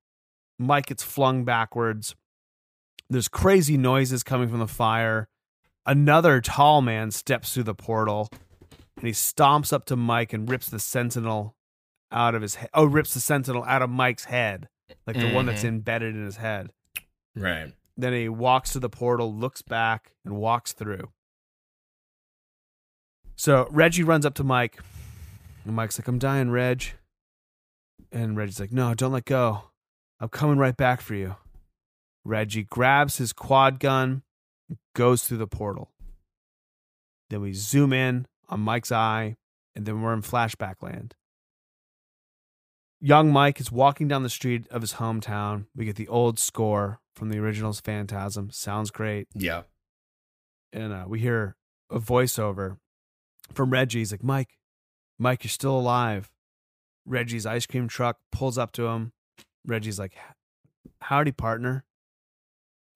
Mike 0.59 0.87
gets 0.87 1.03
flung 1.03 1.45
backwards. 1.45 2.15
There's 3.09 3.29
crazy 3.29 3.77
noises 3.77 4.23
coming 4.23 4.49
from 4.49 4.59
the 4.59 4.69
fire. 4.69 5.29
Another 5.87 6.41
tall 6.41 6.83
man 6.83 7.11
steps 7.11 7.55
through 7.55 7.65
the 7.65 7.75
portal 7.75 8.29
and 8.97 9.07
he 9.07 9.13
stomps 9.13 9.73
up 9.73 9.85
to 9.87 9.97
Mike 9.97 10.33
and 10.33 10.49
rips 10.49 10.69
the 10.69 10.79
sentinel 10.81 11.57
out 12.13 12.35
of 12.35 12.43
his 12.43 12.57
head. 12.57 12.71
Oh, 12.75 12.85
rips 12.85 13.15
the 13.15 13.21
sentinel 13.21 13.65
out 13.65 13.83
of 13.83 13.91
Mike's 13.91 14.25
head, 14.25 14.69
like 15.07 15.17
the 15.17 15.33
one 15.33 15.47
that's 15.47 15.63
Mhm. 15.63 15.69
embedded 15.69 16.15
in 16.17 16.25
his 16.25 16.37
head. 16.37 16.73
Right. 17.35 17.73
Then 17.97 18.13
he 18.13 18.29
walks 18.29 18.73
to 18.73 18.81
the 18.81 18.89
portal, 18.91 19.35
looks 19.35 19.63
back, 19.63 20.13
and 20.25 20.37
walks 20.37 20.73
through. 20.73 21.13
So 23.37 23.69
Reggie 23.71 24.03
runs 24.05 24.27
up 24.27 24.35
to 24.35 24.45
Mike, 24.45 24.79
and 25.65 25.75
Mike's 25.75 25.99
like, 25.99 26.09
I'm 26.09 26.19
dying, 26.19 26.51
Reg. 26.51 26.93
And 28.13 28.37
Reggie's 28.37 28.61
like, 28.61 28.73
No, 28.73 28.93
don't 28.95 29.13
let 29.13 29.25
go. 29.25 29.71
I'm 30.19 30.29
coming 30.29 30.59
right 30.59 30.77
back 30.77 31.01
for 31.01 31.15
you. 31.15 31.37
Reggie 32.25 32.65
grabs 32.65 33.17
his 33.17 33.33
quad 33.33 33.81
gun, 33.81 34.23
and 34.69 34.79
goes 34.95 35.27
through 35.27 35.39
the 35.39 35.47
portal. 35.47 35.91
Then 37.31 37.41
we 37.41 37.53
zoom 37.53 37.93
in 37.93 38.27
on 38.51 38.61
Mike's 38.61 38.93
eye, 38.93 39.37
and 39.75 39.87
then 39.87 40.03
we're 40.03 40.13
in 40.13 40.23
flashback 40.23 40.83
land. 40.83 41.15
Young 43.01 43.33
Mike 43.33 43.61
is 43.61 43.73
walking 43.73 44.09
down 44.09 44.23
the 44.23 44.29
street 44.29 44.67
of 44.71 44.83
his 44.83 44.95
hometown. 44.95 45.67
We 45.75 45.87
get 45.87 45.97
the 45.97 46.09
old 46.09 46.39
score 46.39 47.01
from 47.15 47.31
the 47.31 47.39
original's 47.39 47.81
Phantasm. 47.81 48.51
Sounds 48.51 48.91
great. 48.91 49.29
Yeah. 49.35 49.63
And 50.73 50.93
uh, 50.93 51.05
we 51.09 51.21
hear 51.21 51.57
a 51.91 51.99
voiceover 51.99 52.77
from 53.55 53.71
Reggie. 53.71 54.01
He's 54.01 54.13
like, 54.13 54.23
Mike, 54.23 54.59
Mike, 55.19 55.45
you're 55.45 55.51
still 55.51 55.79
alive. 55.79 56.31
Reggie's 57.07 57.47
ice 57.47 57.67
cream 57.67 57.89
truck 57.89 58.19
pulls 58.31 58.59
up 58.59 58.73
to 58.73 58.89
him. 58.89 59.13
Reggie's 59.67 59.99
like, 59.99 60.15
Howdy, 61.03 61.33
partner. 61.33 61.85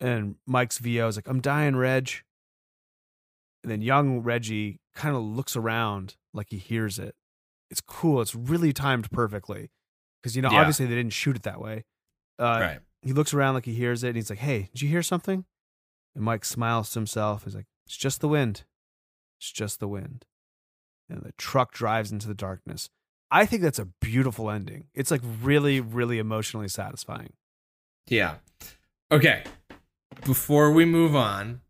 And 0.01 0.37
Mike's 0.47 0.79
VO 0.79 1.09
is 1.09 1.17
like, 1.17 1.29
I'm 1.29 1.41
dying, 1.41 1.77
Reg. 1.77 2.11
And 3.65 3.71
then 3.73 3.81
young 3.83 4.21
Reggie 4.21 4.79
kind 4.95 5.17
of 5.17 5.23
looks 5.23 5.57
around 5.57 6.15
like 6.33 6.49
he 6.51 6.59
hears 6.59 6.99
it. 6.99 7.17
It's 7.71 7.81
cool. 7.81 8.21
It's 8.21 8.35
really 8.35 8.73
timed 8.73 9.11
perfectly. 9.11 9.71
Because, 10.23 10.37
you 10.37 10.43
know, 10.43 10.51
Yeah. 10.53 10.59
obviously 10.61 10.85
they 10.87 10.95
didn't 10.95 11.15
shoot 11.15 11.35
it 11.35 11.43
that 11.45 11.61
way. 11.61 11.85
Uh, 12.39 12.59
right. 12.61 12.81
he 13.03 13.13
looks 13.13 13.33
around 13.35 13.55
like 13.55 13.65
he 13.65 13.75
hears 13.75 14.05
it 14.05 14.09
and 14.09 14.17
he's 14.17 14.29
like, 14.31 14.39
Hey, 14.39 14.69
did 14.73 14.83
you 14.83 14.89
hear 14.89 15.03
something? 15.03 15.45
And 16.15 16.23
Mike 16.25 16.45
smiles 16.45 16.91
to 16.91 16.99
himself. 16.99 17.45
He's 17.45 17.55
like, 17.55 17.67
It's 17.87 17.97
just 17.97 18.21
the 18.21 18.29
wind. 18.29 18.65
It's 19.41 19.51
just 19.51 19.81
the 19.81 19.89
wind. 19.89 20.27
And 21.09 21.23
the 21.23 21.33
truck 21.39 21.73
drives 21.73 22.13
into 22.13 22.29
the 22.29 22.35
darkness. 22.35 22.91
I 23.31 23.47
think 23.47 23.63
that's 23.63 23.79
a 23.79 23.87
beautiful 24.01 24.51
ending. 24.51 24.89
It's 24.95 25.11
like 25.11 25.23
really, 25.43 25.81
really 25.81 26.19
emotionally 26.19 26.69
satisfying. 26.69 27.33
Yeah. 28.07 28.37
Okay. 29.11 29.45
Before 30.25 30.71
we 30.71 30.85
move 30.85 31.17
on, 31.17 31.61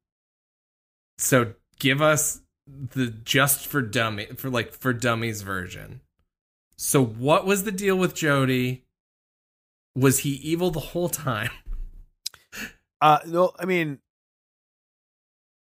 so 1.18 1.54
give 1.78 2.00
us 2.02 2.40
the 2.66 3.08
just 3.08 3.66
for 3.66 3.82
dummy 3.82 4.26
for 4.36 4.48
like 4.50 4.72
for 4.72 4.92
dummies 4.92 5.42
version. 5.42 6.00
So 6.76 7.04
what 7.04 7.46
was 7.46 7.64
the 7.64 7.72
deal 7.72 7.96
with 7.96 8.14
Jody? 8.14 8.84
Was 9.94 10.20
he 10.20 10.30
evil 10.30 10.70
the 10.70 10.80
whole 10.80 11.08
time? 11.08 11.50
Uh 13.00 13.18
no, 13.26 13.52
I 13.58 13.64
mean 13.66 13.98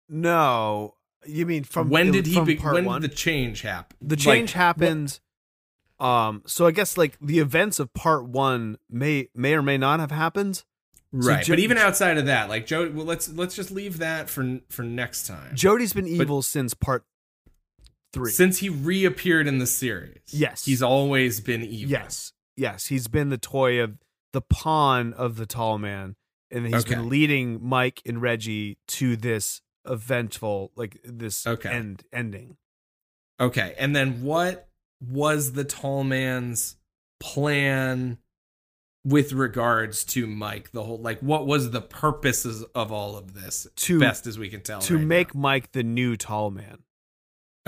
no. 0.07 0.95
You 1.25 1.45
mean 1.45 1.63
from 1.63 1.89
when 1.89 2.11
did 2.11 2.25
he 2.25 2.41
be, 2.41 2.55
when 2.55 2.85
one? 2.85 3.01
did 3.01 3.11
the 3.11 3.15
change 3.15 3.61
happen? 3.61 3.97
the 4.01 4.15
Like, 4.15 4.23
change 4.23 4.53
happened 4.53 5.19
um 5.99 6.43
so 6.45 6.65
I 6.65 6.71
guess 6.71 6.97
like 6.97 7.17
the 7.19 7.39
events 7.39 7.77
of 7.79 7.93
part 7.93 8.25
1 8.25 8.77
may 8.89 9.29
may 9.35 9.53
or 9.53 9.61
may 9.61 9.77
not 9.77 9.99
have 9.99 10.11
happened. 10.11 10.63
Right. 11.11 11.43
Jo- 11.45 11.53
but 11.53 11.59
even 11.59 11.77
outside 11.77 12.17
of 12.17 12.25
that, 12.27 12.49
like 12.49 12.65
Jody 12.65 12.91
well, 12.91 13.05
let's 13.05 13.29
let's 13.29 13.55
just 13.55 13.71
leave 13.71 13.97
that 13.99 14.29
for 14.29 14.59
for 14.69 14.83
next 14.83 15.27
time. 15.27 15.55
Jody's 15.55 15.93
been 15.93 16.07
evil 16.07 16.41
since 16.41 16.73
part 16.73 17.03
3. 18.13 18.31
Since 18.31 18.57
he 18.59 18.69
reappeared 18.69 19.47
in 19.47 19.59
the 19.59 19.67
series. 19.67 20.21
Yes. 20.27 20.65
He's 20.65 20.81
always 20.81 21.41
been 21.41 21.63
evil. 21.63 21.91
Yes. 21.91 22.33
Yes, 22.57 22.87
he's 22.87 23.07
been 23.07 23.29
the 23.29 23.37
toy 23.37 23.79
of 23.81 23.97
the 24.33 24.41
pawn 24.41 25.13
of 25.13 25.35
the 25.37 25.45
tall 25.45 25.77
man 25.77 26.15
and 26.51 26.65
he's 26.65 26.75
Okay. 26.85 26.95
been 26.95 27.07
leading 27.09 27.63
Mike 27.63 28.01
and 28.05 28.21
Reggie 28.21 28.77
to 28.87 29.15
this 29.15 29.61
eventful 29.85 30.71
like 30.75 30.99
this 31.03 31.45
Okay. 31.47 31.69
end 31.69 32.03
ending. 32.11 32.57
Okay, 33.39 33.73
and 33.79 33.95
then 33.95 34.21
what 34.23 34.67
was 34.99 35.53
the 35.53 35.63
tall 35.63 36.03
man's 36.03 36.75
plan 37.19 38.17
with 39.05 39.33
regards 39.33 40.03
to 40.05 40.27
Mike? 40.27 40.71
The 40.71 40.83
whole 40.83 40.97
like, 40.99 41.19
what 41.19 41.47
was 41.47 41.71
the 41.71 41.81
purposes 41.81 42.63
of 42.75 42.91
all 42.91 43.15
of 43.17 43.33
this? 43.33 43.67
To- 43.75 43.99
best 43.99 44.27
as 44.27 44.37
we 44.39 44.49
can 44.49 44.61
tell, 44.61 44.81
to 44.81 44.97
right 44.97 45.05
make 45.05 45.35
Mike 45.35 45.71
the 45.71 45.83
new 45.83 46.15
tall 46.15 46.51
man. 46.51 46.79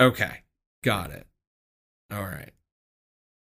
Okay, 0.00 0.42
got 0.84 1.10
it. 1.10 1.26
All 2.12 2.22
right, 2.24 2.52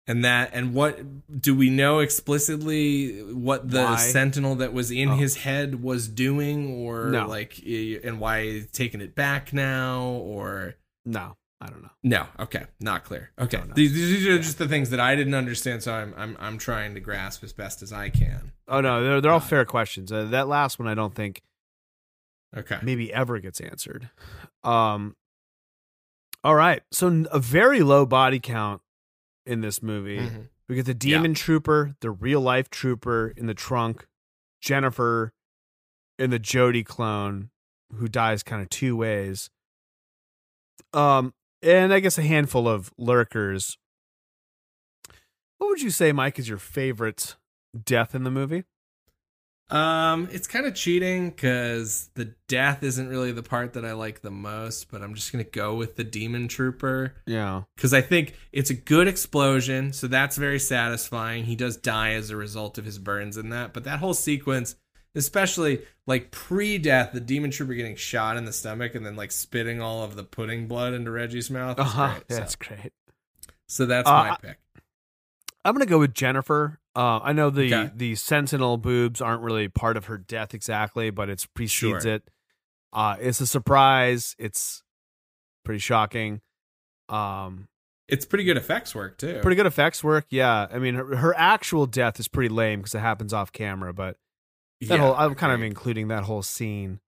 and 0.07 0.25
that 0.25 0.49
and 0.53 0.73
what 0.73 0.99
do 1.41 1.55
we 1.55 1.69
know 1.69 1.99
explicitly 1.99 3.21
what 3.33 3.69
the 3.69 3.83
Why? 3.83 3.95
sentinel 3.97 4.55
that 4.55 4.73
was 4.73 4.91
in 4.91 5.09
Oh. 5.09 5.15
his 5.15 5.37
head 5.37 5.81
was 5.81 6.07
doing, 6.09 6.69
or 6.71 7.05
No. 7.09 7.27
like, 7.27 7.59
and 7.65 8.19
why 8.19 8.43
he's 8.43 8.67
taking 8.71 8.99
it 9.01 9.15
back 9.15 9.53
now, 9.53 10.01
or 10.03 10.75
No, 11.05 11.37
I 11.59 11.67
don't 11.67 11.81
know. 11.81 11.89
No, 12.03 12.27
okay, 12.39 12.65
not 12.79 13.03
clear. 13.03 13.31
Okay, 13.39 13.59
these, 13.73 13.91
these 13.93 14.27
are 14.27 14.37
just 14.37 14.59
the 14.59 14.67
things 14.67 14.91
that 14.91 14.99
I 14.99 15.15
didn't 15.15 15.33
understand, 15.33 15.81
so 15.81 15.91
I'm 15.93 16.13
I'm 16.15 16.37
I'm 16.39 16.57
trying 16.59 16.93
to 16.93 16.99
grasp 16.99 17.43
as 17.43 17.51
best 17.51 17.81
as 17.81 17.91
I 17.91 18.09
can. 18.09 18.51
Oh 18.67 18.79
no, 18.79 19.03
they're 19.03 19.21
they're 19.21 19.31
all 19.31 19.39
it. 19.39 19.43
fair 19.43 19.65
questions. 19.65 20.11
Uh, 20.11 20.25
that 20.25 20.47
last 20.47 20.77
one 20.77 20.87
I 20.87 20.93
don't 20.93 21.15
think 21.15 21.41
Okay, 22.55 22.77
maybe 22.83 23.11
ever 23.11 23.39
gets 23.39 23.59
answered. 23.59 24.09
Um 24.63 25.15
All 26.43 26.55
right. 26.55 26.81
So 26.91 27.25
a 27.31 27.39
very 27.39 27.81
low 27.81 28.05
body 28.05 28.39
count 28.39 28.81
in 29.45 29.61
this 29.61 29.81
movie. 29.81 30.19
Mhm. 30.19 30.49
We 30.69 30.75
get 30.75 30.85
the 30.85 30.93
demon 30.93 31.33
trooper, 31.33 31.95
the 32.01 32.11
real 32.11 32.41
life 32.41 32.69
trooper 32.69 33.33
in 33.35 33.47
the 33.47 33.53
trunk, 33.53 34.05
Jennifer 34.61 35.33
and 36.19 36.31
the 36.31 36.39
Jody 36.39 36.83
clone 36.83 37.49
who 37.95 38.07
dies 38.07 38.43
kind 38.43 38.61
of 38.61 38.69
two 38.69 38.95
ways. 38.95 39.49
Um 40.93 41.33
and 41.67 41.93
I 41.93 41.99
guess 41.99 42.17
a 42.17 42.21
handful 42.23 42.67
of 42.67 42.91
lurkers. 42.97 43.77
What 45.57 45.67
would 45.69 45.81
you 45.81 45.89
say 45.89 46.11
Mike 46.11 46.39
is 46.39 46.47
your 46.47 46.57
favorite 46.59 47.35
death 47.85 48.15
in 48.15 48.23
the 48.23 48.31
movie? 48.31 48.63
Um, 49.69 50.29
it's 50.31 50.47
kind 50.47 50.65
of 50.65 50.75
cheating 50.75 51.29
because 51.29 52.09
the 52.15 52.33
death 52.47 52.83
isn't 52.83 53.09
really 53.09 53.33
the 53.33 53.43
part 53.43 53.73
that 53.73 53.83
I 53.83 53.91
like 53.93 54.21
the 54.21 54.31
most, 54.31 54.89
but 54.89 55.01
I'm 55.01 55.13
just 55.13 55.29
gonna 55.33 55.43
go 55.43 55.75
with 55.75 55.97
the 55.97 56.05
demon 56.05 56.47
trooper 56.47 57.15
Yeah. 57.25 57.63
because 57.75 57.93
I 57.93 57.99
think 57.99 58.35
it's 58.53 58.69
a 58.69 58.73
good 58.73 59.09
explosion, 59.09 59.91
so 59.91 60.07
that's 60.07 60.37
very 60.37 60.59
satisfying. 60.59 61.43
He 61.45 61.57
does 61.57 61.75
die 61.75 62.13
as 62.13 62.29
a 62.29 62.37
result 62.37 62.77
of 62.77 62.85
his 62.85 62.97
burns 62.97 63.35
in 63.35 63.49
that, 63.49 63.73
but 63.73 63.83
that 63.83 63.99
whole 63.99 64.13
sequence, 64.13 64.77
especially 65.17 65.81
like 66.05 66.31
pre-death, 66.31 67.11
the 67.11 67.19
demon 67.19 67.51
trooper 67.51 67.73
getting 67.73 67.95
shot 67.95 68.37
in 68.37 68.45
the 68.45 68.53
stomach 68.53 68.95
and 68.95 69.05
then 69.05 69.15
like 69.15 69.31
spitting 69.31 69.81
all 69.81 70.03
of 70.03 70.15
the 70.15 70.23
pudding 70.23 70.67
blood 70.67 70.93
into 70.93 71.11
Reggie's 71.11 71.49
mouth. 71.49 71.79
Uh-huh. 71.79 72.11
great. 72.13 72.23
So- 72.31 72.35
That's 72.37 72.55
great. 72.55 72.93
So 73.67 73.85
that's 73.85 74.07
Uh, 74.07 74.11
my 74.11 74.37
pick. 74.41 74.57
I'm 75.65 75.73
gonna 75.73 75.85
go 75.85 75.99
with 75.99 76.13
Jennifer. 76.13 76.79
Uh, 76.95 77.19
I 77.21 77.33
know 77.33 77.49
the 77.49 77.65
Okay. 77.73 77.91
the 77.93 78.15
sentinel 78.15 78.77
boobs 78.77 79.19
aren't 79.21 79.41
really 79.41 79.67
part 79.67 79.97
of 79.97 80.05
her 80.05 80.17
death 80.17 80.53
exactly, 80.53 81.09
but 81.09 81.29
it's 81.29 81.45
precedes 81.45 82.03
Sure. 82.03 82.13
it. 82.13 82.23
Uh, 82.93 83.17
it's 83.19 83.41
a 83.41 83.45
surprise. 83.47 84.33
It's 84.39 84.81
pretty 85.65 85.79
shocking. 85.79 86.39
Um, 87.09 87.67
It's 88.07 88.25
pretty 88.25 88.45
good 88.45 88.55
effects 88.55 88.95
work 88.95 89.17
too. 89.17 89.39
pretty 89.41 89.57
good 89.57 89.65
effects 89.65 90.01
work. 90.01 90.25
Yeah, 90.29 90.67
I 90.71 90.79
mean 90.79 90.95
her, 90.95 91.17
her 91.17 91.33
actual 91.37 91.85
death 91.85 92.19
is 92.21 92.29
pretty 92.29 92.47
lame 92.49 92.79
because 92.79 92.95
it 92.95 92.99
happens 92.99 93.33
off 93.33 93.51
camera, 93.51 93.93
but 93.93 94.15
that 94.81 94.99
whole 94.99 95.13
I'm 95.15 95.35
kind 95.35 95.53
of 95.53 95.61
including 95.61 96.07
that 96.09 96.23
whole 96.23 96.41
scene. 96.43 96.99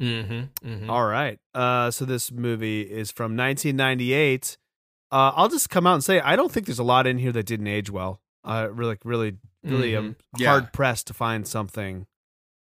Mm-hmm, 0.00 0.68
mm-hmm. 0.68 0.90
All 0.90 1.06
right. 1.06 1.38
Uh, 1.54 1.90
so 1.90 2.04
this 2.04 2.32
movie 2.32 2.82
is 2.82 3.10
from 3.12 3.36
1998. 3.36 4.56
Uh, 5.12 5.32
I'll 5.36 5.48
just 5.48 5.70
come 5.70 5.86
out 5.86 5.94
and 5.94 6.04
say 6.04 6.20
I 6.20 6.34
don't 6.36 6.50
think 6.50 6.66
there's 6.66 6.78
a 6.80 6.84
lot 6.84 7.06
in 7.06 7.18
here 7.18 7.32
that 7.32 7.44
didn't 7.46 7.68
age 7.68 7.90
well. 7.90 8.20
Uh, 8.44 8.68
really, 8.72 8.98
really, 9.04 9.36
really, 9.62 9.96
um, 9.96 10.10
Mhm. 10.10 10.40
Yeah. 10.40 10.48
hard 10.50 10.72
pressed 10.72 11.06
to 11.06 11.14
find 11.14 11.46
something. 11.46 12.06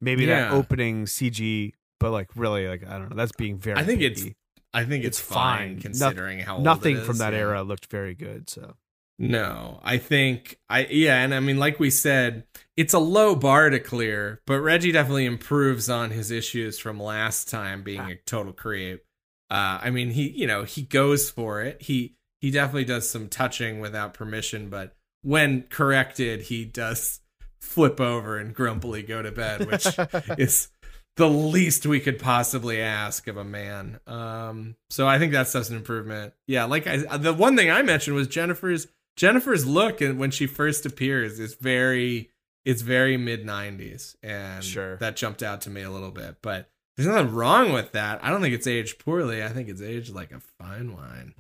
Maybe 0.02 0.26
that 0.26 0.52
opening 0.52 1.06
CG, 1.06 1.74
but 2.00 2.10
like 2.12 2.30
really, 2.36 2.68
like 2.68 2.86
I 2.88 2.98
don't 2.98 3.10
know. 3.10 3.16
That's 3.16 3.32
being 3.34 3.58
very. 3.60 3.78
I 3.80 3.84
think 3.84 4.02
it's- 4.02 4.26
I 4.74 4.86
think 4.86 5.04
it's, 5.04 5.20
It's 5.20 5.28
fine, 5.28 5.74
fine. 5.76 5.82
considering 5.82 6.40
how 6.40 6.56
old 6.56 6.64
Nothing 6.64 7.02
from 7.02 7.18
that 7.18 7.34
yeah. 7.34 7.40
era 7.40 7.62
looked 7.62 7.88
very 7.92 8.16
good. 8.16 8.50
So 8.50 8.76
No, 9.22 9.80
I 9.84 9.99
think 9.99 10.57
I 10.68 10.88
yeah, 10.88 11.23
and 11.23 11.35
I 11.35 11.41
mean, 11.41 11.60
like 11.60 11.80
we 11.80 11.91
said, 11.91 12.43
it's 12.76 12.95
a 12.95 12.99
low 12.99 13.35
bar 13.35 13.69
to 13.69 13.80
clear, 13.80 14.41
but 14.48 14.61
Reggie 14.61 14.91
definitely 14.91 15.26
improves 15.26 15.91
on 15.91 16.10
his 16.10 16.31
issues 16.31 16.80
from 16.80 16.99
last 16.99 17.48
time 17.48 17.84
being 17.84 18.02
a 18.02 18.15
total 18.26 18.52
creep. 18.52 19.03
Uh, 19.52 19.77
I 19.80 19.91
mean, 19.91 20.10
he 20.10 20.30
you 20.30 20.48
know 20.48 20.64
he 20.64 20.81
goes 20.81 21.30
for 21.30 21.61
it. 21.61 21.84
He 21.84 22.15
he 22.39 22.49
definitely 22.49 22.85
does 22.85 23.07
some 23.07 23.30
touching 23.30 23.80
without 23.80 24.15
permission, 24.15 24.72
but 24.72 24.95
when 25.22 25.65
corrected, 25.69 26.41
he 26.41 26.65
does 26.65 27.19
flip 27.60 28.02
over 28.02 28.39
and 28.39 28.56
grumpily 28.56 29.03
go 29.03 29.22
to 29.22 29.31
bed, 29.31 29.68
which 29.68 29.85
is 30.39 30.69
the 31.18 31.30
least 31.30 31.85
we 31.85 31.99
could 31.99 32.18
possibly 32.18 32.81
ask 32.81 33.27
of 33.27 33.38
a 33.38 33.43
man. 33.43 33.99
Um, 34.07 34.77
so 34.89 35.07
I 35.07 35.19
think 35.19 35.31
that's 35.31 35.53
just 35.53 35.69
an 35.69 35.76
improvement. 35.76 36.34
Yeah, 36.48 36.64
like 36.64 36.88
I, 36.88 37.18
the 37.18 37.34
one 37.34 37.56
thing 37.56 37.69
I 37.69 37.84
mentioned 37.84 38.15
was 38.15 38.27
Jennifer's 38.27 38.88
Jennifer's 39.16 39.66
look, 39.66 40.02
and 40.02 40.18
when 40.20 40.32
she 40.32 40.48
first 40.48 40.86
appears, 40.86 41.40
is 41.40 41.56
very 41.56 42.30
it's 42.66 42.82
very 42.82 43.18
mid 43.18 43.44
'90s, 43.46 44.16
and 44.24 44.64
Sure. 44.64 44.98
that 44.98 45.16
jumped 45.16 45.42
out 45.44 45.62
to 45.62 45.70
me 45.70 45.82
a 45.82 45.90
little 45.90 46.12
bit. 46.12 46.38
But 46.42 46.70
there's 46.96 47.08
nothing 47.08 47.34
wrong 47.34 47.72
with 47.74 47.92
that. 47.94 48.24
I 48.24 48.30
don't 48.30 48.42
think 48.42 48.54
it's 48.54 48.68
aged 48.68 49.00
poorly. 49.00 49.44
I 49.44 49.50
think 49.50 49.68
it's 49.70 49.82
aged 49.82 50.14
like 50.14 50.32
a 50.32 50.40
fine 50.40 50.94
wine. 50.96 51.34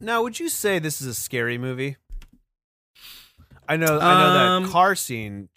now, 0.00 0.22
would 0.22 0.38
you 0.40 0.48
say 0.48 0.78
this 0.78 1.00
is 1.00 1.06
a 1.06 1.14
scary 1.14 1.58
movie? 1.58 1.96
I 3.68 3.76
know, 3.76 3.98
I 3.98 4.18
know 4.34 4.38
Um, 4.38 4.62
that 4.64 4.70
car 4.72 4.94
scene 4.94 5.48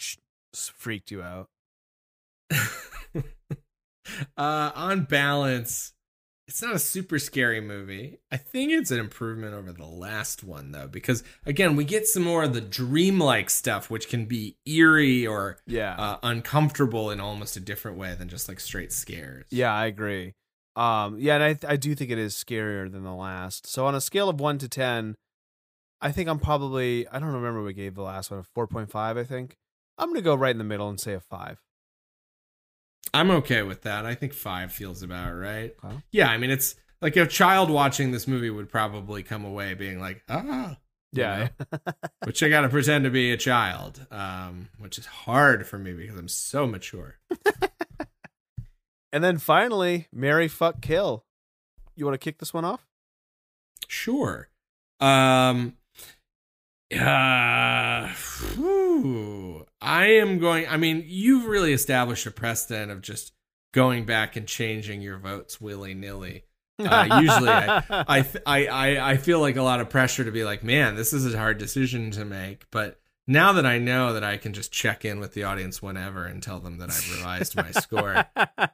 freaked 0.53 1.11
you 1.11 1.21
out. 1.21 1.49
uh, 2.51 3.21
on 4.37 5.03
balance, 5.03 5.93
it's 6.49 6.61
not 6.63 6.73
a 6.73 6.79
super 6.79 7.19
scary 7.19 7.61
movie. 7.61 8.17
I 8.31 8.37
think 8.37 8.71
it's 8.71 8.89
an 8.89 8.99
improvement 8.99 9.53
over 9.53 9.71
the 9.71 9.85
last 9.85 10.43
one 10.43 10.71
though, 10.71 10.87
because 10.87 11.23
again, 11.45 11.75
we 11.75 11.85
get 11.85 12.07
some 12.07 12.23
more 12.23 12.43
of 12.43 12.53
the 12.53 12.59
dreamlike 12.61 13.49
stuff, 13.51 13.89
which 13.91 14.09
can 14.09 14.25
be 14.25 14.57
eerie 14.65 15.27
or 15.27 15.59
Yeah, 15.67 15.95
uh, 15.95 16.17
uncomfortable 16.23 17.11
in 17.11 17.19
almost 17.19 17.55
a 17.55 17.59
different 17.59 17.97
way 17.97 18.15
than 18.15 18.29
just 18.29 18.47
like 18.49 18.59
straight 18.59 18.91
scares. 18.91 19.45
yeah, 19.51 19.71
I 19.73 19.85
agree. 19.85 20.33
Um, 20.75 21.17
yeah, 21.19 21.35
and 21.35 21.43
I 21.43 21.73
I 21.73 21.75
do 21.75 21.93
think 21.93 22.09
it 22.09 22.17
is 22.17 22.35
scarier 22.35 22.91
than 22.91 23.03
the 23.03 23.13
last. 23.13 23.67
So 23.67 23.85
on 23.85 23.93
a 23.95 24.01
scale 24.01 24.27
of 24.29 24.39
one 24.39 24.57
to 24.57 24.67
ten, 24.67 25.15
I 26.01 26.11
think 26.11 26.27
I'm 26.29 26.39
probably 26.39 27.07
I 27.07 27.19
don't 27.19 27.29
remember 27.33 27.59
what 27.61 27.67
we 27.67 27.73
gave 27.73 27.93
the 27.95 28.01
last 28.01 28.31
one 28.31 28.39
a 28.39 28.43
four 28.55 28.65
point 28.65 28.89
five. 28.89 29.17
I 29.17 29.23
think 29.23 29.55
I'm 29.97 30.09
gonna 30.09 30.21
go 30.21 30.35
right 30.35 30.51
in 30.51 30.57
the 30.57 30.63
middle 30.63 30.89
and 30.89 30.99
say 30.99 31.13
a 31.13 31.19
five. 31.19 31.59
I'm 33.13 33.31
okay 33.31 33.63
with 33.63 33.83
that. 33.83 34.05
I 34.05 34.15
think 34.15 34.33
five 34.33 34.71
feels 34.71 35.01
about 35.03 35.33
right. 35.33 35.75
Okay. 35.83 35.95
Yeah, 36.11 36.29
I 36.29 36.37
mean, 36.37 36.51
it's 36.51 36.75
like 37.01 37.15
a 37.15 37.25
child 37.25 37.69
watching 37.69 38.11
this 38.11 38.27
movie 38.27 38.49
would 38.49 38.69
probably 38.69 39.23
come 39.23 39.45
away 39.45 39.73
being 39.73 39.99
like, 39.99 40.23
ah. 40.29 40.77
you 41.11 41.21
Yeah, 41.21 41.49
which 42.23 42.43
I 42.43 42.49
got 42.49 42.61
to 42.61 42.69
pretend 42.69 43.05
to 43.05 43.09
be 43.09 43.31
a 43.31 43.37
child, 43.37 44.05
um, 44.11 44.69
which 44.77 44.97
is 44.97 45.05
hard 45.05 45.65
for 45.65 45.77
me 45.77 45.93
because 45.93 46.17
I'm 46.17 46.27
so 46.27 46.67
mature. 46.67 47.17
and 49.11 49.23
then 49.23 49.37
finally, 49.37 50.07
Mary 50.13 50.47
fuck 50.47 50.81
kill. 50.81 51.25
You 51.95 52.05
want 52.05 52.13
to 52.13 52.23
kick 52.23 52.37
this 52.37 52.53
one 52.53 52.65
off? 52.65 52.85
Sure. 53.87 54.49
Um, 54.99 55.77
uh, 56.95 58.07
whew. 58.55 59.65
I 59.81 60.07
am 60.13 60.39
going. 60.39 60.67
I 60.67 60.77
mean, 60.77 61.03
you've 61.07 61.45
really 61.45 61.73
established 61.73 62.25
a 62.25 62.31
precedent 62.31 62.91
of 62.91 63.01
just 63.01 63.33
going 63.73 64.05
back 64.05 64.35
and 64.35 64.47
changing 64.47 65.01
your 65.01 65.17
votes 65.17 65.61
willy 65.61 65.93
nilly. 65.93 66.43
Uh, 66.79 67.19
usually, 67.21 67.49
I, 67.49 67.83
I, 68.07 68.21
th- 68.21 68.43
I, 68.45 68.67
I, 68.67 69.11
I 69.11 69.17
feel 69.17 69.39
like 69.39 69.57
a 69.57 69.63
lot 69.63 69.79
of 69.81 69.89
pressure 69.89 70.23
to 70.23 70.31
be 70.31 70.43
like, 70.43 70.63
man, 70.63 70.95
this 70.95 71.13
is 71.13 71.33
a 71.33 71.37
hard 71.37 71.57
decision 71.57 72.11
to 72.11 72.23
make. 72.25 72.65
But 72.71 72.99
now 73.27 73.53
that 73.53 73.65
I 73.65 73.77
know 73.77 74.13
that 74.13 74.23
I 74.23 74.37
can 74.37 74.53
just 74.53 74.71
check 74.71 75.05
in 75.05 75.19
with 75.19 75.33
the 75.33 75.43
audience 75.43 75.81
whenever 75.81 76.25
and 76.25 76.41
tell 76.41 76.59
them 76.59 76.77
that 76.79 76.89
I've 76.89 77.15
revised 77.17 77.55
my 77.55 77.71
score, 77.71 78.25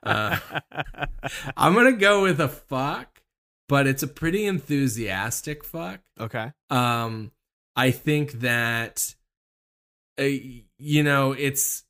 uh, 0.04 0.38
I'm 1.58 1.74
gonna 1.74 1.94
go 1.94 2.22
with 2.24 2.40
a 2.40 2.48
fuck. 2.48 3.22
But 3.68 3.88
it's 3.88 4.04
a 4.04 4.08
pretty 4.08 4.46
enthusiastic 4.46 5.64
fuck. 5.64 6.00
okay. 6.20 6.52
Um, 6.70 7.32
I 7.76 7.90
think 7.90 8.34
that, 8.42 9.16
uh, 10.20 10.28
you 10.78 11.04
know, 11.04 11.32
it's 11.32 11.84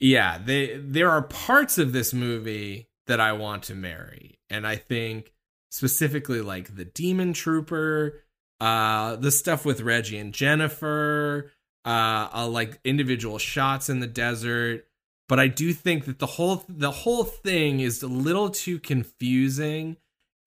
yeah. 0.00 0.38
They 0.38 0.76
there 0.76 1.10
are 1.10 1.22
parts 1.22 1.78
of 1.78 1.92
this 1.92 2.12
movie 2.12 2.88
that 3.06 3.20
I 3.20 3.32
want 3.32 3.64
to 3.64 3.74
marry, 3.74 4.38
and 4.50 4.66
I 4.66 4.76
think 4.76 5.32
specifically 5.70 6.40
like 6.40 6.76
the 6.76 6.84
Demon 6.84 7.32
Trooper, 7.32 8.22
uh, 8.60 9.16
the 9.16 9.30
stuff 9.30 9.64
with 9.64 9.80
Reggie 9.80 10.18
and 10.18 10.32
Jennifer, 10.32 11.52
uh, 11.84 12.28
uh 12.34 12.48
like 12.48 12.80
individual 12.84 13.38
shots 13.38 13.88
in 13.88 14.00
the 14.00 14.06
desert. 14.06 14.84
But 15.28 15.38
I 15.38 15.48
do 15.48 15.74
think 15.74 16.06
that 16.06 16.18
the 16.18 16.26
whole 16.26 16.64
the 16.68 16.90
whole 16.90 17.24
thing 17.24 17.80
is 17.80 18.02
a 18.02 18.08
little 18.08 18.50
too 18.50 18.78
confusing 18.78 19.98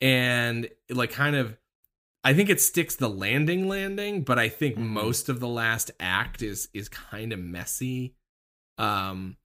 and 0.02 0.68
like 0.90 1.12
kind 1.12 1.36
of 1.36 1.56
I 2.24 2.34
think 2.34 2.50
it 2.50 2.62
sticks 2.62 2.96
the 2.96 3.10
landing 3.10 3.68
landing, 3.68 4.24
but 4.24 4.38
I 4.38 4.48
think 4.50 4.76
Mhm. 4.78 4.88
most 4.90 5.28
of 5.30 5.40
the 5.40 5.48
last 5.48 5.92
act 6.00 6.42
is 6.42 6.70
is 6.74 6.88
kind 6.90 7.34
of 7.34 7.40
messy. 7.40 8.16
Um 8.78 9.38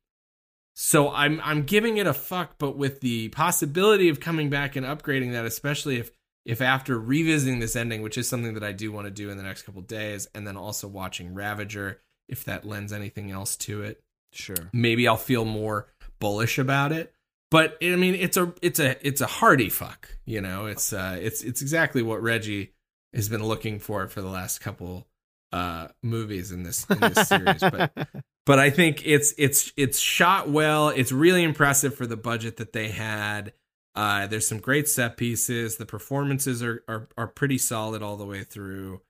so 0.74 1.10
I'm 1.10 1.40
I'm 1.42 1.62
giving 1.62 1.96
it 1.96 2.06
a 2.06 2.12
fuck, 2.12 2.58
but 2.58 2.76
with 2.76 3.00
the 3.00 3.28
possibility 3.30 4.08
of 4.10 4.20
coming 4.20 4.50
back 4.50 4.76
and 4.76 4.84
upgrading 4.84 5.32
that, 5.32 5.46
especially 5.46 5.96
if 5.96 6.10
if 6.44 6.60
after 6.60 6.98
revisiting 6.98 7.58
this 7.58 7.74
ending, 7.74 8.02
which 8.02 8.16
is 8.18 8.28
something 8.28 8.54
that 8.54 8.62
I 8.62 8.70
do 8.72 8.92
want 8.92 9.06
to 9.06 9.10
do 9.10 9.30
in 9.30 9.36
the 9.36 9.42
next 9.42 9.62
couple 9.62 9.82
days, 9.82 10.28
and 10.34 10.46
then 10.46 10.56
also 10.56 10.86
watching 10.86 11.34
Ravager, 11.34 12.02
if 12.28 12.44
that 12.44 12.64
lends 12.64 12.92
anything 12.92 13.32
else 13.32 13.56
to 13.56 13.82
it, 13.82 14.04
Sure. 14.32 14.70
maybe 14.72 15.08
I'll 15.08 15.16
feel 15.16 15.44
more 15.44 15.88
bullish 16.20 16.56
about 16.58 16.92
it. 16.92 17.12
But 17.50 17.76
I 17.82 17.96
mean, 17.96 18.14
it's 18.14 18.36
a 18.36 18.52
it's 18.62 18.80
a 18.80 19.06
it's 19.06 19.20
a 19.20 19.26
hearty 19.26 19.68
fuck. 19.68 20.08
You 20.24 20.40
know, 20.40 20.66
it's 20.66 20.92
uh 20.92 21.16
it's 21.20 21.42
it's 21.42 21.62
exactly 21.62 22.02
what 22.02 22.22
Reggie 22.22 22.72
has 23.14 23.28
been 23.28 23.44
looking 23.44 23.78
for 23.78 24.08
for 24.08 24.20
the 24.20 24.28
last 24.28 24.60
couple 24.60 25.06
uh 25.52 25.88
movies 26.02 26.50
in 26.50 26.64
this 26.64 26.84
in 26.90 26.98
this 26.98 27.28
series. 27.28 27.60
But 27.60 27.92
but 28.46 28.58
I 28.58 28.70
think 28.70 29.06
it's 29.06 29.32
it's 29.38 29.72
it's 29.76 29.98
shot 29.98 30.50
well. 30.50 30.88
It's 30.88 31.12
really 31.12 31.44
impressive 31.44 31.94
for 31.94 32.06
the 32.06 32.16
budget 32.16 32.56
that 32.56 32.72
they 32.72 32.88
had. 32.88 33.52
Uh, 33.94 34.26
there's 34.26 34.46
some 34.46 34.58
great 34.58 34.88
set 34.88 35.16
pieces. 35.16 35.76
The 35.76 35.86
performances 35.86 36.62
are, 36.62 36.82
are 36.88 37.08
are 37.16 37.26
pretty 37.28 37.58
solid 37.58 38.02
all 38.02 38.16
the 38.16 38.26
way 38.26 38.44
through. 38.44 39.00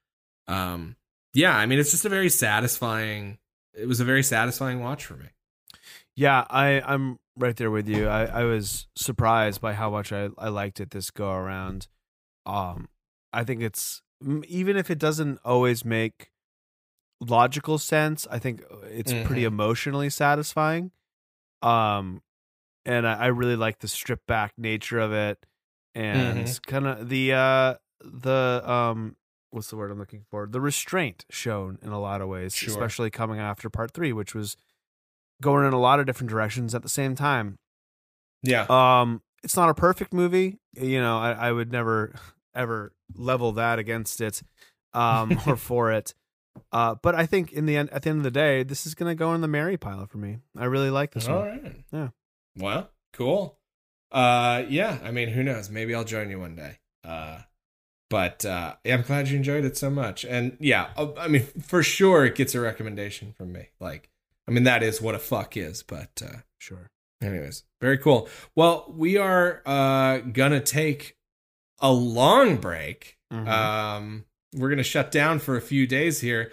Um, 0.47 0.97
yeah, 1.35 1.57
I 1.57 1.67
mean, 1.67 1.79
it's 1.79 1.91
just 1.91 2.05
a 2.05 2.09
very 2.11 2.31
satisfying. 2.31 3.39
It 3.75 3.87
was 3.87 4.01
a 4.01 4.05
very 4.05 4.23
satisfying 4.23 4.81
watch 4.81 5.05
for 5.05 5.15
me. 5.15 5.27
Yeah, 6.17 6.45
I, 6.49 6.81
I'm 6.81 7.19
right 7.37 7.55
there 7.57 7.71
with 7.71 7.87
you. 7.89 8.09
I, 8.09 8.25
I 8.25 8.45
was 8.45 8.89
surprised 8.97 9.61
by 9.61 9.75
how 9.75 9.91
much 9.91 10.13
I, 10.13 10.31
I 10.39 10.49
liked 10.49 10.81
it 10.81 10.91
this 10.91 11.11
go 11.11 11.31
around. 11.31 11.89
Um, 12.47 12.89
I 13.33 13.45
think 13.45 13.61
it's 13.61 14.03
even 14.49 14.77
if 14.77 14.91
it 14.91 14.99
doesn't 14.99 15.39
always 15.45 15.85
make 15.85 16.31
logical 17.21 17.79
sense, 17.79 18.27
I 18.31 18.39
think 18.39 18.63
it's 18.85 19.13
pretty 19.13 19.43
Mhm. 19.43 19.47
emotionally 19.49 20.09
satisfying. 20.11 20.91
Um, 21.63 22.23
and 22.87 23.07
I, 23.07 23.15
I 23.15 23.27
really 23.27 23.57
like 23.57 23.81
the 23.81 23.89
stripped 23.89 24.27
back 24.27 24.55
nature 24.57 24.99
of 25.01 25.13
it, 25.13 25.45
and 25.95 26.47
Mhm. 26.47 26.67
kind 26.67 26.87
of 26.87 27.09
the 27.09 27.33
uh 27.33 27.75
the 28.01 28.63
um 28.71 29.17
what's 29.51 29.71
the 29.71 29.77
word 29.77 29.91
I'm 29.91 29.99
looking 29.99 30.25
for? 30.31 30.47
The 30.47 30.61
restraint 30.61 31.27
shown 31.31 31.79
in 31.83 31.91
a 31.91 32.01
lot 32.01 32.21
of 32.21 32.29
ways, 32.29 32.55
Sure. 32.55 32.73
especially 32.73 33.11
coming 33.11 33.41
after 33.41 33.69
part 33.69 33.93
three, 33.93 34.13
which 34.13 34.35
was 34.35 34.57
going 35.41 35.67
in 35.67 35.73
a 35.73 35.79
lot 35.81 36.01
of 36.01 36.07
different 36.07 36.31
directions 36.31 36.75
at 36.75 36.83
the 36.83 36.89
same 36.89 37.15
time. 37.15 37.59
Yeah. 38.43 38.67
Um, 38.69 39.23
it's 39.43 39.57
not 39.57 39.69
a 39.69 39.75
perfect 39.75 40.13
movie. 40.13 40.59
You 40.75 41.01
know, 41.01 41.19
I, 41.19 41.33
I 41.33 41.53
would 41.53 41.71
never 41.73 42.15
ever 42.55 42.93
level 43.15 43.53
that 43.53 43.79
against 43.79 44.21
it, 44.21 44.43
um, 44.93 45.41
or 45.47 45.57
for 45.57 45.93
it. 45.93 46.15
Uh, 46.73 46.95
but 47.03 47.15
I 47.15 47.27
think 47.27 47.53
in 47.53 47.67
the 47.67 47.77
end, 47.77 47.91
at 47.91 48.03
the 48.03 48.11
end 48.11 48.19
of 48.19 48.25
the 48.25 48.31
day, 48.31 48.63
this 48.63 48.87
is 48.87 48.95
gonna 48.95 49.15
go 49.15 49.35
in 49.35 49.41
the 49.43 49.49
Mary 49.49 49.77
pile 49.77 50.07
for 50.07 50.19
me. 50.19 50.39
I 50.57 50.65
really 50.65 50.91
like 50.91 51.13
this 51.13 51.29
All 51.29 51.41
one. 51.41 51.49
right. 51.49 51.77
Yeah. 51.93 52.09
Well, 52.57 52.91
cool. 53.13 53.59
Uh, 54.11 54.63
yeah. 54.69 54.99
I 55.05 55.11
mean, 55.11 55.29
who 55.29 55.43
knows? 55.43 55.69
Maybe 55.69 55.95
I'll 55.95 56.05
join 56.05 56.31
you 56.31 56.41
one 56.41 56.57
day. 56.57 56.79
Uh, 57.05 57.41
but 58.09 58.45
uh, 58.45 58.77
yeah, 58.85 58.95
I'm 58.95 59.03
glad 59.03 59.29
you 59.29 59.37
enjoyed 59.37 59.65
it 59.65 59.77
so 59.77 59.91
much. 59.91 60.25
And 60.25 60.57
yeah, 60.61 60.89
uh, 60.97 61.09
I 61.19 61.29
mean, 61.29 61.43
for 61.63 61.83
sure, 61.83 62.25
it 62.25 62.35
gets 62.35 62.55
a 62.55 62.61
recommendation 62.61 63.33
from 63.33 63.53
me. 63.53 63.69
Like, 63.81 64.09
I 64.49 64.53
mean, 64.53 64.65
that 64.65 64.83
is 64.83 65.01
what 65.03 65.15
a 65.15 65.19
fuck 65.19 65.57
is. 65.57 65.83
But 65.83 66.23
uh, 66.25 66.39
Sure. 66.59 66.91
anyways, 67.23 67.65
very 67.81 67.99
cool. 67.99 68.29
Well, 68.55 68.93
we 68.97 69.17
are 69.17 69.63
uh 69.67 70.19
gonna 70.19 70.61
take 70.61 71.17
a 71.81 71.93
long 71.93 72.57
break. 72.57 73.19
Mhm. 73.33 73.47
Um, 73.49 74.25
we're 74.55 74.71
gonna 74.71 74.83
shut 74.83 75.11
down 75.11 75.39
for 75.41 75.57
a 75.57 75.61
few 75.61 75.87
days 75.87 76.21
here. 76.21 76.53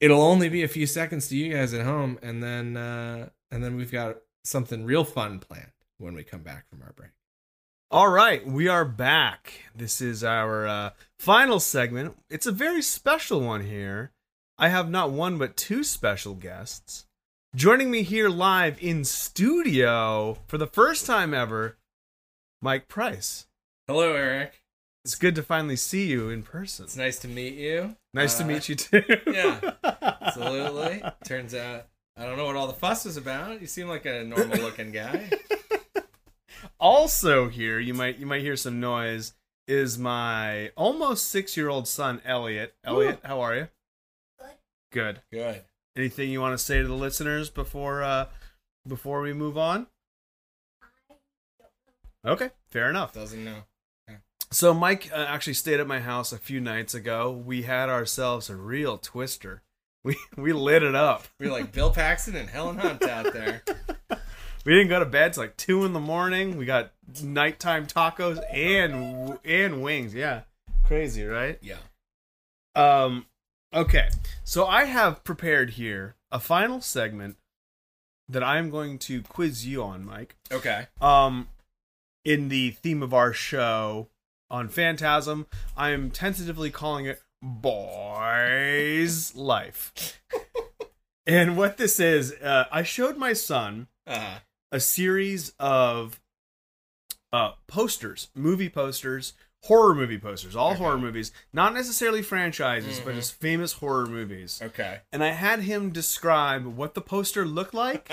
It'll 0.00 0.22
only 0.22 0.48
be 0.48 0.62
a 0.62 0.68
few 0.68 0.86
seconds 0.86 1.28
to 1.28 1.36
you 1.36 1.54
guys 1.54 1.72
at 1.74 1.84
home, 1.84 2.18
and 2.22 2.42
then 2.42 2.76
uh, 2.76 3.28
and 3.50 3.62
then 3.62 3.76
we've 3.76 3.92
got 3.92 4.16
something 4.44 4.84
real 4.84 5.04
fun 5.04 5.38
planned 5.38 5.70
when 5.98 6.14
we 6.14 6.24
come 6.24 6.42
back 6.42 6.68
from 6.68 6.82
our 6.82 6.92
break. 6.92 7.10
All 7.90 8.08
right, 8.08 8.44
we 8.46 8.68
are 8.68 8.84
back. 8.86 9.52
This 9.74 10.00
is 10.00 10.24
our 10.24 10.66
uh, 10.66 10.90
final 11.18 11.60
segment. 11.60 12.16
It's 12.30 12.46
a 12.46 12.52
very 12.52 12.80
special 12.82 13.40
one 13.42 13.64
here. 13.66 14.12
I 14.62 14.68
have 14.68 14.88
not 14.88 15.10
one 15.10 15.38
but 15.38 15.56
two 15.56 15.82
special 15.82 16.34
guests. 16.34 17.04
Joining 17.56 17.90
me 17.90 18.02
here 18.04 18.28
live 18.28 18.78
in 18.80 19.04
studio 19.04 20.38
for 20.46 20.56
the 20.56 20.68
first 20.68 21.04
time 21.04 21.34
ever, 21.34 21.78
Mike 22.60 22.86
Price. 22.86 23.46
Hello, 23.88 24.12
Eric. 24.14 24.62
It's 25.04 25.16
good 25.16 25.34
to 25.34 25.42
finally 25.42 25.74
see 25.74 26.06
you 26.06 26.30
in 26.30 26.44
person. 26.44 26.84
It's 26.84 26.96
nice 26.96 27.18
to 27.18 27.26
meet 27.28 27.54
you. 27.54 27.96
Nice 28.14 28.38
to 28.38 28.44
Uh, 28.44 28.46
meet 28.46 28.68
you 28.68 28.76
too. 28.76 29.02
yeah. 29.26 29.72
Absolutely. 30.20 31.02
Turns 31.24 31.56
out 31.56 31.88
I 32.16 32.24
don't 32.24 32.36
know 32.36 32.46
what 32.46 32.54
all 32.54 32.68
the 32.68 32.72
fuss 32.72 33.04
is 33.04 33.16
about. 33.16 33.60
You 33.60 33.66
seem 33.66 33.88
like 33.88 34.06
a 34.06 34.22
normal 34.22 34.58
looking 34.58 34.92
guy. 34.92 35.28
also 36.78 37.48
here, 37.48 37.80
you 37.80 37.94
might 37.94 38.18
you 38.20 38.26
might 38.26 38.42
hear 38.42 38.54
some 38.54 38.78
noise. 38.78 39.32
Is 39.66 39.98
my 39.98 40.68
almost 40.76 41.28
six 41.30 41.56
year 41.56 41.68
old 41.68 41.88
son 41.88 42.22
Elliot? 42.24 42.76
Elliot, 42.84 43.18
how 43.24 43.40
are 43.40 43.56
you? 43.56 43.68
Good. 44.92 45.20
Good. 45.32 45.62
Anything 45.96 46.30
you 46.30 46.40
want 46.40 46.56
to 46.56 46.64
say 46.64 46.80
to 46.80 46.86
the 46.86 46.94
listeners 46.94 47.50
before 47.50 48.02
uh 48.02 48.26
before 48.86 49.20
we 49.20 49.32
move 49.32 49.58
on? 49.58 49.86
Okay, 52.24 52.50
fair 52.70 52.88
enough. 52.88 53.12
Doesn't 53.12 53.44
know. 53.44 53.64
So 54.50 54.74
Mike 54.74 55.10
uh, 55.12 55.16
actually 55.16 55.54
stayed 55.54 55.80
at 55.80 55.86
my 55.86 56.00
house 56.00 56.30
a 56.30 56.36
few 56.38 56.60
nights 56.60 56.94
ago. 56.94 57.30
We 57.32 57.62
had 57.62 57.88
ourselves 57.88 58.50
a 58.50 58.56
real 58.56 58.98
twister. 58.98 59.62
We 60.04 60.16
we 60.36 60.52
lit 60.52 60.82
it 60.82 60.96
up. 60.96 61.28
We're 61.38 61.52
like 61.52 61.70
Bill 61.70 61.92
Paxton 61.92 62.34
and 62.34 62.50
Helen 62.50 62.76
Hunt 62.76 63.04
out 63.04 63.32
there. 63.32 63.62
We 64.64 64.74
didn't 64.74 64.90
go 64.90 65.00
to 65.00 65.06
bed 65.06 65.32
till 65.32 65.42
like 65.42 65.56
two 65.56 65.84
in 65.84 65.92
the 65.92 66.00
morning. 66.00 66.56
We 66.56 66.66
got 66.66 66.92
nighttime 67.22 67.86
tacos 67.86 68.40
and 68.52 69.38
and 69.44 69.82
wings. 69.82 70.14
Yeah, 70.14 70.42
crazy, 70.84 71.24
right? 71.24 71.58
Yeah. 71.62 71.78
Um, 72.76 73.26
okay. 73.74 74.08
So 74.44 74.66
I 74.66 74.84
have 74.84 75.24
prepared 75.24 75.70
here 75.70 76.16
a 76.30 76.38
final 76.40 76.80
segment 76.80 77.36
that 78.28 78.42
I'm 78.42 78.70
going 78.70 78.98
to 79.00 79.22
quiz 79.22 79.66
you 79.66 79.82
on, 79.82 80.04
Mike. 80.04 80.36
Okay. 80.50 80.86
Um, 81.00 81.48
in 82.24 82.48
the 82.48 82.70
theme 82.70 83.02
of 83.02 83.12
our 83.12 83.32
show 83.32 84.08
on 84.50 84.68
Phantasm, 84.68 85.46
I 85.76 85.90
am 85.90 86.10
tentatively 86.10 86.70
calling 86.70 87.06
it 87.06 87.20
Boys 87.42 89.34
Life. 89.34 90.20
and 91.26 91.56
what 91.56 91.76
this 91.76 91.98
is, 92.00 92.32
uh, 92.42 92.64
I 92.70 92.82
showed 92.82 93.16
my 93.16 93.32
son 93.32 93.88
Uh, 94.06 94.38
a 94.70 94.80
series 94.80 95.52
of 95.58 96.20
uh, 97.32 97.52
posters, 97.66 98.28
movie 98.34 98.68
posters, 98.68 99.32
horror 99.64 99.94
movie 99.94 100.18
posters, 100.18 100.56
all 100.56 100.74
horror 100.74 100.98
movies, 100.98 101.32
not 101.52 101.72
necessarily 101.74 102.22
franchises, 102.22 103.00
but 103.00 103.14
just 103.14 103.34
famous 103.40 103.74
horror 103.74 104.06
movies. 104.06 104.60
okay. 104.62 105.00
And 105.12 105.22
I 105.22 105.28
had 105.30 105.60
him 105.60 105.90
describe 105.90 106.66
what 106.66 106.94
the 106.94 107.00
poster 107.00 107.44
looked 107.44 107.74
like 107.74 108.10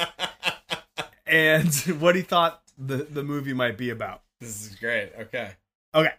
and 1.26 1.74
what 2.00 2.16
he 2.16 2.22
thought 2.22 2.62
the, 2.78 2.98
the 2.98 3.24
movie 3.24 3.54
might 3.54 3.78
be 3.78 3.90
about. 3.90 4.22
This 4.40 4.66
is 4.66 4.76
great. 4.76 5.12
Okay. 5.20 5.52
Okay. 5.94 6.14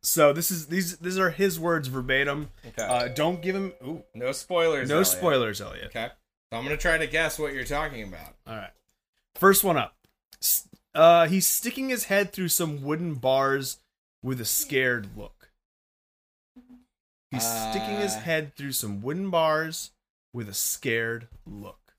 So 0.00 0.32
this 0.32 0.50
is 0.50 0.66
these 0.68 0.96
these 0.98 1.18
are 1.18 1.30
his 1.30 1.58
words 1.58 1.88
verbatim. 1.88 2.50
Okay. 2.68 2.82
Uh, 2.82 3.08
don't 3.08 3.42
give 3.42 3.56
him 3.56 3.72
ooh, 3.84 4.04
no 4.14 4.32
spoilers. 4.32 4.88
no 4.88 4.96
Elliot. 4.96 5.08
spoilers, 5.08 5.60
Elliot. 5.60 5.86
Okay. 5.86 6.08
So 6.50 6.56
I'm 6.58 6.62
gonna 6.64 6.76
try 6.76 6.98
to 6.98 7.06
guess 7.06 7.38
what 7.38 7.52
you're 7.52 7.64
talking 7.64 8.04
about. 8.04 8.36
All 8.46 8.56
right. 8.56 8.70
First 9.34 9.64
one 9.64 9.76
up. 9.76 9.96
Uh, 10.94 11.26
he's 11.26 11.46
sticking 11.46 11.88
his 11.90 12.04
head 12.04 12.32
through 12.32 12.48
some 12.48 12.82
wooden 12.82 13.16
bars 13.16 13.78
with 14.22 14.40
a 14.40 14.44
scared 14.44 15.16
look. 15.16 15.50
He's 17.30 17.46
sticking 17.46 17.96
his 17.96 18.14
Uh. 18.14 18.20
head 18.20 18.54
through 18.56 18.72
some 18.72 19.02
wooden 19.02 19.30
bars 19.30 19.90
with 20.32 20.48
a 20.48 20.54
scared 20.54 21.28
look. 21.46 21.94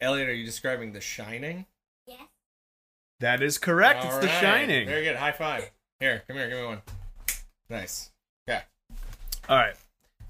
Elliot, 0.00 0.28
are 0.28 0.34
you 0.34 0.44
describing 0.44 0.92
The 0.92 1.00
Shining? 1.00 1.66
Yes. 2.06 2.20
That 3.20 3.42
is 3.42 3.58
correct. 3.58 4.04
it's 4.04 4.14
All 4.14 4.20
The. 4.20 4.28
Shining. 4.28 4.86
Very 4.86 5.04
good. 5.04 5.16
High 5.16 5.32
five. 5.32 5.70
Here, 6.00 6.22
come 6.28 6.36
here. 6.36 6.48
Give 6.48 6.58
me 6.58 6.64
one. 6.66 6.82
Nice. 7.68 8.10
Okay. 8.48 8.62
All 9.48 9.56
right. 9.56 9.74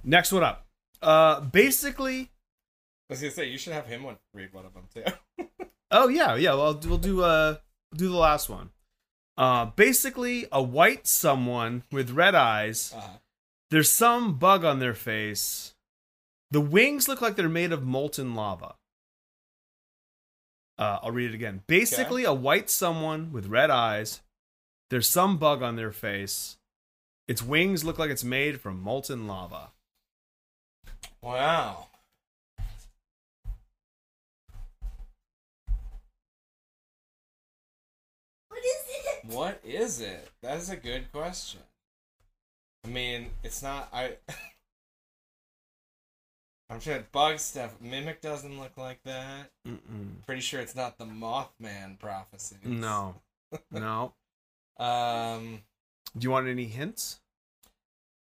Next 0.05 0.33
one 0.33 0.43
up. 0.43 0.67
Uh, 1.03 1.41
basically. 1.41 2.31
I 3.11 3.15
was 3.15 3.21
gonna 3.21 3.31
say 3.33 3.47
you 3.49 3.59
should 3.59 3.73
have 3.75 3.87
him 3.87 4.03
one, 4.03 4.19
read 4.35 4.53
one 4.53 4.65
of 4.67 4.75
them 4.75 4.89
too. 4.95 5.47
Oh 5.91 6.09
yeah, 6.09 6.35
yeah. 6.37 6.53
Well, 6.53 6.79
we'll 6.85 6.99
do 6.99 7.23
uh 7.23 7.57
do 7.95 8.09
the 8.11 8.17
last 8.17 8.51
one. 8.51 8.69
Uh, 9.39 9.67
basically, 9.67 10.47
a 10.51 10.61
white 10.61 11.07
someone 11.07 11.85
with 11.93 12.11
red 12.11 12.35
eyes. 12.35 12.93
Uh, 12.95 13.19
There's 13.71 13.91
some 13.91 14.35
bug 14.37 14.65
on 14.65 14.81
their 14.81 14.95
face. 14.95 15.75
The 16.51 16.61
wings 16.61 17.07
look 17.09 17.21
like 17.23 17.37
they're 17.37 17.49
made 17.49 17.73
of 17.73 17.85
molten 17.85 18.35
lava. 18.35 18.75
Uh, 20.77 20.99
I'll 21.03 21.13
read 21.13 21.31
it 21.31 21.35
again. 21.35 21.63
Basically, 21.69 22.25
a 22.25 22.33
white 22.33 22.69
someone 22.69 23.33
with 23.33 23.47
red 23.47 23.71
eyes. 23.71 24.23
There's 24.91 25.09
some 25.09 25.37
bug 25.37 25.63
on 25.63 25.77
their 25.77 25.93
face. 25.93 26.57
Its 27.29 27.43
wings 27.43 27.85
look 27.85 27.99
like 27.99 28.11
it's 28.11 28.25
made 28.25 28.61
from 28.61 28.83
molten 28.83 29.27
lava. 29.27 29.71
wow. 31.21 31.88
What 39.31 39.61
is 39.63 40.01
it? 40.01 40.27
That 40.43 40.57
is 40.57 40.71
a 40.71 40.77
good 40.77 41.13
question. 41.13 41.61
I 42.85 42.89
mean, 42.89 43.31
it's 43.43 43.63
not. 43.63 43.89
I. 43.93 44.15
I'm 46.71 46.81
sure 46.81 47.03
bug 47.13 47.39
stuff. 47.39 47.77
Mimic 47.81 48.21
doesn't 48.21 48.59
look 48.59 48.77
like 48.77 49.03
that. 49.05 49.51
Mm-mm. 49.67 50.25
Pretty 50.27 50.41
sure 50.41 50.61
it's 50.61 50.77
not 50.77 50.99
the 50.99 51.05
Mothman 51.05 51.99
prophecy. 51.99 52.57
No, 52.65 53.17
no. 53.71 54.15
Um. 54.79 55.61
Do 56.17 56.25
you 56.25 56.31
want 56.31 56.49
any 56.49 56.65
hints? 56.65 57.21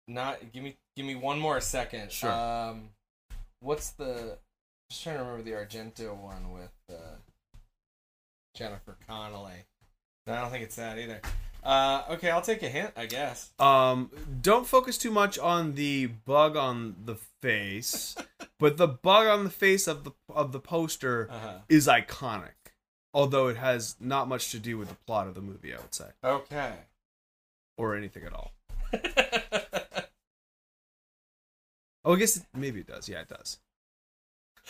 Not. 0.10 0.52
Give 0.52 0.64
me. 0.64 0.76
Give 0.98 1.06
me 1.06 1.16
one 1.16 1.40
more 1.40 1.62
second. 1.62 2.12
Sure. 2.12 2.32
Um. 2.32 2.90
What's 3.62 3.92
the? 3.92 4.38
Just 4.90 5.04
trying 5.04 5.20
to 5.20 5.24
remember 5.24 5.44
the 5.44 5.52
Argento 5.52 6.14
one 6.18 6.52
with 6.52 6.74
uh, 6.90 7.16
Jennifer 8.54 8.98
Connelly. 9.08 9.66
I 10.28 10.36
don't 10.42 10.52
think 10.52 10.64
it's 10.64 10.76
that 10.76 10.98
either. 11.00 11.20
Uh, 11.64 12.04
okay, 12.12 12.30
I'll 12.32 12.42
take 12.42 12.64
a 12.64 12.70
hint, 12.70 12.92
I 12.98 13.06
guess. 13.06 13.52
Um, 13.60 14.10
don't 14.42 14.66
focus 14.66 14.98
too 14.98 15.12
much 15.12 15.38
on 15.38 15.76
the 15.76 16.08
bug 16.08 16.56
on 16.56 16.96
the 17.06 17.16
face, 17.42 18.16
but 18.60 18.78
the 18.78 18.88
bug 18.88 19.28
on 19.28 19.44
the 19.44 19.50
face 19.50 19.88
of 19.88 20.04
the 20.04 20.12
of 20.30 20.52
the 20.52 20.60
poster 20.60 21.28
Uh-huh. 21.30 21.60
is 21.70 21.88
iconic. 21.88 22.50
Although 23.14 23.48
it 23.50 23.58
has 23.58 23.96
not 24.00 24.28
much 24.30 24.52
to 24.52 24.60
do 24.60 24.78
with 24.78 24.88
the 24.90 24.96
plot 25.06 25.28
of 25.28 25.36
the 25.36 25.42
movie, 25.42 25.74
I 25.74 25.78
would 25.78 25.94
say, 25.94 26.06
Okay. 26.24 26.74
or 27.78 27.96
anything 27.96 28.24
at 28.24 28.34
all. 28.34 28.54
Oh, 32.04 32.16
I 32.16 32.18
guess 32.18 32.38
it, 32.38 32.44
maybe 32.56 32.80
it 32.80 32.88
does. 32.88 33.08
Yeah, 33.08 33.22
it 33.22 33.28
does. 33.30 33.60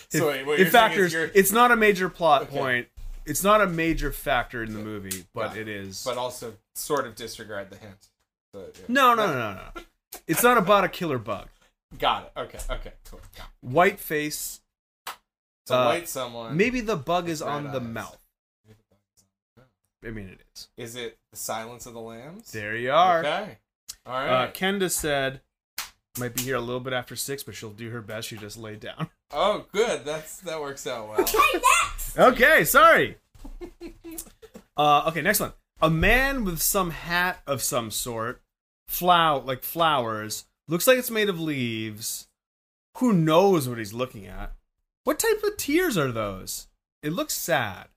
so 0.10 0.28
It- 0.28 0.32
wait, 0.32 0.46
what 0.46 0.54
it 0.60 0.64
you're 0.64 0.72
saying 0.72 0.90
factors. 0.90 1.06
is 1.08 1.14
you're, 1.14 1.32
It's 1.34 1.52
not 1.54 1.72
a 1.72 1.78
major 1.78 2.10
plot 2.10 2.42
Okay. 2.44 2.58
point. 2.58 2.88
It's 3.32 3.46
not 3.46 3.62
a 3.62 3.66
major 3.68 4.12
factor 4.12 4.62
in 4.62 4.74
the 4.74 4.80
movie, 4.80 5.24
but 5.34 5.50
Got 5.50 5.58
it 5.58 5.70
is. 5.70 6.04
but 6.04 6.18
also 6.18 6.54
sort 6.76 7.08
of 7.08 7.16
disregard 7.16 7.70
the 7.70 7.78
hint. 7.78 8.10
So, 8.54 8.60
yeah. 8.60 8.82
no, 8.90 9.14
no, 9.14 9.28
no, 9.28 9.34
no, 9.34 9.54
no. 9.76 9.82
It's 10.28 10.44
not 10.44 10.58
about 10.58 10.84
a 10.84 10.90
killer 10.90 11.18
bug. 11.18 11.48
Got 11.98 12.26
it. 12.26 12.40
Okay. 12.42 12.60
Okay. 12.70 12.92
Cool. 13.10 13.22
White 13.62 14.02
face. 14.02 14.60
So 15.66 15.76
Uh, 15.80 15.86
white 15.86 16.10
someone. 16.10 16.58
Maybe 16.58 16.82
the 16.82 16.98
bug 16.98 17.30
is 17.30 17.42
on 17.42 17.72
the 17.72 17.80
mouth. 17.80 18.20
I 20.06 20.10
mean, 20.10 20.28
it 20.28 20.42
is. 20.54 20.68
Is 20.76 20.96
it 20.98 21.18
the 21.32 21.38
Silence 21.38 21.86
of 21.86 21.94
the 21.94 22.02
Lambs? 22.02 22.52
There 22.52 22.76
you 22.76 22.92
are. 22.92 23.20
Okay. 23.20 23.58
All 24.06 24.14
Uh. 24.14 24.52
Kenda 24.52 24.92
said, 24.92 25.40
might 26.18 26.36
be 26.36 26.42
here 26.42 26.56
a 26.56 26.62
little 26.62 26.80
bit 26.82 26.94
after 26.94 27.16
six, 27.16 27.44
but 27.44 27.56
she'll 27.56 27.72
do 27.72 27.90
her 27.90 28.02
best. 28.02 28.28
She 28.28 28.38
just 28.38 28.58
laid 28.58 28.80
down. 28.80 29.10
oh, 29.32 29.66
good. 29.72 30.06
That's 30.06 30.38
that 30.42 30.60
works 30.60 30.86
out 30.86 31.08
well. 31.10 31.22
Okay, 31.22 31.38
next. 31.54 32.18
okay, 32.18 32.64
sorry. 32.66 33.18
uh, 34.78 35.06
okay, 35.08 35.22
next 35.22 35.40
one. 35.40 35.54
A 35.82 35.90
man 35.90 36.44
with 36.44 36.62
some 36.62 36.92
hat 36.92 37.42
of 37.48 37.62
some 37.62 37.90
sort, 37.92 38.42
flower 38.88 39.42
like 39.42 39.64
flowers, 39.64 40.46
looks 40.68 40.86
like 40.86 40.98
it's 40.98 41.10
made 41.12 41.30
of 41.30 41.40
leaves. 41.40 42.28
Who 42.98 43.14
knows 43.14 43.68
what 43.70 43.78
he's 43.78 43.94
looking 43.94 44.28
at? 44.28 44.54
What 45.06 45.18
type 45.18 45.42
of 45.44 45.58
tears 45.58 45.98
are 45.98 46.12
those? 46.12 46.68
It 47.02 47.14
looks 47.14 47.34
sad. 47.34 47.88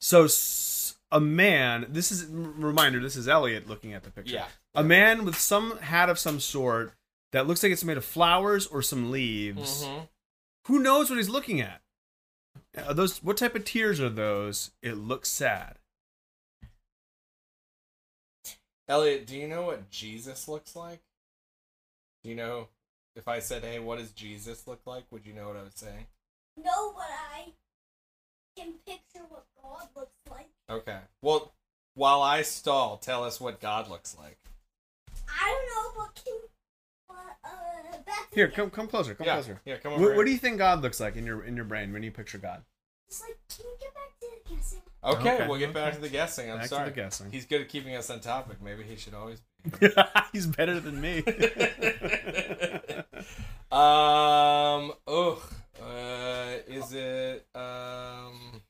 So, 0.00 0.24
s- 0.24 0.96
a 1.10 1.20
man. 1.20 1.86
This 1.88 2.10
is 2.12 2.26
reminder. 2.26 3.00
This 3.00 3.16
is 3.16 3.28
Elliot 3.28 3.68
looking 3.68 3.94
at 3.94 4.02
the 4.02 4.10
picture. 4.10 4.34
Yeah. 4.34 4.46
A 4.74 4.82
man 4.82 5.24
with 5.24 5.38
some 5.38 5.78
hat 5.78 6.10
of 6.10 6.18
some 6.18 6.40
sort 6.40 6.92
that 7.36 7.46
looks 7.46 7.62
like 7.62 7.70
it's 7.70 7.84
made 7.84 7.98
of 7.98 8.04
flowers 8.04 8.66
or 8.66 8.80
some 8.80 9.10
leaves. 9.10 9.84
Mhm. 9.84 10.08
Who 10.68 10.78
knows 10.78 11.10
what 11.10 11.16
he's 11.18 11.28
looking 11.28 11.60
at? 11.60 11.82
Are 12.76 12.94
those 12.94 13.22
what 13.22 13.36
type 13.36 13.54
of 13.54 13.64
tears 13.64 14.00
are 14.00 14.08
those? 14.08 14.70
It 14.80 14.94
looks 14.94 15.28
sad. 15.28 15.78
Elliot, 18.88 19.26
do 19.26 19.36
you 19.36 19.48
know 19.48 19.62
what 19.62 19.90
Jesus 19.90 20.48
looks 20.48 20.74
like? 20.74 21.02
Do 22.22 22.30
you 22.30 22.36
know 22.36 22.68
if 23.14 23.28
I 23.28 23.40
said, 23.40 23.62
"Hey, 23.64 23.80
what 23.80 23.98
does 23.98 24.12
Jesus 24.12 24.66
look 24.66 24.86
like?" 24.86 25.10
Would 25.10 25.26
you 25.26 25.34
know 25.34 25.48
what 25.48 25.56
I 25.56 25.62
was 25.62 25.74
saying? 25.74 26.06
No, 26.56 26.92
but 26.92 27.10
I 27.10 27.52
can 28.56 28.78
picture 28.86 29.24
what 29.28 29.44
God 29.60 29.88
looks 29.94 30.16
like. 30.30 30.48
Okay. 30.70 31.02
Well, 31.20 31.54
while 31.94 32.22
I 32.22 32.40
stall, 32.42 32.96
tell 32.96 33.24
us 33.24 33.40
what 33.40 33.60
God 33.60 33.88
looks 33.88 34.16
like. 34.16 34.38
I 35.28 35.50
don't 35.50 35.96
know, 35.96 36.02
but 36.02 36.14
can. 36.14 36.32
But, 36.32 36.34
uh, 36.34 36.46
back 36.46 37.05
to 37.05 37.05
Here, 38.32 38.48
come 38.48 38.70
come 38.70 38.86
closer. 38.88 39.14
Come 39.14 39.26
yeah, 39.26 39.34
closer. 39.34 39.60
yeah. 39.64 39.76
Come 39.78 39.94
over. 39.94 40.02
What, 40.08 40.16
what 40.16 40.26
do 40.26 40.32
you 40.32 40.38
think 40.38 40.58
God 40.58 40.82
looks 40.82 41.00
like 41.00 41.16
in 41.16 41.24
your 41.24 41.42
in 41.44 41.56
your 41.56 41.64
brain 41.64 41.92
when 41.92 42.02
you 42.02 42.10
picture 42.10 42.38
God? 42.38 42.62
It's 43.08 43.22
like, 43.22 43.38
can 43.48 43.64
you 43.66 43.76
get 43.80 43.94
back 43.94 44.18
to 44.20 44.26
the 44.26 44.54
guessing? 44.54 44.80
Okay, 45.04 45.34
Okay, 45.36 45.46
we'll 45.48 45.58
get 45.58 45.72
back 45.72 45.88
okay. 45.88 45.96
to 45.96 46.02
the 46.02 46.08
guessing. 46.08 46.50
I'm 46.50 46.56
Back 46.58 46.64
to 46.64 46.74
sorry. 46.74 46.88
the 46.90 46.94
guessing. 46.96 47.30
He's 47.30 47.46
good 47.46 47.60
at 47.62 47.68
keeping 47.68 47.94
us 47.94 48.10
on 48.10 48.20
topic. 48.20 48.60
Maybe 48.60 48.82
he 48.82 48.96
should 48.96 49.14
always 49.14 49.40
be. 49.80 49.88
He's 50.32 50.46
better 50.46 50.80
than 50.80 51.00
me. 51.00 51.18
um. 53.70 54.92
Ugh. 55.06 55.38
Uh. 55.80 56.56
Is 56.66 56.92
it? 56.92 57.46
Um. 57.54 58.62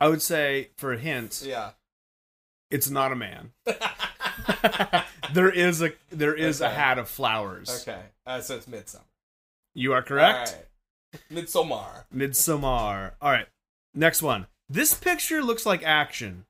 I 0.00 0.08
would 0.08 0.22
say 0.22 0.70
for 0.76 0.92
a 0.92 0.98
hint, 0.98 1.42
Yeah. 1.46 1.70
it's 2.70 2.90
not 2.90 3.10
a 3.12 3.16
man. 3.16 3.52
there 5.34 5.50
is 5.50 5.82
a 5.82 5.92
there 6.10 6.34
is 6.34 6.60
a 6.60 6.70
hat 6.70 6.98
of 6.98 7.08
flowers. 7.08 7.82
Okay. 7.82 8.00
Uh, 8.26 8.40
so 8.40 8.56
it's 8.56 8.66
Midsommar. 8.66 9.02
You 9.74 9.92
are 9.92 10.02
correct. 10.02 10.56
Right. 11.12 11.20
Midsommar. 11.32 12.04
Midsommar. 12.14 13.12
All 13.20 13.30
right. 13.30 13.46
Next 13.94 14.22
one. 14.22 14.46
This 14.68 14.94
picture 14.94 15.42
looks 15.42 15.66
like 15.66 15.82
action. 15.82 16.46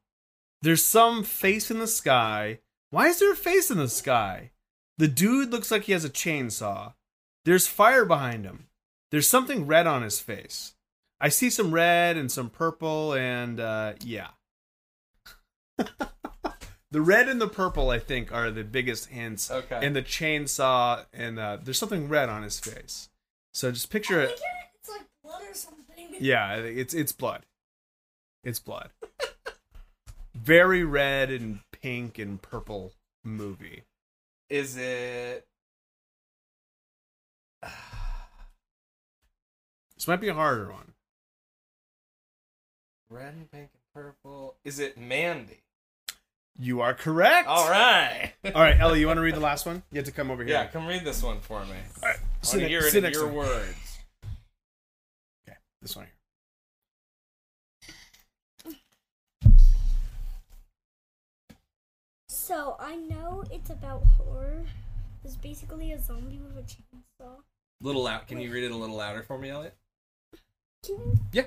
There's 0.62 0.85
some 0.85 1.24
face 1.24 1.70
in 1.70 1.78
the 1.78 1.86
sky. 1.86 2.61
Why 2.90 3.09
is 3.09 3.19
there 3.19 3.32
a 3.32 3.36
face 3.36 3.70
in 3.70 3.78
the 3.78 3.89
sky? 3.89 4.52
The 4.98 5.09
dude 5.09 5.51
looks 5.51 5.70
like 5.70 5.85
he 5.85 5.93
has 5.93 6.05
a 6.05 6.11
chainsaw. 6.11 6.94
There's 7.44 7.66
fire 7.66 8.05
behind 8.05 8.44
him. 8.44 8.69
There's 9.11 9.28
something 9.28 9.66
red 9.66 9.86
on 9.86 10.02
his 10.02 10.20
face. 10.20 10.74
I 11.20 11.28
see 11.28 11.51
some 11.51 11.73
red 11.73 12.16
and 12.16 12.31
some 12.31 12.51
purple, 12.51 13.15
and 13.15 13.59
uh, 13.61 13.94
yeah. 14.05 14.28
the 16.95 17.01
red 17.03 17.29
and 17.29 17.41
the 17.41 17.49
purple, 17.49 17.91
I 17.91 17.99
think, 17.99 18.33
are 18.33 18.53
the 18.53 18.62
biggest 18.62 19.07
hints. 19.07 19.51
Okay. 19.51 19.81
And 19.83 19.97
the 19.97 20.03
chainsaw, 20.03 21.05
and 21.12 21.41
uh, 21.41 21.59
there's 21.61 21.77
something 21.77 22.09
red 22.09 22.29
on 22.29 22.45
his 22.45 22.61
face. 22.61 23.09
So 23.53 23.73
just 23.73 23.91
picture 23.91 24.21
I 24.21 24.25
it. 24.27 24.29
think 24.29 24.41
it's 24.79 24.89
like 24.89 25.03
blood 25.25 25.43
or 25.43 25.55
something. 25.55 25.83
Yeah, 26.21 26.55
it's 26.55 26.95
it's 26.95 27.11
blood. 27.11 27.47
It's 28.45 28.61
blood. 28.61 28.91
Very 30.37 30.85
red 30.85 31.33
and 31.33 31.59
pink 31.73 32.21
and 32.21 32.41
purple 32.41 32.93
movie. 33.25 33.83
Is 34.49 34.77
it? 34.77 35.49
This 39.97 40.07
might 40.07 40.21
be 40.21 40.29
a 40.29 40.35
harder 40.35 40.71
one. 40.71 40.93
Red 43.09 43.35
and 43.35 43.51
pink 43.51 43.71
and 43.73 43.83
purple. 43.93 44.57
Is 44.62 44.79
it 44.79 44.97
Mandy? 44.99 45.64
You 46.59 46.81
are 46.83 46.95
correct. 46.95 47.49
All 47.49 47.69
right. 47.69 48.33
All 48.55 48.63
right, 48.63 48.79
Ellie, 48.79 49.01
you 49.01 49.07
want 49.09 49.17
to 49.19 49.23
read 49.23 49.35
the 49.35 49.41
last 49.41 49.67
one? 49.67 49.83
You 49.91 49.99
have 49.99 50.07
to 50.07 50.13
come 50.13 50.31
over 50.31 50.45
here. 50.45 50.53
Yeah, 50.55 50.67
come 50.67 50.87
read 50.87 51.05
this 51.05 51.23
one 51.23 51.41
for 51.41 51.61
me. 51.65 51.73
All 52.03 52.09
right. 52.09 52.17
I 52.17 52.19
Sit, 52.43 52.49
want 52.49 52.53
to 52.53 52.59
ne- 52.61 52.69
hear 52.69 52.81
it 52.87 52.95
in 52.95 53.03
next 53.03 53.17
your 53.17 53.27
to 53.27 53.31
me. 53.33 53.39
words. 53.39 53.99
Okay, 55.49 55.57
this 55.83 55.97
one 55.97 56.05
here. 56.07 56.15
So 62.29 62.77
I 62.79 62.97
know 62.97 63.45
it's 63.51 63.71
about 63.71 64.05
horror. 64.17 64.65
It's 65.25 65.37
basically 65.37 65.93
a 65.93 65.99
zombie 66.01 66.39
with 66.41 66.57
a 66.59 66.63
chainsaw. 66.63 67.37
Little 67.81 68.03
loud. 68.05 68.27
Can 68.27 68.41
you 68.41 68.53
read 68.53 68.65
it 68.65 68.73
a 68.73 68.77
little 68.77 68.97
louder 68.97 69.23
for 69.23 69.39
me, 69.39 69.51
Elliot? 69.51 69.77
Can 70.85 71.19
you? 71.33 71.45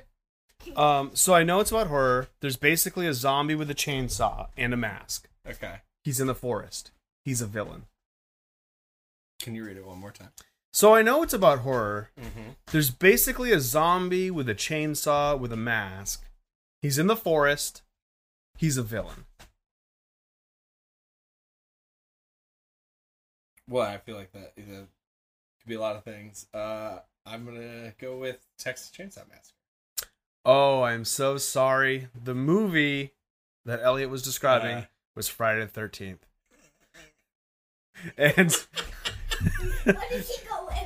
Um, 0.76 1.12
so 1.14 1.34
I 1.34 1.44
know 1.44 1.60
it's 1.60 1.72
about 1.72 1.88
horror. 1.88 2.28
There's 2.42 2.58
basically 2.58 3.08
a 3.08 3.14
zombie 3.14 3.56
with 3.56 3.70
a 3.70 3.76
chainsaw 3.76 4.48
and 4.58 4.74
a 4.74 4.78
mask. 4.78 5.30
Okay. 5.48 5.78
He's 6.04 6.20
in 6.20 6.28
the 6.28 6.36
forest. 6.36 6.92
He's 7.24 7.42
a 7.42 7.48
villain. 7.48 7.86
Can 9.42 9.56
you 9.56 9.66
read 9.66 9.78
it 9.78 9.86
one 9.86 10.00
more 10.00 10.12
time? 10.12 10.30
So 10.74 10.94
I 10.94 11.02
know 11.02 11.24
it's 11.24 11.34
about 11.34 11.60
horror. 11.60 12.12
Mm-hmm. 12.20 12.52
There's 12.72 12.92
basically 12.92 13.52
a 13.52 13.60
zombie 13.60 14.30
with 14.30 14.48
a 14.48 14.56
chainsaw 14.56 15.38
with 15.40 15.52
a 15.52 15.58
mask. 15.58 16.26
He's 16.82 17.00
in 17.00 17.08
the 17.08 17.16
forest. 17.16 17.82
He's 18.58 18.78
a 18.78 18.84
villain. 18.84 19.26
Well, 23.70 23.86
I 23.86 23.98
feel 23.98 24.16
like 24.16 24.32
that 24.32 24.56
could 24.56 24.88
be 25.68 25.76
a 25.76 25.80
lot 25.80 25.96
of 25.96 26.04
things. 26.04 26.48
Uh, 26.54 27.00
I'm 27.26 27.46
gonna 27.46 27.94
go 28.00 28.18
with 28.18 28.46
Texas 28.58 28.92
Chainsaw 28.96 29.28
Massacre. 29.30 29.57
Oh, 30.48 30.84
I'm 30.84 31.04
so 31.06 31.38
sorry. 31.38 32.08
The 32.24 32.34
movie 32.34 33.14
that 33.66 33.82
Elliot 33.84 34.10
was 34.10 34.22
describing 34.22 34.78
Uh. 34.78 34.86
was 35.16 35.28
Friday 35.28 35.62
the 35.66 35.68
13th. 35.68 36.20
And 38.18 38.52
What 39.84 40.10
did 40.10 40.24
he 40.24 40.48
go 40.48 40.66
with? 40.68 40.78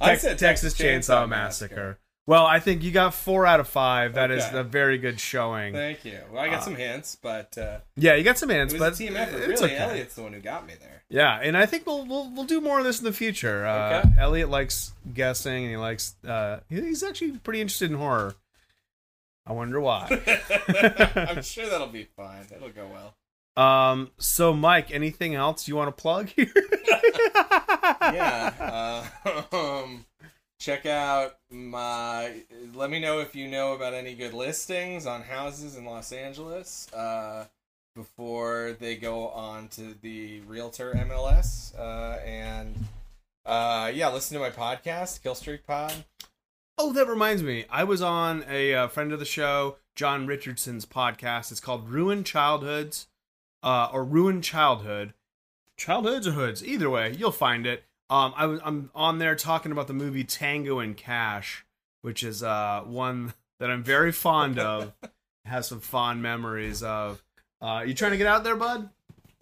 I 0.00 0.16
said 0.16 0.38
Texas 0.38 0.74
Chainsaw 0.74 1.28
Massacre. 1.28 1.98
Well, 2.26 2.46
I 2.46 2.58
think 2.60 2.82
you 2.82 2.90
got 2.92 3.12
four 3.12 3.44
out 3.44 3.60
of 3.60 3.68
five. 3.68 4.14
That 4.14 4.30
is 4.30 4.42
Okay. 4.44 4.58
a 4.58 4.62
very 4.62 4.96
good 4.96 5.20
showing. 5.20 5.74
Thank 5.74 6.04
you. 6.06 6.20
Well, 6.30 6.42
I 6.42 6.48
got 6.48 6.60
Uh, 6.60 6.62
some 6.62 6.76
hints, 6.76 7.16
but 7.20 7.58
uh, 7.58 7.78
Yeah, 7.96 8.14
you 8.14 8.24
got 8.24 8.38
some 8.38 8.50
it 8.50 8.54
hints, 8.54 8.72
was 8.72 8.80
but 8.80 8.94
a 8.94 8.96
team 8.96 9.16
effort. 9.16 9.36
it's 9.42 9.60
Really, 9.60 9.74
okay. 9.74 9.76
Elliot's 9.82 10.14
the 10.14 10.22
one 10.22 10.32
who 10.32 10.40
got 10.40 10.66
me 10.66 10.72
there. 10.80 11.02
Yeah, 11.10 11.38
and 11.42 11.54
I 11.56 11.66
think 11.66 11.86
we'll 11.86 12.06
we'll 12.06 12.30
we'll 12.30 12.46
do 12.46 12.62
more 12.62 12.78
of 12.78 12.84
this 12.86 12.98
in 12.98 13.04
the 13.04 13.12
future. 13.12 13.66
Uh, 13.66 13.98
Okay. 14.00 14.08
Elliot 14.18 14.48
likes 14.48 14.94
guessing, 15.12 15.64
and 15.64 15.70
he 15.72 15.76
likes 15.76 16.14
uh, 16.26 16.60
he's 16.70 17.02
actually 17.02 17.32
pretty 17.38 17.60
interested 17.60 17.90
in 17.90 17.98
horror. 17.98 18.36
I 19.46 19.52
wonder 19.52 19.80
why. 19.80 20.08
I'm 21.14 21.42
sure 21.42 21.68
that'll 21.68 21.86
be 21.88 22.04
fine. 22.16 22.46
That'll 22.50 22.70
go 22.70 22.88
well. 22.92 23.62
um. 23.62 24.10
So, 24.18 24.54
Mike, 24.54 24.90
anything 24.90 25.34
else 25.34 25.68
you 25.68 25.76
want 25.76 25.94
to 25.94 26.00
plug 26.00 26.28
here? 26.28 26.52
yeah. 28.02 29.04
Uh, 29.22 29.42
um, 29.52 30.06
check 30.58 30.86
out 30.86 31.36
my. 31.50 32.32
Let 32.74 32.90
me 32.90 33.00
know 33.00 33.20
if 33.20 33.34
you 33.34 33.48
know 33.48 33.74
about 33.74 33.94
any 33.94 34.14
good 34.14 34.32
listings 34.32 35.06
on 35.06 35.22
houses 35.22 35.76
in 35.76 35.84
Los 35.84 36.12
Angeles 36.12 36.92
uh, 36.94 37.46
before 37.94 38.76
they 38.80 38.96
go 38.96 39.28
on 39.28 39.68
to 39.68 39.94
the 40.00 40.40
Realtor 40.40 40.94
MLS. 40.94 41.78
Uh, 41.78 42.18
and 42.24 42.74
uh, 43.44 43.90
yeah, 43.94 44.10
listen 44.10 44.38
to 44.38 44.40
my 44.40 44.50
podcast, 44.50 45.22
Kill 45.22 45.34
Streak 45.34 45.66
Pod. 45.66 45.92
Oh, 46.76 46.92
that 46.92 47.06
reminds 47.06 47.42
me. 47.42 47.66
I 47.70 47.84
was 47.84 48.02
on 48.02 48.44
a 48.48 48.74
uh, 48.74 48.88
friend 48.88 49.12
of 49.12 49.20
the 49.20 49.24
show, 49.24 49.76
John 49.94 50.26
Richardson's 50.26 50.84
podcast. 50.84 51.52
It's 51.52 51.60
called 51.60 51.88
Ruined 51.88 52.26
Childhoods, 52.26 53.06
uh, 53.62 53.88
or 53.92 54.02
Ruined 54.02 54.42
Childhood, 54.42 55.14
Childhoods 55.76 56.26
or 56.26 56.32
Hoods. 56.32 56.64
Either 56.64 56.90
way, 56.90 57.14
you'll 57.16 57.30
find 57.30 57.64
it. 57.66 57.84
Um, 58.10 58.34
I 58.36 58.46
was 58.46 58.60
I'm 58.64 58.90
on 58.94 59.18
there 59.18 59.36
talking 59.36 59.72
about 59.72 59.86
the 59.86 59.94
movie 59.94 60.24
Tango 60.24 60.80
and 60.80 60.96
Cash, 60.96 61.64
which 62.02 62.22
is 62.22 62.42
uh 62.42 62.82
one 62.84 63.34
that 63.60 63.70
I'm 63.70 63.82
very 63.82 64.12
fond 64.12 64.58
of. 64.58 64.92
Has 65.46 65.68
some 65.68 65.80
fond 65.80 66.22
memories 66.22 66.82
of. 66.82 67.22
Uh, 67.60 67.84
you 67.86 67.94
trying 67.94 68.12
to 68.12 68.16
get 68.16 68.26
out 68.26 68.44
there, 68.44 68.56
bud? 68.56 68.88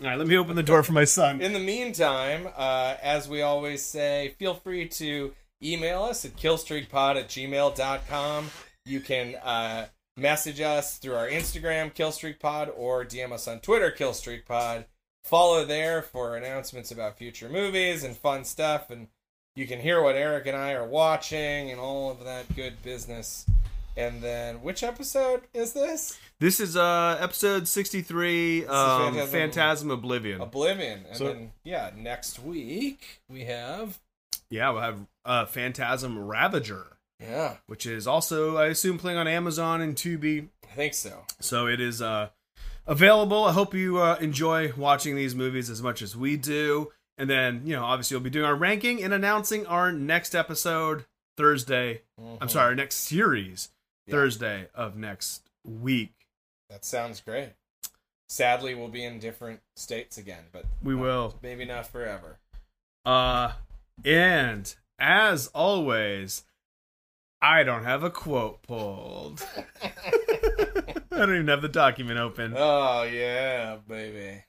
All 0.01 0.07
right, 0.09 0.19
let 0.19 0.27
me 0.27 0.37
open 0.37 0.57
the 0.57 0.63
door 0.63 0.83
for 0.83 0.93
my 0.93 1.05
son. 1.05 1.41
In 1.41 1.53
the 1.53 1.61
meantime, 1.61 2.49
uh, 2.57 2.97
as 3.01 3.29
we 3.29 3.41
always 3.43 3.83
say, 3.83 4.35
feel 4.37 4.55
free 4.55 4.89
to 4.89 5.33
email 5.63 6.03
us 6.05 6.25
at 6.25 6.37
killstreakpod 6.37 7.17
at 7.17 7.29
gmail.com. 7.29 8.51
You 8.85 9.01
can 9.01 9.37
uh, 9.37 9.87
message 10.17 10.61
us 10.61 10.99
through 10.99 11.15
our 11.15 11.29
Instagram, 11.29 11.93
killstreakpod, 11.95 12.71
or 12.77 13.05
DM 13.05 13.33
us 13.33 13.47
on 13.49 13.61
Twitter, 13.61 13.91
killstreakpod. 13.97 14.85
Follow 15.25 15.65
there 15.65 16.03
for 16.03 16.37
announcements 16.37 16.91
about 16.91 17.17
future 17.17 17.49
movies 17.49 18.03
and 18.03 18.17
fun 18.17 18.45
stuff. 18.45 18.91
And 18.91 19.07
you 19.55 19.67
can 19.67 19.81
hear 19.81 20.03
what 20.03 20.17
Eric 20.17 20.47
and 20.47 20.57
I 20.57 20.73
are 20.73 20.87
watching 20.87 21.71
and 21.71 21.79
all 21.79 22.11
of 22.11 22.25
that 22.25 22.55
good 22.57 22.83
business. 22.83 23.47
And 23.97 24.23
then, 24.23 24.63
which 24.63 24.83
episode 24.83 25.43
is 25.53 25.75
this? 25.75 26.19
This 26.41 26.59
is 26.61 26.77
uh 26.79 27.19
episode 27.21 27.69
63, 27.69 28.65
um, 28.67 29.13
Phantasm- 29.15 29.31
Phantasm 29.31 29.91
Oblivion. 29.91 30.41
Oblivion. 30.41 31.05
And 31.09 31.17
So- 31.17 31.25
then, 31.27 31.53
yeah, 31.63 31.91
next 31.95 32.39
week 32.41 33.21
we 33.29 33.45
have. 33.45 34.01
Yeah, 34.53 34.71
we'll 34.71 34.83
have 34.83 35.07
uh, 35.25 35.47
Phantasm 35.47 36.19
Ravager, 36.19 36.99
Yeah, 37.21 37.57
which 37.67 37.87
is 37.87 38.07
also, 38.07 38.57
I 38.57 38.67
assume, 38.67 38.99
playing 38.99 39.19
on 39.19 39.27
Amazon 39.27 39.81
and 39.81 39.97
Tubi. 39.97 40.49
I 40.65 40.75
think 40.75 40.95
so. 40.95 41.25
So 41.41 41.67
it 41.67 41.81
is 41.81 42.03
uh, 42.03 42.29
available. 42.87 43.45
I 43.45 43.53
hope 43.53 43.75
you 43.75 43.99
uh, 43.99 44.17
enjoy 44.21 44.73
watching 44.77 45.17
these 45.17 45.35
movies 45.35 45.71
as 45.71 45.83
much 45.83 46.03
as 46.03 46.15
we 46.17 46.37
do. 46.37 46.93
And 47.19 47.29
then, 47.31 47.63
you 47.65 47.75
know, 47.77 47.85
obviously, 47.85 48.17
we'll 48.17 48.25
be 48.25 48.31
doing 48.31 48.45
our 48.47 48.55
ranking 48.55 49.03
and 49.03 49.13
announcing 49.15 49.67
our 49.67 49.91
next 49.93 50.35
episode 50.35 51.05
Thursday. 51.37 52.03
I'm 52.41 52.49
sorry, 52.49 52.67
our 52.67 52.75
next 52.75 52.97
series 52.97 53.71
Yeah. 54.07 54.13
Thursday 54.13 54.69
of 54.75 54.97
next 54.97 55.49
week. 55.65 56.13
That 56.71 56.85
sounds 56.85 57.21
great. 57.21 57.51
sadly, 58.29 58.75
we'll 58.75 58.89
be 58.89 59.05
in 59.05 59.19
different 59.19 59.61
states 59.77 60.17
again, 60.19 60.45
but 60.53 60.65
We 60.83 60.95
will. 60.95 61.39
maybe 61.43 61.65
not 61.67 61.87
forever. 61.87 62.39
Uh, 63.05 63.53
and 64.05 64.75
as 64.99 65.49
always, 65.49 66.45
I 67.41 67.63
don't 67.63 67.85
have 67.85 68.03
a 68.03 68.11
quote 68.11 68.63
pulled. 68.63 69.45
I 69.83 71.19
don't 71.19 71.35
even 71.35 71.49
have 71.49 71.63
the 71.63 71.69
document 71.69 72.19
open. 72.19 72.55
Oh 72.57 73.03
yeah, 73.03 73.79
baby. 73.89 74.45